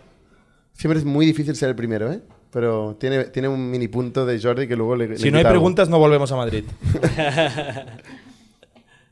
Siempre 0.73 0.97
es 0.99 1.05
muy 1.05 1.25
difícil 1.25 1.55
ser 1.55 1.69
el 1.69 1.75
primero, 1.75 2.11
¿eh? 2.11 2.21
Pero 2.51 2.95
tiene, 2.99 3.25
tiene 3.25 3.49
un 3.49 3.69
mini 3.69 3.87
punto 3.87 4.25
de 4.25 4.41
Jordi 4.41 4.67
que 4.67 4.75
luego 4.75 4.95
le. 4.95 5.09
le 5.09 5.17
Si 5.17 5.29
no 5.29 5.37
hay 5.37 5.43
preguntas, 5.45 5.89
no 5.89 5.99
volvemos 5.99 6.31
a 6.31 6.37
Madrid. 6.37 6.63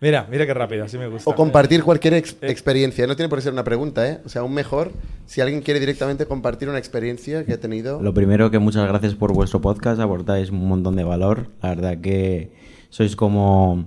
mira, 0.02 0.28
mira 0.30 0.46
qué 0.46 0.54
rápido, 0.54 0.86
así 0.86 0.98
me 0.98 1.08
gusta. 1.08 1.30
O 1.30 1.36
compartir 1.36 1.84
cualquier 1.84 2.16
ex- 2.16 2.38
experiencia. 2.42 3.08
No 3.08 3.16
tiene 3.16 3.30
por 3.30 3.40
qué 3.40 3.44
ser 3.44 3.54
una 3.54 3.64
pregunta, 3.64 4.08
¿eh? 4.10 4.20
O 4.26 4.30
sea, 4.30 4.42
aún 4.42 4.54
mejor 4.54 4.92
si 5.26 5.42
alguien 5.42 5.62
quiere 5.62 5.80
directamente 5.80 6.26
compartir 6.26 6.70
una 6.70 6.78
experiencia 6.80 7.46
que 7.46 7.54
ha 7.54 7.60
tenido. 7.60 8.02
Lo 8.02 8.14
primero 8.14 8.52
que 8.52 8.60
muchas 8.60 8.88
gracias 8.88 9.16
por 9.16 9.34
vuestro 9.34 9.62
podcast, 9.62 10.00
aportáis 10.00 10.50
un 10.50 10.68
montón 10.68 10.96
de 10.96 11.04
valor. 11.04 11.48
La 11.62 11.70
verdad 11.70 11.98
que 12.00 12.52
sois 12.96 13.18
como 13.18 13.84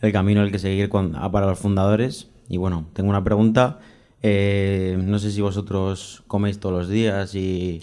el 0.00 0.12
camino 0.12 0.42
el 0.42 0.50
que 0.50 0.58
seguir 0.58 0.88
con- 0.88 1.14
ah, 1.14 1.30
para 1.30 1.44
los 1.46 1.58
fundadores. 1.58 2.30
Y 2.48 2.56
bueno, 2.56 2.86
tengo 2.94 3.10
una 3.10 3.22
pregunta. 3.22 3.80
Eh, 4.22 4.96
no 4.98 5.18
sé 5.18 5.30
si 5.30 5.42
vosotros 5.42 6.22
coméis 6.26 6.58
todos 6.58 6.74
los 6.74 6.88
días 6.88 7.34
y 7.34 7.82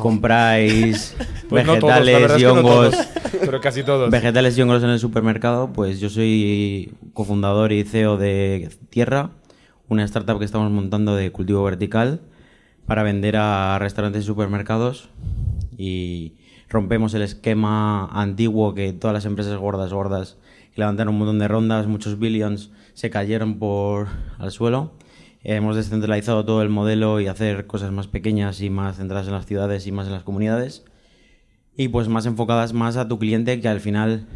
compráis 0.00 1.16
Pues 1.48 1.66
no 1.66 1.76
todos, 1.80 2.04
la 2.06 2.12
vegetales 2.12 2.40
y 2.40 2.44
no 2.44 2.52
hongos. 2.52 2.90
todos, 2.92 3.06
pero 3.40 3.60
casi 3.60 3.82
todos. 3.82 4.10
Vegetales 4.10 4.56
y 4.56 4.62
hongos 4.62 4.84
en 4.84 4.90
el 4.90 5.00
supermercado, 5.00 5.72
pues 5.72 5.98
yo 5.98 6.08
soy 6.08 6.92
cofundador 7.14 7.72
y 7.72 7.82
CEO 7.82 8.16
de 8.16 8.70
Tierra, 8.90 9.30
una 9.88 10.04
startup 10.04 10.38
que 10.38 10.44
estamos 10.44 10.70
montando 10.70 11.16
de 11.16 11.32
cultivo 11.32 11.64
vertical 11.64 12.20
para 12.86 13.02
vender 13.02 13.36
a 13.36 13.76
restaurantes 13.80 14.22
y 14.22 14.26
supermercados 14.26 15.08
y 15.76 16.34
rompemos 16.72 17.12
el 17.14 17.22
esquema 17.22 18.06
antiguo 18.06 18.74
que 18.74 18.92
todas 18.92 19.12
las 19.12 19.26
empresas 19.26 19.56
gordas, 19.58 19.92
gordas, 19.92 20.38
levantaron 20.74 21.12
un 21.12 21.18
montón 21.18 21.38
de 21.38 21.46
rondas, 21.46 21.86
muchos 21.86 22.18
billions 22.18 22.70
se 22.94 23.10
cayeron 23.10 23.58
por 23.58 24.08
al 24.38 24.50
suelo. 24.50 24.92
Hemos 25.44 25.76
descentralizado 25.76 26.44
todo 26.44 26.62
el 26.62 26.70
modelo 26.70 27.20
y 27.20 27.26
hacer 27.26 27.66
cosas 27.66 27.92
más 27.92 28.06
pequeñas 28.06 28.60
y 28.62 28.70
más 28.70 28.96
centradas 28.96 29.26
en 29.26 29.34
las 29.34 29.46
ciudades 29.46 29.86
y 29.86 29.92
más 29.92 30.06
en 30.06 30.12
las 30.12 30.22
comunidades 30.22 30.84
y 31.76 31.88
pues 31.88 32.08
más 32.08 32.26
enfocadas 32.26 32.72
más 32.72 32.96
a 32.96 33.08
tu 33.08 33.18
cliente 33.18 33.60
que 33.60 33.68
al 33.68 33.80
final 33.80 34.26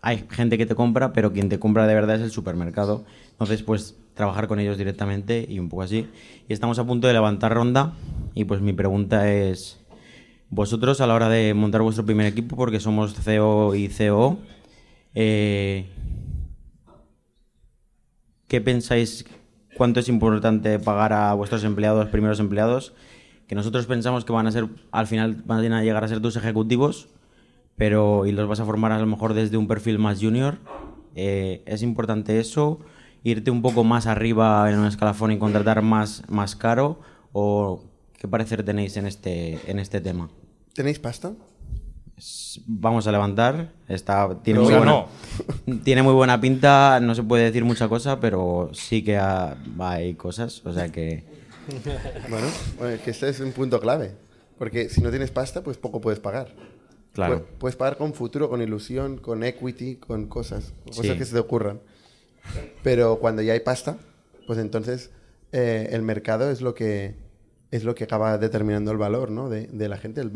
hay 0.00 0.24
gente 0.30 0.58
que 0.58 0.66
te 0.66 0.74
compra, 0.74 1.12
pero 1.12 1.32
quien 1.32 1.48
te 1.48 1.60
compra 1.60 1.86
de 1.86 1.94
verdad 1.94 2.16
es 2.16 2.22
el 2.22 2.30
supermercado. 2.32 3.04
Entonces, 3.30 3.62
pues 3.62 3.96
trabajar 4.14 4.48
con 4.48 4.58
ellos 4.58 4.76
directamente 4.76 5.46
y 5.48 5.60
un 5.60 5.68
poco 5.68 5.82
así. 5.82 6.08
Y 6.48 6.52
estamos 6.52 6.78
a 6.80 6.84
punto 6.84 7.06
de 7.06 7.12
levantar 7.12 7.54
ronda 7.54 7.94
y 8.34 8.44
pues 8.44 8.60
mi 8.60 8.72
pregunta 8.72 9.30
es, 9.32 9.78
vosotros 10.52 11.00
a 11.00 11.06
la 11.06 11.14
hora 11.14 11.30
de 11.30 11.54
montar 11.54 11.80
vuestro 11.80 12.04
primer 12.04 12.26
equipo, 12.26 12.56
porque 12.56 12.78
somos 12.78 13.14
CEO 13.14 13.74
y 13.74 13.88
COO, 13.88 14.38
eh, 15.14 15.88
¿qué 18.48 18.60
pensáis 18.60 19.24
cuánto 19.78 20.00
es 20.00 20.10
importante 20.10 20.78
pagar 20.78 21.14
a 21.14 21.32
vuestros 21.32 21.64
empleados, 21.64 22.06
primeros 22.10 22.38
empleados? 22.38 22.92
Que 23.48 23.54
nosotros 23.54 23.86
pensamos 23.86 24.26
que 24.26 24.32
van 24.32 24.46
a 24.46 24.52
ser, 24.52 24.68
al 24.90 25.06
final 25.06 25.42
van 25.46 25.72
a 25.72 25.82
llegar 25.82 26.04
a 26.04 26.08
ser 26.08 26.20
tus 26.20 26.36
ejecutivos, 26.36 27.08
pero 27.76 28.26
y 28.26 28.32
los 28.32 28.46
vas 28.46 28.60
a 28.60 28.66
formar 28.66 28.92
a 28.92 28.98
lo 28.98 29.06
mejor 29.06 29.32
desde 29.32 29.56
un 29.56 29.66
perfil 29.66 29.98
más 29.98 30.20
junior. 30.20 30.58
Eh, 31.14 31.62
¿Es 31.64 31.82
importante 31.82 32.38
eso? 32.38 32.78
¿Irte 33.22 33.50
un 33.50 33.62
poco 33.62 33.84
más 33.84 34.06
arriba 34.06 34.70
en 34.70 34.78
un 34.78 34.86
escalafón 34.86 35.32
y 35.32 35.38
contratar 35.38 35.80
más, 35.80 36.24
más 36.28 36.56
caro? 36.56 37.00
¿O 37.32 37.84
qué 38.18 38.28
parecer 38.28 38.62
tenéis 38.64 38.98
en 38.98 39.06
este, 39.06 39.58
en 39.70 39.78
este 39.78 40.02
tema? 40.02 40.28
¿Tenéis 40.74 40.98
pasta? 40.98 41.32
Vamos 42.66 43.06
a 43.06 43.12
levantar. 43.12 43.72
Está, 43.88 44.38
tiene, 44.42 44.60
muy 44.60 44.72
buena, 44.74 45.06
tiene 45.84 46.02
muy 46.02 46.12
buena 46.14 46.40
pinta. 46.40 47.00
No 47.00 47.14
se 47.14 47.22
puede 47.22 47.44
decir 47.44 47.64
mucha 47.64 47.88
cosa, 47.88 48.20
pero 48.20 48.70
sí 48.72 49.02
que 49.02 49.16
ha- 49.16 49.56
hay 49.80 50.14
cosas. 50.14 50.64
O 50.64 50.72
sea 50.72 50.88
que. 50.90 51.24
Bueno, 52.28 52.46
bueno, 52.78 53.02
que 53.04 53.10
este 53.12 53.28
es 53.28 53.38
un 53.40 53.52
punto 53.52 53.78
clave. 53.80 54.12
Porque 54.58 54.88
si 54.88 55.00
no 55.00 55.10
tienes 55.10 55.30
pasta, 55.30 55.62
pues 55.62 55.76
poco 55.76 56.00
puedes 56.00 56.18
pagar. 56.20 56.48
Claro. 57.12 57.40
Pu- 57.40 57.58
Puedes 57.58 57.76
pagar 57.76 57.96
con 57.98 58.14
futuro, 58.14 58.48
con 58.48 58.62
ilusión, 58.62 59.18
con 59.18 59.42
equity, 59.44 59.96
con 59.96 60.26
cosas, 60.26 60.72
cosas 60.86 61.06
Sí. 61.06 61.18
que 61.18 61.24
se 61.24 61.32
te 61.34 61.38
ocurran. 61.38 61.80
Pero 62.82 63.18
cuando 63.20 63.42
ya 63.42 63.52
hay 63.52 63.60
pasta, 63.60 63.96
pues 64.46 64.58
entonces 64.58 65.10
eh, 65.52 65.88
el 65.92 66.02
mercado 66.02 66.50
es 66.50 66.60
lo 66.62 66.74
que 66.74 67.14
es 67.70 67.84
lo 67.84 67.94
que 67.94 68.04
acaba 68.04 68.36
determinando 68.38 68.90
el 68.90 68.98
valor 68.98 69.30
¿no? 69.30 69.48
de, 69.48 69.66
de 69.68 69.88
la 69.88 69.96
gente. 69.96 70.20
El 70.20 70.30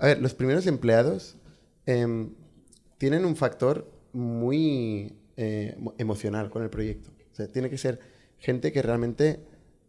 a 0.00 0.06
ver, 0.06 0.20
los 0.22 0.34
primeros 0.34 0.66
empleados 0.66 1.36
em, 1.86 2.30
tienen 2.98 3.24
un 3.24 3.36
factor 3.36 3.90
muy 4.12 5.14
eh, 5.36 5.74
emo- 5.78 5.94
emocional 5.98 6.50
con 6.50 6.62
el 6.62 6.70
proyecto. 6.70 7.10
O 7.32 7.34
sea, 7.34 7.46
tiene 7.48 7.70
que 7.70 7.78
ser 7.78 8.00
gente 8.38 8.72
que 8.72 8.82
realmente 8.82 9.40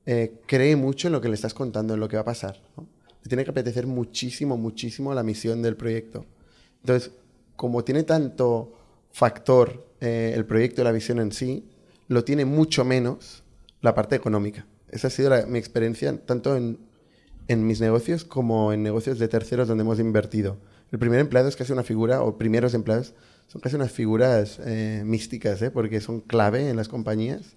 eh, 0.05 0.39
cree 0.47 0.75
mucho 0.75 1.07
en 1.07 1.13
lo 1.13 1.21
que 1.21 1.29
le 1.29 1.35
estás 1.35 1.53
contando, 1.53 1.93
en 1.93 1.99
lo 1.99 2.07
que 2.07 2.17
va 2.17 2.21
a 2.21 2.25
pasar. 2.25 2.61
¿no? 2.77 2.87
Le 3.23 3.29
tiene 3.29 3.43
que 3.43 3.51
apetecer 3.51 3.87
muchísimo, 3.87 4.57
muchísimo 4.57 5.13
la 5.13 5.23
misión 5.23 5.61
del 5.61 5.75
proyecto. 5.75 6.25
Entonces, 6.81 7.11
como 7.55 7.83
tiene 7.83 8.03
tanto 8.03 8.73
factor 9.11 9.87
eh, 9.99 10.33
el 10.35 10.45
proyecto 10.45 10.81
y 10.81 10.83
la 10.85 10.91
visión 10.91 11.19
en 11.19 11.31
sí, 11.31 11.69
lo 12.07 12.23
tiene 12.23 12.45
mucho 12.45 12.83
menos 12.85 13.43
la 13.81 13.93
parte 13.93 14.15
económica. 14.15 14.65
Esa 14.89 15.07
ha 15.07 15.11
sido 15.11 15.29
la- 15.29 15.45
mi 15.45 15.59
experiencia 15.59 16.17
tanto 16.25 16.55
en, 16.57 16.79
en 17.47 17.65
mis 17.65 17.81
negocios 17.81 18.23
como 18.23 18.73
en 18.73 18.83
negocios 18.83 19.19
de 19.19 19.27
terceros 19.27 19.67
donde 19.67 19.83
hemos 19.83 19.99
invertido. 19.99 20.57
El 20.91 20.99
primer 20.99 21.19
empleado 21.19 21.47
es 21.47 21.55
casi 21.55 21.71
una 21.71 21.83
figura, 21.83 22.21
o 22.21 22.37
primeros 22.37 22.73
empleados, 22.73 23.13
son 23.47 23.61
casi 23.61 23.75
unas 23.75 23.91
figuras 23.91 24.59
eh, 24.65 25.03
místicas, 25.05 25.61
¿eh? 25.61 25.71
porque 25.71 26.01
son 26.01 26.21
clave 26.21 26.69
en 26.69 26.75
las 26.75 26.87
compañías, 26.87 27.55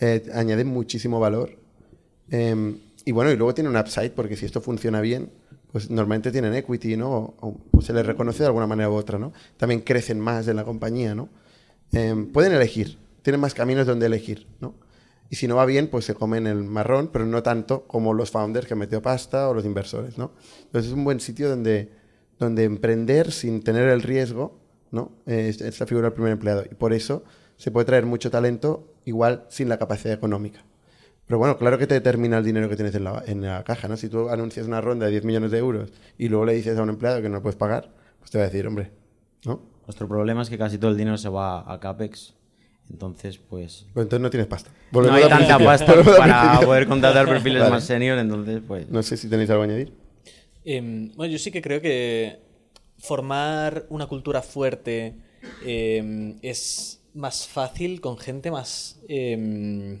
eh, 0.00 0.28
añaden 0.34 0.68
muchísimo 0.68 1.20
valor. 1.20 1.58
Em, 2.30 2.78
y 3.04 3.12
bueno, 3.12 3.30
y 3.30 3.36
luego 3.36 3.54
tiene 3.54 3.70
un 3.70 3.76
upside, 3.76 4.10
porque 4.10 4.36
si 4.36 4.46
esto 4.46 4.60
funciona 4.60 5.00
bien, 5.00 5.30
pues 5.72 5.90
normalmente 5.90 6.30
tienen 6.32 6.54
equity, 6.54 6.96
¿no? 6.96 7.10
O, 7.10 7.34
o, 7.40 7.56
pues 7.70 7.86
se 7.86 7.92
les 7.92 8.04
reconoce 8.04 8.40
de 8.40 8.46
alguna 8.46 8.66
manera 8.66 8.90
u 8.90 8.94
otra, 8.94 9.18
¿no? 9.18 9.32
También 9.56 9.80
crecen 9.80 10.18
más 10.18 10.48
en 10.48 10.56
la 10.56 10.64
compañía, 10.64 11.14
¿no? 11.14 11.28
Em, 11.92 12.30
pueden 12.32 12.52
elegir, 12.52 12.98
tienen 13.22 13.40
más 13.40 13.54
caminos 13.54 13.86
donde 13.86 14.06
elegir, 14.06 14.46
¿no? 14.60 14.74
Y 15.30 15.36
si 15.36 15.46
no 15.46 15.56
va 15.56 15.66
bien, 15.66 15.88
pues 15.88 16.04
se 16.04 16.14
comen 16.14 16.46
el 16.46 16.64
marrón, 16.64 17.10
pero 17.12 17.26
no 17.26 17.42
tanto 17.42 17.86
como 17.86 18.14
los 18.14 18.30
founders 18.30 18.66
que 18.66 18.74
metido 18.74 19.02
pasta 19.02 19.48
o 19.48 19.54
los 19.54 19.64
inversores, 19.64 20.16
¿no? 20.16 20.32
Entonces 20.64 20.90
es 20.90 20.96
un 20.96 21.04
buen 21.04 21.20
sitio 21.20 21.50
donde, 21.50 21.92
donde 22.38 22.64
emprender 22.64 23.30
sin 23.30 23.62
tener 23.62 23.88
el 23.88 24.02
riesgo, 24.02 24.58
¿no? 24.90 25.12
Es, 25.26 25.60
la 25.78 25.86
figura 25.86 26.06
del 26.06 26.14
primer 26.14 26.32
empleado. 26.32 26.64
Y 26.70 26.74
por 26.74 26.94
eso 26.94 27.24
se 27.56 27.70
puede 27.70 27.84
traer 27.84 28.06
mucho 28.06 28.30
talento 28.30 28.94
igual 29.04 29.44
sin 29.48 29.68
la 29.68 29.78
capacidad 29.78 30.14
económica. 30.14 30.64
Pero 31.26 31.38
bueno, 31.38 31.58
claro 31.58 31.76
que 31.76 31.86
te 31.86 31.94
determina 31.94 32.38
el 32.38 32.44
dinero 32.44 32.70
que 32.70 32.76
tienes 32.76 32.94
en 32.94 33.04
la, 33.04 33.22
en 33.26 33.42
la 33.42 33.62
caja, 33.64 33.86
¿no? 33.86 33.98
Si 33.98 34.08
tú 34.08 34.30
anuncias 34.30 34.66
una 34.66 34.80
ronda 34.80 35.04
de 35.06 35.12
10 35.12 35.24
millones 35.24 35.50
de 35.50 35.58
euros 35.58 35.92
y 36.16 36.30
luego 36.30 36.46
le 36.46 36.54
dices 36.54 36.78
a 36.78 36.82
un 36.82 36.88
empleado 36.88 37.20
que 37.20 37.28
no 37.28 37.36
lo 37.36 37.42
puedes 37.42 37.56
pagar, 37.56 37.92
pues 38.18 38.30
te 38.30 38.38
va 38.38 38.44
a 38.44 38.46
decir, 38.46 38.66
hombre. 38.66 38.92
Nuestro 39.86 40.08
problema 40.08 40.42
es 40.42 40.50
que 40.50 40.58
casi 40.58 40.78
todo 40.78 40.90
el 40.90 40.96
dinero 40.96 41.18
se 41.18 41.28
va 41.28 41.70
a 41.70 41.80
CAPEX. 41.80 42.37
Entonces, 42.90 43.38
pues. 43.38 43.86
Pues 43.92 44.04
entonces 44.04 44.22
no 44.22 44.30
tienes 44.30 44.46
pasta. 44.46 44.70
No 44.92 45.12
hay 45.12 45.22
tanta 45.22 45.36
principio. 45.36 45.66
pasta 45.66 45.94
Volvemos 45.94 46.18
para 46.18 46.60
poder 46.60 46.86
contratar 46.86 47.28
perfiles 47.28 47.60
Vale. 47.60 47.70
más 47.72 47.84
senior, 47.84 48.18
entonces, 48.18 48.62
pues. 48.66 48.88
No 48.88 49.02
sé 49.02 49.16
si 49.16 49.28
tenéis 49.28 49.50
algo 49.50 49.62
a 49.62 49.66
añadir. 49.66 49.92
Em, 50.64 51.12
bueno, 51.14 51.32
yo 51.32 51.38
sí 51.38 51.50
que 51.50 51.62
creo 51.62 51.80
que 51.80 52.40
formar 52.98 53.86
una 53.90 54.06
cultura 54.06 54.42
fuerte 54.42 55.14
em, 55.64 56.38
es 56.42 57.00
más 57.14 57.46
fácil 57.46 58.00
con 58.00 58.18
gente 58.18 58.50
más... 58.50 59.00
em, 59.08 60.00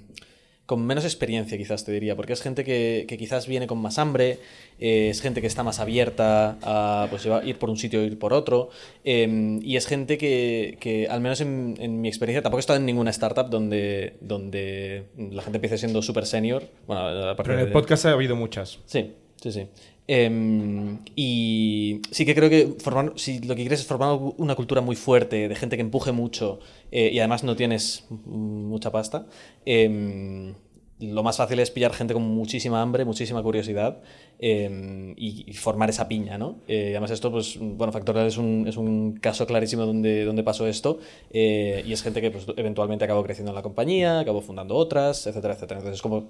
con 0.68 0.84
menos 0.84 1.04
experiencia, 1.04 1.56
quizás 1.56 1.86
te 1.86 1.92
diría, 1.92 2.14
porque 2.14 2.34
es 2.34 2.42
gente 2.42 2.62
que, 2.62 3.06
que 3.08 3.16
quizás 3.16 3.46
viene 3.46 3.66
con 3.66 3.78
más 3.78 3.98
hambre, 3.98 4.38
eh, 4.78 5.08
es 5.08 5.22
gente 5.22 5.40
que 5.40 5.46
está 5.46 5.62
más 5.62 5.80
abierta 5.80 6.58
a 6.60 7.06
pues, 7.08 7.26
ir 7.44 7.56
por 7.58 7.70
un 7.70 7.78
sitio 7.78 8.00
o 8.00 8.02
ir 8.02 8.18
por 8.18 8.34
otro, 8.34 8.68
em, 9.02 9.60
y 9.62 9.76
es 9.76 9.86
gente 9.86 10.18
que, 10.18 10.76
que, 10.78 11.08
al 11.08 11.22
menos 11.22 11.40
en, 11.40 11.74
en 11.80 12.02
mi 12.02 12.08
experiencia, 12.08 12.42
tampoco 12.42 12.58
he 12.58 12.60
estado 12.60 12.78
en 12.78 12.84
ninguna 12.84 13.10
startup 13.12 13.48
donde, 13.48 14.16
donde 14.20 15.04
la 15.16 15.40
gente 15.40 15.56
empiece 15.56 15.78
siendo 15.78 16.02
súper 16.02 16.26
senior. 16.26 16.64
Bueno, 16.86 17.00
aparte 17.30 17.44
Pero 17.44 17.54
en 17.54 17.60
el 17.60 17.66
de- 17.68 17.72
podcast 17.72 18.04
ha 18.04 18.10
habido 18.12 18.36
muchas. 18.36 18.78
Sí, 18.84 19.14
sí, 19.42 19.52
sí. 19.52 19.68
Em, 20.10 21.00
y 21.16 22.00
sí 22.10 22.24
que 22.24 22.34
creo 22.34 22.48
que 22.48 22.76
formar, 22.80 23.12
si 23.16 23.40
lo 23.40 23.54
que 23.54 23.60
quieres 23.60 23.80
es 23.80 23.86
formar 23.86 24.18
una 24.38 24.54
cultura 24.54 24.80
muy 24.80 24.96
fuerte, 24.96 25.48
de 25.48 25.54
gente 25.54 25.76
que 25.76 25.82
empuje 25.82 26.12
mucho 26.12 26.60
eh, 26.90 27.10
y 27.12 27.18
además 27.18 27.44
no 27.44 27.56
tienes 27.56 28.06
mucha 28.24 28.90
pasta, 28.90 29.26
em, 29.66 30.54
lo 31.00 31.22
más 31.22 31.36
fácil 31.36 31.60
es 31.60 31.70
pillar 31.70 31.92
gente 31.92 32.14
con 32.14 32.22
muchísima 32.22 32.82
hambre, 32.82 33.04
muchísima 33.04 33.42
curiosidad 33.42 34.02
em, 34.38 35.12
y, 35.16 35.44
y 35.46 35.52
formar 35.52 35.90
esa 35.90 36.08
piña, 36.08 36.38
¿no? 36.38 36.58
Eh, 36.66 36.90
además 36.92 37.10
esto, 37.10 37.30
pues, 37.30 37.58
bueno, 37.60 37.92
Factorial 37.92 38.26
es 38.26 38.38
un, 38.38 38.66
es 38.66 38.76
un 38.78 39.12
caso 39.20 39.46
clarísimo 39.46 39.84
donde, 39.86 40.24
donde 40.24 40.42
pasó 40.42 40.66
esto 40.66 40.98
eh, 41.30 41.82
y 41.86 41.92
es 41.92 42.02
gente 42.02 42.20
que 42.20 42.30
pues, 42.30 42.46
eventualmente 42.56 43.04
acabó 43.04 43.22
creciendo 43.22 43.50
en 43.50 43.56
la 43.56 43.62
compañía, 43.62 44.20
acabó 44.20 44.40
fundando 44.40 44.74
otras, 44.74 45.26
etcétera, 45.26 45.54
etcétera. 45.54 45.80
Entonces 45.80 45.98
es 45.98 46.02
como 46.02 46.28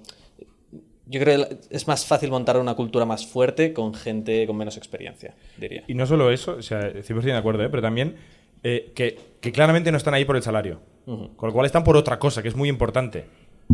yo 1.09 1.19
creo 1.19 1.49
que 1.49 1.57
es 1.69 1.87
más 1.87 2.05
fácil 2.05 2.29
montar 2.29 2.57
una 2.57 2.75
cultura 2.75 3.05
más 3.05 3.25
fuerte 3.25 3.73
con 3.73 3.93
gente 3.93 4.45
con 4.45 4.55
menos 4.55 4.77
experiencia, 4.77 5.33
diría. 5.57 5.83
Y 5.87 5.95
no 5.95 6.05
solo 6.05 6.31
eso, 6.31 6.57
o 6.59 6.61
sea, 6.61 6.93
100% 6.93 7.21
de 7.21 7.35
acuerdo, 7.35 7.63
¿eh? 7.63 7.69
pero 7.69 7.81
también 7.81 8.15
eh, 8.63 8.91
que, 8.93 9.17
que 9.41 9.51
claramente 9.51 9.91
no 9.91 9.97
están 9.97 10.13
ahí 10.13 10.25
por 10.25 10.35
el 10.35 10.43
salario. 10.43 10.79
Con 11.05 11.47
lo 11.49 11.53
cual 11.53 11.65
están 11.65 11.83
por 11.83 11.97
otra 11.97 12.19
cosa, 12.19 12.43
que 12.43 12.49
es 12.49 12.55
muy 12.55 12.69
importante. 12.69 13.25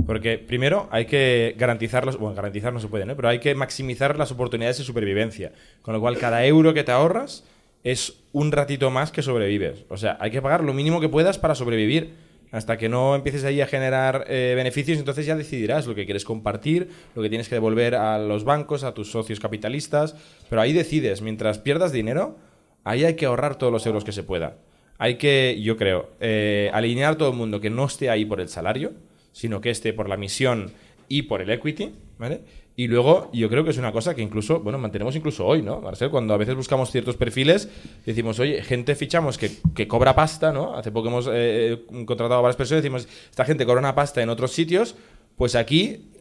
Porque 0.05 0.37
primero 0.37 0.87
hay 0.89 1.05
que 1.05 1.53
garantizar 1.57 2.05
los, 2.05 2.17
bueno, 2.17 2.33
garantizar 2.33 2.71
no 2.71 2.79
se 2.79 2.87
puede, 2.87 3.05
¿no? 3.05 3.15
Pero 3.17 3.27
hay 3.27 3.39
que 3.39 3.53
maximizar 3.55 4.17
las 4.17 4.31
oportunidades 4.31 4.77
de 4.77 4.85
supervivencia. 4.85 5.51
Con 5.81 5.93
lo 5.93 5.99
cual 5.99 6.17
cada 6.17 6.45
euro 6.45 6.73
que 6.73 6.85
te 6.85 6.93
ahorras 6.93 7.43
es 7.83 8.21
un 8.31 8.53
ratito 8.53 8.89
más 8.89 9.11
que 9.11 9.21
sobrevives. 9.21 9.83
O 9.89 9.97
sea, 9.97 10.17
hay 10.21 10.31
que 10.31 10.41
pagar 10.41 10.63
lo 10.63 10.73
mínimo 10.73 11.01
que 11.01 11.09
puedas 11.09 11.37
para 11.37 11.55
sobrevivir. 11.55 12.13
Hasta 12.51 12.77
que 12.77 12.89
no 12.89 13.15
empieces 13.15 13.43
ahí 13.43 13.59
a 13.61 13.67
generar 13.67 14.25
eh, 14.27 14.53
beneficios, 14.55 14.97
entonces 14.97 15.25
ya 15.25 15.35
decidirás 15.35 15.87
lo 15.87 15.95
que 15.95 16.05
quieres 16.05 16.23
compartir, 16.23 16.89
lo 17.15 17.21
que 17.21 17.29
tienes 17.29 17.49
que 17.49 17.55
devolver 17.55 17.95
a 17.95 18.17
los 18.17 18.43
bancos, 18.43 18.83
a 18.83 18.93
tus 18.93 19.11
socios 19.11 19.39
capitalistas. 19.39 20.15
Pero 20.49 20.61
ahí 20.61 20.71
decides, 20.71 21.21
mientras 21.21 21.59
pierdas 21.59 21.91
dinero, 21.91 22.37
ahí 22.83 23.03
hay 23.03 23.15
que 23.15 23.25
ahorrar 23.25 23.57
todos 23.57 23.73
los 23.73 23.85
euros 23.85 24.03
que 24.03 24.11
se 24.11 24.23
pueda. 24.23 24.57
Hay 24.97 25.15
que, 25.15 25.59
yo 25.61 25.75
creo, 25.75 26.11
eh, 26.21 26.69
alinear 26.73 27.17
todo 27.17 27.29
el 27.29 27.35
mundo 27.35 27.59
que 27.59 27.69
no 27.69 27.85
esté 27.85 28.09
ahí 28.09 28.23
por 28.23 28.39
el 28.39 28.47
salario, 28.47 28.93
sino 29.33 29.59
que 29.59 29.69
esté 29.69 29.91
por 29.91 30.07
la 30.07 30.15
misión 30.15 30.71
y 31.09 31.23
por 31.23 31.41
el 31.41 31.49
equity, 31.49 31.93
¿vale? 32.17 32.41
Y 32.77 32.87
luego, 32.87 33.29
yo 33.31 33.49
creo 33.49 33.63
que 33.63 33.69
es 33.69 33.77
una 33.77 33.93
cosa 33.93 34.13
que 34.13 34.21
incluso, 34.21 34.59
bueno, 34.59 34.77
mantenemos 34.77 35.15
incluso 35.15 35.45
hoy, 35.45 35.61
¿no, 35.61 35.79
Marcel? 35.79 36.09
Cuando 36.09 36.33
a 36.33 36.37
veces 36.37 36.55
buscamos 36.55 36.91
ciertos 36.91 37.15
perfiles, 37.15 37.69
decimos, 38.05 38.37
oye, 38.39 38.61
gente 38.63 38.95
fichamos 38.95 39.37
que, 39.37 39.49
que 39.73 39.87
cobra 39.87 40.13
pasta, 40.13 40.51
¿no? 40.51 40.75
Hace 40.75 40.91
poco 40.91 41.07
hemos 41.07 41.29
eh, 41.31 41.85
contratado 42.05 42.39
a 42.39 42.41
varias 42.41 42.57
personas, 42.57 42.83
decimos, 42.83 43.07
esta 43.29 43.45
gente 43.45 43.65
cobra 43.65 43.79
una 43.79 43.95
pasta 43.95 44.21
en 44.21 44.27
otros 44.27 44.51
sitios, 44.51 44.95
pues 45.37 45.55
aquí 45.55 46.11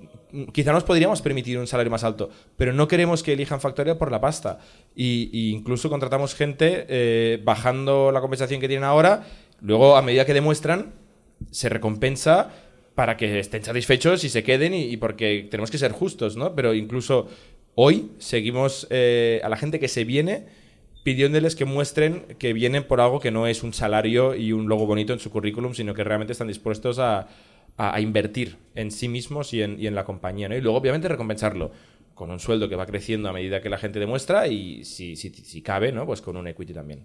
quizá 0.52 0.72
nos 0.72 0.84
podríamos 0.84 1.22
permitir 1.22 1.58
un 1.58 1.66
salario 1.66 1.90
más 1.90 2.04
alto, 2.04 2.30
pero 2.56 2.72
no 2.72 2.88
queremos 2.88 3.22
que 3.22 3.32
elijan 3.32 3.60
Factorial 3.60 3.98
por 3.98 4.12
la 4.12 4.20
pasta. 4.20 4.58
Y 4.94 5.50
incluso 5.50 5.90
contratamos 5.90 6.34
gente 6.34 6.86
eh, 6.88 7.40
bajando 7.42 8.12
la 8.12 8.20
compensación 8.20 8.60
que 8.60 8.68
tienen 8.68 8.84
ahora, 8.84 9.26
luego 9.60 9.96
a 9.96 10.02
medida 10.02 10.24
que 10.24 10.34
demuestran, 10.34 10.92
se 11.50 11.68
recompensa 11.68 12.50
para 12.94 13.16
que 13.16 13.38
estén 13.38 13.64
satisfechos 13.64 14.24
y 14.24 14.28
se 14.28 14.42
queden 14.42 14.74
y, 14.74 14.96
porque 14.96 15.48
tenemos 15.50 15.70
que 15.70 15.78
ser 15.78 15.92
justos, 15.92 16.36
¿no? 16.36 16.54
Pero 16.54 16.74
incluso 16.74 17.28
hoy 17.74 18.10
seguimos 18.18 18.86
eh, 18.90 19.40
a 19.42 19.48
la 19.48 19.56
gente 19.56 19.80
que 19.80 19.88
se 19.88 20.04
viene 20.04 20.46
pidiéndoles 21.02 21.54
que 21.54 21.64
muestren 21.64 22.24
que 22.38 22.52
vienen 22.52 22.84
por 22.84 23.00
algo 23.00 23.20
que 23.20 23.30
no 23.30 23.46
es 23.46 23.62
un 23.62 23.74
salario 23.74 24.34
y 24.34 24.52
un 24.52 24.68
logo 24.68 24.86
bonito 24.86 25.12
en 25.12 25.18
su 25.18 25.30
currículum, 25.30 25.74
sino 25.74 25.92
que 25.92 26.02
realmente 26.04 26.32
están 26.32 26.48
dispuestos 26.48 26.98
a, 26.98 27.28
a- 27.76 28.00
invertir 28.00 28.56
en 28.74 28.90
sí 28.90 29.08
mismos 29.08 29.52
y 29.52 29.62
en, 29.62 29.78
y 29.78 29.86
en 29.86 29.94
la 29.94 30.04
compañía, 30.04 30.48
¿no? 30.48 30.56
Y 30.56 30.60
luego, 30.60 30.78
obviamente, 30.78 31.08
recompensarlo 31.08 31.72
con 32.14 32.30
un 32.30 32.40
sueldo 32.40 32.68
que 32.68 32.76
va 32.76 32.86
creciendo 32.86 33.28
a 33.28 33.32
medida 33.32 33.60
que 33.60 33.68
la 33.68 33.76
gente 33.76 33.98
demuestra 33.98 34.46
y, 34.46 34.84
si, 34.84 35.16
si, 35.16 35.30
si 35.30 35.62
cabe, 35.62 35.92
¿no? 35.92 36.06
Pues 36.06 36.22
con 36.22 36.36
un 36.36 36.46
equity 36.46 36.72
también. 36.72 37.04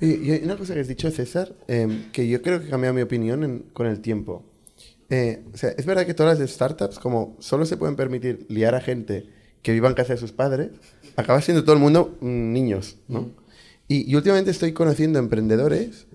Y, 0.00 0.42
una 0.42 0.56
cosa 0.56 0.74
que 0.74 0.80
has 0.80 0.88
dicho, 0.88 1.10
César, 1.10 1.52
eh, 1.68 2.06
que 2.12 2.26
yo 2.26 2.42
creo 2.42 2.60
que 2.64 2.72
ha 2.72 2.78
mi 2.78 3.02
opinión 3.02 3.66
con 3.72 3.86
el 3.86 4.00
tiempo. 4.00 4.44
Eh, 5.10 5.42
o 5.54 5.56
sea, 5.56 5.70
es 5.70 5.86
verdad 5.86 6.04
que 6.06 6.14
todas 6.14 6.38
las 6.38 6.50
startups, 6.50 6.98
como 6.98 7.36
solo 7.40 7.64
se 7.66 7.76
pueden 7.76 7.96
permitir 7.96 8.44
liar 8.48 8.74
a 8.74 8.80
gente 8.80 9.26
que 9.62 9.72
viva 9.72 9.88
en 9.88 9.94
casa 9.94 10.12
de 10.14 10.18
sus 10.18 10.32
padres, 10.32 10.70
acaba 11.16 11.40
siendo 11.40 11.62
todo 11.64 11.74
el 11.74 11.80
mundo 11.80 12.16
mm, 12.20 12.52
niños, 12.52 12.96
¿no? 13.08 13.30
Y, 13.88 14.10
y 14.10 14.14
últimamente 14.16 14.50
estoy 14.50 14.72
conociendo 14.72 15.18
emprendedores, 15.18 16.06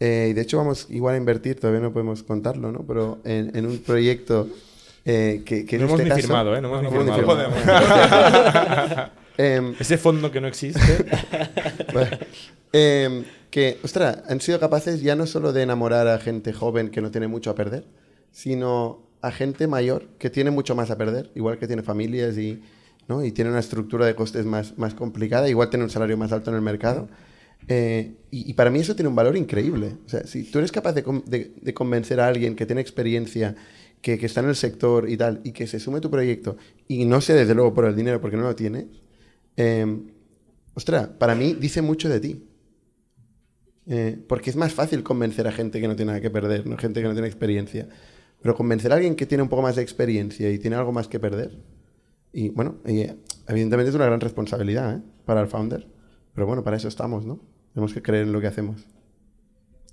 eh, 0.00 0.28
y 0.30 0.32
de 0.34 0.40
hecho 0.42 0.58
vamos 0.58 0.86
igual 0.90 1.14
a 1.14 1.18
invertir, 1.18 1.58
todavía 1.58 1.80
no 1.80 1.92
podemos 1.92 2.22
contarlo, 2.22 2.70
¿no? 2.72 2.80
Pero 2.86 3.20
en, 3.24 3.56
en 3.56 3.64
un 3.66 3.78
proyecto 3.78 4.48
eh, 5.04 5.42
que, 5.46 5.64
que 5.64 5.78
No 5.78 5.84
en 5.84 5.88
hemos 5.88 6.00
este 6.00 6.04
ni 6.04 6.10
caso- 6.10 6.22
firmado, 6.28 6.54
¿eh? 6.56 6.60
No 6.60 6.68
hemos 6.68 6.82
ni 6.82 6.88
hemos 6.88 7.16
firmado. 7.16 7.42
Em, 9.38 9.74
Ese 9.80 9.96
fondo 9.96 10.30
que 10.30 10.42
no 10.42 10.46
existe. 10.46 10.80
bueno, 11.94 12.10
em, 12.72 13.24
que, 13.50 13.78
ostras, 13.82 14.18
han 14.28 14.40
sido 14.42 14.60
capaces 14.60 15.00
ya 15.00 15.16
no 15.16 15.26
solo 15.26 15.54
de 15.54 15.62
enamorar 15.62 16.06
a 16.06 16.18
gente 16.18 16.52
joven 16.52 16.90
que 16.90 17.00
no 17.00 17.10
tiene 17.10 17.28
mucho 17.28 17.50
a 17.50 17.54
perder, 17.54 17.84
sino 18.32 19.08
a 19.22 19.32
gente 19.32 19.68
mayor 19.68 20.08
que 20.18 20.30
tiene 20.30 20.50
mucho 20.52 20.76
más 20.76 20.90
a 20.90 20.98
perder, 20.98 21.32
igual 21.36 21.58
que 21.58 21.68
tiene 21.68 21.82
familias 21.84 22.38
y, 22.38 22.62
¿no? 23.08 23.24
y 23.24 23.32
tiene 23.32 23.50
una 23.50 23.60
estructura 23.60 24.06
de 24.06 24.14
costes 24.16 24.46
más, 24.46 24.78
más 24.78 24.94
complicada, 24.94 25.48
igual 25.50 25.70
tiene 25.70 25.84
un 25.84 25.90
salario 25.90 26.16
más 26.18 26.32
alto 26.32 26.50
en 26.50 26.56
el 26.56 26.62
mercado. 26.62 27.08
Eh, 27.68 28.16
y, 28.30 28.50
y 28.50 28.54
para 28.54 28.70
mí 28.70 28.80
eso 28.80 28.96
tiene 28.96 29.08
un 29.08 29.14
valor 29.14 29.36
increíble. 29.36 29.98
O 30.06 30.08
sea, 30.08 30.26
si 30.26 30.44
tú 30.44 30.58
eres 30.58 30.72
capaz 30.72 30.92
de, 30.94 31.02
de- 31.26 31.54
de 31.60 31.74
convencer 31.74 32.20
a 32.20 32.26
alguien 32.28 32.56
que 32.56 32.66
tiene 32.66 32.80
experiencia, 32.80 33.54
que, 34.00 34.18
que 34.18 34.26
está 34.26 34.40
en 34.40 34.48
el 34.48 34.56
sector 34.56 35.08
y 35.08 35.16
tal, 35.16 35.40
y 35.44 35.52
que 35.52 35.66
se 35.68 35.78
sume 35.78 35.98
a 35.98 36.00
tu 36.00 36.10
proyecto, 36.10 36.56
y 36.88 37.04
no 37.04 37.20
sé 37.20 37.34
desde 37.34 37.54
luego 37.54 37.72
por 37.74 37.84
el 37.86 37.94
dinero 37.96 38.20
porque 38.20 38.36
no 38.36 38.42
lo 38.44 38.56
tiene, 38.56 38.88
eh, 39.56 39.86
ostras, 40.74 41.08
para 41.18 41.34
mí 41.34 41.54
dice 41.60 41.82
mucho 41.82 42.08
de 42.08 42.20
ti. 42.20 42.48
Eh, 43.86 44.16
porque 44.28 44.50
es 44.50 44.56
más 44.56 44.72
fácil 44.72 45.02
convencer 45.02 45.46
a 45.48 45.52
gente 45.52 45.80
que 45.80 45.88
no 45.88 45.96
tiene 45.96 46.12
nada 46.12 46.20
que 46.20 46.30
perder, 46.30 46.66
¿no? 46.66 46.76
gente 46.78 47.00
que 47.02 47.08
no 47.08 47.14
tiene 47.14 47.26
experiencia. 47.26 47.88
Pero 48.42 48.54
convencer 48.54 48.92
a 48.92 48.96
alguien 48.96 49.14
que 49.14 49.26
tiene 49.26 49.42
un 49.42 49.48
poco 49.48 49.62
más 49.62 49.76
de 49.76 49.82
experiencia 49.82 50.50
y 50.50 50.58
tiene 50.58 50.76
algo 50.76 50.92
más 50.92 51.08
que 51.08 51.20
perder. 51.20 51.58
Y 52.32 52.48
bueno, 52.50 52.76
y, 52.86 53.00
eh, 53.00 53.16
evidentemente 53.48 53.90
es 53.90 53.94
una 53.94 54.06
gran 54.06 54.20
responsabilidad 54.20 54.96
¿eh? 54.96 55.02
para 55.24 55.40
el 55.40 55.46
founder. 55.48 55.86
Pero 56.34 56.46
bueno, 56.46 56.64
para 56.64 56.76
eso 56.76 56.88
estamos, 56.88 57.24
¿no? 57.24 57.40
Tenemos 57.74 57.92
que 57.94 58.02
creer 58.02 58.24
en 58.24 58.32
lo 58.32 58.40
que 58.40 58.46
hacemos. 58.48 58.84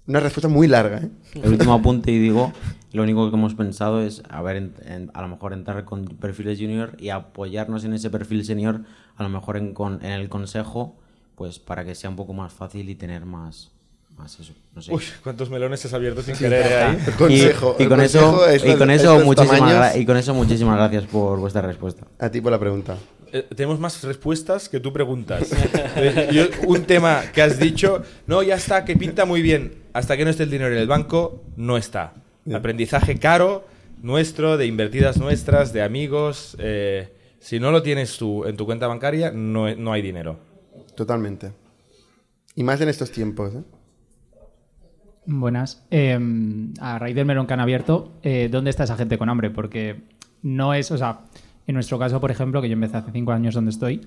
Una 0.07 0.19
respuesta 0.19 0.47
muy 0.47 0.67
larga, 0.67 0.99
¿eh? 1.03 1.09
El 1.35 1.51
último 1.51 1.73
apunte 1.73 2.11
y 2.11 2.17
digo, 2.17 2.51
lo 2.93 3.03
único 3.03 3.29
que 3.29 3.35
hemos 3.37 3.53
pensado 3.53 4.01
es 4.01 4.23
a 4.29 4.41
ver, 4.41 4.55
en- 4.55 4.73
en- 4.85 5.11
a 5.13 5.21
lo 5.21 5.27
mejor 5.27 5.53
entrar 5.53 5.85
con 5.85 6.05
perfiles 6.05 6.57
junior 6.59 6.95
y 6.99 7.09
apoyarnos 7.09 7.83
en 7.83 7.93
ese 7.93 8.09
perfil 8.09 8.43
senior, 8.43 8.85
a 9.15 9.21
lo 9.23 9.29
mejor 9.29 9.57
en, 9.57 9.73
con- 9.75 10.03
en 10.03 10.11
el 10.11 10.27
consejo, 10.29 10.97
pues 11.35 11.59
para 11.59 11.85
que 11.85 11.93
sea 11.93 12.09
un 12.09 12.15
poco 12.15 12.33
más 12.33 12.51
fácil 12.51 12.89
y 12.89 12.95
tener 12.95 13.25
más, 13.25 13.71
más 14.19 14.39
eso. 14.39 14.53
No 14.75 14.81
sé. 14.81 14.93
Uy, 14.93 15.01
cuántos 15.23 15.49
melones 15.49 15.83
has 15.85 15.93
abierto 15.93 16.21
sin 16.21 16.35
querer 16.35 16.65
eh, 16.65 16.75
ahí. 16.83 16.97
El 17.07 17.13
consejo. 17.13 17.75
y, 17.79 17.85
con 17.85 18.01
eso, 18.01 18.37
consejo 18.37 18.67
y 18.67 18.77
con 18.77 18.89
eso 18.91 19.19
muchísimas 19.21 19.95
y 19.95 20.05
con 20.05 20.17
eso 20.17 20.33
muchísimas 20.33 20.75
gracias 20.77 21.05
por 21.05 21.39
vuestra 21.39 21.61
respuesta. 21.61 22.05
A 22.19 22.29
ti 22.29 22.41
por 22.41 22.51
la 22.51 22.59
pregunta. 22.59 22.97
Eh, 23.31 23.47
tenemos 23.55 23.79
más 23.79 24.03
respuestas 24.03 24.67
que 24.69 24.79
tú 24.79 24.91
preguntas. 24.93 25.49
Eh, 25.95 26.29
yo- 26.31 26.67
un 26.67 26.83
tema 26.83 27.23
que 27.33 27.41
has 27.41 27.57
dicho, 27.59 28.03
no, 28.27 28.43
ya 28.43 28.55
está, 28.55 28.85
que 28.85 28.95
pinta 28.95 29.25
muy 29.25 29.41
bien. 29.41 29.83
Hasta 29.93 30.15
que 30.15 30.23
no 30.23 30.29
esté 30.31 30.43
el 30.43 30.49
dinero 30.51 30.71
en 30.73 30.79
el 30.79 30.87
banco, 30.87 31.43
no 31.55 31.77
está. 31.77 32.13
Aprendizaje 32.53 33.17
caro, 33.19 33.65
nuestro, 34.01 34.57
de 34.57 34.65
invertidas 34.65 35.17
nuestras, 35.17 35.73
de 35.73 35.81
amigos. 35.81 36.55
eh, 36.59 37.13
si 37.39 37.59
no 37.59 37.71
lo 37.71 37.81
tienes 37.81 38.17
tú 38.17 38.45
en 38.45 38.57
tu 38.57 38.65
cuenta 38.65 38.87
bancaria, 38.87 39.31
no, 39.31 39.73
no 39.75 39.93
hay 39.93 40.01
dinero. 40.01 40.37
Totalmente. 40.95 41.51
Y 42.55 42.63
más 42.63 42.81
en 42.81 42.89
estos 42.89 43.11
tiempos, 43.11 43.53
¿eh? 43.55 43.63
Buenas. 45.31 45.85
Eh, 45.91 46.17
a 46.81 46.97
raíz 46.97 47.15
del 47.15 47.27
melón 47.27 47.45
que 47.45 47.53
han 47.53 47.59
abierto, 47.59 48.13
eh, 48.23 48.49
¿dónde 48.51 48.71
está 48.71 48.85
esa 48.85 48.97
gente 48.97 49.19
con 49.19 49.29
hambre? 49.29 49.51
Porque 49.51 50.01
no 50.41 50.73
es, 50.73 50.89
o 50.89 50.97
sea, 50.97 51.19
en 51.67 51.75
nuestro 51.75 51.99
caso, 51.99 52.19
por 52.19 52.31
ejemplo, 52.31 52.63
que 52.63 52.67
yo 52.67 52.73
empecé 52.73 52.97
hace 52.97 53.11
cinco 53.11 53.31
años 53.31 53.53
donde 53.53 53.69
estoy, 53.69 54.01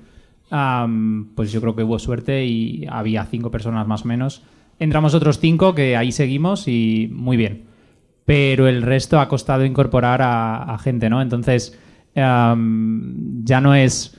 pues 1.37 1.53
yo 1.53 1.61
creo 1.61 1.77
que 1.77 1.85
hubo 1.85 2.01
suerte 2.01 2.45
y 2.45 2.87
había 2.91 3.25
cinco 3.27 3.53
personas 3.53 3.87
más 3.87 4.05
o 4.05 4.09
menos. 4.09 4.43
Entramos 4.81 5.15
otros 5.15 5.39
cinco 5.39 5.77
que 5.77 5.97
ahí 5.97 6.11
seguimos 6.11 6.67
y 6.67 7.09
muy 7.13 7.37
bien. 7.37 7.67
Pero 8.25 8.67
el 8.67 8.83
resto 8.83 9.21
ha 9.21 9.29
costado 9.29 9.65
incorporar 9.65 10.21
a, 10.23 10.77
gente, 10.83 11.09
¿no? 11.09 11.23
Entonces, 11.23 11.79
ya 12.15 12.57
no 13.61 13.75
es 13.77 14.19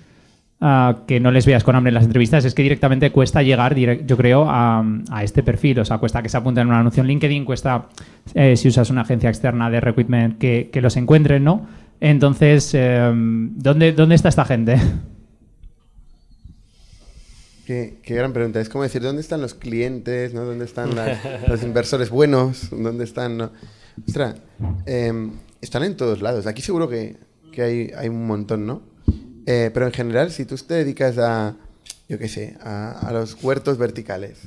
ah, 0.63 1.03
que 1.05 1.19
no 1.19 1.29
les 1.29 1.45
veas 1.45 1.63
con 1.63 1.75
hambre 1.75 1.89
en 1.89 1.95
las 1.95 2.05
entrevistas, 2.05 2.45
es 2.45 2.55
que 2.55 2.63
directamente 2.63 3.11
cuesta 3.11 3.43
llegar, 3.43 3.75
yo 3.75 4.17
creo, 4.17 4.45
a, 4.49 4.83
este 5.21 5.43
perfil. 5.43 5.79
O 5.79 5.85
sea, 5.85 5.99
cuesta 5.99 6.23
que 6.23 6.29
se 6.29 6.37
apunten 6.37 6.63
en 6.63 6.67
un 6.69 6.73
anuncio 6.73 7.01
en 7.01 7.07
LinkedIn, 7.07 7.45
cuesta, 7.45 7.89
eh, 8.33 8.57
si 8.57 8.69
usas 8.69 8.89
una 8.89 9.01
agencia 9.01 9.29
externa 9.29 9.69
de 9.69 9.79
recruitment, 9.79 10.39
que, 10.39 10.69
que 10.71 10.81
los 10.81 10.97
encuentren, 10.97 11.43
¿no? 11.43 11.67
Entonces, 11.99 12.71
eh, 12.73 13.11
¿dónde, 13.13 13.93
¿dónde 13.93 14.15
está 14.15 14.29
esta 14.29 14.45
gente? 14.45 14.77
Qué, 17.65 17.99
qué 18.03 18.15
gran 18.15 18.33
pregunta. 18.33 18.59
Es 18.59 18.67
como 18.67 18.83
decir, 18.83 19.01
¿dónde 19.01 19.21
están 19.21 19.39
los 19.39 19.53
clientes? 19.53 20.33
¿no? 20.33 20.43
¿Dónde 20.43 20.65
están 20.65 20.89
los 21.47 21.63
inversores 21.63 22.09
buenos? 22.09 22.69
¿Dónde 22.71 23.05
están...? 23.05 23.51
Ostras, 24.05 24.35
em, 24.85 25.31
están 25.61 25.83
en 25.83 25.95
todos 25.95 26.21
lados. 26.21 26.45
Aquí 26.45 26.61
seguro 26.61 26.89
que, 26.89 27.15
que 27.53 27.61
hay, 27.61 27.91
hay 27.95 28.09
un 28.09 28.27
montón, 28.27 28.65
¿no? 28.65 28.81
Eh, 29.45 29.71
pero 29.73 29.85
en 29.85 29.91
general, 29.91 30.31
si 30.31 30.45
tú 30.45 30.55
te 30.55 30.73
dedicas 30.75 31.17
a, 31.17 31.55
yo 32.07 32.17
qué 32.17 32.27
sé, 32.27 32.57
a, 32.61 32.91
a 33.07 33.11
los 33.11 33.43
huertos 33.43 33.77
verticales, 33.77 34.37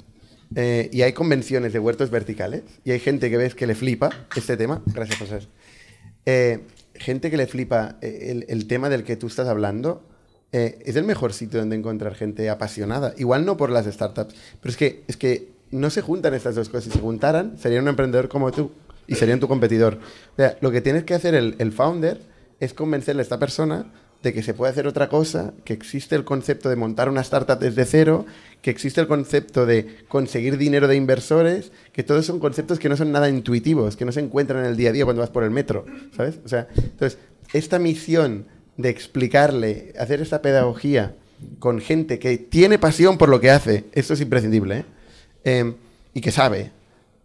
eh, 0.54 0.88
y 0.92 1.02
hay 1.02 1.12
convenciones 1.12 1.72
de 1.72 1.78
huertos 1.78 2.10
verticales, 2.10 2.62
y 2.84 2.92
hay 2.92 3.00
gente 3.00 3.30
que 3.30 3.36
ves 3.36 3.54
que 3.54 3.66
le 3.66 3.74
flipa 3.74 4.10
este 4.36 4.56
tema, 4.56 4.82
gracias 4.86 5.18
José, 5.18 5.48
eh, 6.24 6.60
gente 6.94 7.30
que 7.30 7.36
le 7.36 7.46
flipa 7.46 7.96
eh, 8.00 8.28
el, 8.30 8.46
el 8.48 8.66
tema 8.66 8.88
del 8.88 9.04
que 9.04 9.16
tú 9.16 9.26
estás 9.26 9.48
hablando, 9.48 10.02
eh, 10.52 10.78
es 10.84 10.96
el 10.96 11.04
mejor 11.04 11.32
sitio 11.32 11.60
donde 11.60 11.76
encontrar 11.76 12.14
gente 12.14 12.48
apasionada. 12.48 13.12
Igual 13.18 13.44
no 13.44 13.56
por 13.56 13.70
las 13.70 13.86
startups, 13.86 14.34
pero 14.60 14.70
es 14.70 14.76
que, 14.76 15.04
es 15.08 15.16
que 15.16 15.50
no 15.70 15.90
se 15.90 16.00
juntan 16.00 16.34
estas 16.34 16.54
dos 16.54 16.68
cosas. 16.68 16.84
Si 16.84 16.90
se 16.90 17.00
juntaran, 17.00 17.58
sería 17.58 17.80
un 17.80 17.88
emprendedor 17.88 18.28
como 18.28 18.52
tú 18.52 18.70
y 19.06 19.16
serían 19.16 19.40
tu 19.40 19.48
competidor. 19.48 19.98
O 20.32 20.36
sea, 20.36 20.56
lo 20.60 20.70
que 20.70 20.80
tienes 20.80 21.04
que 21.04 21.14
hacer 21.14 21.34
el, 21.34 21.56
el 21.58 21.72
founder 21.72 22.20
es 22.60 22.72
convencerle 22.72 23.20
a 23.20 23.24
esta 23.24 23.38
persona 23.38 23.92
de 24.26 24.32
que 24.32 24.42
se 24.42 24.54
puede 24.54 24.72
hacer 24.72 24.88
otra 24.88 25.08
cosa, 25.08 25.54
que 25.64 25.72
existe 25.72 26.16
el 26.16 26.24
concepto 26.24 26.68
de 26.68 26.74
montar 26.74 27.08
una 27.08 27.20
startup 27.20 27.60
desde 27.60 27.84
cero, 27.84 28.26
que 28.60 28.72
existe 28.72 29.00
el 29.00 29.06
concepto 29.06 29.66
de 29.66 29.98
conseguir 30.08 30.58
dinero 30.58 30.88
de 30.88 30.96
inversores, 30.96 31.70
que 31.92 32.02
todos 32.02 32.26
son 32.26 32.40
conceptos 32.40 32.80
que 32.80 32.88
no 32.88 32.96
son 32.96 33.12
nada 33.12 33.28
intuitivos, 33.28 33.96
que 33.96 34.04
no 34.04 34.10
se 34.10 34.18
encuentran 34.18 34.64
en 34.64 34.70
el 34.70 34.76
día 34.76 34.90
a 34.90 34.92
día 34.92 35.04
cuando 35.04 35.20
vas 35.20 35.30
por 35.30 35.44
el 35.44 35.52
metro, 35.52 35.86
¿sabes? 36.16 36.40
O 36.44 36.48
sea, 36.48 36.66
entonces, 36.76 37.20
esta 37.52 37.78
misión 37.78 38.46
de 38.76 38.88
explicarle, 38.88 39.92
hacer 39.96 40.20
esta 40.20 40.42
pedagogía 40.42 41.14
con 41.60 41.80
gente 41.80 42.18
que 42.18 42.36
tiene 42.36 42.80
pasión 42.80 43.18
por 43.18 43.28
lo 43.28 43.38
que 43.40 43.50
hace, 43.50 43.84
esto 43.92 44.14
es 44.14 44.20
imprescindible, 44.20 44.78
¿eh? 44.78 44.84
Em, 45.44 45.74
y 46.14 46.20
que 46.20 46.32
sabe, 46.32 46.72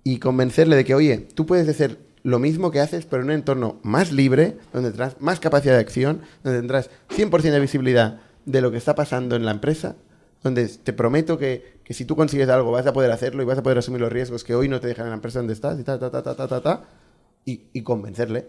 y 0.03 0.19
convencerle 0.19 0.75
de 0.75 0.85
que, 0.85 0.93
oye, 0.93 1.17
tú 1.33 1.47
puedes 1.47 1.67
hacer 1.67 1.97
lo 2.23 2.39
mismo 2.39 2.71
que 2.71 2.79
haces, 2.79 3.05
pero 3.05 3.23
en 3.23 3.29
un 3.29 3.35
entorno 3.35 3.79
más 3.83 4.11
libre, 4.11 4.57
donde 4.73 4.89
tendrás 4.89 5.19
más 5.19 5.39
capacidad 5.39 5.75
de 5.75 5.79
acción, 5.79 6.21
donde 6.43 6.59
tendrás 6.59 6.89
100% 7.09 7.51
de 7.51 7.59
visibilidad 7.59 8.19
de 8.45 8.61
lo 8.61 8.71
que 8.71 8.77
está 8.77 8.95
pasando 8.95 9.35
en 9.35 9.45
la 9.45 9.51
empresa, 9.51 9.95
donde 10.43 10.67
te 10.67 10.93
prometo 10.93 11.37
que, 11.37 11.79
que 11.83 11.93
si 11.93 12.05
tú 12.05 12.15
consigues 12.15 12.49
algo 12.49 12.71
vas 12.71 12.87
a 12.87 12.93
poder 12.93 13.11
hacerlo 13.11 13.43
y 13.43 13.45
vas 13.45 13.57
a 13.57 13.63
poder 13.63 13.77
asumir 13.77 14.01
los 14.01 14.11
riesgos 14.11 14.43
que 14.43 14.55
hoy 14.55 14.67
no 14.67 14.79
te 14.79 14.87
dejan 14.87 15.05
en 15.05 15.11
la 15.11 15.15
empresa 15.15 15.39
donde 15.39 15.53
estás 15.53 15.79
y 15.79 15.83
ta, 15.83 15.99
ta, 15.99 16.09
ta, 16.09 16.23
ta, 16.23 16.35
ta, 16.35 16.47
ta, 16.47 16.61
ta, 16.61 16.83
y, 17.45 17.63
y 17.73 17.83
convencerle. 17.83 18.47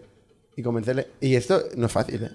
Y 0.55 0.63
convencerle. 0.63 1.07
Y 1.19 1.35
esto 1.35 1.63
no 1.75 1.87
es 1.87 1.91
fácil, 1.91 2.23
¿eh? 2.23 2.31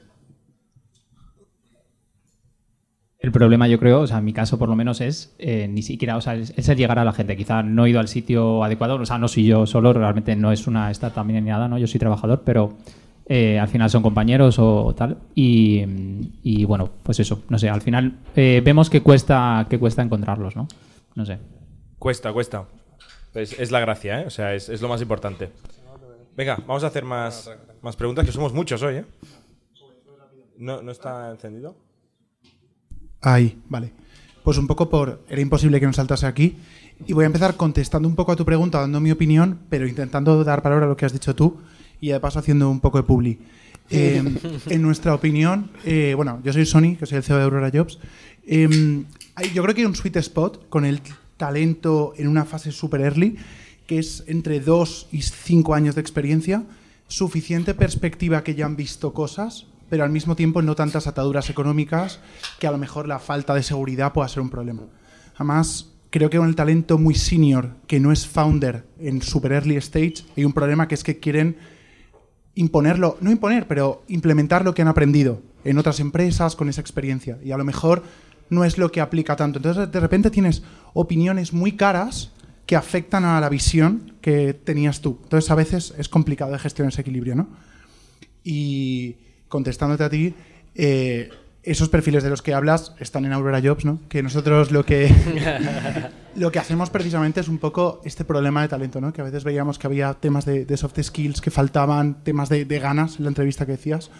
El 3.20 3.32
problema, 3.32 3.66
yo 3.66 3.80
creo, 3.80 4.02
o 4.02 4.06
sea, 4.06 4.18
en 4.18 4.24
mi 4.24 4.32
caso 4.32 4.58
por 4.58 4.68
lo 4.68 4.76
menos 4.76 5.00
es 5.00 5.34
eh, 5.38 5.66
ni 5.66 5.82
siquiera, 5.82 6.16
o 6.16 6.20
sea, 6.20 6.36
es, 6.36 6.68
el 6.68 6.76
llegar 6.76 7.00
a 7.00 7.04
la 7.04 7.12
gente. 7.12 7.36
Quizá 7.36 7.64
no 7.64 7.84
he 7.84 7.90
ido 7.90 7.98
al 7.98 8.06
sitio 8.06 8.62
adecuado, 8.62 8.94
o 8.94 9.06
sea, 9.06 9.18
no 9.18 9.26
soy 9.26 9.46
yo 9.46 9.66
solo, 9.66 9.92
realmente 9.92 10.36
no 10.36 10.52
es 10.52 10.68
una 10.68 10.90
startup 10.92 11.26
ni 11.26 11.40
nada, 11.40 11.66
¿no? 11.66 11.78
Yo 11.78 11.88
soy 11.88 11.98
trabajador, 11.98 12.42
pero 12.44 12.76
eh, 13.26 13.58
al 13.58 13.66
final 13.66 13.90
son 13.90 14.04
compañeros 14.04 14.60
o 14.60 14.94
tal. 14.94 15.18
Y, 15.34 15.84
y, 16.44 16.64
bueno, 16.64 16.90
pues 17.02 17.18
eso, 17.18 17.42
no 17.48 17.58
sé, 17.58 17.68
al 17.68 17.82
final 17.82 18.20
eh, 18.36 18.62
vemos 18.64 18.88
que 18.88 19.02
cuesta, 19.02 19.66
que 19.68 19.80
cuesta 19.80 20.00
encontrarlos, 20.00 20.54
¿no? 20.54 20.68
No 21.16 21.26
sé. 21.26 21.38
Cuesta, 21.98 22.32
cuesta. 22.32 22.66
Es, 23.34 23.58
es 23.58 23.72
la 23.72 23.80
gracia, 23.80 24.22
¿eh? 24.22 24.26
O 24.26 24.30
sea, 24.30 24.54
es, 24.54 24.68
es 24.68 24.80
lo 24.80 24.88
más 24.88 25.02
importante. 25.02 25.50
Venga, 26.36 26.56
vamos 26.68 26.84
a 26.84 26.86
hacer 26.86 27.04
más, 27.04 27.50
más 27.82 27.96
preguntas, 27.96 28.24
que 28.24 28.30
somos 28.30 28.52
muchos 28.52 28.80
hoy, 28.84 28.98
¿eh? 28.98 29.04
¿No, 30.56 30.82
¿No 30.82 30.92
está 30.92 31.32
encendido? 31.32 31.87
Ahí, 33.20 33.58
vale. 33.68 33.92
Pues 34.44 34.58
un 34.58 34.66
poco 34.66 34.88
por. 34.88 35.24
Era 35.28 35.40
imposible 35.40 35.80
que 35.80 35.86
nos 35.86 35.96
saltase 35.96 36.26
aquí. 36.26 36.56
Y 37.06 37.12
voy 37.12 37.24
a 37.24 37.26
empezar 37.26 37.56
contestando 37.56 38.08
un 38.08 38.16
poco 38.16 38.32
a 38.32 38.36
tu 38.36 38.44
pregunta, 38.44 38.80
dando 38.80 39.00
mi 39.00 39.10
opinión, 39.12 39.58
pero 39.68 39.86
intentando 39.86 40.42
dar 40.42 40.62
valor 40.62 40.82
a 40.82 40.86
lo 40.86 40.96
que 40.96 41.06
has 41.06 41.12
dicho 41.12 41.34
tú 41.34 41.58
y 42.00 42.08
de 42.08 42.18
paso 42.20 42.38
haciendo 42.40 42.68
un 42.70 42.80
poco 42.80 42.98
de 42.98 43.04
publi. 43.04 43.38
Eh, 43.90 44.22
en 44.68 44.82
nuestra 44.82 45.14
opinión, 45.14 45.70
eh, 45.84 46.14
bueno, 46.16 46.40
yo 46.44 46.52
soy 46.52 46.66
Sony, 46.66 46.96
que 46.98 47.06
soy 47.06 47.18
el 47.18 47.22
CEO 47.24 47.36
de 47.38 47.44
Aurora 47.44 47.70
Jobs. 47.72 47.98
eh, 48.46 49.04
hay- 49.36 49.50
yo 49.52 49.62
creo 49.62 49.74
que 49.76 49.82
hay 49.82 49.86
un 49.86 49.94
sweet 49.94 50.16
spot 50.16 50.68
con 50.68 50.84
el 50.84 51.00
talento 51.36 52.14
en 52.16 52.26
una 52.26 52.44
fase 52.44 52.72
super 52.72 53.00
early, 53.00 53.36
que 53.86 54.00
es 54.00 54.24
entre 54.26 54.58
dos 54.58 55.06
y 55.12 55.22
cinco 55.22 55.74
años 55.74 55.94
de 55.94 56.00
experiencia, 56.00 56.64
suficiente 57.06 57.74
perspectiva 57.74 58.42
que 58.42 58.56
ya 58.56 58.66
han 58.66 58.74
visto 58.74 59.12
cosas, 59.12 59.66
pero 59.88 60.04
al 60.04 60.10
mismo 60.10 60.36
tiempo 60.36 60.62
no 60.62 60.74
tantas 60.74 61.06
ataduras 61.06 61.50
económicas 61.50 62.20
que 62.58 62.66
a 62.66 62.70
lo 62.70 62.78
mejor 62.78 63.08
la 63.08 63.18
falta 63.18 63.54
de 63.54 63.62
seguridad 63.62 64.12
pueda 64.12 64.28
ser 64.28 64.42
un 64.42 64.50
problema. 64.50 64.82
Además, 65.34 65.92
creo 66.10 66.30
que 66.30 66.38
con 66.38 66.48
el 66.48 66.56
talento 66.56 66.98
muy 66.98 67.14
senior, 67.14 67.76
que 67.86 68.00
no 68.00 68.12
es 68.12 68.26
founder 68.26 68.86
en 68.98 69.22
super 69.22 69.52
early 69.52 69.76
stage, 69.76 70.24
hay 70.36 70.44
un 70.44 70.52
problema 70.52 70.88
que 70.88 70.94
es 70.94 71.04
que 71.04 71.18
quieren 71.18 71.56
imponerlo, 72.54 73.16
no 73.20 73.30
imponer, 73.30 73.68
pero 73.68 74.02
implementar 74.08 74.64
lo 74.64 74.74
que 74.74 74.82
han 74.82 74.88
aprendido 74.88 75.42
en 75.64 75.78
otras 75.78 76.00
empresas 76.00 76.56
con 76.56 76.68
esa 76.68 76.80
experiencia. 76.80 77.38
Y 77.44 77.52
a 77.52 77.56
lo 77.56 77.64
mejor 77.64 78.02
no 78.50 78.64
es 78.64 78.78
lo 78.78 78.90
que 78.90 79.00
aplica 79.00 79.36
tanto. 79.36 79.58
Entonces, 79.58 79.90
de 79.90 80.00
repente 80.00 80.30
tienes 80.30 80.62
opiniones 80.92 81.52
muy 81.52 81.72
caras 81.72 82.32
que 82.66 82.76
afectan 82.76 83.24
a 83.24 83.40
la 83.40 83.48
visión 83.48 84.14
que 84.20 84.54
tenías 84.54 85.00
tú. 85.00 85.20
Entonces, 85.22 85.50
a 85.50 85.54
veces 85.54 85.94
es 85.96 86.08
complicado 86.08 86.52
de 86.52 86.58
gestionar 86.58 86.92
ese 86.92 87.02
equilibrio, 87.02 87.34
¿no? 87.34 87.48
Y 88.42 89.16
contestándote 89.48 90.04
a 90.04 90.10
ti, 90.10 90.34
eh, 90.74 91.30
esos 91.62 91.88
perfiles 91.88 92.22
de 92.22 92.30
los 92.30 92.40
que 92.40 92.54
hablas 92.54 92.94
están 92.98 93.24
en 93.24 93.32
Aurora 93.32 93.60
Jobs, 93.62 93.84
¿no? 93.84 94.00
Que 94.08 94.22
nosotros 94.22 94.70
lo 94.70 94.84
que 94.84 95.12
lo 96.36 96.50
que 96.52 96.58
hacemos 96.58 96.88
precisamente 96.90 97.40
es 97.40 97.48
un 97.48 97.58
poco 97.58 98.00
este 98.04 98.24
problema 98.24 98.62
de 98.62 98.68
talento, 98.68 99.00
¿no? 99.00 99.12
Que 99.12 99.20
a 99.20 99.24
veces 99.24 99.44
veíamos 99.44 99.78
que 99.78 99.86
había 99.86 100.14
temas 100.14 100.44
de, 100.44 100.64
de 100.64 100.76
soft 100.76 100.98
skills 101.02 101.40
que 101.40 101.50
faltaban, 101.50 102.22
temas 102.22 102.48
de, 102.48 102.64
de 102.64 102.78
ganas 102.78 103.18
en 103.18 103.24
la 103.24 103.28
entrevista 103.28 103.66
que 103.66 103.72
decías. 103.72 104.10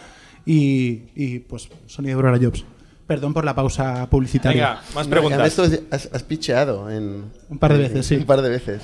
Y, 0.44 1.04
y, 1.14 1.40
pues 1.40 1.68
Sony 1.86 2.04
de 2.04 2.12
Aurora 2.12 2.38
Jobs. 2.40 2.64
Perdón 3.06 3.32
por 3.32 3.44
la 3.44 3.54
pausa 3.54 4.08
publicitaria. 4.10 4.68
Venga, 4.68 4.82
más 4.94 5.06
preguntas. 5.06 5.56
tú 5.56 5.62
has, 5.90 6.10
has 6.12 6.22
picheado 6.22 6.90
en... 6.90 7.24
Un 7.48 7.58
par 7.58 7.72
de 7.72 7.78
veces, 7.78 8.06
sí. 8.06 8.16
Un 8.16 8.24
par 8.24 8.42
de 8.42 8.50
veces. 8.50 8.82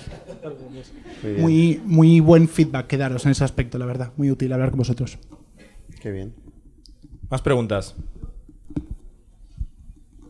Muy. 1.22 1.40
Muy, 1.40 1.80
muy 1.84 2.20
buen 2.20 2.48
feedback 2.48 2.86
que 2.86 2.96
daros 2.96 3.24
en 3.26 3.32
ese 3.32 3.44
aspecto, 3.44 3.78
la 3.78 3.86
verdad. 3.86 4.12
Muy 4.16 4.30
útil 4.30 4.52
hablar 4.52 4.70
con 4.70 4.78
vosotros. 4.78 5.18
Qué 6.04 6.12
bien. 6.12 6.34
Más 7.30 7.40
preguntas. 7.40 7.94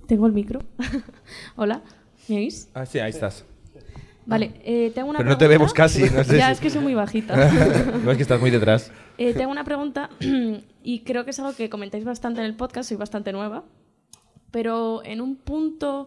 Tengo 0.06 0.28
el 0.28 0.32
micro. 0.32 0.60
Hola, 1.56 1.82
¿me 2.28 2.36
oís? 2.36 2.68
Ah, 2.74 2.86
sí, 2.86 3.00
ahí 3.00 3.10
estás. 3.10 3.44
Vale, 4.24 4.52
eh, 4.64 4.92
tengo 4.94 5.10
una 5.10 5.18
Pero 5.18 5.30
no 5.30 5.36
te 5.36 5.46
pregunta. 5.46 5.58
vemos 5.58 5.74
casi, 5.74 6.02
no 6.14 6.22
sé 6.22 6.38
ya, 6.38 6.46
si- 6.46 6.52
es 6.52 6.60
que 6.60 6.70
soy 6.70 6.80
muy 6.80 6.94
bajita. 6.94 7.34
no 8.04 8.08
es 8.12 8.16
que 8.16 8.22
estás 8.22 8.40
muy 8.40 8.50
detrás. 8.50 8.92
Eh, 9.18 9.34
tengo 9.34 9.50
una 9.50 9.64
pregunta 9.64 10.10
y 10.84 11.00
creo 11.00 11.24
que 11.24 11.32
es 11.32 11.40
algo 11.40 11.56
que 11.56 11.68
comentáis 11.68 12.04
bastante 12.04 12.38
en 12.38 12.46
el 12.46 12.54
podcast, 12.54 12.88
soy 12.90 12.96
bastante 12.96 13.32
nueva, 13.32 13.64
pero 14.52 15.02
en 15.04 15.20
un 15.20 15.34
punto 15.34 16.06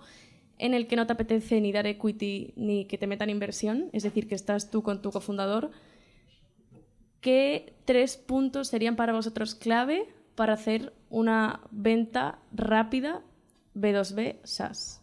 en 0.59 0.75
el 0.75 0.87
que 0.87 0.95
no 0.95 1.07
te 1.07 1.11
apetece 1.11 1.59
ni 1.59 1.73
dar 1.73 1.87
equity 1.87 2.53
ni 2.55 2.85
que 2.85 2.97
te 2.97 3.05
metan 3.05 3.29
inversión, 3.29 3.89
es 3.91 4.03
decir, 4.03 4.29
que 4.29 4.35
estás 4.35 4.71
tú 4.71 4.81
con 4.81 5.01
tu 5.01 5.11
cofundador, 5.11 5.71
¿qué 7.27 7.73
tres 7.83 8.15
puntos 8.15 8.69
serían 8.69 8.95
para 8.95 9.11
vosotros 9.11 9.53
clave 9.53 10.07
para 10.35 10.53
hacer 10.53 10.93
una 11.09 11.59
venta 11.71 12.39
rápida 12.53 13.21
B2B 13.75 14.37
SaaS? 14.45 15.01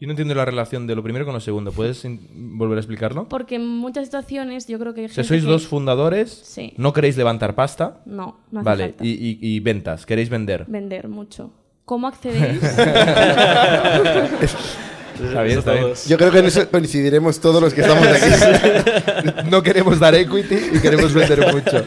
Yo 0.00 0.08
no 0.08 0.12
entiendo 0.12 0.34
la 0.34 0.44
relación 0.44 0.88
de 0.88 0.96
lo 0.96 1.04
primero 1.04 1.24
con 1.24 1.34
lo 1.34 1.40
segundo. 1.40 1.70
¿Puedes 1.70 2.02
volver 2.32 2.78
a 2.78 2.80
explicarlo? 2.80 3.28
Porque 3.28 3.54
en 3.56 3.68
muchas 3.68 4.06
situaciones 4.06 4.66
yo 4.66 4.80
creo 4.80 4.92
que 4.92 5.02
hay 5.02 5.08
gente 5.08 5.22
sois 5.22 5.44
que- 5.44 5.48
dos 5.48 5.68
fundadores, 5.68 6.32
Sí. 6.32 6.72
no 6.76 6.92
queréis 6.92 7.16
levantar 7.16 7.54
pasta. 7.54 8.00
No, 8.04 8.40
no 8.50 8.58
hace 8.58 8.64
vale, 8.64 8.84
falta. 8.88 9.04
y, 9.04 9.10
y- 9.10 9.38
y 9.40 9.60
ventas, 9.60 10.04
queréis 10.04 10.30
vender. 10.30 10.64
Vender 10.66 11.06
mucho. 11.06 11.52
¿Cómo 11.84 12.08
accedéis? 12.08 12.60
Está 15.22 15.42
bien, 15.42 15.58
está 15.58 15.72
bien. 15.72 15.92
Yo 16.06 16.16
creo 16.16 16.30
que 16.30 16.38
en 16.38 16.46
eso 16.46 16.68
coincidiremos 16.70 17.40
todos 17.40 17.60
los 17.60 17.74
que 17.74 17.80
estamos 17.82 18.06
aquí. 18.06 19.48
No 19.50 19.62
queremos 19.62 19.98
dar 19.98 20.14
equity 20.14 20.56
y 20.74 20.80
queremos 20.80 21.12
vender 21.12 21.52
mucho. 21.52 21.84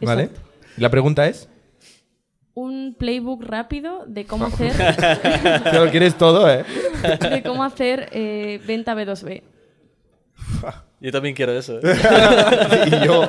¿Vale? 0.00 0.24
Exacto. 0.24 0.50
¿Y 0.76 0.80
La 0.80 0.90
pregunta 0.90 1.26
es, 1.26 1.48
Un 2.54 2.96
playbook 2.98 3.44
rápido 3.44 4.04
de 4.06 4.24
cómo 4.26 4.46
hacer, 4.46 4.72
te 5.62 5.78
lo 5.78 5.90
quieres 5.90 6.16
todo, 6.16 6.50
¿eh? 6.50 6.64
de 7.30 7.42
cómo 7.42 7.64
hacer 7.64 8.08
eh, 8.12 8.60
venta 8.66 8.94
B2B. 8.94 9.42
Yo 11.00 11.12
también 11.12 11.34
quiero 11.34 11.52
eso. 11.52 11.78
¿eh? 11.82 11.96
y 12.86 13.04
yo, 13.06 13.28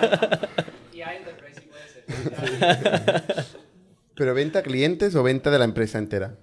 ¿Pero 4.16 4.34
venta 4.34 4.60
a 4.60 4.62
clientes 4.62 5.16
o 5.16 5.24
venta 5.24 5.50
de 5.52 5.60
la 5.60 5.66
empresa 5.66 5.98
entera? 5.98 6.36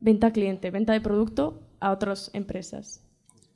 Venta 0.00 0.28
a 0.28 0.32
cliente, 0.32 0.70
venta 0.70 0.92
de 0.92 1.00
producto 1.00 1.60
a 1.80 1.90
otras 1.92 2.30
empresas, 2.34 3.02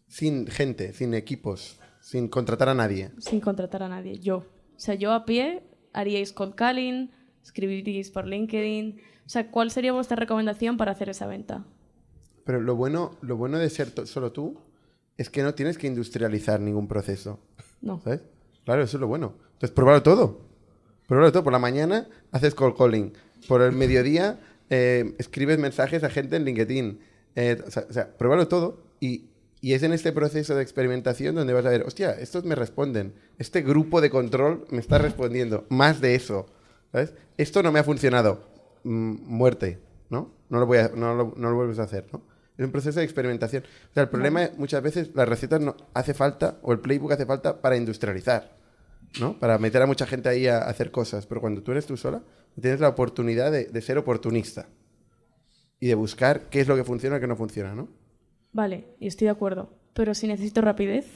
Sin 0.09 0.47
gente, 0.47 0.93
sin 0.93 1.15
equipos, 1.15 1.79
sin 2.01 2.29
contratar 2.29 2.69
a 2.69 2.75
nadie. 2.75 3.11
sin 3.19 3.41
contratar 3.41 3.83
a 3.83 3.89
nadie. 3.89 4.19
Yo. 4.21 4.37
O 4.39 4.45
sea, 4.81 4.95
yo 4.95 5.13
a 5.13 5.25
pie 5.25 5.63
haríais 5.93 6.33
cold 6.33 6.55
calling, 6.55 7.11
escribiríais 7.43 8.11
por 8.11 8.27
LinkedIn. 8.27 9.01
O 9.27 9.29
sea, 9.29 9.51
¿cuál 9.51 9.71
sería 9.71 9.93
vuestra 9.93 10.17
recomendación 10.17 10.77
para 10.77 10.93
hacer 10.93 11.09
esa 11.09 11.27
venta? 11.27 11.65
Pero 12.45 12.61
lo 12.61 12.77
bueno, 12.77 13.17
lo 13.23 13.37
bueno 13.37 13.59
de 13.59 13.71
ser 13.71 13.93
solo 14.07 14.33
tú 14.33 14.59
es 15.17 15.31
que 15.31 15.43
no 15.43 15.55
tienes 15.55 15.79
que 15.79 15.87
industrializar 15.87 16.61
ningún 16.61 16.89
proceso. 16.89 17.41
No. 17.81 18.01
¿Sabes? 18.03 18.21
Claro, 18.65 18.83
eso 18.83 18.97
es 18.97 19.01
lo 19.01 19.07
bueno. 19.09 19.35
Entonces, 19.55 19.71
pruébalo 19.71 20.03
todo. 20.03 20.41
Pruébalo 21.07 21.33
todo. 21.33 21.45
Por 21.45 21.53
la 21.53 21.59
mañana 21.59 22.09
haces 22.33 22.55
call 22.55 22.75
calling. 22.77 23.13
Por 23.49 23.63
el 23.63 23.73
mediodía 23.73 24.41
eh, 24.71 25.15
escribes 25.19 25.59
mensajes 25.59 26.05
a 26.05 26.11
gente 26.11 26.37
en 26.37 26.45
LinkedIn. 26.45 27.01
Eh, 27.37 27.63
o, 27.67 27.71
sea, 27.71 27.87
o 27.89 27.93
sea, 27.93 28.17
pruébalo 28.17 28.49
todo 28.49 28.83
y, 29.01 29.27
y 29.61 29.73
es 29.73 29.83
en 29.83 29.93
este 29.93 30.13
proceso 30.13 30.55
de 30.55 30.63
experimentación 30.63 31.35
donde 31.35 31.53
vas 31.53 31.67
a 31.67 31.71
ver, 31.71 31.83
hostia, 31.83 32.13
estos 32.13 32.45
me 32.45 32.55
responden. 32.55 33.15
Este 33.39 33.63
grupo 33.63 34.01
de 34.01 34.11
control 34.11 34.67
me 34.71 34.79
está 34.79 34.99
respondiendo. 34.99 35.67
Más 35.69 36.01
de 36.01 36.15
eso. 36.15 36.47
¿Sabes? 36.93 37.15
Esto 37.37 37.63
no 37.63 37.73
me 37.73 37.81
ha 37.81 37.85
funcionado. 37.85 38.45
Mm, 38.85 39.17
muerte. 39.25 39.79
¿No? 40.11 40.33
No 40.49 40.61
lo, 40.61 40.67
voy 40.67 40.79
a, 40.79 40.91
no, 40.95 41.15
lo, 41.15 41.35
no 41.37 41.51
lo 41.51 41.57
vuelves 41.57 41.79
a 41.79 41.85
hacer. 41.85 42.07
¿no? 42.13 42.23
Es 42.57 42.65
un 42.65 42.71
proceso 42.71 43.01
de 43.01 43.05
experimentación. 43.05 43.65
O 43.91 43.95
sea, 43.95 44.05
el 44.05 44.09
problema 44.09 44.45
es, 44.45 44.57
muchas 44.57 44.83
veces 44.83 45.11
las 45.15 45.29
recetas 45.29 45.61
no 45.61 45.77
hace 45.93 46.15
falta, 46.15 46.59
o 46.63 46.73
el 46.73 46.79
playbook 46.79 47.13
hace 47.13 47.27
falta 47.27 47.61
para 47.61 47.77
industrializar, 47.77 48.57
¿no? 49.21 49.39
Para 49.39 49.59
meter 49.59 49.83
a 49.83 49.87
mucha 49.87 50.07
gente 50.07 50.29
ahí 50.29 50.47
a, 50.47 50.59
a 50.59 50.71
hacer 50.71 50.91
cosas. 50.91 51.27
Pero 51.27 51.41
cuando 51.41 51.63
tú 51.63 51.73
eres 51.73 51.87
tú 51.87 51.97
sola, 51.97 52.23
tienes 52.61 52.81
la 52.81 52.89
oportunidad 52.89 53.51
de, 53.53 53.65
de 53.67 53.81
ser 53.83 53.99
oportunista 53.99 54.69
y 55.81 55.89
de 55.89 55.95
buscar 55.95 56.43
qué 56.51 56.61
es 56.61 56.69
lo 56.69 56.77
que 56.77 56.85
funciona 56.85 57.17
y 57.17 57.21
qué 57.21 57.27
no 57.27 57.37
funciona, 57.37 57.75
¿no? 57.75 57.89
Vale, 58.53 58.85
y 59.01 59.07
estoy 59.09 59.27
de 59.27 59.31
acuerdo. 59.33 59.71
Pero 59.95 60.15
si 60.15 60.27
necesito 60.27 60.61
rapidez, 60.61 61.07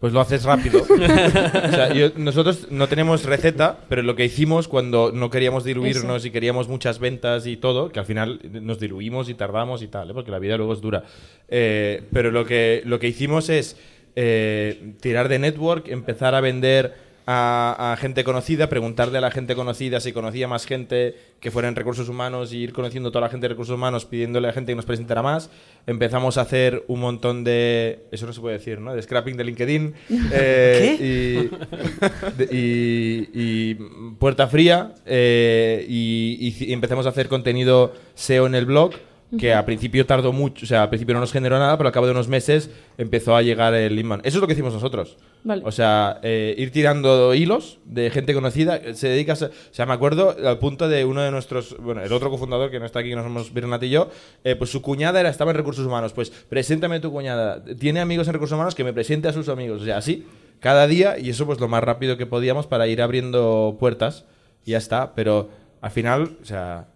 pues 0.00 0.12
lo 0.12 0.20
haces 0.20 0.44
rápido. 0.44 0.80
O 0.88 1.70
sea, 1.70 1.92
yo- 1.92 2.10
nosotros 2.16 2.68
no 2.70 2.86
tenemos 2.88 3.24
receta, 3.24 3.80
pero 3.88 4.02
lo 4.02 4.14
que 4.14 4.24
hicimos 4.24 4.68
cuando 4.68 5.10
no 5.12 5.28
queríamos 5.30 5.64
diluirnos 5.64 6.24
y 6.24 6.30
queríamos 6.30 6.68
muchas 6.68 6.98
ventas 7.00 7.46
y 7.46 7.56
todo, 7.56 7.90
que 7.90 7.98
al 7.98 8.06
final 8.06 8.40
nos 8.62 8.78
diluimos 8.78 9.28
y 9.28 9.34
tardamos 9.34 9.82
y 9.82 9.88
tal, 9.88 10.10
¿eh? 10.10 10.14
porque 10.14 10.30
la 10.30 10.38
vida 10.38 10.56
luego 10.56 10.72
es 10.74 10.80
dura. 10.80 11.02
Eh, 11.48 12.04
pero 12.12 12.30
lo 12.30 12.44
que, 12.44 12.82
lo 12.84 12.98
que 13.00 13.08
hicimos 13.08 13.48
es 13.48 13.76
eh, 14.14 14.94
tirar 15.00 15.28
de 15.28 15.38
network, 15.40 15.88
empezar 15.88 16.34
a 16.34 16.40
vender 16.40 17.07
a, 17.30 17.92
a 17.92 17.96
gente 17.98 18.24
conocida, 18.24 18.70
preguntarle 18.70 19.18
a 19.18 19.20
la 19.20 19.30
gente 19.30 19.54
conocida 19.54 20.00
si 20.00 20.12
conocía 20.12 20.48
más 20.48 20.64
gente 20.64 21.14
que 21.40 21.50
fuera 21.50 21.68
en 21.68 21.76
recursos 21.76 22.08
humanos 22.08 22.54
y 22.54 22.56
ir 22.58 22.72
conociendo 22.72 23.10
toda 23.10 23.26
la 23.26 23.28
gente 23.28 23.44
de 23.44 23.48
recursos 23.50 23.74
humanos, 23.74 24.06
pidiéndole 24.06 24.48
a 24.48 24.52
gente 24.54 24.72
que 24.72 24.76
nos 24.76 24.86
presentara 24.86 25.22
más. 25.22 25.50
Empezamos 25.86 26.38
a 26.38 26.40
hacer 26.40 26.84
un 26.88 27.00
montón 27.00 27.44
de. 27.44 28.06
Eso 28.12 28.24
no 28.24 28.32
se 28.32 28.40
puede 28.40 28.56
decir, 28.56 28.80
¿no? 28.80 28.94
De 28.94 29.02
scrapping 29.02 29.36
de 29.36 29.44
LinkedIn. 29.44 29.94
eh, 30.32 30.96
Y, 30.98 32.38
de- 32.38 32.48
y- 32.50 33.28
y 33.34 33.74
puerta 34.18 34.46
fría. 34.48 34.94
eh, 35.04 35.84
y, 35.86 36.54
y 36.66 36.72
empezamos 36.72 37.04
a 37.04 37.10
hacer 37.10 37.28
contenido 37.28 37.92
SEO 38.14 38.46
en 38.46 38.54
el 38.54 38.64
blog. 38.64 38.92
Que 39.36 39.52
a 39.52 39.66
principio 39.66 40.06
tardó 40.06 40.32
mucho, 40.32 40.64
o 40.64 40.66
sea, 40.66 40.84
al 40.84 40.88
principio 40.88 41.12
no 41.12 41.20
nos 41.20 41.32
generó 41.32 41.58
nada, 41.58 41.76
pero 41.76 41.88
al 41.88 41.92
cabo 41.92 42.06
de 42.06 42.12
unos 42.12 42.28
meses 42.28 42.70
empezó 42.96 43.36
a 43.36 43.42
llegar 43.42 43.74
el 43.74 43.94
lead 43.94 44.06
man. 44.06 44.20
Eso 44.24 44.38
es 44.38 44.40
lo 44.40 44.46
que 44.46 44.54
hicimos 44.54 44.72
nosotros. 44.72 45.18
Vale. 45.44 45.62
O 45.66 45.70
sea, 45.70 46.18
eh, 46.22 46.54
ir 46.56 46.72
tirando 46.72 47.34
hilos 47.34 47.78
de 47.84 48.08
gente 48.08 48.32
conocida. 48.32 48.80
Se 48.94 49.08
dedica 49.08 49.34
a 49.34 49.36
O 49.44 49.50
sea, 49.70 49.84
me 49.84 49.92
acuerdo 49.92 50.34
al 50.42 50.58
punto 50.58 50.88
de 50.88 51.04
uno 51.04 51.20
de 51.20 51.30
nuestros. 51.30 51.76
Bueno, 51.78 52.02
el 52.02 52.10
otro 52.10 52.30
cofundador 52.30 52.70
que 52.70 52.80
no 52.80 52.86
está 52.86 53.00
aquí, 53.00 53.10
que 53.10 53.16
no 53.16 53.22
somos 53.22 53.52
Bernat 53.52 53.82
y 53.82 53.90
yo. 53.90 54.08
eh, 54.44 54.56
pues 54.56 54.70
su 54.70 54.80
cuñada 54.80 55.20
era, 55.20 55.28
estaba 55.28 55.50
en 55.50 55.58
recursos 55.58 55.84
humanos. 55.84 56.14
Pues 56.14 56.30
preséntame 56.30 56.96
a 56.96 57.00
tu 57.02 57.12
cuñada. 57.12 57.62
Tiene 57.78 58.00
amigos 58.00 58.28
en 58.28 58.32
recursos 58.32 58.54
humanos 58.54 58.74
que 58.74 58.84
me 58.84 58.94
presente 58.94 59.28
a 59.28 59.34
sus 59.34 59.50
amigos. 59.50 59.82
O 59.82 59.84
sea, 59.84 59.98
así, 59.98 60.26
cada 60.58 60.86
día. 60.86 61.18
Y 61.18 61.28
eso, 61.28 61.44
pues 61.44 61.60
lo 61.60 61.68
más 61.68 61.84
rápido 61.84 62.16
que 62.16 62.24
podíamos 62.24 62.66
para 62.66 62.86
ir 62.86 63.02
abriendo 63.02 63.76
puertas. 63.78 64.24
Y 64.64 64.70
ya 64.70 64.78
está. 64.78 65.14
Pero 65.14 65.50
al 65.82 65.90
final, 65.90 66.38
o 66.40 66.44
sea. 66.46 66.88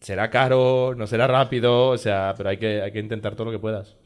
Será 0.00 0.30
caro, 0.30 0.94
no 0.96 1.06
será 1.06 1.26
rápido, 1.26 1.88
o 1.90 1.98
sea, 1.98 2.34
pero 2.36 2.48
hay 2.48 2.56
que, 2.56 2.80
hay 2.82 2.90
que 2.92 2.98
intentar 3.00 3.34
todo 3.34 3.46
lo 3.46 3.50
que 3.52 3.58
puedas. 3.58 3.96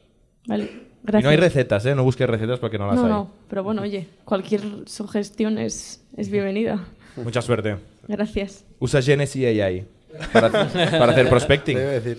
vale, 0.47 0.69
Y 1.07 1.23
no 1.23 1.29
hay 1.29 1.37
recetas, 1.37 1.85
¿eh? 1.85 1.95
No 1.95 2.03
busques 2.03 2.29
recetas 2.29 2.59
porque 2.59 2.77
no 2.77 2.87
las 2.87 2.95
No, 2.97 3.03
hay. 3.03 3.09
no, 3.09 3.31
pero 3.49 3.63
bueno, 3.63 3.81
oye, 3.81 4.07
cualquier 4.25 4.61
sugestión 4.87 5.57
es, 5.57 6.05
es 6.17 6.29
bienvenida. 6.29 6.85
Mucha 7.15 7.41
suerte. 7.41 7.77
Gracias. 8.07 8.65
Usa 8.79 9.01
Genesis 9.01 9.45
AI 9.45 9.87
para, 10.33 10.49
para 10.49 11.11
hacer 11.13 11.29
prospecting. 11.29 11.77
A 11.77 11.81
decir. 11.81 12.17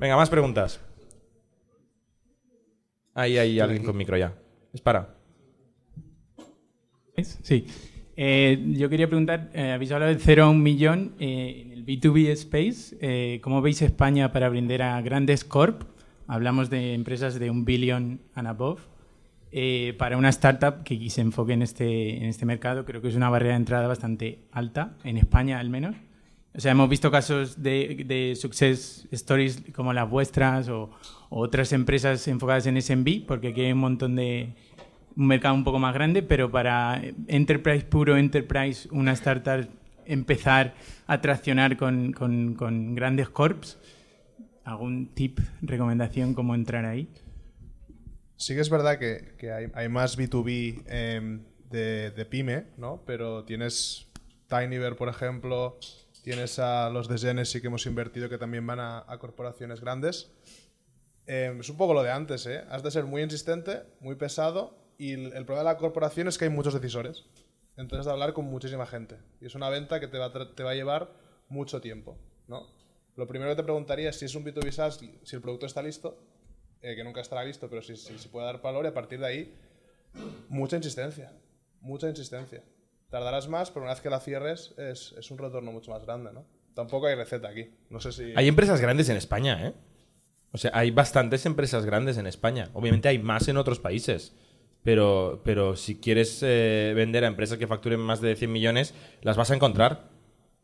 Venga, 0.00 0.16
más 0.16 0.28
preguntas. 0.28 0.80
Ahí 3.14 3.38
hay 3.38 3.58
alguien 3.60 3.84
con 3.84 3.96
micro 3.96 4.16
ya. 4.16 4.32
Es 4.72 4.80
para. 4.80 5.14
Sí. 7.42 7.66
Eh, 8.20 8.60
yo 8.72 8.88
quería 8.88 9.06
preguntar, 9.06 9.48
eh, 9.54 9.70
habéis 9.70 9.92
hablado 9.92 10.10
del 10.10 10.20
0 10.20 10.42
a 10.42 10.50
1 10.50 10.58
millón 10.58 11.12
eh, 11.20 11.62
en 11.62 11.70
el 11.70 11.86
B2B 11.86 12.26
space. 12.30 12.98
Eh, 13.00 13.38
¿Cómo 13.44 13.62
veis 13.62 13.80
España 13.80 14.32
para 14.32 14.48
vender 14.48 14.82
a 14.82 15.00
grandes 15.02 15.44
corp? 15.44 15.84
Hablamos 16.26 16.68
de 16.68 16.94
empresas 16.94 17.38
de 17.38 17.48
un 17.48 17.64
billón 17.64 18.20
and 18.34 18.48
above. 18.48 18.80
Eh, 19.52 19.94
para 19.98 20.16
una 20.16 20.30
startup 20.30 20.82
que 20.82 21.08
se 21.10 21.20
enfoque 21.20 21.52
en 21.52 21.62
este, 21.62 22.16
en 22.16 22.24
este 22.24 22.44
mercado, 22.44 22.84
creo 22.84 23.00
que 23.00 23.06
es 23.06 23.14
una 23.14 23.30
barrera 23.30 23.52
de 23.52 23.58
entrada 23.58 23.86
bastante 23.86 24.40
alta, 24.50 24.96
en 25.04 25.16
España 25.16 25.60
al 25.60 25.70
menos. 25.70 25.94
O 26.56 26.60
sea, 26.60 26.72
hemos 26.72 26.88
visto 26.88 27.12
casos 27.12 27.62
de, 27.62 28.02
de 28.04 28.34
success 28.34 29.06
stories 29.12 29.62
como 29.76 29.92
las 29.92 30.10
vuestras 30.10 30.68
o, 30.68 30.90
o 31.28 31.40
otras 31.40 31.72
empresas 31.72 32.26
enfocadas 32.26 32.66
en 32.66 32.82
SMB, 32.82 33.26
porque 33.28 33.48
aquí 33.48 33.60
hay 33.60 33.70
un 33.70 33.78
montón 33.78 34.16
de, 34.16 34.54
un 35.18 35.26
mercado 35.26 35.54
un 35.54 35.64
poco 35.64 35.80
más 35.80 35.92
grande, 35.92 36.22
pero 36.22 36.48
para 36.50 37.02
enterprise 37.26 37.84
puro, 37.84 38.16
enterprise, 38.16 38.88
una 38.92 39.12
startup 39.12 39.68
empezar 40.06 40.74
a 41.08 41.20
traccionar 41.20 41.76
con, 41.76 42.12
con- 42.12 42.94
grandes 42.94 43.28
corps, 43.28 43.78
¿algún 44.64 45.12
tip, 45.14 45.40
recomendación 45.60 46.34
cómo 46.34 46.54
entrar 46.54 46.84
ahí? 46.84 47.08
Sí 48.36 48.54
que 48.54 48.60
es 48.60 48.70
verdad 48.70 48.98
que, 49.00 49.34
que 49.36 49.50
hay, 49.50 49.66
hay 49.74 49.88
más 49.88 50.16
B2B 50.16 50.84
em, 50.86 51.42
de, 51.68 52.12
de 52.12 52.24
pyme, 52.24 52.66
¿no? 52.76 53.02
Pero 53.04 53.44
tienes 53.44 54.06
Tinyver, 54.46 54.94
por 54.94 55.08
ejemplo, 55.08 55.80
tienes 56.22 56.60
a 56.60 56.90
los 56.90 57.08
de 57.08 57.18
Genesis 57.18 57.60
que 57.60 57.66
hemos 57.66 57.84
invertido 57.86 58.28
que 58.28 58.38
también 58.38 58.64
van 58.64 58.78
a, 58.78 59.04
corporaciones 59.18 59.80
grandes. 59.80 60.30
Eh, 61.26 61.54
es 61.58 61.68
un 61.68 61.76
poco 61.76 61.92
lo 61.92 62.04
de 62.04 62.12
antes, 62.12 62.46
¿eh? 62.46 62.62
Has 62.70 62.84
de 62.84 62.92
ser 62.92 63.04
muy 63.04 63.22
insistente, 63.22 63.82
muy 64.00 64.14
pesado 64.14 64.87
y 64.98 65.12
el, 65.12 65.30
problema 65.46 65.58
de 65.58 65.64
la 65.64 65.76
corporación 65.76 66.28
es 66.28 66.36
que 66.36 66.44
hay 66.44 66.50
muchos 66.50 66.74
decisores. 66.74 67.24
Entonces 67.76 68.06
de 68.06 68.12
hablar 68.12 68.32
con 68.32 68.44
muchísima 68.44 68.86
gente. 68.86 69.16
Y 69.40 69.46
es 69.46 69.54
una 69.54 69.70
venta 69.70 70.00
que 70.00 70.08
te 70.08 70.18
va 70.18 70.32
te 70.32 70.62
va 70.64 70.72
a 70.72 70.74
llevar 70.74 71.12
mucho 71.48 71.80
tiempo, 71.80 72.18
¿no? 72.48 72.66
Lo 73.14 73.26
primero 73.26 73.52
que 73.52 73.56
te 73.56 73.62
preguntaría 73.62 74.10
es 74.10 74.18
si 74.18 74.24
es 74.24 74.34
un 74.34 74.44
B2B 74.44 74.70
SaaS, 74.72 75.00
si 75.22 75.36
el 75.36 75.42
producto 75.42 75.66
está 75.66 75.82
listo, 75.82 76.18
eh, 76.82 76.96
que 76.96 77.04
nunca 77.04 77.20
estará 77.20 77.44
listo, 77.44 77.70
pero 77.70 77.82
si, 77.82 77.96
si, 77.96 78.18
si 78.18 78.28
puede 78.28 78.46
dar 78.46 78.60
valor 78.60 78.84
y 78.84 78.88
a 78.88 78.94
partir 78.94 79.20
de 79.20 79.26
ahí 79.26 79.54
mucha 80.48 80.76
insistencia, 80.76 81.32
mucha 81.80 82.08
insistencia. 82.08 82.62
Tardarás 83.10 83.48
más, 83.48 83.70
pero 83.70 83.84
una 83.84 83.94
vez 83.94 84.02
que 84.02 84.10
la 84.10 84.20
cierres 84.20 84.74
es, 84.76 85.14
es 85.16 85.30
un 85.30 85.38
retorno 85.38 85.72
mucho 85.72 85.90
más 85.90 86.04
grande, 86.04 86.32
¿no? 86.32 86.44
Tampoco 86.74 87.06
hay 87.06 87.14
receta 87.14 87.48
aquí. 87.48 87.70
No 87.90 88.00
sé 88.00 88.12
si... 88.12 88.32
Hay 88.36 88.46
empresas 88.48 88.80
grandes 88.80 89.08
en 89.08 89.16
España, 89.16 89.66
¿eh? 89.66 89.74
O 90.52 90.58
sea, 90.58 90.70
hay 90.74 90.90
bastantes 90.90 91.44
empresas 91.46 91.84
grandes 91.84 92.18
en 92.18 92.26
España. 92.26 92.70
Obviamente 92.72 93.08
hay 93.08 93.18
más 93.18 93.48
en 93.48 93.56
otros 93.56 93.80
países. 93.80 94.34
Pero, 94.82 95.42
pero 95.44 95.76
si 95.76 95.96
quieres 95.96 96.42
eh, 96.42 96.92
vender 96.94 97.24
a 97.24 97.28
empresas 97.28 97.58
que 97.58 97.66
facturen 97.66 98.00
más 98.00 98.20
de 98.20 98.36
100 98.36 98.50
millones, 98.50 98.94
las 99.22 99.36
vas 99.36 99.50
a 99.50 99.54
encontrar. 99.54 100.08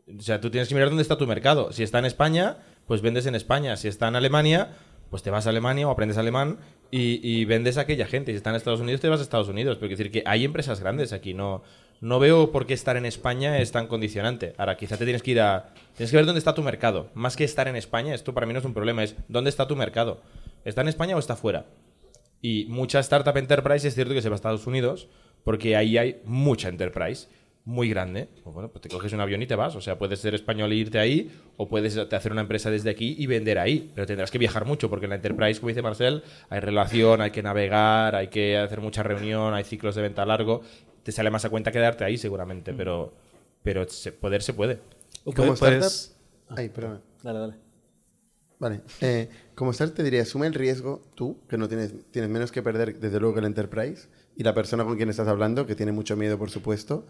O 0.07 0.23
sea, 0.23 0.41
tú 0.41 0.51
tienes 0.51 0.69
que 0.69 0.75
mirar 0.75 0.89
dónde 0.89 1.03
está 1.03 1.19
tu 1.19 1.27
mercado. 1.27 1.73
Si 1.73 1.83
está 1.83 1.99
en 1.99 2.05
España, 2.05 2.59
pues 2.87 3.01
vendes 3.01 3.27
en 3.27 3.35
España. 3.35 3.77
Si 3.77 3.89
está 3.89 4.09
en 4.09 4.17
Alemania, 4.17 4.71
pues 5.11 5.23
te 5.23 5.31
vas 5.31 5.47
a 5.47 5.51
Alemania 5.51 5.89
o 5.89 5.91
aprendes 5.91 6.19
alemán 6.19 6.59
y, 6.91 7.45
vendes 7.47 7.77
a 7.77 7.83
aquella 7.83 8.07
gente. 8.07 8.33
Si 8.33 8.37
está 8.37 8.51
en 8.51 8.57
Estados 8.57 8.81
Unidos, 8.81 9.01
te 9.01 9.09
vas 9.09 9.21
a 9.21 9.23
Estados 9.23 9.49
Unidos. 9.49 9.77
Pero 9.77 9.89
quiero 9.89 9.99
decir 9.99 10.13
que 10.13 10.23
hay 10.27 10.45
empresas 10.45 10.81
grandes 10.81 11.13
aquí. 11.13 11.35
No, 11.35 11.63
no 12.01 12.19
veo 12.19 12.53
por 12.53 12.67
qué 12.67 12.75
estar 12.75 12.97
en 12.97 13.07
España 13.07 13.59
es 13.59 13.73
tan 13.73 13.89
condicionante. 13.89 14.55
Ahora, 14.59 14.77
quizá 14.77 14.97
te 14.97 15.05
tienes 15.05 15.23
que 15.23 15.33
ir 15.33 15.41
a... 15.41 15.73
Tienes 15.97 16.11
que 16.11 16.17
ver 16.17 16.27
dónde 16.27 16.39
está 16.39 16.55
tu 16.55 16.63
mercado. 16.63 17.11
Más 17.15 17.37
que 17.37 17.45
estar 17.45 17.67
en 17.67 17.77
España, 17.77 18.15
esto 18.15 18.33
para 18.33 18.47
mí 18.47 18.53
no 18.53 18.61
es 18.61 18.65
un 18.65 18.75
problema. 18.75 19.03
Es 19.03 19.17
dónde 19.29 19.51
está 19.51 19.67
tu 19.67 19.75
mercado. 19.75 20.21
¿Está 20.65 20.83
en 20.83 20.89
España 20.89 21.17
o 21.17 21.19
está 21.19 21.37
fuera? 21.37 21.67
Y 22.47 22.67
mucha 22.69 22.99
startup 23.01 23.35
enterprise 23.39 23.89
es 23.89 23.95
cierto 23.95 24.13
que 24.13 24.21
se 24.21 24.29
va 24.29 24.35
a 24.35 24.37
Estados 24.37 24.67
Unidos 24.67 25.09
porque 25.45 25.77
ahí 25.77 25.97
hay 25.97 26.21
mucha 26.25 26.69
enterprise 26.69 27.27
muy 27.65 27.89
grande. 27.89 28.29
Pues 28.43 28.53
bueno, 28.53 28.69
pues 28.71 28.83
te 28.83 28.91
coges 28.91 29.11
un 29.15 29.21
avión 29.23 29.41
y 29.41 29.47
te 29.47 29.55
vas. 29.55 29.75
O 29.77 29.81
sea, 29.81 29.97
puedes 29.99 30.19
ser 30.21 30.35
español 30.35 30.71
e 30.71 30.75
irte 30.75 30.99
ahí 30.99 31.31
o 31.57 31.67
puedes 31.67 31.97
hacer 31.97 32.33
una 32.33 32.43
empresa 32.43 32.71
desde 32.71 32.91
aquí 32.91 33.15
y 33.19 33.27
vender 33.27 33.59
ahí. 33.59 33.91
Pero 33.95 34.07
tendrás 34.07 34.31
que 34.31 34.37
viajar 34.37 34.67
mucho 34.67 34.91
porque 34.91 35.07
en 35.07 35.11
la 35.11 35.17
enterprise, 35.17 35.59
como 35.59 35.69
dice 35.69 35.81
Marcel, 35.81 36.23
hay 36.51 36.61
relación, 36.61 37.23
hay 37.23 37.31
que 37.31 37.43
navegar, 37.43 38.15
hay 38.15 38.29
que 38.29 38.59
hacer 38.59 38.83
mucha 38.83 39.03
reunión, 39.03 39.55
hay 39.55 39.65
ciclos 39.65 39.95
de 39.95 40.03
venta 40.03 40.27
largo. 40.27 40.61
Te 41.03 41.13
sale 41.13 41.31
más 41.31 41.47
a 41.47 41.49
cuenta 41.49 41.73
quedarte 41.73 42.05
ahí 42.05 42.19
seguramente, 42.19 42.75
pero, 42.75 43.15
pero 43.63 43.89
se- 43.89 44.13
poder 44.13 44.43
se 44.43 44.53
puede. 44.53 44.81
Como 45.35 45.55
Puedes-. 45.55 46.15
Ay, 46.51 46.69
perdón. 46.69 47.01
Dale, 47.23 47.39
dale. 47.39 47.55
Vale. 48.59 48.83
Eh, 49.01 49.29
como 49.55 49.73
startup 49.73 49.97
te 49.97 50.03
diría, 50.03 50.23
asume 50.23 50.47
el 50.47 50.55
riesgo 50.55 51.03
tú, 51.15 51.39
que 51.49 51.59
no 51.59 51.69
tienes, 51.69 51.95
tienes 52.11 52.31
menos 52.31 52.53
que 52.53 52.63
perder, 52.63 52.99
desde 52.99 53.21
luego, 53.21 53.35
que 53.35 53.41
el 53.41 53.47
enterprise, 53.47 54.09
y 54.37 54.43
la 54.43 54.55
persona 54.55 54.85
con 54.85 54.97
quien 54.97 55.11
estás 55.11 55.29
hablando, 55.29 55.67
que 55.67 55.75
tiene 55.75 55.93
mucho 55.93 56.17
miedo, 56.17 56.39
por 56.39 56.51
supuesto, 56.51 57.07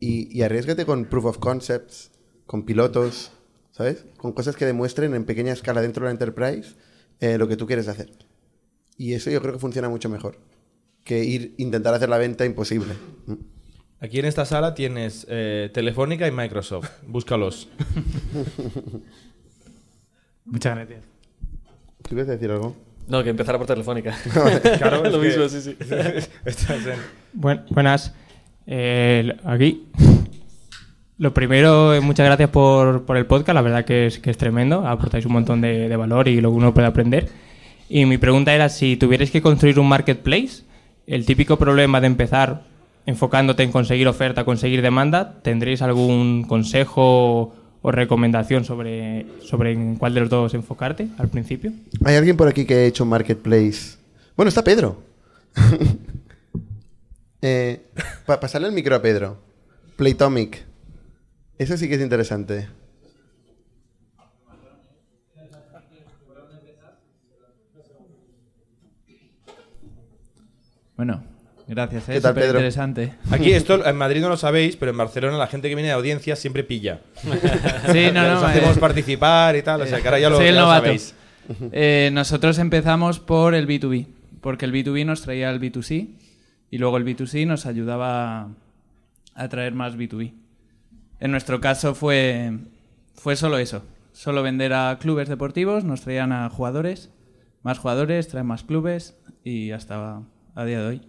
y, 0.00 0.36
y 0.36 0.42
arriesgate 0.42 0.84
con 0.84 1.04
proof 1.04 1.26
of 1.26 1.38
concepts, 1.38 2.10
con 2.46 2.64
pilotos, 2.64 3.32
¿sabes? 3.72 4.06
Con 4.16 4.32
cosas 4.32 4.56
que 4.56 4.64
demuestren 4.64 5.14
en 5.14 5.24
pequeña 5.24 5.52
escala 5.52 5.82
dentro 5.82 6.04
de 6.04 6.08
la 6.08 6.12
enterprise 6.12 6.74
eh, 7.20 7.38
lo 7.38 7.48
que 7.48 7.56
tú 7.56 7.66
quieres 7.66 7.88
hacer. 7.88 8.10
Y 8.96 9.12
eso 9.12 9.30
yo 9.30 9.40
creo 9.40 9.52
que 9.52 9.58
funciona 9.58 9.88
mucho 9.88 10.08
mejor 10.08 10.38
que 11.04 11.24
ir 11.24 11.54
intentar 11.58 11.94
hacer 11.94 12.08
la 12.08 12.18
venta 12.18 12.44
imposible. 12.44 12.94
Mm. 13.26 13.34
Aquí 14.00 14.18
en 14.18 14.26
esta 14.26 14.44
sala 14.44 14.74
tienes 14.74 15.26
eh, 15.30 15.70
Telefónica 15.72 16.26
y 16.26 16.32
Microsoft. 16.32 16.90
Búscalos. 17.06 17.68
Muchas 20.46 20.74
gracias. 20.76 21.04
¿Tú 22.02 22.08
quieres 22.10 22.26
decir 22.28 22.50
algo? 22.50 22.74
No, 23.08 23.22
que 23.22 23.30
empezara 23.30 23.58
por 23.58 23.66
Telefónica. 23.66 24.16
Claro, 24.78 25.04
es 25.04 25.12
Lo 25.12 25.20
que- 25.20 25.26
mismo, 25.28 25.48
sí, 25.48 25.60
sí. 25.60 25.76
Estás 26.44 26.70
en- 26.86 26.98
Buen- 27.32 27.62
buenas. 27.70 28.14
Eh, 28.66 29.36
aquí. 29.44 29.86
Lo 31.18 31.32
primero, 31.32 31.94
eh, 31.94 32.00
muchas 32.00 32.26
gracias 32.26 32.50
por, 32.50 33.04
por 33.06 33.16
el 33.16 33.26
podcast. 33.26 33.54
La 33.54 33.62
verdad 33.62 33.84
que 33.84 34.06
es, 34.06 34.18
que 34.18 34.30
es 34.30 34.36
tremendo. 34.36 34.86
Aportáis 34.86 35.24
un 35.26 35.32
montón 35.32 35.60
de, 35.60 35.88
de 35.88 35.96
valor 35.96 36.28
y 36.28 36.40
lo 36.40 36.50
que 36.50 36.56
uno 36.56 36.74
puede 36.74 36.86
aprender. 36.86 37.28
Y 37.88 38.04
mi 38.04 38.18
pregunta 38.18 38.54
era 38.54 38.68
si 38.68 38.96
tuvierais 38.96 39.30
que 39.30 39.40
construir 39.40 39.78
un 39.78 39.88
marketplace, 39.88 40.64
el 41.06 41.24
típico 41.24 41.56
problema 41.56 42.00
de 42.00 42.08
empezar 42.08 42.64
enfocándote 43.06 43.62
en 43.62 43.70
conseguir 43.70 44.08
oferta, 44.08 44.44
conseguir 44.44 44.82
demanda, 44.82 45.40
¿tendréis 45.42 45.80
algún 45.80 46.42
consejo 46.42 47.54
o 47.82 47.90
recomendación 47.92 48.64
sobre, 48.64 49.26
sobre 49.40 49.72
en 49.72 49.96
cuál 49.96 50.14
de 50.14 50.20
los 50.20 50.30
dos 50.30 50.54
enfocarte 50.54 51.08
al 51.18 51.28
principio? 51.28 51.72
¿Hay 52.04 52.16
alguien 52.16 52.36
por 52.36 52.48
aquí 52.48 52.64
que 52.64 52.74
ha 52.74 52.84
hecho 52.84 53.04
marketplace? 53.04 53.96
Bueno, 54.36 54.48
está 54.48 54.62
Pedro. 54.64 55.02
eh, 57.42 57.82
pa- 58.26 58.40
pasarle 58.40 58.68
el 58.68 58.74
micro 58.74 58.94
a 58.96 59.02
Pedro. 59.02 59.38
Playtomic. 59.96 60.64
Eso 61.58 61.76
sí 61.76 61.88
que 61.88 61.94
es 61.94 62.00
interesante. 62.02 62.68
Bueno, 70.96 71.22
gracias, 71.66 72.04
¿Qué 72.04 72.16
es 72.16 72.22
Pedro? 72.22 72.46
interesante. 72.46 73.14
Aquí 73.30 73.52
esto 73.52 73.84
en 73.86 73.96
Madrid 73.96 74.20
no 74.20 74.28
lo 74.28 74.36
sabéis, 74.36 74.76
pero 74.76 74.90
en 74.92 74.96
Barcelona 74.96 75.36
la 75.36 75.46
gente 75.46 75.68
que 75.68 75.74
viene 75.74 75.88
de 75.88 75.94
audiencia 75.94 76.36
siempre 76.36 76.64
pilla. 76.64 77.00
Sí, 77.92 78.06
no, 78.12 78.22
no, 78.22 78.46
hacemos 78.46 78.76
eh, 78.76 78.80
participar 78.80 79.56
y 79.56 79.62
tal, 79.62 79.80
o 79.82 79.86
sea 79.86 80.00
que 80.00 80.08
ahora 80.08 80.18
ya 80.18 80.30
lo, 80.30 80.36
Soy 80.36 80.46
el 80.46 80.54
ya 80.54 80.60
lo 80.60 80.66
novato. 80.66 80.84
sabéis. 80.84 81.14
Eh, 81.70 82.10
nosotros 82.12 82.58
empezamos 82.58 83.20
por 83.20 83.54
el 83.54 83.68
B2B, 83.68 84.06
porque 84.40 84.64
el 84.64 84.72
B2B 84.72 85.06
nos 85.06 85.22
traía 85.22 85.48
el 85.50 85.60
B2C 85.60 86.08
y 86.72 86.78
luego 86.78 86.96
el 86.96 87.04
B2C 87.04 87.46
nos 87.46 87.66
ayudaba 87.66 88.48
a 89.34 89.48
traer 89.48 89.72
más 89.72 89.96
B2B. 89.96 90.32
En 91.20 91.30
nuestro 91.30 91.60
caso 91.60 91.94
fue, 91.94 92.52
fue 93.14 93.36
solo 93.36 93.58
eso, 93.58 93.84
solo 94.12 94.42
vender 94.42 94.72
a 94.72 94.98
clubes 95.00 95.28
deportivos, 95.28 95.84
nos 95.84 96.00
traían 96.00 96.32
a 96.32 96.50
jugadores, 96.50 97.10
más 97.62 97.78
jugadores, 97.78 98.26
traen 98.26 98.46
más 98.46 98.64
clubes 98.64 99.16
y 99.44 99.70
hasta 99.70 100.22
a 100.56 100.64
día 100.64 100.80
de 100.80 100.86
hoy. 100.86 101.02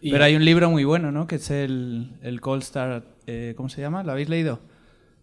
Y- 0.00 0.10
Pero 0.10 0.24
hay 0.24 0.36
un 0.36 0.44
libro 0.44 0.70
muy 0.70 0.84
bueno, 0.84 1.10
¿no? 1.12 1.26
Que 1.26 1.36
es 1.36 1.50
el, 1.50 2.12
el 2.22 2.40
Cold 2.40 2.62
Start, 2.62 3.04
eh, 3.26 3.54
¿cómo 3.56 3.68
se 3.68 3.80
llama? 3.80 4.02
¿Lo 4.02 4.12
habéis 4.12 4.28
leído? 4.28 4.60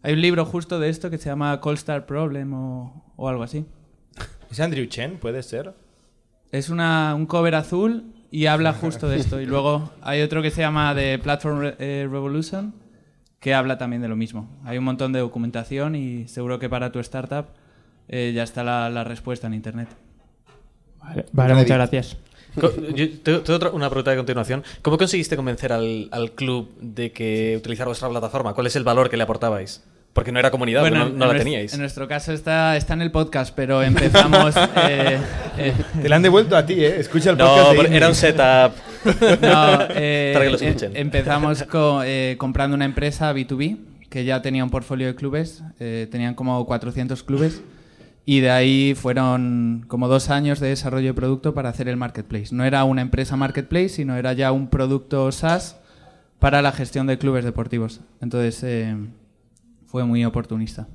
Hay 0.01 0.13
un 0.13 0.21
libro 0.21 0.45
justo 0.45 0.79
de 0.79 0.89
esto 0.89 1.09
que 1.09 1.17
se 1.17 1.29
llama 1.29 1.59
Cold 1.61 1.77
Start 1.77 2.05
Problem 2.05 2.53
o, 2.53 3.13
o 3.15 3.29
algo 3.29 3.43
así. 3.43 3.65
¿Es 4.51 4.59
Andrew 4.59 4.85
Chen? 4.87 5.17
¿Puede 5.17 5.41
ser? 5.43 5.73
Es 6.51 6.69
una, 6.69 7.15
un 7.15 7.25
cover 7.25 7.55
azul 7.55 8.03
y 8.31 8.47
habla 8.47 8.73
justo 8.81 9.07
de 9.07 9.17
esto. 9.17 9.39
Y 9.39 9.45
luego 9.45 9.91
hay 10.01 10.21
otro 10.21 10.41
que 10.41 10.51
se 10.51 10.61
llama 10.61 10.93
The 10.95 11.19
Platform 11.19 11.59
Re- 11.61 11.75
eh, 11.79 12.07
Revolution, 12.09 12.73
que 13.39 13.53
habla 13.53 13.77
también 13.77 14.01
de 14.01 14.07
lo 14.07 14.15
mismo. 14.15 14.49
Hay 14.65 14.77
un 14.77 14.83
montón 14.83 15.13
de 15.13 15.19
documentación 15.19 15.95
y 15.95 16.27
seguro 16.27 16.59
que 16.59 16.69
para 16.69 16.91
tu 16.91 16.99
startup 16.99 17.45
eh, 18.09 18.31
ya 18.35 18.43
está 18.43 18.63
la, 18.63 18.89
la 18.89 19.03
respuesta 19.03 19.47
en 19.47 19.53
Internet. 19.53 19.89
Vale, 20.99 21.25
vale, 21.31 21.53
muchas 21.55 21.77
gracias. 21.77 22.17
Yo 22.55 23.09
tengo 23.23 23.41
tengo 23.41 23.55
otra- 23.55 23.71
una 23.71 23.89
pregunta 23.89 24.11
de 24.11 24.17
continuación. 24.17 24.63
¿Cómo 24.81 24.97
conseguiste 24.97 25.35
convencer 25.35 25.73
al, 25.73 26.07
al 26.11 26.31
club 26.31 26.71
de 26.79 27.11
que 27.11 27.55
utilizara 27.57 27.87
vuestra 27.87 28.09
plataforma? 28.09 28.53
¿Cuál 28.53 28.67
es 28.67 28.75
el 28.75 28.83
valor 28.83 29.09
que 29.09 29.17
le 29.17 29.23
aportabais? 29.23 29.83
Porque 30.13 30.31
no 30.31 30.37
era 30.37 30.51
comunidad, 30.51 30.81
Bueno, 30.81 30.99
no, 30.99 31.07
en 31.07 31.17
no 31.17 31.25
la 31.33 31.39
teníais. 31.39 31.73
En 31.73 31.79
nuestro 31.79 32.07
caso 32.07 32.33
está, 32.33 32.77
está 32.77 32.93
en 32.93 33.01
el 33.01 33.09
podcast, 33.11 33.51
pero 33.55 33.81
empezamos... 33.81 34.55
eh, 34.87 35.17
eh, 35.57 35.73
Te 36.03 36.07
la 36.07 36.17
han 36.17 36.21
devuelto 36.21 36.55
a 36.55 36.63
ti, 36.67 36.73
¿eh? 36.85 36.99
Escucha 36.99 37.31
el 37.31 37.37
No, 37.37 37.47
podcast. 37.47 37.71
de 37.71 37.77
Indie. 37.85 37.97
era 37.97 38.07
un 38.09 38.15
setup. 38.15 38.73
No, 39.41 39.77
eh, 39.89 40.31
Para 40.33 40.45
que 40.45 40.51
em- 40.51 40.67
escuchen. 40.69 40.91
empezamos 40.95 41.63
co- 41.63 42.03
eh, 42.05 42.35
comprando 42.37 42.75
una 42.75 42.85
empresa 42.85 43.33
B2B 43.33 43.77
que 44.11 44.23
ya 44.23 44.43
tenía 44.43 44.63
un 44.63 44.69
portfolio 44.69 45.07
de 45.07 45.15
clubes, 45.15 45.63
eh, 45.79 46.07
tenían 46.11 46.35
como 46.35 46.63
400 46.67 47.23
clubes 47.23 47.63
y 48.25 48.39
de 48.39 48.51
ahí 48.51 48.95
fueron 48.95 49.85
como 49.87 50.07
dos 50.07 50.29
años 50.29 50.59
de 50.59 50.69
desarrollo 50.69 51.07
de 51.07 51.13
producto 51.13 51.53
para 51.53 51.69
hacer 51.69 51.89
el 51.89 51.97
marketplace. 51.97 52.55
No 52.55 52.63
era 52.63 52.83
una 52.85 53.01
empresa 53.01 53.35
marketplace, 53.35 53.89
sino 53.89 54.15
era 54.15 54.33
ya 54.33 54.51
un 54.51 54.69
producto 54.69 55.31
SaaS 55.31 55.77
para 56.39 56.61
la 56.61 56.71
gestión 56.71 57.07
de 57.07 57.17
clubes 57.17 57.43
deportivos. 57.43 58.01
Entonces 58.21 58.63
eh, 58.63 58.95
fue 59.85 60.05
muy 60.05 60.23
oportunista. 60.23 60.87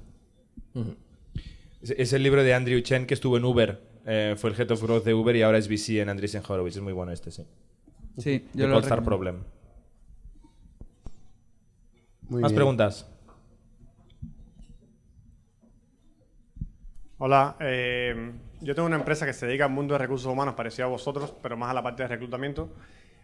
Es, 1.82 1.90
es 1.90 2.12
el 2.12 2.22
libro 2.22 2.42
de 2.42 2.55
Andrew 2.55 2.80
Chen 2.80 3.06
que 3.06 3.14
estuvo 3.14 3.36
en 3.36 3.44
Uber. 3.44 3.82
Eh, 4.06 4.34
fue 4.38 4.50
el 4.50 4.56
Head 4.59 4.70
of 4.70 4.82
Growth 4.82 5.05
de 5.05 5.12
Uber 5.12 5.36
y 5.36 5.42
ahora 5.42 5.59
es 5.59 5.68
VC 5.68 6.00
en 6.00 6.09
Andreesen 6.09 6.42
Horowitz. 6.48 6.76
Es 6.76 6.82
muy 6.82 6.94
bueno 6.94 7.12
este, 7.12 7.30
sí. 7.30 7.44
Sí, 8.16 8.46
yo 8.55 8.80
The 8.80 8.88
lo. 8.88 9.05
Problem. 9.05 9.36
Muy 12.28 12.42
¿Más 12.42 12.52
bien. 12.52 12.56
preguntas? 12.56 13.06
Hola, 17.20 17.57
eh, 17.59 18.31
yo 18.61 18.77
tengo 18.77 18.86
una 18.86 18.95
empresa 18.95 19.27
que 19.27 19.32
se 19.32 19.45
dedica 19.45 19.65
al 19.65 19.73
mundo 19.73 19.95
de 19.95 19.99
recursos 19.99 20.32
humanos 20.32 20.55
parecido 20.55 20.86
a 20.86 20.90
vosotros, 20.90 21.35
pero 21.43 21.57
más 21.57 21.69
a 21.69 21.74
la 21.74 21.82
parte 21.82 22.05
de 22.05 22.09
reclutamiento. 22.11 22.70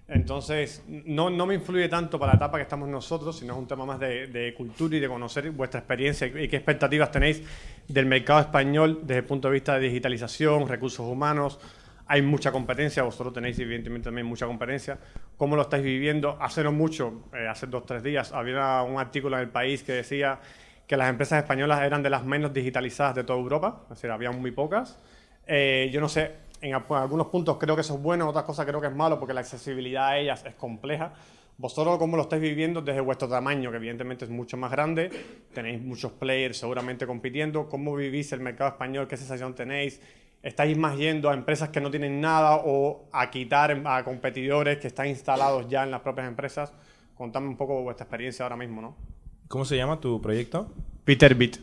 Entonces, 0.08 0.82
no, 0.88 1.30
no 1.30 1.46
me 1.46 1.54
influye 1.54 1.88
tanto 1.88 2.18
para 2.18 2.32
la 2.32 2.36
etapa 2.38 2.58
que 2.58 2.64
estamos 2.64 2.88
nosotros, 2.88 3.38
sino 3.38 3.52
es 3.52 3.58
un 3.60 3.68
tema 3.68 3.86
más 3.86 4.00
de, 4.00 4.26
de 4.26 4.52
cultura 4.52 4.96
y 4.96 4.98
de 4.98 5.06
conocer 5.06 5.48
vuestra 5.52 5.78
experiencia 5.78 6.26
y 6.26 6.48
qué 6.48 6.56
expectativas 6.56 7.12
tenéis 7.12 7.44
del 7.86 8.06
mercado 8.06 8.40
español 8.40 8.98
desde 9.02 9.20
el 9.20 9.26
punto 9.26 9.46
de 9.46 9.54
vista 9.54 9.74
de 9.74 9.86
digitalización, 9.86 10.66
recursos 10.66 11.06
humanos. 11.06 11.60
Hay 12.08 12.20
mucha 12.20 12.50
competencia, 12.50 13.04
vosotros 13.04 13.32
tenéis 13.32 13.60
evidentemente 13.60 14.06
también 14.06 14.26
mucha 14.26 14.46
competencia. 14.46 14.98
¿Cómo 15.36 15.54
lo 15.54 15.62
estáis 15.62 15.84
viviendo? 15.84 16.36
Hace 16.40 16.64
no 16.64 16.72
mucho, 16.72 17.28
eh, 17.32 17.46
hace 17.46 17.68
dos 17.68 17.84
o 17.84 17.86
tres 17.86 18.02
días, 18.02 18.32
había 18.32 18.82
un 18.82 18.98
artículo 18.98 19.36
en 19.36 19.42
el 19.44 19.50
país 19.50 19.84
que 19.84 19.92
decía 19.92 20.40
que 20.86 20.96
las 20.96 21.08
empresas 21.08 21.42
españolas 21.42 21.82
eran 21.82 22.02
de 22.02 22.10
las 22.10 22.24
menos 22.24 22.52
digitalizadas 22.52 23.14
de 23.14 23.24
toda 23.24 23.38
Europa, 23.38 23.80
es 23.84 23.90
decir, 23.90 24.10
había 24.10 24.30
muy 24.30 24.50
pocas. 24.50 24.98
Eh, 25.46 25.90
yo 25.92 26.00
no 26.00 26.08
sé, 26.08 26.32
en 26.60 26.74
algunos 26.74 27.26
puntos 27.28 27.58
creo 27.58 27.74
que 27.74 27.82
eso 27.82 27.94
es 27.94 28.02
bueno, 28.02 28.24
en 28.24 28.30
otras 28.30 28.44
cosas 28.44 28.66
creo 28.66 28.80
que 28.80 28.86
es 28.86 28.94
malo 28.94 29.18
porque 29.18 29.34
la 29.34 29.40
accesibilidad 29.40 30.08
a 30.08 30.18
ellas 30.18 30.44
es 30.46 30.54
compleja. 30.54 31.12
¿Vosotros 31.56 31.98
cómo 31.98 32.16
lo 32.16 32.22
estáis 32.24 32.42
viviendo 32.42 32.82
desde 32.82 33.00
vuestro 33.00 33.28
tamaño, 33.28 33.70
que 33.70 33.76
evidentemente 33.76 34.24
es 34.24 34.30
mucho 34.30 34.56
más 34.56 34.72
grande? 34.72 35.10
Tenéis 35.52 35.80
muchos 35.80 36.10
players 36.10 36.58
seguramente 36.58 37.06
compitiendo. 37.06 37.68
¿Cómo 37.68 37.94
vivís 37.94 38.32
el 38.32 38.40
mercado 38.40 38.70
español? 38.70 39.06
¿Qué 39.06 39.16
sensación 39.16 39.54
tenéis? 39.54 40.00
¿Estáis 40.42 40.76
más 40.76 40.98
yendo 40.98 41.30
a 41.30 41.34
empresas 41.34 41.68
que 41.68 41.80
no 41.80 41.92
tienen 41.92 42.20
nada 42.20 42.56
o 42.56 43.08
a 43.12 43.30
quitar 43.30 43.80
a 43.84 44.02
competidores 44.02 44.78
que 44.78 44.88
están 44.88 45.06
instalados 45.06 45.68
ya 45.68 45.84
en 45.84 45.92
las 45.92 46.00
propias 46.00 46.26
empresas? 46.26 46.72
Contadme 47.14 47.48
un 47.48 47.56
poco 47.56 47.80
vuestra 47.82 48.04
experiencia 48.04 48.44
ahora 48.44 48.56
mismo, 48.56 48.82
¿no? 48.82 49.13
¿Cómo 49.48 49.64
se 49.64 49.76
llama 49.76 50.00
tu 50.00 50.20
proyecto? 50.20 50.72
Peterbit. 51.04 51.56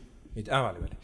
Ah, 0.50 0.62
vale, 0.62 0.80
vale. 0.80 0.96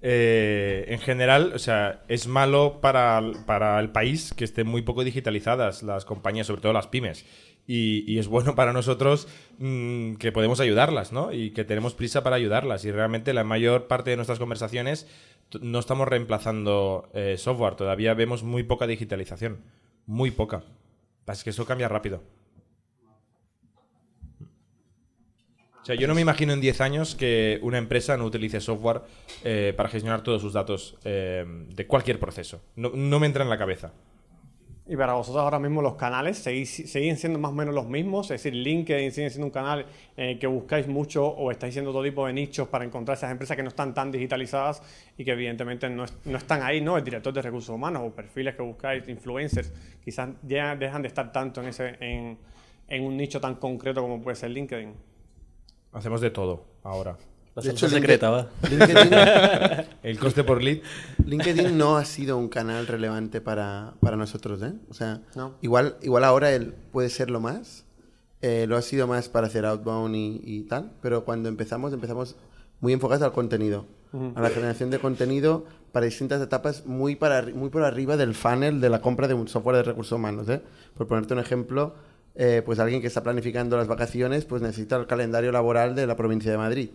Eh, 0.00 0.86
en 0.88 0.98
general, 0.98 1.52
o 1.54 1.58
sea, 1.58 2.02
es 2.08 2.26
malo 2.26 2.80
para, 2.80 3.18
el- 3.18 3.36
para 3.46 3.78
el 3.78 3.90
país 3.90 4.32
que 4.34 4.44
estén 4.44 4.66
muy 4.66 4.82
poco 4.82 5.04
digitalizadas 5.04 5.82
las 5.84 6.04
compañías, 6.04 6.48
sobre 6.48 6.62
todo 6.62 6.72
las 6.72 6.88
pymes. 6.88 7.24
Y, 7.68 8.02
y 8.12 8.18
es 8.18 8.26
bueno 8.26 8.56
para 8.56 8.72
nosotros 8.72 9.28
mm, 9.58 10.14
que 10.14 10.32
podemos 10.32 10.58
ayudarlas, 10.58 11.12
¿no? 11.12 11.32
Y 11.32 11.50
que 11.52 11.62
tenemos 11.64 11.94
prisa 11.94 12.24
para 12.24 12.34
ayudarlas. 12.34 12.84
Y 12.84 12.90
realmente 12.90 13.32
la 13.34 13.44
mayor 13.44 13.86
parte 13.86 14.10
de 14.10 14.16
nuestras 14.16 14.40
conversaciones 14.40 15.06
no 15.60 15.78
estamos 15.78 16.08
reemplazando 16.08 17.08
eh, 17.14 17.36
software, 17.38 17.76
todavía 17.76 18.14
vemos 18.14 18.42
muy 18.42 18.64
poca 18.64 18.88
digitalización. 18.88 19.58
Muy 20.06 20.32
poca. 20.32 20.64
Es 21.28 21.44
que 21.44 21.50
eso 21.50 21.64
cambia 21.66 21.86
rápido. 21.88 22.24
O 25.82 25.84
sea, 25.84 25.96
yo 25.96 26.06
no 26.06 26.14
me 26.14 26.20
imagino 26.20 26.52
en 26.52 26.60
10 26.60 26.80
años 26.80 27.16
que 27.16 27.58
una 27.62 27.76
empresa 27.76 28.16
no 28.16 28.24
utilice 28.24 28.60
software 28.60 29.00
eh, 29.42 29.74
para 29.76 29.88
gestionar 29.88 30.22
todos 30.22 30.40
sus 30.40 30.52
datos 30.52 30.96
eh, 31.04 31.44
de 31.74 31.86
cualquier 31.88 32.20
proceso. 32.20 32.62
No, 32.76 32.90
no 32.94 33.18
me 33.18 33.26
entra 33.26 33.42
en 33.42 33.50
la 33.50 33.58
cabeza. 33.58 33.92
Y 34.86 34.96
para 34.96 35.14
vosotros 35.14 35.42
ahora 35.42 35.58
mismo 35.58 35.82
los 35.82 35.94
canales 35.94 36.38
siguen 36.38 37.16
siendo 37.16 37.38
más 37.38 37.50
o 37.50 37.54
menos 37.54 37.74
los 37.74 37.86
mismos, 37.86 38.26
es 38.30 38.42
decir, 38.42 38.54
LinkedIn 38.54 39.10
sigue 39.10 39.30
siendo 39.30 39.46
un 39.46 39.52
canal 39.52 39.86
eh, 40.16 40.38
que 40.40 40.46
buscáis 40.46 40.86
mucho 40.86 41.26
o 41.26 41.50
estáis 41.50 41.72
haciendo 41.72 41.92
todo 41.92 42.02
tipo 42.04 42.26
de 42.26 42.32
nichos 42.32 42.68
para 42.68 42.84
encontrar 42.84 43.16
esas 43.16 43.32
empresas 43.32 43.56
que 43.56 43.62
no 43.62 43.68
están 43.68 43.92
tan 43.92 44.12
digitalizadas 44.12 44.82
y 45.16 45.24
que 45.24 45.32
evidentemente 45.32 45.88
no, 45.88 46.04
no 46.24 46.38
están 46.38 46.62
ahí, 46.62 46.80
¿no? 46.80 46.96
El 46.96 47.04
director 47.04 47.32
de 47.32 47.42
recursos 47.42 47.74
humanos 47.74 48.02
o 48.04 48.10
perfiles 48.10 48.54
que 48.54 48.62
buscáis, 48.62 49.08
influencers, 49.08 49.72
quizás 50.04 50.30
ya 50.42 50.76
dejan 50.76 51.02
de 51.02 51.08
estar 51.08 51.32
tanto 51.32 51.60
en, 51.60 51.68
ese, 51.68 51.96
en, 52.00 52.38
en 52.88 53.04
un 53.04 53.16
nicho 53.16 53.40
tan 53.40 53.56
concreto 53.56 54.02
como 54.02 54.20
puede 54.20 54.36
ser 54.36 54.50
LinkedIn. 54.50 55.11
Hacemos 55.92 56.20
de 56.20 56.30
todo 56.30 56.64
ahora. 56.82 57.16
La 57.54 57.62
De 57.62 57.70
hecho, 57.70 57.88
secreta, 57.88 58.30
va. 58.30 58.48
LinkedIn- 58.62 59.86
El 60.02 60.18
coste 60.18 60.42
por 60.42 60.62
lead. 60.62 60.78
LinkedIn 61.26 61.76
no 61.76 61.96
ha 61.98 62.04
sido 62.06 62.38
un 62.38 62.48
canal 62.48 62.86
relevante 62.86 63.42
para, 63.42 63.92
para 64.00 64.16
nosotros, 64.16 64.62
¿eh? 64.62 64.72
O 64.88 64.94
sea, 64.94 65.20
No. 65.34 65.54
igual, 65.60 65.96
igual 66.02 66.24
ahora 66.24 66.50
él 66.52 66.74
puede 66.92 67.10
serlo 67.10 67.40
más. 67.40 67.84
eh, 68.40 68.66
lo 68.66 68.76
ha 68.76 68.82
sido 68.82 69.06
más 69.06 69.28
para 69.28 69.46
hacer 69.48 69.64
outbound 69.66 70.16
y, 70.16 70.40
y 70.44 70.62
tal. 70.62 70.92
Pero 71.02 71.24
cuando 71.24 71.48
empezamos, 71.48 71.92
empezamos 71.92 72.36
muy 72.80 72.92
enfocados 72.94 73.22
al 73.22 73.32
contenido. 73.32 73.86
Ujú. 74.14 74.32
A 74.34 74.40
la 74.40 74.50
generación 74.50 74.90
de 74.90 74.98
contenido 74.98 75.64
para 75.92 76.06
distintas 76.06 76.40
etapas 76.42 76.84
muy, 76.86 77.16
para, 77.16 77.42
muy 77.54 77.68
por 77.70 77.84
arriba 77.84 78.16
del 78.16 78.34
funnel 78.34 78.80
de 78.80 78.88
la 78.90 79.00
compra 79.02 79.28
de 79.28 79.34
un 79.34 79.46
software 79.46 79.76
de 79.76 79.82
recursos 79.84 80.16
humanos, 80.16 80.48
¿eh? 80.48 80.60
Por 80.96 81.06
ponerte 81.06 81.34
un 81.34 81.40
ejemplo, 81.40 81.94
eh, 82.34 82.62
pues 82.64 82.78
alguien 82.78 83.00
que 83.00 83.06
está 83.06 83.22
planificando 83.22 83.76
las 83.76 83.88
vacaciones, 83.88 84.44
pues 84.44 84.62
necesita 84.62 84.96
el 84.96 85.06
calendario 85.06 85.52
laboral 85.52 85.94
de 85.94 86.06
la 86.06 86.16
provincia 86.16 86.50
de 86.50 86.58
Madrid. 86.58 86.90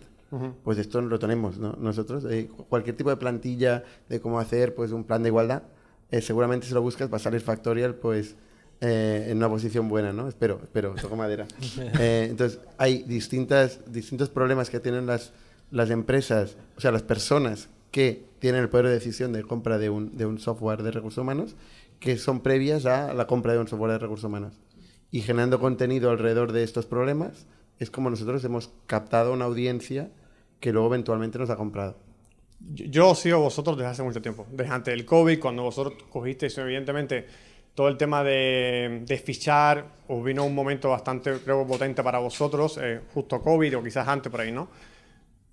Pues 0.62 0.76
esto 0.76 1.00
lo 1.00 1.18
tenemos 1.18 1.56
¿no? 1.56 1.74
nosotros. 1.80 2.26
eh, 2.28 2.50
cualquier 2.68 2.94
tipo 2.94 3.08
de 3.08 3.16
plantilla 3.16 3.82
de 4.10 4.20
cómo 4.20 4.38
hacer 4.38 4.74
pues 4.74 4.92
un 4.92 5.04
plan 5.04 5.22
de 5.22 5.30
igualdad, 5.30 5.62
eh, 6.10 6.20
seguramente 6.20 6.66
si 6.66 6.74
lo 6.74 6.82
buscas 6.82 7.10
va 7.10 7.16
a 7.16 7.20
salir 7.20 7.40
Factorial 7.40 7.94
pues 7.94 8.36
en 8.80 9.38
una 9.38 9.48
posición 9.48 9.88
buena, 9.88 10.12
¿no? 10.12 10.28
Espero, 10.28 10.60
espero, 10.62 10.94
toco 11.00 11.16
madera. 11.16 11.46
Entonces 11.98 12.60
hay 12.76 13.02
distintas, 13.04 13.80
distintos 13.90 14.28
problemas 14.28 14.70
que 14.70 14.80
tienen 14.80 15.06
las, 15.06 15.32
las 15.70 15.90
empresas, 15.90 16.56
o 16.76 16.80
sea, 16.80 16.92
las 16.92 17.02
personas 17.02 17.70
que 17.90 18.22
tienen 18.38 18.60
el 18.60 18.68
poder 18.68 18.86
de 18.86 18.92
decisión 18.92 19.32
de 19.32 19.42
compra 19.42 19.78
de 19.78 19.90
un, 19.90 20.16
de 20.16 20.26
un 20.26 20.38
software 20.38 20.82
de 20.82 20.90
recursos 20.90 21.22
humanos 21.22 21.56
que 22.00 22.16
son 22.16 22.40
previas 22.40 22.86
a 22.86 23.12
la 23.12 23.26
compra 23.26 23.52
de 23.52 23.58
un 23.58 23.68
software 23.68 23.92
de 23.92 23.98
recursos 23.98 24.24
humanos. 24.24 24.54
Y 25.10 25.22
generando 25.22 25.58
contenido 25.58 26.10
alrededor 26.10 26.52
de 26.52 26.62
estos 26.62 26.86
problemas 26.86 27.46
es 27.78 27.90
como 27.90 28.10
nosotros 28.10 28.44
hemos 28.44 28.70
captado 28.86 29.32
una 29.32 29.46
audiencia 29.46 30.10
que 30.60 30.72
luego 30.72 30.88
eventualmente 30.88 31.38
nos 31.38 31.50
ha 31.50 31.56
comprado. 31.56 31.96
Yo, 32.60 32.86
yo 32.86 33.14
sigo 33.14 33.40
vosotros 33.40 33.76
desde 33.76 33.90
hace 33.90 34.02
mucho 34.02 34.20
tiempo, 34.20 34.46
desde 34.50 34.72
antes 34.72 34.92
del 34.92 35.04
COVID, 35.04 35.38
cuando 35.38 35.62
vosotros 35.62 36.02
cogisteis 36.10 36.58
evidentemente 36.58 37.26
todo 37.74 37.86
el 37.86 37.96
tema 37.96 38.24
de, 38.24 39.04
de 39.06 39.18
fichar, 39.18 39.84
os 40.08 40.24
vino 40.24 40.44
un 40.44 40.52
momento 40.52 40.90
bastante, 40.90 41.38
creo, 41.38 41.64
potente 41.64 42.02
para 42.02 42.18
vosotros, 42.18 42.76
eh, 42.82 43.02
justo 43.14 43.40
COVID 43.40 43.78
o 43.78 43.82
quizás 43.84 44.08
antes 44.08 44.32
por 44.32 44.40
ahí, 44.40 44.50
¿no? 44.50 44.68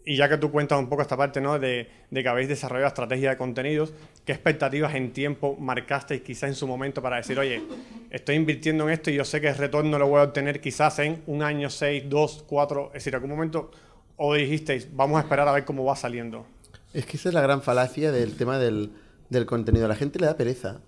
Y 0.05 0.17
ya 0.17 0.29
que 0.29 0.37
tú 0.37 0.51
cuentas 0.51 0.77
un 0.77 0.87
poco 0.87 1.01
esta 1.01 1.17
parte, 1.17 1.41
¿no? 1.41 1.57
De, 1.57 1.89
de 2.11 2.23
que 2.23 2.29
habéis 2.29 2.47
desarrollado 2.47 2.87
estrategia 2.87 3.31
de 3.31 3.37
contenidos, 3.37 3.93
¿qué 4.23 4.33
expectativas 4.33 4.93
en 4.93 5.11
tiempo 5.13 5.57
marcasteis 5.59 6.21
quizás 6.21 6.49
en 6.49 6.55
su 6.55 6.67
momento 6.67 7.01
para 7.01 7.17
decir, 7.17 7.39
oye, 7.39 7.63
estoy 8.11 8.35
invirtiendo 8.35 8.83
en 8.87 8.91
esto 8.93 9.09
y 9.09 9.15
yo 9.15 9.25
sé 9.25 9.41
que 9.41 9.49
el 9.49 9.55
retorno 9.55 9.97
lo 9.97 10.07
voy 10.07 10.19
a 10.19 10.23
obtener 10.23 10.61
quizás 10.61 10.99
en 10.99 11.23
un 11.25 11.41
año, 11.41 11.69
seis, 11.69 12.03
dos, 12.07 12.45
cuatro, 12.47 12.87
es 12.87 12.93
decir, 12.93 13.15
algún 13.15 13.31
momento 13.31 13.71
o 14.17 14.33
dijisteis, 14.33 14.87
vamos 14.95 15.17
a 15.17 15.21
esperar 15.21 15.47
a 15.47 15.51
ver 15.51 15.65
cómo 15.65 15.83
va 15.83 15.95
saliendo? 15.95 16.45
Es 16.93 17.05
que 17.05 17.17
esa 17.17 17.29
es 17.29 17.35
la 17.35 17.41
gran 17.41 17.61
falacia 17.61 18.11
del 18.11 18.35
tema 18.37 18.57
del, 18.57 18.91
del 19.29 19.45
contenido. 19.45 19.85
A 19.85 19.89
la 19.89 19.95
gente 19.95 20.19
le 20.19 20.27
da 20.27 20.37
pereza. 20.37 20.81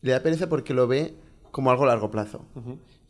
Le 0.00 0.12
da 0.12 0.20
pereza 0.20 0.48
porque 0.48 0.74
lo 0.74 0.88
ve 0.88 1.14
como 1.52 1.70
algo 1.70 1.84
a 1.84 1.86
largo 1.86 2.10
plazo. 2.10 2.44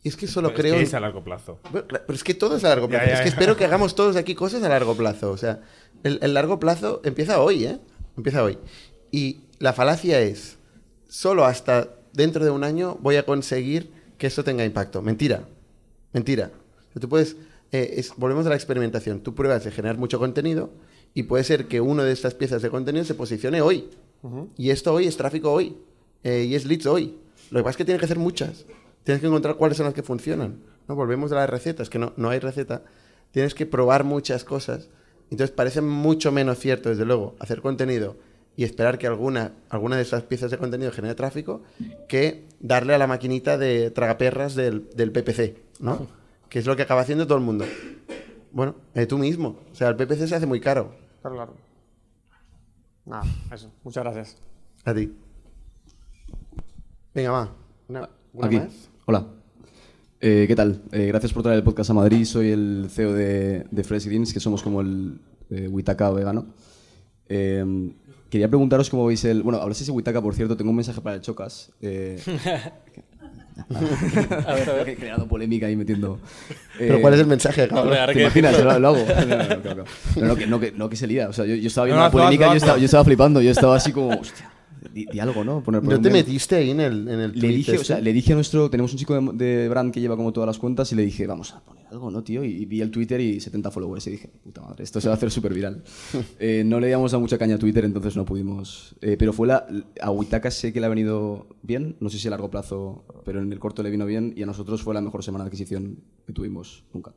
Y 0.03 0.09
es 0.09 0.17
que 0.17 0.27
solo 0.27 0.49
Pero 0.49 0.57
es 0.57 0.61
creo... 0.63 0.75
que 0.75 0.83
es 0.83 0.93
a 0.93 0.99
largo 0.99 1.23
plazo. 1.23 1.59
Pero 1.71 2.03
es 2.13 2.23
que 2.23 2.33
todo 2.33 2.57
es 2.57 2.63
a 2.65 2.69
largo 2.69 2.87
Ya, 2.87 2.91
plazo. 2.99 3.05
ya, 3.07 3.13
es 3.15 3.21
que 3.21 3.29
espero 3.29 3.55
que 3.55 3.63
hagamos 3.65 3.95
todos 3.95 4.15
aquí 4.17 4.35
cosas 4.35 4.61
a 4.63 4.69
largo 4.69 4.95
plazo. 4.95 5.31
O 5.31 5.37
sea, 5.37 5.61
el, 6.03 6.19
el 6.21 6.33
largo 6.33 6.59
plazo 6.59 7.01
empieza 7.05 7.39
hoy, 7.41 7.65
¿eh? 7.65 7.79
Empieza 8.17 8.43
hoy. 8.43 8.57
Y 9.11 9.41
la 9.59 9.71
falacia 9.73 10.19
es, 10.19 10.57
solo 11.07 11.45
hasta 11.45 11.89
dentro 12.11 12.43
de 12.43 12.51
un 12.51 12.63
año 12.65 12.97
voy 13.01 13.15
a 13.15 13.23
conseguir 13.25 13.91
que 14.17 14.27
eso 14.27 14.43
tenga 14.43 14.65
impacto. 14.65 15.01
Mentira. 15.01 15.47
Mentira. 16.11 16.51
O 16.89 16.93
sea, 16.93 16.99
tú 17.01 17.07
puedes... 17.09 17.37
eh, 17.71 17.93
es- 17.97 18.13
volvemos 18.17 18.45
a 18.45 18.49
la 18.49 18.55
experimentación. 18.55 19.21
Tú 19.21 19.33
pruebas 19.33 19.63
de 19.63 19.71
generar 19.71 19.97
mucho 19.97 20.19
contenido 20.19 20.69
y 21.13 21.23
puede 21.23 21.43
ser 21.45 21.67
que 21.69 21.79
una 21.79 22.03
de 22.03 22.11
estas 22.11 22.33
piezas 22.33 22.61
de 22.61 22.69
contenido 22.69 23.05
se 23.05 23.15
posicione 23.15 23.61
hoy. 23.61 23.89
Y 24.57 24.69
esto 24.69 24.93
hoy 24.93 25.07
es 25.07 25.15
tráfico 25.17 25.51
hoy. 25.51 25.77
eh, 26.23 26.43
y 26.47 26.55
es 26.55 26.65
leads 26.65 26.85
hoy. 26.87 27.17
Lo 27.51 27.59
que 27.59 27.63
pasa 27.63 27.71
es 27.71 27.77
que 27.77 27.85
tienes 27.85 27.99
que 27.99 28.05
hacer 28.05 28.19
muchas. 28.19 28.65
Tienes 29.03 29.21
que 29.21 29.27
encontrar 29.27 29.55
cuáles 29.55 29.77
son 29.77 29.85
las 29.85 29.93
que 29.93 30.03
funcionan. 30.03 30.59
¿no? 30.87 30.95
Volvemos 30.95 31.31
a 31.31 31.35
las 31.35 31.49
recetas, 31.49 31.89
que 31.89 31.99
no, 31.99 32.13
no 32.17 32.29
hay 32.29 32.39
receta. 32.39 32.83
Tienes 33.31 33.53
que 33.53 33.65
probar 33.65 34.03
muchas 34.03 34.43
cosas. 34.43 34.89
Entonces 35.31 35.51
parece 35.51 35.81
mucho 35.81 36.31
menos 36.31 36.59
cierto, 36.59 36.89
desde 36.89 37.05
luego, 37.05 37.35
hacer 37.39 37.61
contenido 37.61 38.15
y 38.55 38.63
esperar 38.63 38.99
que 38.99 39.07
alguna, 39.07 39.53
alguna 39.69 39.95
de 39.95 40.03
esas 40.03 40.23
piezas 40.23 40.51
de 40.51 40.57
contenido 40.59 40.91
genere 40.91 41.15
tráfico 41.15 41.63
que 42.07 42.45
darle 42.59 42.93
a 42.93 42.99
la 42.99 43.07
maquinita 43.07 43.57
de 43.57 43.89
tragaperras 43.89 44.53
del, 44.53 44.89
del 44.95 45.11
PPC, 45.11 45.57
¿no? 45.79 46.07
Que 46.49 46.59
es 46.59 46.67
lo 46.67 46.75
que 46.75 46.83
acaba 46.83 47.01
haciendo 47.01 47.25
todo 47.25 47.39
el 47.39 47.43
mundo. 47.43 47.65
Bueno, 48.51 48.75
eh, 48.93 49.07
tú 49.07 49.17
mismo. 49.17 49.57
O 49.71 49.75
sea, 49.75 49.87
el 49.89 49.95
PPC 49.95 50.27
se 50.27 50.35
hace 50.35 50.45
muy 50.45 50.59
caro. 50.59 50.93
Claro, 51.21 51.35
claro. 51.35 51.53
Nada, 53.05 53.23
eso. 53.51 53.71
Muchas 53.83 54.03
gracias. 54.03 54.37
A 54.85 54.93
ti. 54.93 55.11
Venga, 57.15 57.31
va. 57.31 57.51
Una, 57.87 58.07
una 58.33 58.45
Aquí. 58.47 58.59
más. 58.59 58.89
Hola. 59.05 59.25
Eh, 60.21 60.45
¿Qué 60.47 60.55
tal? 60.55 60.81
Eh, 60.93 61.07
gracias 61.07 61.33
por 61.33 61.43
traer 61.43 61.57
el 61.57 61.63
podcast 61.63 61.89
a 61.89 61.93
Madrid. 61.93 62.23
Soy 62.23 62.51
el 62.51 62.87
CEO 62.89 63.11
de, 63.13 63.65
de 63.69 63.83
Fresh 63.83 64.05
Greens, 64.05 64.33
que 64.33 64.39
somos 64.39 64.63
como 64.63 64.79
el 64.79 65.19
eh, 65.49 65.67
Witaka 65.67 66.09
vegano. 66.11 66.45
Eh, 67.27 67.91
quería 68.29 68.47
preguntaros 68.47 68.89
cómo 68.89 69.05
veis 69.05 69.25
el... 69.25 69.43
Bueno, 69.43 69.59
hablasteis 69.59 69.87
de 69.87 69.91
Witaka, 69.91 70.21
por 70.21 70.35
cierto. 70.35 70.55
Tengo 70.55 70.69
un 70.69 70.77
mensaje 70.77 71.01
para 71.01 71.17
el 71.17 71.21
Chocas. 71.21 71.73
Eh, 71.81 72.17
A 74.47 74.53
ver, 74.53 74.69
a 74.69 74.73
ver. 74.73 74.89
He 74.89 74.95
creado 74.95 75.27
polémica 75.27 75.67
ahí 75.67 75.75
metiendo... 75.75 76.19
Pero 76.77 77.01
¿cuál 77.01 77.15
es 77.15 77.19
el 77.19 77.27
mensaje, 77.27 77.67
cabrón? 77.67 77.97
¿Te 78.13 78.21
imaginas? 78.21 78.63
Lo, 78.63 78.79
lo 78.79 78.87
hago. 78.87 79.05
No, 79.05 79.25
no, 79.25 79.37
no, 79.37 79.47
no, 79.47 79.75
no. 79.75 79.83
No, 80.15 80.27
no, 80.27 80.35
que, 80.37 80.47
no, 80.47 80.59
que, 80.61 80.71
no 80.71 80.89
que 80.89 80.95
se 80.95 81.07
lía. 81.07 81.27
O 81.27 81.33
sea, 81.33 81.45
yo, 81.45 81.55
yo 81.55 81.67
estaba 81.67 81.85
viendo 81.85 82.01
la 82.01 82.09
polémica 82.09 82.47
y 82.47 82.51
yo 82.51 82.55
estaba, 82.55 82.77
yo 82.77 82.85
estaba 82.85 83.03
flipando. 83.03 83.41
Yo 83.41 83.51
estaba 83.51 83.75
así 83.75 83.91
como... 83.91 84.17
Hostia. 84.17 84.49
Di, 84.91 85.05
di 85.05 85.19
algo, 85.19 85.43
¿no? 85.43 85.61
Poner, 85.63 85.81
¿No 85.83 85.85
poner 85.89 86.01
te 86.01 86.09
metiste 86.09 86.55
ahí 86.55 86.71
en 86.71 86.79
el, 86.79 87.07
en 87.07 87.19
el 87.19 87.31
Le 87.39 87.47
dije, 87.49 87.71
o 87.71 87.75
este? 87.75 87.85
sea, 87.85 88.01
le 88.01 88.11
dije 88.13 88.33
a 88.33 88.35
nuestro. 88.35 88.69
Tenemos 88.69 88.91
un 88.91 88.97
chico 88.99 89.13
de, 89.19 89.45
de 89.45 89.69
brand 89.69 89.93
que 89.93 90.01
lleva 90.01 90.15
como 90.15 90.33
todas 90.33 90.47
las 90.47 90.57
cuentas 90.57 90.91
y 90.91 90.95
le 90.95 91.03
dije, 91.03 91.27
vamos 91.27 91.53
a 91.53 91.63
poner 91.63 91.85
algo, 91.87 92.09
¿no, 92.09 92.23
tío? 92.23 92.43
Y 92.43 92.65
vi 92.65 92.81
el 92.81 92.89
Twitter 92.89 93.21
y 93.21 93.39
70 93.39 93.69
followers 93.69 94.07
y 94.07 94.11
dije, 94.11 94.29
puta 94.43 94.61
madre, 94.61 94.83
esto 94.83 94.99
se 94.99 95.07
va 95.07 95.13
a 95.13 95.17
hacer 95.17 95.29
súper 95.31 95.53
viral. 95.53 95.83
Eh, 96.39 96.63
no 96.65 96.79
le 96.79 96.89
íbamos 96.89 97.13
a 97.13 97.19
mucha 97.19 97.37
caña 97.37 97.55
a 97.55 97.59
Twitter, 97.59 97.85
entonces 97.85 98.15
no 98.17 98.25
pudimos. 98.25 98.95
Eh, 99.01 99.15
pero 99.17 99.31
fue 99.33 99.47
la. 99.47 99.65
A 100.01 100.09
Huitaca 100.11 100.49
sé 100.51 100.73
que 100.73 100.79
le 100.79 100.87
ha 100.87 100.89
venido 100.89 101.47
bien, 101.61 101.95
no 101.99 102.09
sé 102.09 102.17
si 102.17 102.27
a 102.27 102.31
largo 102.31 102.49
plazo, 102.49 103.05
pero 103.23 103.41
en 103.41 103.51
el 103.53 103.59
corto 103.59 103.83
le 103.83 103.89
vino 103.91 104.05
bien 104.05 104.33
y 104.35 104.43
a 104.43 104.45
nosotros 104.45 104.81
fue 104.81 104.93
la 104.93 105.01
mejor 105.01 105.23
semana 105.23 105.43
de 105.43 105.47
adquisición 105.49 105.99
que 106.25 106.33
tuvimos 106.33 106.83
nunca. 106.93 107.13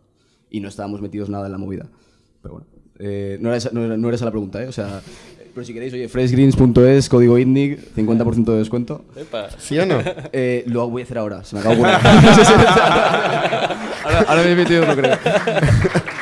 Y 0.51 0.61
no 0.61 0.69
estábamos 0.69 1.01
metidos 1.01 1.29
nada 1.29 1.47
en 1.47 1.53
la 1.53 1.59
movida. 1.59 1.91
Pero 2.43 2.55
bueno. 2.55 2.67
eh, 3.01 3.37
no, 3.41 3.49
era 3.49 3.57
esa, 3.57 3.71
no, 3.73 3.85
era, 3.85 3.97
no 3.97 4.07
era 4.09 4.15
esa 4.15 4.25
la 4.27 4.31
pregunta, 4.31 4.63
¿eh? 4.63 4.69
O 4.69 4.73
sea, 4.73 5.03
pero 5.57 5.65
si 5.65 5.73
queréis, 5.73 5.95
oye, 5.95 6.07
freshgreens.es, 6.07 7.09
código 7.09 7.39
ITNIC, 7.39 7.95
50% 7.97 8.45
de 8.45 8.59
descuento. 8.59 9.07
Epa. 9.17 9.49
¿Sí 9.59 9.79
o 9.79 9.87
no? 9.87 10.01
Eh, 10.35 10.65
lo 10.67 10.87
voy 10.91 11.01
a 11.01 11.05
hacer 11.07 11.17
ahora, 11.17 11.43
se 11.45 11.57
me 11.57 11.61
acaba 11.61 11.75
de 11.77 11.83
ahora, 14.05 14.21
ahora 14.29 14.43
me 14.43 14.53
he 14.53 14.55
metido, 14.55 14.85
no 14.87 14.95
creo. 14.95 15.17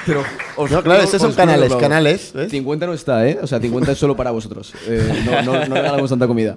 Pero, 0.07 0.23
os- 0.57 0.71
No, 0.71 0.83
claro, 0.85 1.03
estos 1.03 1.21
son 1.21 1.33
canales, 1.33 1.75
canales, 1.75 2.33
¿ves? 2.33 2.51
50 2.53 2.87
no 2.87 2.95
está, 2.95 3.29
¿eh? 3.29 3.39
O 3.43 3.47
sea, 3.49 3.59
50 3.59 3.91
es 3.91 3.99
solo 3.99 4.15
para 4.15 4.31
vosotros. 4.31 4.73
Eh, 4.87 5.23
no, 5.27 5.43
no, 5.43 5.67
no 5.67 5.75
regalamos 5.75 6.11
tanta 6.11 6.29
comida. 6.29 6.57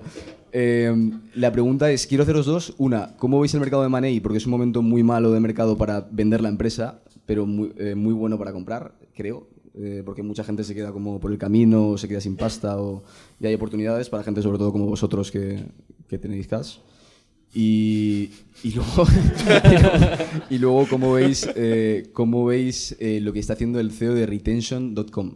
Eh, 0.52 0.94
la 1.34 1.52
pregunta 1.52 1.90
es, 1.90 2.06
quiero 2.06 2.24
haceros 2.26 2.46
dos. 2.46 2.76
Una, 2.78 3.16
¿cómo 3.18 3.40
veis 3.40 3.54
el 3.56 3.60
mercado 3.60 3.82
de 3.82 3.90
Money? 3.90 4.20
Porque 4.20 4.38
es 4.38 4.46
un 4.46 4.52
momento 4.52 4.84
muy 4.84 5.02
malo 5.02 5.32
de 5.32 5.40
mercado 5.40 5.78
para 5.78 6.06
vender 6.12 6.42
la 6.42 6.50
empresa, 6.50 7.00
pero 7.26 7.48
muy, 7.48 7.74
eh, 7.80 7.96
muy 7.96 8.14
bueno 8.14 8.38
para 8.38 8.52
comprar, 8.54 8.92
creo. 9.16 9.48
Eh, 9.80 10.02
porque 10.04 10.24
mucha 10.24 10.44
gente 10.44 10.64
se 10.64 10.74
queda 10.74 10.92
como 10.92 11.20
por 11.20 11.32
el 11.32 11.38
camino, 11.38 11.90
o 11.90 11.98
se 12.00 12.08
queda 12.08 12.20
sin 12.20 12.36
pasta, 12.36 12.82
o, 12.82 13.04
y 13.40 13.46
hay 13.46 13.54
oportunidades 13.54 14.10
para 14.10 14.24
gente 14.24 14.42
sobre 14.42 14.58
todo 14.58 14.72
como 14.72 14.88
vosotros 14.88 15.30
que, 15.30 15.64
que 16.08 16.18
tenéis 16.18 16.48
cash. 16.48 16.78
Y, 17.54 18.30
y 18.64 18.72
luego, 18.74 19.06
y 20.50 20.58
luego 20.58 20.86
¿cómo 20.90 21.14
veis, 21.14 21.48
eh, 21.56 22.10
cómo 22.14 22.46
veis 22.46 22.96
eh, 23.00 23.20
lo 23.22 23.32
que 23.34 23.40
está 23.40 23.54
haciendo 23.54 23.80
el 23.80 23.92
CEO 23.92 24.14
de 24.16 24.26
retention.com? 24.26 25.36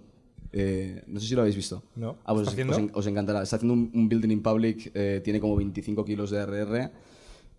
Eh, 0.53 1.03
no 1.07 1.19
sé 1.19 1.27
si 1.27 1.35
lo 1.35 1.41
habéis 1.41 1.55
visto. 1.55 1.83
No. 1.95 2.17
Ah, 2.25 2.33
pues 2.33 2.47
¿Está 2.47 2.49
os, 2.49 2.53
haciendo? 2.53 2.73
os 2.73 2.79
en- 2.79 2.91
os 2.93 3.07
encantará. 3.07 3.43
Está 3.43 3.55
haciendo 3.57 3.73
un, 3.73 3.91
un 3.93 4.09
building 4.09 4.29
in 4.31 4.41
public, 4.41 4.91
eh, 4.93 5.21
tiene 5.23 5.39
como 5.39 5.55
25 5.55 6.03
kilos 6.03 6.29
de 6.31 6.39
RR, 6.45 6.91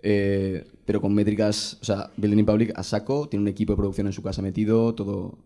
eh, 0.03 0.65
pero 0.85 1.01
con 1.01 1.15
métricas, 1.15 1.79
o 1.81 1.85
sea, 1.85 2.11
building 2.17 2.39
in 2.41 2.47
public 2.47 2.73
a 2.77 2.83
saco, 2.83 3.29
tiene 3.29 3.43
un 3.43 3.49
equipo 3.49 3.73
de 3.73 3.77
producción 3.79 4.07
en 4.09 4.13
su 4.13 4.23
casa 4.23 4.43
metido, 4.43 4.95
todo... 4.95 5.39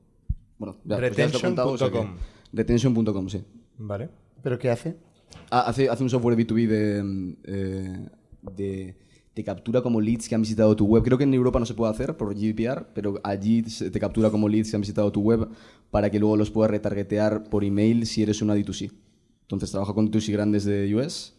Bueno, 0.59 0.77
ya, 0.85 0.97
pues 0.99 1.17
ya 1.17 1.27
os 1.27 1.33
lo 1.33 1.39
he 1.39 1.43
contado, 1.43 1.71
o 1.73 1.79
sea 1.79 1.91
que- 1.91 1.99
Retention.com. 1.99 2.17
Retention.com, 2.53 3.29
sí. 3.29 3.43
Vale. 3.79 4.09
¿Pero 4.43 4.59
qué 4.59 4.71
hace? 4.71 4.97
Ah, 5.51 5.63
hace, 5.69 5.89
hace 5.89 6.03
un 6.03 6.11
software 6.11 6.37
B2B 6.37 6.67
de, 6.67 7.03
mm, 7.03 7.37
eh, 7.45 8.09
de- 8.57 8.97
Te 9.35 9.45
captura 9.45 9.83
como 9.83 10.01
leads 10.01 10.31
que 10.31 10.35
han 10.35 10.41
visitado 10.41 10.75
tu 10.75 10.87
web. 10.87 11.03
Creo 11.05 11.19
que 11.19 11.25
en 11.25 11.35
Europa 11.35 11.59
no 11.61 11.67
se 11.67 11.75
puede 11.75 11.93
hacer 11.93 12.17
por 12.17 12.35
GDPR, 12.35 12.87
pero 12.95 13.21
allí 13.23 13.63
se- 13.65 13.91
te 13.91 14.01
captura 14.01 14.31
como 14.31 14.49
leads 14.49 14.71
que 14.71 14.77
han 14.77 14.81
visitado 14.81 15.13
tu 15.13 15.21
web 15.21 15.47
para 15.91 16.09
que 16.11 16.19
luego 16.19 16.39
los 16.39 16.51
puedas 16.51 16.71
retargetear 16.71 17.45
por 17.51 17.63
email 17.63 18.07
si 18.07 18.23
eres 18.23 18.41
una 18.41 18.55
D2C. 18.55 18.91
Entonces 19.43 19.71
trabaja 19.71 19.93
con 19.93 20.11
D2C 20.11 20.33
grandes 20.33 20.65
de 20.65 20.91
US, 20.95 21.35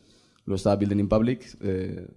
lo 0.45 0.53
está 0.53 0.76
building 0.76 0.99
in 0.99 1.10
public, 1.10 1.57
eh, 1.61 2.07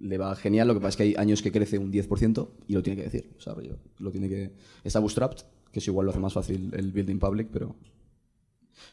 le 0.00 0.18
va 0.18 0.34
genial. 0.34 0.66
Lo 0.66 0.74
que 0.74 0.80
pasa 0.80 0.88
es 0.88 0.96
que 0.96 1.02
hay 1.04 1.14
años 1.16 1.42
que 1.42 1.52
crece 1.52 1.78
un 1.78 1.92
10% 1.92 2.48
y 2.66 2.72
lo 2.74 2.82
tiene 2.82 2.96
que 2.96 3.04
decir. 3.04 3.30
O 3.38 3.40
sea, 3.40 3.54
rollo, 3.54 3.78
lo 4.00 4.10
tiene 4.10 4.28
que... 4.28 4.50
Está 4.82 4.98
bootstrapped, 4.98 5.44
que 5.74 5.80
eso 5.80 5.90
igual 5.90 6.06
lo 6.06 6.10
hace 6.12 6.20
más 6.20 6.32
fácil 6.32 6.70
el 6.74 6.92
building 6.92 7.18
public, 7.18 7.48
pero... 7.52 7.74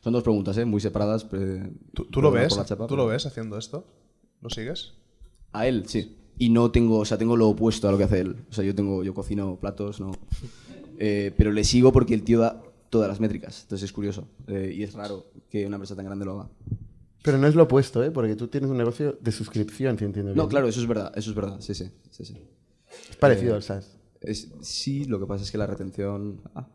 Son 0.03 0.11
dos 0.13 0.23
preguntas, 0.23 0.57
¿eh? 0.57 0.65
Muy 0.65 0.81
separadas. 0.81 1.23
pero- 1.23 1.69
¿Tú, 1.93 2.05
tú 2.05 2.21
lo 2.21 2.31
ves? 2.31 2.53
chapa, 2.65 2.85
¿Tú 2.87 2.95
pero- 2.95 3.03
lo 3.03 3.07
ves 3.07 3.25
haciendo 3.25 3.57
esto? 3.57 3.85
¿Lo 4.41 4.49
sigues? 4.49 4.93
A 5.53 5.67
él, 5.67 5.83
sí. 5.87 6.17
Y 6.39 6.49
no 6.49 6.71
tengo, 6.71 6.97
o 6.99 7.05
sea, 7.05 7.17
tengo 7.19 7.37
lo 7.37 7.49
opuesto 7.49 7.87
a 7.87 7.91
lo 7.91 7.97
que 7.99 8.05
hace 8.05 8.21
él. 8.21 8.35
O 8.49 8.53
sea, 8.53 8.63
yo 8.63 8.73
tengo, 8.73 9.03
yo 9.03 9.13
cocino 9.13 9.57
platos, 9.59 9.99
no. 10.01 10.11
Eh, 11.03 11.33
pero 11.35 11.51
le 11.51 11.63
sigo 11.63 11.91
porque 11.91 12.13
el 12.13 12.21
tío 12.21 12.39
da 12.41 12.61
todas 12.91 13.07
las 13.09 13.19
métricas. 13.19 13.63
Entonces 13.63 13.85
es 13.85 13.91
curioso. 13.91 14.27
Eh, 14.47 14.71
y 14.75 14.83
es 14.83 14.93
raro 14.93 15.25
que 15.49 15.65
una 15.65 15.77
empresa 15.77 15.95
tan 15.95 16.05
grande 16.05 16.25
lo 16.25 16.33
haga. 16.39 16.49
Pero 17.23 17.39
no 17.39 17.47
es 17.47 17.55
lo 17.55 17.63
opuesto, 17.63 18.03
¿eh? 18.03 18.11
Porque 18.11 18.35
tú 18.35 18.47
tienes 18.49 18.69
un 18.69 18.77
negocio 18.77 19.17
de 19.19 19.31
suscripción, 19.31 19.97
si 19.97 20.05
entiendo 20.05 20.31
bien. 20.33 20.37
No, 20.37 20.47
claro, 20.47 20.67
eso 20.67 20.79
es 20.79 20.85
verdad, 20.87 21.11
eso 21.15 21.31
es 21.31 21.35
verdad. 21.35 21.59
Sí, 21.59 21.73
sí, 21.73 21.89
sí, 22.11 22.23
sí. 22.25 22.37
Es 23.09 23.15
parecido 23.15 23.53
Eh, 23.53 23.55
al 23.55 23.63
SaaS. 23.63 23.97
Es, 24.21 24.51
sí, 24.61 25.05
lo 25.05 25.19
que 25.19 25.25
pasa 25.25 25.43
es 25.43 25.51
que 25.51 25.57
la 25.57 25.67
retención... 25.67 26.41
ah, 26.55 26.67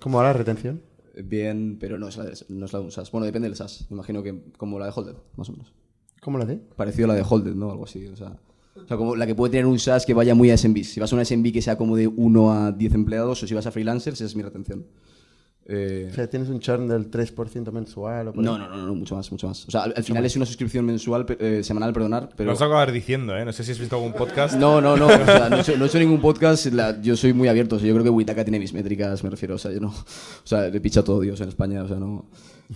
¿Cómo 0.00 0.18
va 0.18 0.24
la 0.24 0.32
retención? 0.32 0.82
bien, 1.22 1.78
pero 1.80 1.98
no 1.98 2.08
es, 2.08 2.16
la 2.16 2.24
de, 2.24 2.32
no 2.48 2.66
es 2.66 2.72
la 2.72 2.78
de 2.78 2.84
un 2.84 2.92
SaaS. 2.92 3.10
Bueno, 3.10 3.24
depende 3.24 3.48
del 3.48 3.56
SaaS. 3.56 3.86
Me 3.90 3.94
imagino 3.94 4.22
que 4.22 4.42
como 4.56 4.78
la 4.78 4.86
de 4.86 4.92
Holded, 4.94 5.14
más 5.36 5.48
o 5.48 5.52
menos. 5.52 5.72
¿Cómo 6.20 6.38
la 6.38 6.44
de? 6.44 6.56
Parecido 6.56 7.06
a 7.06 7.08
la 7.08 7.14
de 7.14 7.24
Holded, 7.26 7.54
¿no? 7.54 7.70
Algo 7.70 7.84
así. 7.84 8.04
O 8.06 8.16
sea, 8.16 8.36
o 8.74 8.86
sea, 8.86 8.96
como 8.96 9.16
la 9.16 9.26
que 9.26 9.34
puede 9.34 9.52
tener 9.52 9.66
un 9.66 9.78
SaaS 9.78 10.04
que 10.04 10.14
vaya 10.14 10.34
muy 10.34 10.50
a 10.50 10.56
SMB. 10.56 10.82
Si 10.84 11.00
vas 11.00 11.12
a 11.12 11.16
una 11.16 11.24
SMB 11.24 11.52
que 11.52 11.62
sea 11.62 11.78
como 11.78 11.96
de 11.96 12.06
1 12.06 12.52
a 12.52 12.72
10 12.72 12.94
empleados 12.94 13.42
o 13.42 13.46
si 13.46 13.54
vas 13.54 13.66
a 13.66 13.70
freelancers, 13.70 14.20
esa 14.20 14.26
es 14.26 14.36
mi 14.36 14.42
retención. 14.42 14.86
Eh, 15.68 16.08
O 16.12 16.14
sea, 16.14 16.30
tienes 16.30 16.48
un 16.48 16.60
churn 16.60 16.86
del 16.86 17.10
3% 17.10 17.72
mensual 17.72 18.28
o 18.28 18.32
por 18.32 18.44
no, 18.44 18.56
no, 18.56 18.68
no, 18.68 18.86
no, 18.86 18.94
mucho 18.94 19.16
más, 19.16 19.32
mucho 19.32 19.48
más. 19.48 19.66
O 19.66 19.70
sea, 19.72 19.82
al, 19.82 19.94
al 19.96 20.04
final 20.04 20.24
es 20.24 20.36
una 20.36 20.46
suscripción 20.46 20.84
mensual, 20.84 21.26
eh, 21.40 21.62
semanal, 21.64 21.92
perdonar, 21.92 22.28
pero... 22.36 22.46
Lo 22.46 22.52
vas 22.52 22.62
a 22.62 22.66
acabar 22.66 22.92
diciendo, 22.92 23.36
¿eh? 23.36 23.44
No 23.44 23.52
sé 23.52 23.64
si 23.64 23.72
has 23.72 23.78
visto 23.80 23.96
algún 23.96 24.12
podcast. 24.12 24.54
No, 24.56 24.80
no, 24.80 24.96
no. 24.96 25.06
O 25.08 25.24
sea, 25.24 25.48
no, 25.50 25.56
he 25.56 25.60
hecho, 25.62 25.76
no 25.76 25.84
he 25.84 25.88
hecho 25.88 25.98
ningún 25.98 26.20
podcast. 26.20 26.66
la- 26.66 27.00
yo 27.02 27.16
soy 27.16 27.32
muy 27.32 27.48
abierto. 27.48 27.76
O 27.76 27.78
sea, 27.80 27.88
yo 27.88 27.94
creo 27.94 28.04
que 28.04 28.10
Witaka 28.10 28.44
tiene 28.44 28.60
mis 28.60 28.72
métricas, 28.72 29.24
me 29.24 29.30
refiero. 29.30 29.56
O 29.56 29.58
sea, 29.58 29.72
yo 29.72 29.80
no. 29.80 29.88
O 29.88 29.94
sea, 30.46 30.68
le 30.68 30.80
picha 30.80 31.02
todo 31.02 31.20
Dios 31.20 31.40
en 31.40 31.48
España. 31.48 31.82
O 31.82 31.88
sea, 31.88 31.96
no. 31.96 32.26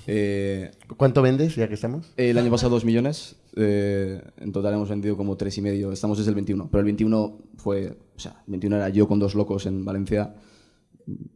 Eh, 0.06 0.70
¿Cuánto 0.96 1.20
vendes 1.22 1.54
ya 1.56 1.68
que 1.68 1.74
estamos? 1.74 2.06
el 2.16 2.38
año 2.38 2.50
pasado 2.50 2.70
2 2.70 2.84
millones. 2.84 3.36
eh, 3.56 4.20
en 4.38 4.52
total 4.52 4.74
hemos 4.74 4.88
vendido 4.88 5.16
como 5.16 5.36
tres 5.36 5.56
y 5.58 5.62
medio. 5.62 5.92
Estamos 5.92 6.18
desde 6.18 6.30
el 6.30 6.34
21. 6.34 6.68
Pero 6.70 6.80
el 6.80 6.84
21 6.86 7.38
fue. 7.56 7.96
O 8.16 8.18
sea, 8.18 8.32
el 8.46 8.50
21 8.52 8.76
era 8.76 8.88
yo 8.88 9.06
con 9.06 9.18
dos 9.20 9.34
locos 9.34 9.66
en 9.66 9.84
Valencia 9.84 10.34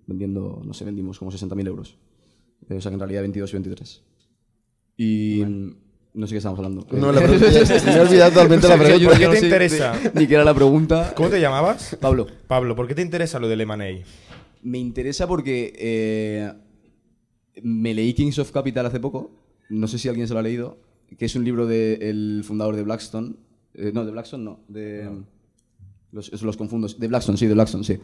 vendiendo. 0.06 0.62
No 0.64 0.74
sé, 0.74 0.84
vendimos 0.84 1.18
como 1.18 1.30
60.000 1.30 1.66
euros. 1.66 1.96
Eh, 2.68 2.74
o 2.76 2.80
sea, 2.80 2.90
que 2.90 2.94
en 2.94 3.00
realidad 3.00 3.20
22 3.22 3.50
y 3.50 3.52
23. 3.54 4.02
Y. 4.96 5.44
No 6.14 6.28
sé 6.28 6.34
qué 6.34 6.38
estamos 6.38 6.56
hablando. 6.58 6.86
No, 6.92 7.10
la 7.10 7.20
pregunta- 7.20 7.46
me 7.86 7.92
he 7.96 8.00
olvidado 8.00 8.30
totalmente 8.30 8.68
la 8.68 8.74
O 8.76 8.78
sea, 8.78 8.86
pregunta. 8.86 9.08
¿Por 9.10 9.18
qué 9.18 9.26
no 9.26 9.32
te 9.32 9.40
interesa? 9.40 9.92
de- 9.98 10.20
Ni 10.20 10.26
qué 10.28 10.34
era 10.34 10.44
la 10.44 10.54
pregunta. 10.54 11.12
¿Cómo 11.16 11.28
te 11.28 11.40
llamabas? 11.40 11.96
Pablo. 12.00 12.26
Pablo, 12.46 12.76
¿por 12.76 12.86
qué 12.86 12.94
te 12.94 13.02
interesa 13.02 13.40
lo 13.40 13.48
del 13.48 13.60
M&A? 13.62 14.04
Me 14.62 14.78
interesa 14.78 15.26
porque 15.26 15.72
eh, 15.76 16.52
me 17.62 17.92
leí 17.94 18.14
Kings 18.14 18.38
of 18.38 18.52
Capital 18.52 18.86
hace 18.86 19.00
poco. 19.00 19.32
No 19.70 19.88
sé 19.88 19.98
si 19.98 20.08
alguien 20.08 20.28
se 20.28 20.34
lo 20.34 20.38
ha 20.38 20.42
leído. 20.44 20.78
Que 21.18 21.24
es 21.24 21.34
un 21.34 21.44
libro 21.44 21.66
del 21.66 22.42
fundador 22.46 22.76
de 22.76 22.82
Blackstone. 22.84 23.34
Eh, 23.74 23.90
no, 23.92 24.04
de 24.04 24.12
Blackstone 24.12 24.44
no. 24.44 24.60
De, 24.68 25.10
los, 26.14 26.32
eso 26.32 26.46
los 26.46 26.56
confundo. 26.56 26.86
De 26.88 27.08
Blackstone, 27.08 27.36
sí, 27.36 27.46
de 27.46 27.54
Blackstone, 27.54 27.84
sí. 27.84 27.98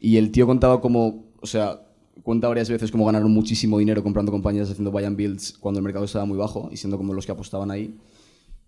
Y 0.00 0.16
el 0.16 0.30
tío 0.32 0.46
contaba 0.46 0.80
como. 0.80 1.26
O 1.40 1.46
sea, 1.46 1.86
cuenta 2.22 2.48
varias 2.48 2.68
veces 2.68 2.90
cómo 2.90 3.06
ganaron 3.06 3.30
muchísimo 3.30 3.78
dinero 3.78 4.02
comprando 4.02 4.32
compañías 4.32 4.70
haciendo 4.70 4.90
buy 4.90 5.04
and 5.04 5.16
builds 5.16 5.56
cuando 5.58 5.78
el 5.78 5.84
mercado 5.84 6.04
estaba 6.04 6.24
muy 6.24 6.36
bajo 6.36 6.68
y 6.72 6.76
siendo 6.76 6.96
como 6.96 7.14
los 7.14 7.24
que 7.26 7.32
apostaban 7.32 7.70
ahí. 7.70 7.96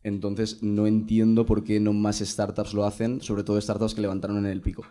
Entonces, 0.05 0.63
no 0.63 0.87
entiendo 0.87 1.47
por 1.47 1.63
qué 1.65 1.79
no 1.81 1.93
más 1.93 2.19
startups 2.19 2.75
lo 2.75 2.85
hacen, 2.85 3.21
sobre 3.21 3.45
todo 3.45 3.61
startups 3.61 3.95
que 3.95 4.01
levantaron 4.01 4.39
en 4.39 4.47
el 4.47 4.61
pico. 4.61 4.83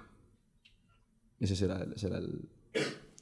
Ese 1.40 1.56
será 1.56 1.86
ese 1.96 2.08
era 2.08 2.18
el- 2.20 2.48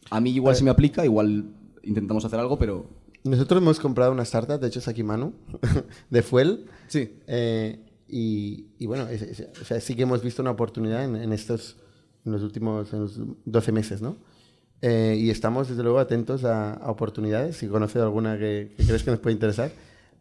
A 0.10 0.20
mí 0.20 0.32
igual 0.32 0.56
se 0.56 0.64
me 0.64 0.70
aplica, 0.70 1.06
igual 1.06 1.46
intentamos 1.84 2.26
hacer 2.26 2.40
algo, 2.40 2.58
pero. 2.60 2.90
Nosotros 3.24 3.62
hemos 3.62 3.80
comprado 3.80 4.12
una 4.12 4.24
startup, 4.24 4.60
de 4.60 4.68
hecho 4.68 4.80
es 4.80 4.88
aquí 4.88 5.04
Manu, 5.04 5.34
de 6.10 6.22
Fuel. 6.22 6.66
Sí. 6.88 7.16
Eh, 7.28 7.80
y, 8.10 8.68
y 8.80 8.86
bueno, 8.88 9.08
es- 9.08 9.22
es- 9.22 9.48
o 9.62 9.66
sea, 9.66 9.80
sí 9.80 9.96
que 9.96 10.04
hemos 10.04 10.24
visto 10.24 10.42
una 10.42 10.52
oportunidad 10.52 11.04
en, 11.04 11.16
en 11.16 11.32
estos, 11.34 11.78
en 12.26 12.32
los 12.32 12.42
últimos 12.44 12.92
en 12.94 13.00
los 13.02 13.20
12 13.46 13.72
meses, 13.72 14.02
¿no? 14.02 14.18
Eh, 14.82 15.18
y 15.20 15.30
estamos 15.30 15.68
desde 15.70 15.84
luego 15.84 16.00
atentos 16.00 16.44
a, 16.46 16.74
a 16.74 16.90
oportunidades. 16.90 17.58
Si 17.58 17.68
conoces 17.68 18.02
alguna 18.02 18.38
que, 18.38 18.74
que 18.78 18.86
crees 18.86 19.04
que 19.04 19.12
nos 19.12 19.20
puede 19.20 19.34
interesar. 19.34 19.72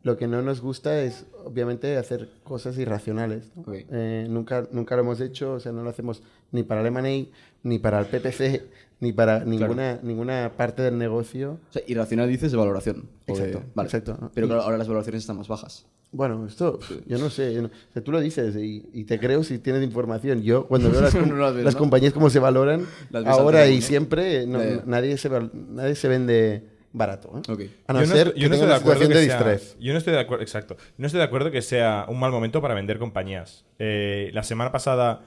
Lo 0.05 0.17
que 0.17 0.29
no 0.29 0.43
nos 0.43 0.61
gusta 0.61 1.03
es, 1.03 1.27
obviamente, 1.45 1.97
hacer 1.97 2.29
cosas 2.45 2.79
irracionales. 2.79 3.51
¿no? 3.57 3.63
Ok. 3.63 3.75
Eh, 3.91 4.27
nunca, 4.31 4.69
nunca 4.71 4.95
lo 4.97 5.03
hemos 5.03 5.21
hecho, 5.21 5.55
o 5.55 5.61
sea, 5.61 5.73
no 5.73 5.83
lo 5.83 5.91
hacemos 5.91 6.23
ni 6.53 6.63
para 6.63 6.81
el 6.83 6.87
M&A, 6.89 7.27
ni 7.65 7.79
para 7.81 7.99
el 8.01 8.07
PPC, 8.07 8.63
ni 9.01 9.13
para 9.13 9.45
ninguna, 9.45 9.99
ninguna 10.03 10.53
parte 10.57 10.83
del 10.83 10.99
negocio. 10.99 11.59
O 11.71 11.73
sea, 11.73 11.83
irracional 11.87 12.29
dices 12.29 12.51
de 12.53 12.59
valoración. 12.59 13.09
Exacto, 13.27 13.63
vale. 13.75 13.87
exacto. 13.87 14.31
Pero 14.35 14.47
Y- 14.47 14.49
claro, 14.51 14.63
ahora 14.65 14.79
las 14.79 14.89
valoraciones 14.89 15.23
están 15.23 15.37
más 15.37 15.49
bajas. 15.49 15.87
Bueno, 16.11 16.47
esto, 16.47 16.79
yo 17.07 17.19
no 17.19 17.29
sé. 17.29 17.53
yo 17.53 17.61
no- 17.63 17.69
o 17.69 17.93
sea, 17.93 18.03
tú 18.03 18.13
lo 18.13 18.19
dices 18.21 18.57
y, 18.57 18.89
y 18.95 19.05
te 19.05 19.21
creo 19.21 19.45
si 19.45 19.59
tienes 19.59 19.83
información. 19.83 20.43
Yo, 20.43 20.67
cuando 20.67 20.91
veo 20.91 21.01
las, 21.03 21.15
com- 21.15 21.29
No 21.29 21.37
las 21.37 21.55
ves, 21.55 21.65
las 21.65 21.75
¿no? 21.75 21.81
compañías 21.81 22.13
cómo 22.15 22.31
se 22.31 22.39
valoran, 22.39 22.87
ahora 23.27 23.69
y 23.69 23.83
siempre. 23.83 24.47
Nadie, 24.47 25.19
se, 25.19 25.29
nadie 25.53 25.95
se 25.95 26.09
vende 26.09 26.63
barato. 26.95 27.31
¿eh? 27.47 27.53
Ok. 27.53 27.61
A 27.87 27.93
no 27.93 28.01
Yo 28.01 28.07
no 28.07 28.15
ser 28.15 28.35
yo 28.35 28.49
no 28.49 28.55
tenga 28.57 28.77
estoy 28.77 29.09
de 29.09 29.29
de. 29.29 29.77
Yo 29.79 29.93
no 29.93 29.99
estoy 29.99 30.15
de 30.15 30.21
acuerdo, 30.21 30.43
exacto. 30.43 30.77
No 30.97 31.07
estoy 31.07 31.19
de 31.19 31.25
acuerdo 31.25 31.51
que 31.51 31.61
sea 31.61 32.07
un 32.09 32.19
mal 32.19 32.31
momento 32.31 32.63
para 32.63 32.73
vender 32.75 32.99
compañías. 32.99 33.67
Eh, 33.79 34.31
la 34.33 34.43
semana 34.43 34.73
pasada. 34.73 35.21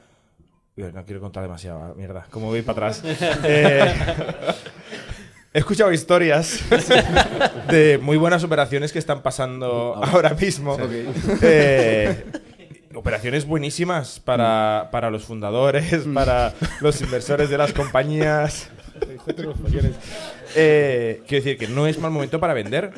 No 0.76 1.06
quiero 1.06 1.19
contar 1.22 1.43
demasiado, 1.43 1.84
ah, 1.84 1.93
mierda. 1.95 2.26
Como 2.30 2.48
voy 2.48 2.61
para 2.61 2.88
atrás. 2.89 3.03
Eh, 3.43 3.93
He 5.53 5.60
escuchado 5.60 5.91
historias 5.91 6.61
de 7.69 7.99
muy 8.02 8.15
buenas 8.15 8.41
operaciones 8.45 8.93
que 8.93 8.99
están 8.99 9.22
pasando 9.22 9.95
ahora 10.02 10.30
mismo. 10.34 10.77
Eh, 11.41 12.23
operaciones 12.95 13.45
buenísimas 13.45 14.22
para, 14.22 14.88
para 14.93 15.10
los 15.10 15.26
fundadores, 15.26 16.06
para 16.14 16.53
los 16.80 17.02
inversores 17.02 17.49
de 17.49 17.57
las 17.57 17.73
compañías. 17.73 18.69
Eh, 20.56 21.23
quiero 21.27 21.43
decir 21.45 21.57
que 21.57 21.68
no 21.68 21.88
es 21.88 21.98
mal 21.98 22.11
momento 22.11 22.39
para 22.39 22.53
vender 22.53 22.91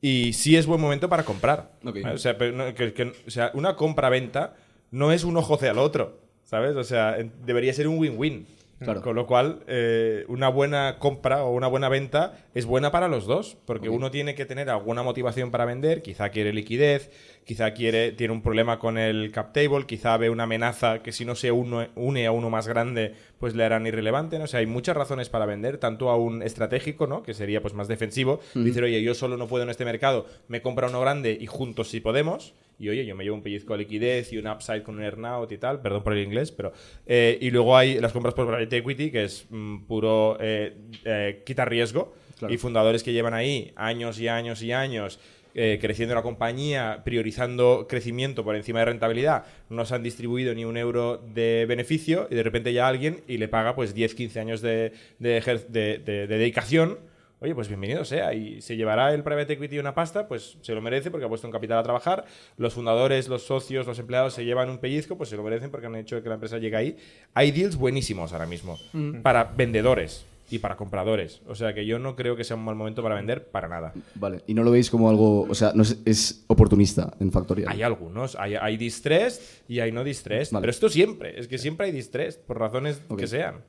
y 0.00 0.32
sí 0.32 0.56
es 0.56 0.64
buen 0.64 0.80
momento 0.80 1.08
para 1.08 1.24
comprar. 1.24 1.72
Ok. 1.84 1.96
¿vale? 2.02 2.14
O, 2.14 2.18
sea, 2.18 2.38
pero 2.38 2.52
no- 2.52 2.72
que- 2.74 2.92
que- 2.94 3.12
o 3.26 3.30
sea, 3.30 3.50
una 3.54 3.74
compra-venta 3.76 4.54
no 4.92 5.10
es 5.12 5.24
un 5.24 5.36
ojo 5.36 5.56
hacia 5.56 5.72
el 5.72 5.78
otro, 5.78 6.20
¿sabes? 6.54 6.76
O 6.76 6.84
sea, 6.84 7.16
debería 7.44 7.72
ser 7.72 7.88
un 7.88 7.98
win-win. 7.98 8.46
Claro. 8.78 9.00
Con 9.02 9.14
lo 9.16 9.26
cual, 9.26 9.60
eh, 9.66 10.24
una 10.28 10.48
buena 10.48 10.96
compra 10.98 11.44
o 11.44 11.52
una 11.54 11.68
buena 11.68 11.88
venta 11.88 12.36
es 12.54 12.66
buena 12.66 12.90
para 12.90 13.08
los 13.08 13.24
dos, 13.24 13.56
porque 13.64 13.88
uno 13.88 14.10
tiene 14.10 14.34
que 14.34 14.44
tener 14.44 14.68
alguna 14.68 15.02
motivación 15.02 15.50
para 15.50 15.64
vender, 15.64 16.02
quizá 16.02 16.28
quiere 16.28 16.52
liquidez, 16.52 17.10
quizá 17.44 17.72
quiere, 17.72 18.12
tiene 18.12 18.34
un 18.34 18.42
problema 18.42 18.78
con 18.78 18.98
el 18.98 19.30
cap 19.32 19.52
table, 19.54 19.86
quizá 19.86 20.16
ve 20.18 20.28
una 20.28 20.42
amenaza 20.42 21.02
que 21.02 21.12
si 21.12 21.24
no 21.24 21.34
se 21.34 21.50
uno- 21.50 21.86
une 21.94 22.26
a 22.26 22.32
uno 22.32 22.50
más 22.50 22.68
grande, 22.68 23.14
pues 23.38 23.54
le 23.54 23.64
harán 23.64 23.86
irrelevante, 23.86 24.38
¿no? 24.38 24.44
O 24.44 24.48
sea, 24.48 24.60
hay 24.60 24.66
muchas 24.66 24.96
razones 24.96 25.30
para 25.30 25.46
vender, 25.46 25.78
tanto 25.78 26.10
a 26.10 26.16
un 26.18 26.42
estratégico, 26.42 27.06
¿no? 27.06 27.22
Que 27.22 27.32
sería 27.32 27.62
pues 27.62 27.72
más 27.74 27.88
defensivo, 27.88 28.40
Ujú. 28.54 28.64
decir, 28.64 28.82
oye, 28.84 29.02
yo 29.02 29.14
solo 29.14 29.36
no 29.38 29.46
puedo 29.46 29.64
en 29.64 29.70
este 29.70 29.84
mercado, 29.86 30.26
me 30.48 30.60
compra 30.60 30.88
uno 30.88 31.00
grande 31.00 31.38
y 31.40 31.46
juntos 31.46 31.88
sí 31.88 32.00
podemos, 32.00 32.54
y 32.78 32.88
oye, 32.88 33.04
yo 33.06 33.14
me 33.14 33.24
llevo 33.24 33.36
un 33.36 33.42
pellizco 33.42 33.72
de 33.74 33.80
liquidez 33.80 34.32
y 34.32 34.38
un 34.38 34.46
upside 34.48 34.82
con 34.82 34.96
un 34.96 35.02
earnout 35.04 35.50
y 35.52 35.58
tal, 35.58 35.80
perdón 35.80 36.02
por 36.02 36.12
el 36.12 36.22
inglés, 36.24 36.50
pero... 36.52 36.72
eh, 37.06 37.38
y 37.40 37.50
luego 37.50 37.76
hay 37.76 37.98
las 38.00 38.12
compras 38.12 38.34
por 38.34 38.46
private 38.46 38.76
equity, 38.78 39.10
que 39.10 39.24
es 39.24 39.46
mm, 39.50 39.84
puro 39.86 40.36
eh, 40.40 40.74
eh, 41.04 41.42
quita 41.46 41.64
riesgo, 41.64 42.14
Claro. 42.38 42.52
y 42.52 42.58
fundadores 42.58 43.04
que 43.04 43.12
llevan 43.12 43.32
ahí 43.32 43.70
años 43.76 44.18
y 44.18 44.26
años 44.26 44.60
y 44.60 44.72
años 44.72 45.20
eh, 45.54 45.78
creciendo 45.80 46.16
la 46.16 46.22
compañía, 46.22 47.02
priorizando 47.04 47.86
crecimiento 47.88 48.42
por 48.42 48.56
encima 48.56 48.80
de 48.80 48.86
rentabilidad, 48.86 49.44
no 49.70 49.84
se 49.86 49.94
han 49.94 50.02
distribuido 50.02 50.52
ni 50.52 50.64
un 50.64 50.76
euro 50.76 51.18
de 51.32 51.64
beneficio 51.68 52.26
y 52.28 52.34
de 52.34 52.42
repente 52.42 52.72
ya 52.72 52.88
alguien 52.88 53.20
y 53.28 53.38
le 53.38 53.46
paga 53.46 53.76
pues 53.76 53.94
10, 53.94 54.16
15 54.16 54.40
años 54.40 54.60
de, 54.62 54.92
de- 55.20 55.40
de- 55.68 55.98
de 56.00 56.26
dedicación. 56.26 56.98
Oye, 57.44 57.54
pues 57.54 57.68
bienvenido 57.68 58.06
sea. 58.06 58.32
Y 58.32 58.62
se 58.62 58.74
llevará 58.74 59.12
el 59.12 59.22
private 59.22 59.52
equity 59.52 59.78
una 59.78 59.94
pasta, 59.94 60.26
pues 60.28 60.56
se 60.62 60.74
lo 60.74 60.80
merece 60.80 61.10
porque 61.10 61.26
ha 61.26 61.28
puesto 61.28 61.46
un 61.46 61.52
capital 61.52 61.76
a 61.76 61.82
trabajar. 61.82 62.24
Los 62.56 62.72
fundadores, 62.72 63.28
los 63.28 63.42
socios, 63.42 63.86
los 63.86 63.98
empleados 63.98 64.32
se 64.32 64.46
llevan 64.46 64.70
un 64.70 64.78
pellizco, 64.78 65.18
pues 65.18 65.28
se 65.28 65.36
lo 65.36 65.42
merecen 65.42 65.70
porque 65.70 65.86
han 65.86 65.94
hecho 65.96 66.22
que 66.22 66.28
la 66.30 66.36
empresa 66.36 66.56
llegue 66.56 66.76
ahí. 66.76 66.96
Hay 67.34 67.50
deals 67.50 67.76
buenísimos 67.76 68.32
ahora 68.32 68.46
mismo 68.46 68.78
Mm. 68.94 69.20
para 69.20 69.44
vendedores 69.44 70.24
y 70.50 70.58
para 70.58 70.76
compradores. 70.76 71.40
O 71.46 71.54
sea 71.54 71.72
que 71.74 71.86
yo 71.86 71.98
no 71.98 72.16
creo 72.16 72.36
que 72.36 72.44
sea 72.44 72.56
un 72.56 72.64
mal 72.64 72.74
momento 72.74 73.02
para 73.02 73.14
vender 73.14 73.48
para 73.48 73.66
nada. 73.68 73.92
Vale. 74.14 74.42
Y 74.46 74.54
no 74.54 74.62
lo 74.62 74.70
veis 74.70 74.90
como 74.90 75.08
algo, 75.08 75.42
o 75.42 75.54
sea, 75.54 75.72
no 75.74 75.82
es, 75.82 75.98
es 76.04 76.44
oportunista 76.48 77.14
en 77.18 77.32
Factorial. 77.32 77.70
Hay 77.72 77.82
algunos, 77.82 78.36
hay, 78.36 78.54
hay 78.54 78.76
distressed 78.76 79.40
y 79.68 79.80
hay 79.80 79.90
no 79.90 80.04
distressed. 80.04 80.52
Vale. 80.52 80.62
Pero 80.62 80.70
esto 80.70 80.88
siempre, 80.88 81.40
es 81.40 81.48
que 81.48 81.56
siempre 81.58 81.86
hay 81.86 81.92
distressed, 81.92 82.40
por 82.42 82.58
razones 82.58 83.00
que 83.16 83.26
sean. 83.26 83.62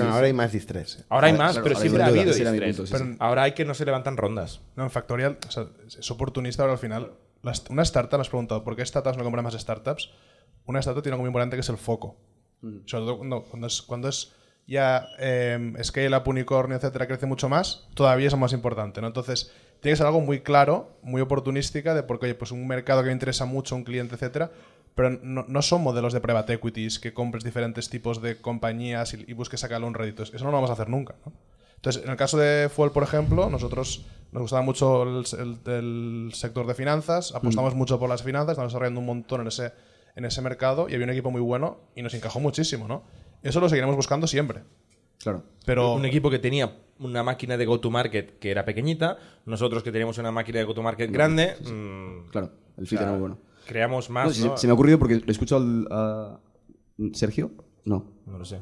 Ahora 0.00 0.26
hay 0.26 0.32
más 0.32 0.52
distress. 0.52 1.04
Ahora 1.08 1.26
hay 1.28 1.34
más, 1.34 1.52
claro, 1.52 1.64
pero 1.64 1.78
siempre 1.78 2.02
ha 2.02 2.06
habido 2.06 2.32
punto, 2.32 2.86
sí. 2.86 2.94
Ahora 3.18 3.42
hay 3.42 3.52
que 3.52 3.64
no 3.64 3.74
se 3.74 3.84
levantan 3.84 4.16
rondas. 4.16 4.60
No, 4.76 4.84
en 4.84 4.90
Factorial 4.90 5.38
o 5.46 5.50
sea, 5.50 5.66
es 5.86 6.10
oportunista, 6.10 6.62
pero 6.62 6.72
al 6.72 6.78
final, 6.78 7.12
las- 7.42 7.64
una 7.68 7.82
startup, 7.82 8.18
me 8.18 8.22
has 8.22 8.28
preguntado, 8.28 8.64
¿por 8.64 8.74
qué 8.76 8.84
startups 8.84 9.16
no 9.18 9.24
compran 9.24 9.44
más 9.44 9.54
startups? 9.54 10.10
Una 10.66 10.80
startup 10.80 11.02
tiene 11.02 11.14
algo 11.14 11.22
muy 11.24 11.28
importante 11.28 11.56
que 11.56 11.60
es 11.60 11.68
el 11.68 11.76
foco. 11.76 12.16
Sobre 12.86 13.04
todo 13.04 13.18
cuando, 13.18 13.42
cuando 13.42 13.66
es, 13.66 13.82
cuando 13.82 14.08
es 14.08 14.32
ya 14.66 15.06
eh, 15.18 15.72
scale 15.82 16.16
up, 16.16 16.22
unicornio, 16.26 16.76
etcétera, 16.76 17.06
crece 17.06 17.26
mucho 17.26 17.48
más, 17.48 17.86
todavía 17.94 18.28
es 18.28 18.36
más 18.36 18.52
importante, 18.52 19.00
¿no? 19.00 19.06
Entonces, 19.06 19.52
tiene 19.80 19.92
que 19.92 19.96
ser 19.98 20.06
algo 20.06 20.20
muy 20.20 20.40
claro, 20.40 20.96
muy 21.02 21.20
oportunística, 21.20 21.94
de 21.94 22.02
porque, 22.02 22.26
oye, 22.26 22.34
pues 22.34 22.50
un 22.52 22.66
mercado 22.66 23.02
que 23.02 23.08
me 23.08 23.12
interesa 23.12 23.44
mucho, 23.44 23.76
un 23.76 23.84
cliente, 23.84 24.14
etcétera, 24.14 24.50
pero 24.94 25.10
no, 25.10 25.44
no 25.48 25.60
son 25.62 25.82
modelos 25.82 26.12
de 26.12 26.20
private 26.20 26.54
equities 26.54 26.98
que 26.98 27.12
compres 27.12 27.44
diferentes 27.44 27.90
tipos 27.90 28.22
de 28.22 28.36
compañías 28.40 29.12
y, 29.12 29.24
y 29.26 29.32
busques 29.34 29.60
sacarle 29.60 29.86
un 29.86 29.94
rédito. 29.94 30.22
Eso 30.22 30.38
no 30.44 30.50
lo 30.50 30.56
vamos 30.56 30.70
a 30.70 30.74
hacer 30.74 30.88
nunca, 30.88 31.16
¿no? 31.26 31.32
Entonces, 31.76 32.02
en 32.04 32.10
el 32.10 32.16
caso 32.16 32.38
de 32.38 32.70
Fuel, 32.70 32.92
por 32.92 33.02
ejemplo, 33.02 33.50
nosotros 33.50 34.06
nos 34.32 34.40
gustaba 34.42 34.62
mucho 34.62 35.02
el, 35.02 35.24
el- 35.66 35.72
el 35.72 36.30
sector 36.32 36.66
de 36.66 36.74
finanzas, 36.74 37.34
apostamos 37.34 37.74
mucho 37.74 37.98
por 37.98 38.08
las 38.08 38.22
finanzas, 38.22 38.52
estamos 38.52 38.72
desarrollando 38.72 39.00
un 39.00 39.06
montón 39.06 39.42
en 39.42 39.48
ese, 39.48 39.72
en 40.16 40.24
ese 40.24 40.40
mercado 40.40 40.88
y 40.88 40.94
había 40.94 41.04
un 41.04 41.10
equipo 41.10 41.30
muy 41.30 41.42
bueno 41.42 41.80
y 41.94 42.00
nos 42.02 42.14
encajó 42.14 42.40
muchísimo, 42.40 42.88
¿no? 42.88 43.02
Eso 43.44 43.60
lo 43.60 43.68
seguiremos 43.68 43.94
buscando 43.94 44.26
siempre. 44.26 44.62
Claro. 45.18 45.44
Pero 45.64 45.94
un 45.94 46.04
equipo 46.04 46.28
que 46.30 46.38
tenía 46.40 46.76
una 46.98 47.22
máquina 47.22 47.56
de 47.56 47.64
go-to-market 47.66 48.38
que 48.38 48.50
era 48.50 48.64
pequeñita, 48.64 49.18
nosotros 49.46 49.82
que 49.82 49.92
teníamos 49.92 50.18
una 50.18 50.32
máquina 50.32 50.58
de 50.58 50.64
go-to-market 50.64 51.10
grande. 51.12 51.54
mm, 51.62 52.30
Claro, 52.30 52.50
el 52.76 52.86
fit 52.86 53.00
era 53.00 53.10
muy 53.12 53.20
bueno. 53.20 53.38
Creamos 53.66 54.10
más. 54.10 54.26
No, 54.26 54.32
se, 54.34 54.46
¿no? 54.46 54.56
se 54.56 54.66
me 54.66 54.72
ha 54.72 54.74
ocurrido 54.74 54.98
porque 54.98 55.16
le 55.24 55.32
escucho 55.32 55.56
al, 55.56 55.86
a 55.90 56.40
Sergio. 57.12 57.52
No. 57.84 58.12
No 58.26 58.38
lo 58.38 58.44
sé. 58.44 58.58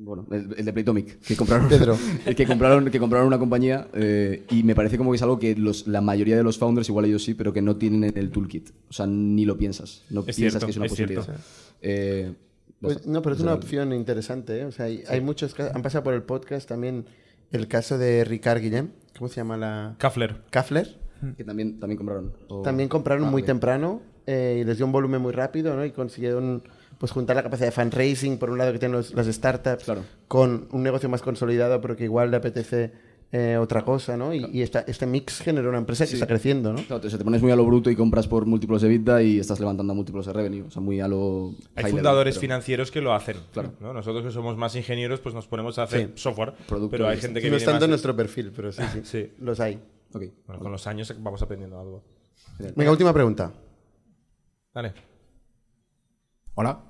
Bueno, 0.00 0.26
el, 0.30 0.54
el 0.56 0.64
de 0.64 0.72
Playtomic, 0.72 1.18
que 1.20 1.34
compraron, 1.34 1.68
Pedro. 1.68 1.98
el 2.26 2.36
que 2.36 2.46
compraron, 2.46 2.88
que 2.90 3.00
compraron 3.00 3.26
una 3.26 3.38
compañía 3.40 3.88
eh, 3.94 4.44
y 4.50 4.62
me 4.62 4.76
parece 4.76 4.96
como 4.96 5.10
que 5.10 5.16
es 5.16 5.22
algo 5.22 5.40
que 5.40 5.56
los, 5.56 5.88
la 5.88 6.00
mayoría 6.00 6.36
de 6.36 6.44
los 6.44 6.56
founders, 6.56 6.88
igual 6.88 7.06
ellos 7.06 7.24
sí, 7.24 7.34
pero 7.34 7.52
que 7.52 7.62
no 7.62 7.76
tienen 7.76 8.04
en 8.04 8.16
el 8.16 8.30
toolkit. 8.30 8.70
O 8.88 8.92
sea, 8.92 9.06
ni 9.06 9.44
lo 9.44 9.58
piensas. 9.58 10.04
No 10.10 10.20
Es 10.24 10.36
piensas 10.36 10.60
cierto, 10.62 10.66
que 10.66 10.70
es 10.70 10.76
una 10.76 10.86
es 10.86 10.94
cierto. 10.94 11.14
posibilidad. 11.16 11.44
Eh, 11.82 12.32
Pues, 12.80 13.06
no, 13.06 13.22
pero 13.22 13.34
es 13.34 13.40
una 13.42 13.54
opción 13.54 13.92
interesante. 13.92 14.60
¿eh? 14.60 14.64
O 14.64 14.72
sea, 14.72 14.86
hay, 14.86 15.02
hay 15.08 15.20
muchos 15.20 15.54
casos. 15.54 15.74
Han 15.74 15.82
pasado 15.82 16.04
por 16.04 16.14
el 16.14 16.22
podcast 16.22 16.68
también 16.68 17.06
el 17.50 17.66
caso 17.68 17.98
de 17.98 18.24
Ricard 18.24 18.60
Guillem. 18.60 18.90
¿Cómo 19.18 19.28
se 19.28 19.36
llama 19.36 19.56
la...? 19.56 19.96
Kafler. 19.98 20.42
Kafler. 20.50 20.96
Que 21.36 21.42
también, 21.42 21.80
también 21.80 21.96
compraron. 21.96 22.32
o- 22.48 22.62
También 22.62 22.88
compraron 22.88 23.26
Ah, 23.26 23.30
muy 23.30 23.42
temprano 23.42 24.00
eh, 24.26 24.58
y 24.60 24.64
les 24.64 24.76
dio 24.76 24.86
un 24.86 24.92
volumen 24.92 25.20
muy 25.20 25.32
rápido, 25.32 25.74
¿no? 25.74 25.84
Y 25.84 25.90
consiguieron 25.90 26.62
pues 26.98 27.10
juntar 27.12 27.34
la 27.36 27.42
capacidad 27.42 27.66
de 27.68 27.72
fundraising, 27.72 28.38
por 28.38 28.50
un 28.50 28.58
lado 28.58 28.72
que 28.72 28.78
tienen 28.78 28.96
los- 28.96 29.12
las 29.14 29.26
startups, 29.26 29.90
con 30.28 30.68
un 30.70 30.82
negocio 30.84 31.08
más 31.08 31.22
consolidado, 31.22 31.80
pero 31.80 31.96
que 31.96 32.04
igual 32.04 32.30
le 32.30 32.36
apetece 32.36 32.92
eh, 33.30 33.58
otra 33.58 33.84
cosa, 33.84 34.16
¿no? 34.16 34.32
Y, 34.32 34.44
y 34.52 34.62
esta- 34.62 34.80
este 34.80 35.06
mix 35.06 35.40
generó 35.40 35.68
una 35.68 35.78
empresa 35.78 36.04
que 36.04 36.08
Sí. 36.10 36.14
está 36.14 36.26
creciendo, 36.26 36.72
¿no? 36.72 36.82
Claro, 36.82 37.00
te, 37.00 37.10
te 37.10 37.22
pones 37.24 37.42
muy 37.42 37.50
a 37.52 37.56
lo 37.56 37.64
bruto 37.66 37.90
y 37.90 37.96
compras 37.96 38.26
por 38.26 38.46
múltiplos 38.46 38.80
de 38.82 38.88
EBITDA 38.88 39.22
y 39.22 39.38
estás 39.38 39.60
levantando 39.60 39.92
a 39.92 39.96
múltiplos 39.96 40.24
de 40.26 40.32
revenue. 40.32 40.62
O 40.66 40.70
sea, 40.70 40.80
muy 40.80 41.00
a 41.00 41.08
lo. 41.08 41.54
Hay 41.74 41.84
high 41.84 41.90
fundadores 41.92 42.34
level, 42.36 42.40
pero- 42.40 42.40
financieros 42.40 42.90
que 42.90 43.00
lo 43.02 43.12
hacen. 43.12 43.36
Claro. 43.52 43.72
¿no? 43.80 43.92
Nosotros 43.92 44.24
que 44.24 44.30
somos 44.30 44.56
más 44.56 44.74
ingenieros, 44.76 45.20
pues 45.20 45.34
nos 45.34 45.46
ponemos 45.46 45.78
a 45.78 45.82
hacer 45.82 46.06
Sí. 46.06 46.12
software. 46.14 46.54
Producto 46.66 46.90
pero 46.90 47.06
hay 47.08 47.18
gente 47.18 47.40
Sí, 47.40 47.44
que 47.44 47.50
no 47.50 47.56
viene 47.56 47.64
es 47.64 47.64
tanto 47.70 47.86
nuestro 47.86 48.16
perfil, 48.16 48.50
pero 48.56 48.72
sí, 48.72 48.82
sí. 48.92 49.00
Sí. 49.04 49.32
Los 49.40 49.60
hay. 49.60 49.74
Ok. 50.14 50.22
Bueno, 50.46 50.62
con 50.62 50.72
los 50.72 50.86
años 50.86 51.14
vamos 51.18 51.42
aprendiendo 51.42 51.78
algo. 51.78 52.02
Venga, 52.74 52.90
última 52.90 53.12
pregunta. 53.12 53.52
Vale. 54.72 54.94
Hola, 56.54 56.80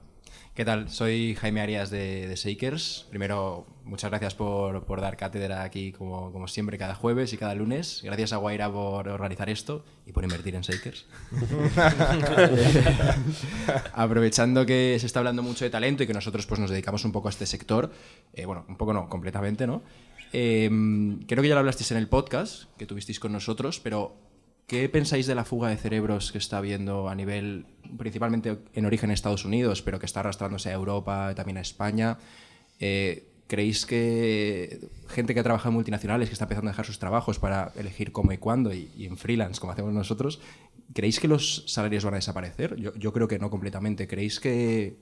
¿qué 0.59 0.65
tal? 0.65 0.91
Soy 0.91 1.37
Jaime 1.37 1.61
Arias 1.61 1.89
de, 1.89 2.27
de 2.27 2.35
Shakers. 2.35 3.07
Primero, 3.11 3.65
muchas 3.85 4.11
gracias 4.11 4.35
por, 4.35 4.85
por 4.87 5.01
dar 5.01 5.17
cátedra 5.17 5.63
aquí 5.63 5.93
como, 5.93 6.33
como 6.33 6.49
siempre 6.49 6.77
cada 6.77 6.97
jueves 6.97 7.33
y 7.33 7.37
cada 7.37 7.55
lunes. 7.55 8.01
Gracias 8.03 8.33
a 8.33 8.39
Guaira 8.39 8.69
por 8.69 9.07
organizar 9.07 9.49
esto 9.49 9.85
y 10.05 10.11
por 10.11 10.25
invertir 10.25 10.57
en 10.57 10.63
Shakers. 10.63 11.07
Aprovechando 13.93 14.67
que 14.67 14.97
se 14.99 15.07
está 15.07 15.21
hablando 15.21 15.45
mucho 15.45 15.65
de 15.65 15.71
talento 15.71 16.03
y 16.03 16.09
que 16.09 16.13
nosotros 16.13 16.45
pues, 16.47 16.59
nos 16.59 16.71
dedicamos 16.71 17.05
un 17.05 17.13
poco 17.13 17.29
a 17.29 17.31
este 17.31 17.47
sector, 17.47 17.93
eh, 18.33 18.45
bueno, 18.45 18.65
un 18.69 18.77
poco 18.77 18.93
no, 18.93 19.09
completamente, 19.09 19.65
¿no? 19.65 19.85
Eh, 20.33 20.69
creo 21.29 21.41
que 21.41 21.49
ya 21.49 21.55
lo 21.55 21.61
hablasteis 21.61 21.93
en 21.93 21.99
el 21.99 22.09
podcast 22.09 22.65
que 22.77 22.85
tuvisteis 22.85 23.21
con 23.21 23.31
nosotros, 23.31 23.79
pero 23.79 24.28
¿qué 24.69 24.89
pensáis 24.89 25.27
de 25.27 25.35
la 25.35 25.45
fuga 25.45 25.71
de 25.71 25.77
cerebros 25.77 26.31
que 26.31 26.39
está 26.39 26.59
habiendo 26.59 27.09
a 27.09 27.15
nivel, 27.15 27.67
principalmente 27.97 28.59
en 28.75 28.87
origen 28.87 29.11
en 29.11 29.15
Estados 29.15 29.45
Unidos, 29.45 29.83
pero 29.83 29.99
que 29.99 30.07
está 30.07 30.21
arrastrándose 30.21 30.69
a 30.69 30.75
Europa, 30.75 31.35
también 31.35 31.57
a 31.57 31.63
España? 31.63 32.19
Eh, 32.79 33.25
¿Creéis 33.49 33.87
que 33.87 34.79
gente 35.09 35.35
que 35.35 35.43
trabaja 35.43 35.71
en 35.71 35.75
multinacionales, 35.75 36.29
que 36.29 36.35
está 36.35 36.45
empezando 36.45 36.69
a 36.69 36.73
dejar 36.73 36.85
sus 36.85 36.99
trabajos 36.99 37.39
para 37.39 37.73
elegir 37.77 38.13
cómo 38.13 38.31
y 38.31 38.37
cuándo, 38.37 38.75
y, 38.75 38.91
y 38.95 39.07
en 39.07 39.17
freelance, 39.17 39.59
como 39.59 39.73
hacemos 39.73 39.95
nosotros, 39.95 40.39
¿creéis 40.93 41.19
que 41.19 41.29
los 41.29 41.65
salarios 41.67 42.05
van 42.05 42.15
a 42.15 42.19
desaparecer? 42.19 42.77
Yo, 42.77 42.95
yo 42.95 43.13
creo 43.15 43.27
que 43.27 43.39
no 43.39 43.49
completamente. 43.49 44.07
¿Creéis 44.07 44.39
que 44.39 44.99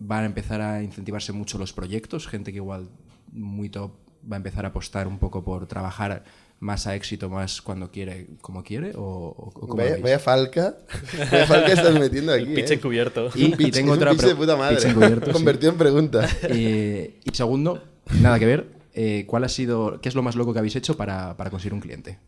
van 0.00 0.24
a 0.24 0.26
empezar 0.26 0.60
a 0.60 0.82
incentivarse 0.82 1.32
mucho 1.32 1.58
los 1.58 1.72
proyectos? 1.72 2.26
Gente 2.26 2.50
que 2.50 2.56
igual 2.56 2.90
muy 3.30 3.68
top 3.68 3.92
va 4.30 4.34
a 4.34 4.38
empezar 4.38 4.64
a 4.64 4.68
apostar 4.68 5.06
un 5.06 5.20
poco 5.20 5.44
por 5.44 5.68
trabajar 5.68 6.24
más 6.58 6.86
a 6.86 6.94
éxito, 6.94 7.28
más 7.28 7.60
cuando 7.60 7.90
quiere, 7.90 8.28
como 8.40 8.64
quiere, 8.64 8.92
o, 8.96 9.00
o- 9.02 9.48
o 9.48 9.50
cómo 9.52 9.76
lo 9.82 9.90
Vaya, 9.90 10.02
vaya 10.02 10.18
falca. 10.18 10.74
Vaya 11.30 11.46
falca 11.46 11.72
estás 11.72 11.98
metiendo 11.98 12.32
aquí. 12.32 12.44
El 12.44 12.54
pitch 12.54 12.70
¿eh? 12.70 12.74
encubierto. 12.74 13.30
Y, 13.34 13.52
pitch- 13.52 13.72
tengo 13.72 13.92
otra 13.92 14.12
pitch 14.12 14.22
de 14.22 14.34
puta 14.34 14.56
madre. 14.56 14.76
pitch 14.76 14.86
encubierto, 14.86 15.26
sí. 15.26 15.32
Convertido 15.32 15.72
en 15.72 15.78
pregunta. 15.78 16.28
Eh, 16.48 17.20
y 17.24 17.34
segundo, 17.34 17.82
nada 18.20 18.38
que 18.38 18.46
ver, 18.46 18.66
eh, 18.94 19.24
¿cuál 19.26 19.44
ha 19.44 19.48
sido, 19.48 20.00
qué 20.00 20.08
es 20.08 20.14
lo 20.14 20.22
más 20.22 20.34
loco 20.36 20.52
que 20.54 20.58
habéis 20.60 20.76
hecho 20.76 20.96
para, 20.96 21.36
para 21.36 21.50
conseguir 21.50 21.74
un 21.74 21.80
cliente? 21.80 22.18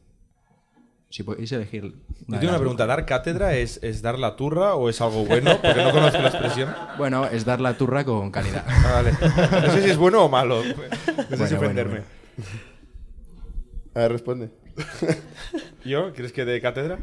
Si 1.11 1.23
podéis 1.23 1.51
elegir. 1.53 1.95
Yo 2.27 2.39
tengo 2.39 2.51
una 2.51 2.59
pregunta. 2.59 2.85
¿Dar 2.85 3.07
cátedra 3.07 3.55
es, 3.57 3.81
es 3.83 4.03
dar 4.03 4.19
la 4.19 4.37
turra 4.37 4.75
o 4.75 4.91
es 4.91 5.01
algo 5.01 5.25
bueno? 5.25 5.59
Porque 5.63 5.83
no 5.83 5.91
conozco 5.91 6.19
la 6.21 6.29
expresión. 6.29 6.69
Bueno, 6.99 7.27
es 7.27 7.47
dar 7.47 7.63
la 7.63 7.79
turra 7.79 8.05
con 8.05 8.31
calidad. 8.31 8.63
Ah, 8.69 8.91
vale. 9.03 9.13
No 9.67 9.73
sé 9.73 9.83
si 9.85 9.89
es 9.89 9.97
bueno 9.97 10.23
o 10.23 10.29
malo. 10.29 10.63
No 10.63 10.75
sé 10.75 10.77
Bueno, 10.77 11.47
si 11.49 11.55
bueno, 11.55 11.57
ofenderme. 11.61 11.91
bueno. 12.37 12.59
A 13.99 14.03
ver, 14.03 14.13
responde. 14.13 14.51
¿Yo? 15.85 16.13
¿Quieres 16.13 16.33
que 16.33 16.45
dé 16.45 16.61
cátedra? 16.61 16.99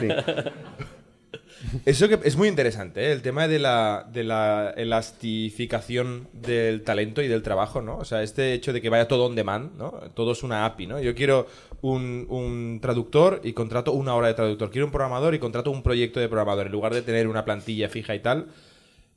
Sí. 0.00 0.08
Eso 1.84 2.08
que 2.08 2.18
es 2.24 2.36
muy 2.36 2.48
interesante, 2.48 3.04
¿eh? 3.08 3.12
el 3.12 3.20
tema 3.20 3.46
de 3.46 3.58
la, 3.58 4.08
de 4.10 4.24
la 4.24 4.72
elastificación 4.74 6.28
del 6.32 6.82
talento 6.82 7.20
y 7.20 7.28
del 7.28 7.42
trabajo, 7.42 7.82
¿no? 7.82 7.98
O 7.98 8.04
sea, 8.06 8.22
este 8.22 8.54
hecho 8.54 8.72
de 8.72 8.80
que 8.80 8.88
vaya 8.88 9.06
todo 9.06 9.26
on 9.26 9.34
demand, 9.34 9.76
¿no? 9.76 9.90
Todo 10.14 10.32
es 10.32 10.42
una 10.42 10.64
API, 10.64 10.86
¿no? 10.86 11.00
Yo 11.00 11.14
quiero 11.14 11.46
un, 11.82 12.24
un 12.30 12.78
traductor 12.80 13.42
y 13.44 13.52
contrato 13.52 13.92
una 13.92 14.14
hora 14.14 14.28
de 14.28 14.34
traductor. 14.34 14.70
Quiero 14.70 14.86
un 14.86 14.92
programador 14.92 15.34
y 15.34 15.38
contrato 15.38 15.70
un 15.70 15.82
proyecto 15.82 16.18
de 16.18 16.28
programador. 16.30 16.64
En 16.66 16.72
lugar 16.72 16.94
de 16.94 17.02
tener 17.02 17.28
una 17.28 17.44
plantilla 17.44 17.90
fija 17.90 18.14
y 18.14 18.20
tal. 18.20 18.46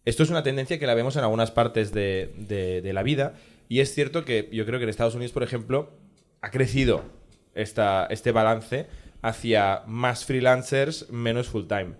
Esto 0.03 0.23
es 0.23 0.29
una 0.29 0.43
tendencia 0.43 0.77
que 0.77 0.85
la 0.87 0.95
vemos 0.95 1.15
en 1.15 1.23
algunas 1.23 1.51
partes 1.51 1.93
de, 1.93 2.33
de- 2.35 2.81
de 2.81 2.91
la 2.93 3.03
vida. 3.03 3.35
Y 3.69 3.79
es 3.79 3.93
cierto 3.93 4.25
que 4.25 4.49
yo 4.51 4.65
creo 4.65 4.79
que 4.79 4.83
en 4.83 4.89
Estados 4.89 5.15
Unidos, 5.15 5.31
por 5.31 5.43
ejemplo, 5.43 5.91
ha 6.43 6.51
crecido 6.51 7.03
esta, 7.55 8.05
este 8.11 8.31
balance 8.31 8.87
hacia 9.21 9.81
más 9.87 10.25
freelancers, 10.25 11.09
menos 11.09 11.47
full 11.47 11.65
time. 11.67 11.93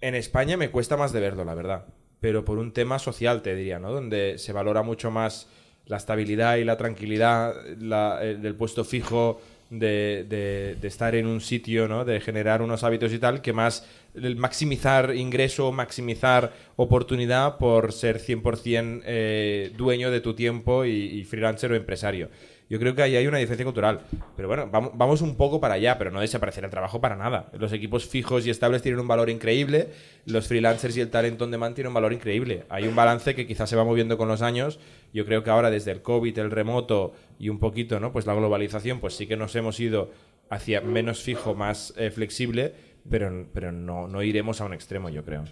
En 0.00 0.14
España 0.14 0.56
me 0.56 0.70
cuesta 0.70 0.96
más 0.96 1.12
de 1.12 1.20
verlo, 1.20 1.44
la 1.44 1.54
verdad. 1.54 1.84
Pero 2.20 2.44
por 2.44 2.58
un 2.58 2.72
tema 2.72 2.98
social, 2.98 3.42
te 3.42 3.54
diría, 3.54 3.78
¿no? 3.78 3.92
Donde 3.92 4.38
se 4.38 4.52
valora 4.52 4.82
mucho 4.82 5.10
más 5.10 5.46
la 5.86 5.98
estabilidad 5.98 6.56
y 6.56 6.64
la 6.64 6.76
tranquilidad 6.76 7.54
la- 7.78 8.18
el- 8.22 8.40
del 8.42 8.54
puesto 8.54 8.84
fijo, 8.84 9.40
de, 9.68 10.76
estar 10.82 11.14
en 11.14 11.26
un 11.26 11.40
sitio, 11.40 11.86
¿no? 11.86 12.04
De 12.04 12.20
generar 12.20 12.60
unos 12.62 12.82
hábitos 12.82 13.12
y 13.12 13.18
tal, 13.20 13.40
que 13.40 13.52
más 13.52 13.86
el 14.14 14.36
maximizar 14.36 15.14
ingreso, 15.14 15.70
maximizar 15.70 16.52
oportunidad 16.76 17.56
por 17.58 17.92
ser 17.92 18.18
100% 18.18 19.02
eh, 19.06 19.70
dueño 19.76 20.10
de 20.10 20.20
tu 20.20 20.34
tiempo 20.34 20.84
y 20.84 21.24
freelancer 21.24 21.70
o 21.72 21.76
empresario. 21.76 22.30
Yo 22.70 22.78
creo 22.78 22.94
que 22.94 23.02
ahí 23.02 23.16
hay 23.16 23.26
una 23.26 23.38
diferencia 23.38 23.64
cultural. 23.64 24.02
Pero 24.36 24.46
bueno, 24.46 24.70
vamos, 24.70 25.22
un 25.22 25.36
poco 25.36 25.60
para 25.60 25.74
allá, 25.74 25.98
pero 25.98 26.12
no 26.12 26.20
desaparecer 26.20 26.64
el 26.64 26.70
trabajo 26.70 27.00
para 27.00 27.16
nada. 27.16 27.50
Los 27.58 27.72
equipos 27.72 28.06
fijos 28.06 28.46
y 28.46 28.50
estables 28.50 28.80
tienen 28.80 29.00
un 29.00 29.08
valor 29.08 29.28
increíble, 29.28 29.88
los 30.24 30.46
freelancers 30.46 30.96
y 30.96 31.00
el 31.00 31.10
talento 31.10 31.44
on 31.44 31.50
demand 31.50 31.74
tienen 31.74 31.88
un 31.88 31.94
valor 31.94 32.12
increíble. 32.12 32.66
Hay 32.68 32.86
un 32.86 32.94
balance 32.94 33.34
que 33.34 33.44
quizás 33.44 33.68
se 33.68 33.74
va 33.74 33.82
moviendo 33.82 34.16
con 34.16 34.28
los 34.28 34.40
años. 34.40 34.78
Yo 35.12 35.26
creo 35.26 35.42
que 35.42 35.50
ahora 35.50 35.68
desde 35.68 35.90
el 35.90 36.00
COVID, 36.00 36.38
el 36.38 36.52
remoto 36.52 37.12
y 37.40 37.48
un 37.48 37.58
poquito, 37.58 37.98
¿no? 37.98 38.12
Pues 38.12 38.26
la 38.26 38.34
globalización, 38.34 39.00
pues 39.00 39.14
sí 39.14 39.26
que 39.26 39.36
nos 39.36 39.56
hemos 39.56 39.80
ido 39.80 40.12
hacia 40.48 40.80
menos 40.80 41.22
fijo, 41.22 41.56
más 41.56 41.92
eh, 41.96 42.12
flexible, 42.12 42.72
pero, 43.10 43.48
pero 43.52 43.72
no, 43.72 44.06
no 44.06 44.22
iremos 44.22 44.60
a 44.60 44.66
un 44.66 44.74
extremo, 44.74 45.08
yo 45.08 45.24
creo. 45.24 45.44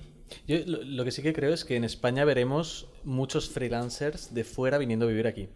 Yo 0.47 0.59
lo 0.67 1.05
que 1.05 1.11
sí 1.11 1.23
que 1.23 1.33
creo 1.33 1.53
es 1.53 1.65
que 1.65 1.77
en 1.77 1.85
España 1.85 2.25
veremos 2.25 2.89
muchos 3.03 3.49
freelancers 3.49 4.35
de 4.35 4.45
fuera 4.45 4.79
viniendo 4.79 5.07
a 5.07 5.09
vivir 5.09 5.27
aquí. 5.27 5.49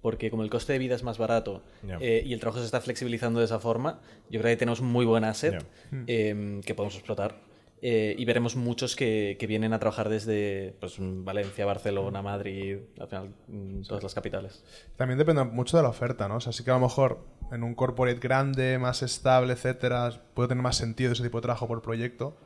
Porque 0.00 0.30
como 0.30 0.42
el 0.44 0.50
coste 0.50 0.72
de 0.74 0.78
vida 0.78 0.94
es 0.94 1.02
más 1.02 1.18
barato 1.18 1.62
eh, 2.00 2.22
y 2.24 2.32
el 2.32 2.40
trabajo 2.40 2.60
se 2.60 2.66
está 2.66 2.80
flexibilizando 2.80 3.40
de 3.40 3.46
esa 3.46 3.58
forma, 3.58 4.00
yo 4.30 4.40
creo 4.40 4.52
que 4.52 4.56
tenemos 4.56 4.80
un 4.80 4.88
muy 4.92 5.04
buen 5.04 5.24
asset 5.24 5.54
Ya. 5.90 6.04
eh, 6.06 6.60
que 6.64 6.74
podemos 6.74 6.94
explotar. 6.94 7.46
Eh, 7.80 8.16
y 8.18 8.24
veremos 8.24 8.56
muchos 8.56 8.96
que, 8.96 9.36
que 9.38 9.46
vienen 9.46 9.72
a 9.72 9.78
trabajar 9.78 10.08
desde 10.08 10.74
pues, 10.80 10.96
Valencia, 10.98 11.64
Barcelona, 11.64 12.22
Madrid, 12.22 12.78
al 12.98 13.06
final 13.06 13.34
mm, 13.46 13.82
todas 13.82 14.02
las 14.02 14.14
capitales. 14.14 14.64
También 14.96 15.16
depende 15.16 15.44
mucho 15.44 15.76
de 15.76 15.84
la 15.84 15.88
oferta, 15.88 16.26
¿no? 16.26 16.36
O 16.36 16.40
sea, 16.40 16.52
sí 16.52 16.64
que 16.64 16.70
a 16.72 16.74
lo 16.74 16.80
mejor 16.80 17.20
en 17.52 17.62
un 17.62 17.76
corporate 17.76 18.18
grande, 18.18 18.78
más 18.78 19.02
estable, 19.02 19.52
etcétera, 19.52 20.10
puede 20.34 20.48
tener 20.48 20.62
más 20.62 20.76
sentido 20.76 21.12
ese 21.12 21.22
tipo 21.22 21.38
de 21.38 21.42
trabajo 21.42 21.68
por 21.68 21.80
proyecto. 21.82 22.36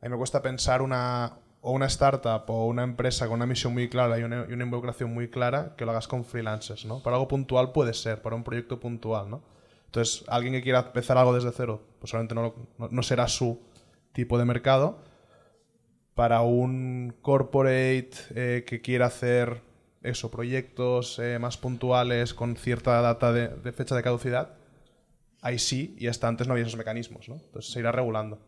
A 0.00 0.06
mí 0.06 0.10
me 0.12 0.16
cuesta 0.16 0.40
pensar 0.40 0.82
una, 0.82 1.38
o 1.62 1.72
una 1.72 1.86
startup 1.86 2.44
o 2.48 2.66
una 2.66 2.82
empresa 2.84 3.26
con 3.26 3.36
una 3.36 3.46
misión 3.46 3.72
muy 3.74 3.88
clara 3.88 4.18
y 4.18 4.22
una, 4.22 4.46
involucración 4.50 5.12
muy 5.12 5.28
clara 5.28 5.74
que 5.76 5.84
lo 5.84 5.90
hagas 5.90 6.08
con 6.08 6.24
freelancers, 6.24 6.84
¿no? 6.86 7.02
Para 7.02 7.16
algo 7.16 7.28
puntual 7.28 7.72
puede 7.72 7.92
ser, 7.94 8.22
para 8.22 8.36
un 8.36 8.44
proyecto 8.44 8.80
puntual, 8.80 9.28
¿no? 9.30 9.42
Entonces, 9.86 10.24
alguien 10.28 10.54
que 10.54 10.62
quiera 10.62 10.80
empezar 10.80 11.18
algo 11.18 11.34
desde 11.34 11.50
cero, 11.52 11.82
pues 11.98 12.14
no- 12.14 12.54
no 12.90 13.02
será 13.02 13.28
su 13.28 13.60
tipo 14.12 14.38
de 14.38 14.44
mercado. 14.44 14.98
Para 16.14 16.42
un 16.42 17.14
corporate 17.22 18.10
eh, 18.34 18.64
que 18.66 18.80
quiera 18.82 19.06
hacer 19.06 19.62
eso, 20.02 20.30
proyectos 20.30 21.18
eh, 21.18 21.38
más 21.38 21.56
puntuales 21.56 22.34
con 22.34 22.56
cierta 22.56 23.00
data 23.00 23.32
de, 23.32 23.48
de 23.48 23.72
fecha 23.72 23.94
de 23.96 24.02
caducidad, 24.02 24.54
ahí 25.40 25.58
sí, 25.58 25.94
y 25.98 26.08
hasta 26.08 26.28
antes 26.28 26.46
no 26.46 26.52
había 26.54 26.64
esos 26.66 26.76
mecanismos, 26.78 27.28
¿no? 27.28 27.36
Entonces 27.36 27.72
se 27.72 27.80
irá 27.80 27.92
regulando. 27.92 28.38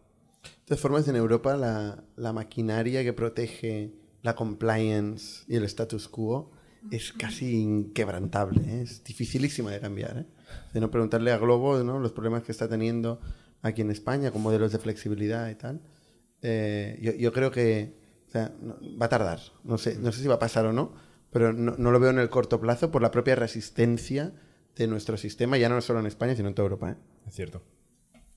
De 0.42 0.50
todas 0.66 0.80
formas, 0.80 1.06
en 1.08 1.16
Europa 1.16 1.56
la, 1.56 2.02
la 2.16 2.32
maquinaria 2.32 3.02
que 3.02 3.12
protege 3.12 3.92
la 4.22 4.34
compliance 4.34 5.44
y 5.48 5.56
el 5.56 5.64
status 5.64 6.08
quo 6.08 6.50
es 6.90 7.12
casi 7.12 7.60
inquebrantable. 7.60 8.60
¿eh? 8.66 8.82
Es 8.82 9.04
dificilísima 9.04 9.70
de 9.70 9.80
cambiar. 9.80 10.18
¿eh? 10.18 10.26
De 10.72 10.80
no 10.80 10.90
preguntarle 10.90 11.30
a 11.32 11.38
Globo 11.38 11.82
¿no? 11.82 11.98
los 12.00 12.12
problemas 12.12 12.42
que 12.42 12.52
está 12.52 12.68
teniendo 12.68 13.20
aquí 13.62 13.82
en 13.82 13.90
España 13.90 14.30
con 14.30 14.42
modelos 14.42 14.72
de 14.72 14.78
flexibilidad 14.78 15.48
y 15.50 15.54
tal. 15.54 15.80
Eh, 16.42 16.98
yo, 17.00 17.12
yo 17.12 17.32
creo 17.32 17.50
que 17.52 17.94
o 18.28 18.30
sea, 18.32 18.52
no- 18.60 18.76
va 19.00 19.06
a 19.06 19.08
tardar. 19.08 19.40
No 19.64 19.78
sé, 19.78 19.96
no 19.98 20.10
sé 20.10 20.22
si 20.22 20.28
va 20.28 20.34
a 20.34 20.38
pasar 20.40 20.66
o 20.66 20.72
no, 20.72 20.92
pero 21.30 21.52
no, 21.52 21.76
no 21.78 21.90
lo 21.92 22.00
veo 22.00 22.10
en 22.10 22.18
el 22.18 22.30
corto 22.30 22.60
plazo 22.60 22.90
por 22.90 23.02
la 23.02 23.10
propia 23.10 23.36
resistencia 23.36 24.32
de 24.74 24.86
nuestro 24.88 25.16
sistema, 25.16 25.58
ya 25.58 25.68
no 25.68 25.80
solo 25.80 26.00
en 26.00 26.06
España, 26.06 26.34
sino 26.34 26.48
en 26.48 26.54
toda 26.54 26.64
Europa. 26.66 26.90
¿eh? 26.92 26.96
Es 27.28 27.34
cierto. 27.34 27.62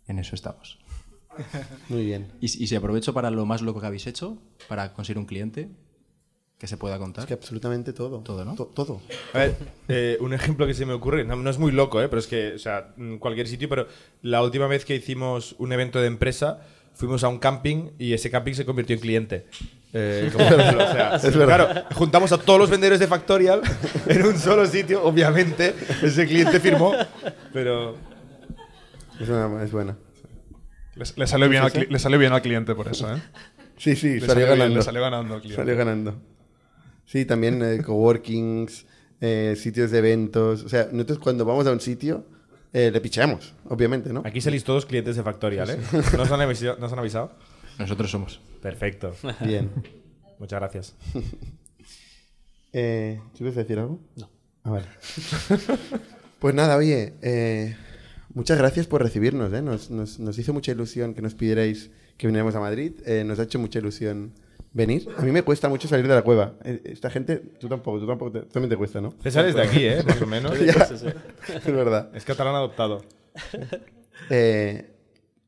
En 0.08 0.20
eso 0.20 0.36
estamos. 0.36 0.78
Muy 1.90 2.06
bien. 2.06 2.28
Y, 2.42 2.48
si- 2.50 2.64
y 2.64 2.68
si 2.68 2.76
aprovecho 2.76 3.14
para 3.14 3.30
lo 3.32 3.46
más 3.46 3.62
loco 3.62 3.80
que 3.82 3.88
habéis 3.88 4.08
hecho, 4.08 4.38
para 4.68 4.94
conseguir 4.94 5.18
un 5.20 5.26
cliente 5.26 5.70
que 6.58 6.68
se 6.68 6.78
pueda 6.78 6.98
contar. 6.98 7.24
Es 7.24 7.28
que 7.28 7.34
absolutamente 7.34 7.92
todo. 7.94 8.20
Todo, 8.20 8.46
¿no? 8.46 8.56
To- 8.56 8.66
todo. 8.74 9.02
A 9.34 9.40
ver, 9.40 9.56
eh, 9.90 10.18
un 10.22 10.34
ejemplo 10.34 10.66
que 10.66 10.74
se 10.74 10.86
me 10.86 10.94
ocurre, 10.94 11.26
no, 11.26 11.36
no 11.36 11.50
es 11.50 11.58
muy 11.60 11.72
loco, 11.72 12.02
¿eh? 12.02 12.08
pero 12.08 12.20
es 12.20 12.28
que, 12.28 12.54
o 12.54 12.60
sea, 12.60 12.94
en 12.98 13.20
cualquier 13.20 13.48
sitio, 13.48 13.68
pero 13.68 13.88
la 14.22 14.42
última 14.42 14.66
vez 14.68 14.86
que 14.86 14.96
hicimos 14.96 15.56
un 15.60 15.74
evento 15.74 16.00
de 16.00 16.08
empresa, 16.08 16.62
fuimos 16.94 17.26
a 17.26 17.28
un 17.28 17.40
camping 17.40 17.90
y 18.00 18.14
ese 18.14 18.32
camping 18.32 18.54
se 18.54 18.66
convirtió 18.66 18.96
en 18.96 19.02
cliente. 19.02 19.48
Eh, 19.92 20.30
como 20.32 20.46
o 20.48 20.50
sea, 20.50 21.16
Es 21.16 21.36
claro, 21.36 21.68
juntamos 21.94 22.32
a 22.32 22.38
todos 22.38 22.58
los 22.60 22.70
vendedores 22.70 23.00
de 23.02 23.08
Factorial 23.08 23.62
en 24.08 24.26
un 24.26 24.38
solo 24.38 24.66
sitio, 24.66 25.04
obviamente, 25.04 25.74
ese 26.02 26.26
cliente 26.26 26.60
firmó, 26.62 26.94
pero... 27.52 27.96
Es, 29.20 29.28
una- 29.30 29.62
es 29.64 29.72
buena. 29.72 29.98
Le, 30.96 31.06
le 31.16 31.28
salió 31.28 31.50
bien 31.50 31.64
¿Sí, 31.70 31.80
al 31.80 31.88
le 31.90 32.00
salió 32.00 32.20
bien 32.20 32.34
al 32.34 32.42
cliente 32.42 32.74
por 32.76 32.88
eso, 32.88 33.14
¿eh? 33.14 33.22
Sí, 33.78 33.96
sí, 33.96 34.20
Le 34.20 34.20
salió, 34.22 34.28
salió 34.28 34.46
bien, 34.46 34.58
ganando. 34.60 34.76
le 34.78 34.82
salió 34.84 35.02
ganando 35.02 35.34
al 35.36 35.42
cliente. 35.42 35.62
Salió 35.62 35.76
ganando. 35.78 36.22
Sí, 37.06 37.26
también 37.26 37.62
eh, 37.64 37.84
coworkings, 37.84 38.86
eh, 39.22 39.56
sitios 39.58 39.92
de 39.92 39.98
eventos. 40.00 40.64
O 40.64 40.70
sea, 40.70 40.88
nosotros 40.92 41.20
cuando 41.20 41.44
vamos 41.46 41.68
a 41.68 41.72
un 41.72 41.82
sitio 41.82 42.26
eh, 42.74 42.92
le 42.92 43.02
picheamos, 43.02 43.54
obviamente, 43.70 44.12
¿no? 44.12 44.22
Aquí 44.26 44.42
salís 44.42 44.64
todos 44.64 44.86
clientes 44.86 45.16
de 45.16 45.24
Factorial, 45.24 45.70
¿eh? 45.70 45.78
¿Nos 46.18 46.32
han 46.32 46.42
avisado? 46.42 46.78
¿Nos 46.78 46.92
han 46.92 47.00
avisado? 47.00 47.32
Nosotros 47.78 48.10
somos. 48.10 48.40
Perfecto. 48.62 49.14
Bien. 49.42 49.70
Muchas 50.40 50.60
gracias. 50.60 50.96
Eh, 52.78 53.22
¿Tú 53.32 53.38
quieres 53.38 53.56
decir 53.56 53.80
algo? 53.80 54.02
No. 54.18 54.30
Ah, 54.66 54.72
vale. 54.72 54.86
pues 56.40 56.54
nada, 56.54 56.76
oye, 56.76 57.14
eh, 57.22 57.78
muchas 58.36 58.58
gracias 58.60 58.86
por 58.86 59.02
recibirnos. 59.02 59.52
¿eh? 59.54 59.64
Nos, 59.64 59.90
nos- 59.90 60.20
nos 60.20 60.38
hizo 60.38 60.54
mucha 60.54 60.72
ilusión 60.72 61.16
que 61.16 61.24
nos 61.24 61.34
pidierais 61.34 61.90
que 62.18 62.28
viniéramos 62.28 62.54
a 62.56 62.60
Madrid. 62.60 62.94
eh, 63.06 63.24
nos 63.26 63.40
ha 63.40 63.44
hecho 63.44 63.58
mucha 63.58 63.80
ilusión 63.80 64.34
venir. 64.74 65.08
A 65.18 65.22
mí 65.24 65.32
me 65.32 65.42
cuesta 65.42 65.68
mucho 65.70 65.88
salir 65.88 66.08
de 66.08 66.14
la 66.14 66.22
cueva. 66.22 66.54
Eh, 66.64 66.82
Esta 66.86 67.10
gente, 67.10 67.38
tú 67.60 67.68
tampoco, 67.68 68.00
tú 68.00 68.06
tampoco, 68.08 68.32
te- 68.32 68.42
también 68.44 68.70
te 68.70 68.78
cuesta, 68.78 69.02
¿no? 69.02 69.14
César 69.24 69.46
es 69.46 69.56
de 69.56 69.62
aquí, 69.64 69.84
¿eh? 69.86 70.04
Más 70.06 70.22
o 70.22 70.28
menos. 70.28 70.54
Ya, 70.66 70.74
es 71.56 71.66
verdad. 71.66 72.12
Es 72.16 72.24
catalán 72.26 72.54
adoptado. 72.56 73.04
Eh, 74.30 74.92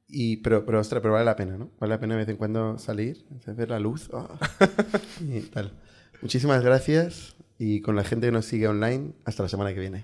y, 0.09 0.37
pero, 0.37 0.65
pero, 0.65 0.79
ostras, 0.79 1.01
pero 1.01 1.13
vale 1.13 1.25
la 1.25 1.35
pena, 1.35 1.57
¿no? 1.57 1.69
Vale 1.79 1.93
la 1.93 1.99
pena 1.99 2.13
de 2.15 2.19
vez 2.21 2.29
en 2.29 2.37
cuando 2.37 2.77
salir, 2.79 3.25
ver 3.45 3.69
la 3.69 3.79
luz. 3.79 4.09
ah, 4.13 4.27
y 5.21 5.41
tal. 5.41 5.73
Muchísimas 6.21 6.63
gracias 6.63 7.35
y 7.59 7.81
con 7.81 7.95
la 7.95 8.03
gente 8.03 8.27
que 8.27 8.31
nos 8.31 8.45
sigue 8.45 8.67
online, 8.67 9.11
hasta 9.25 9.43
la 9.43 9.49
semana 9.49 9.73
que 9.73 9.79
viene. 9.81 10.03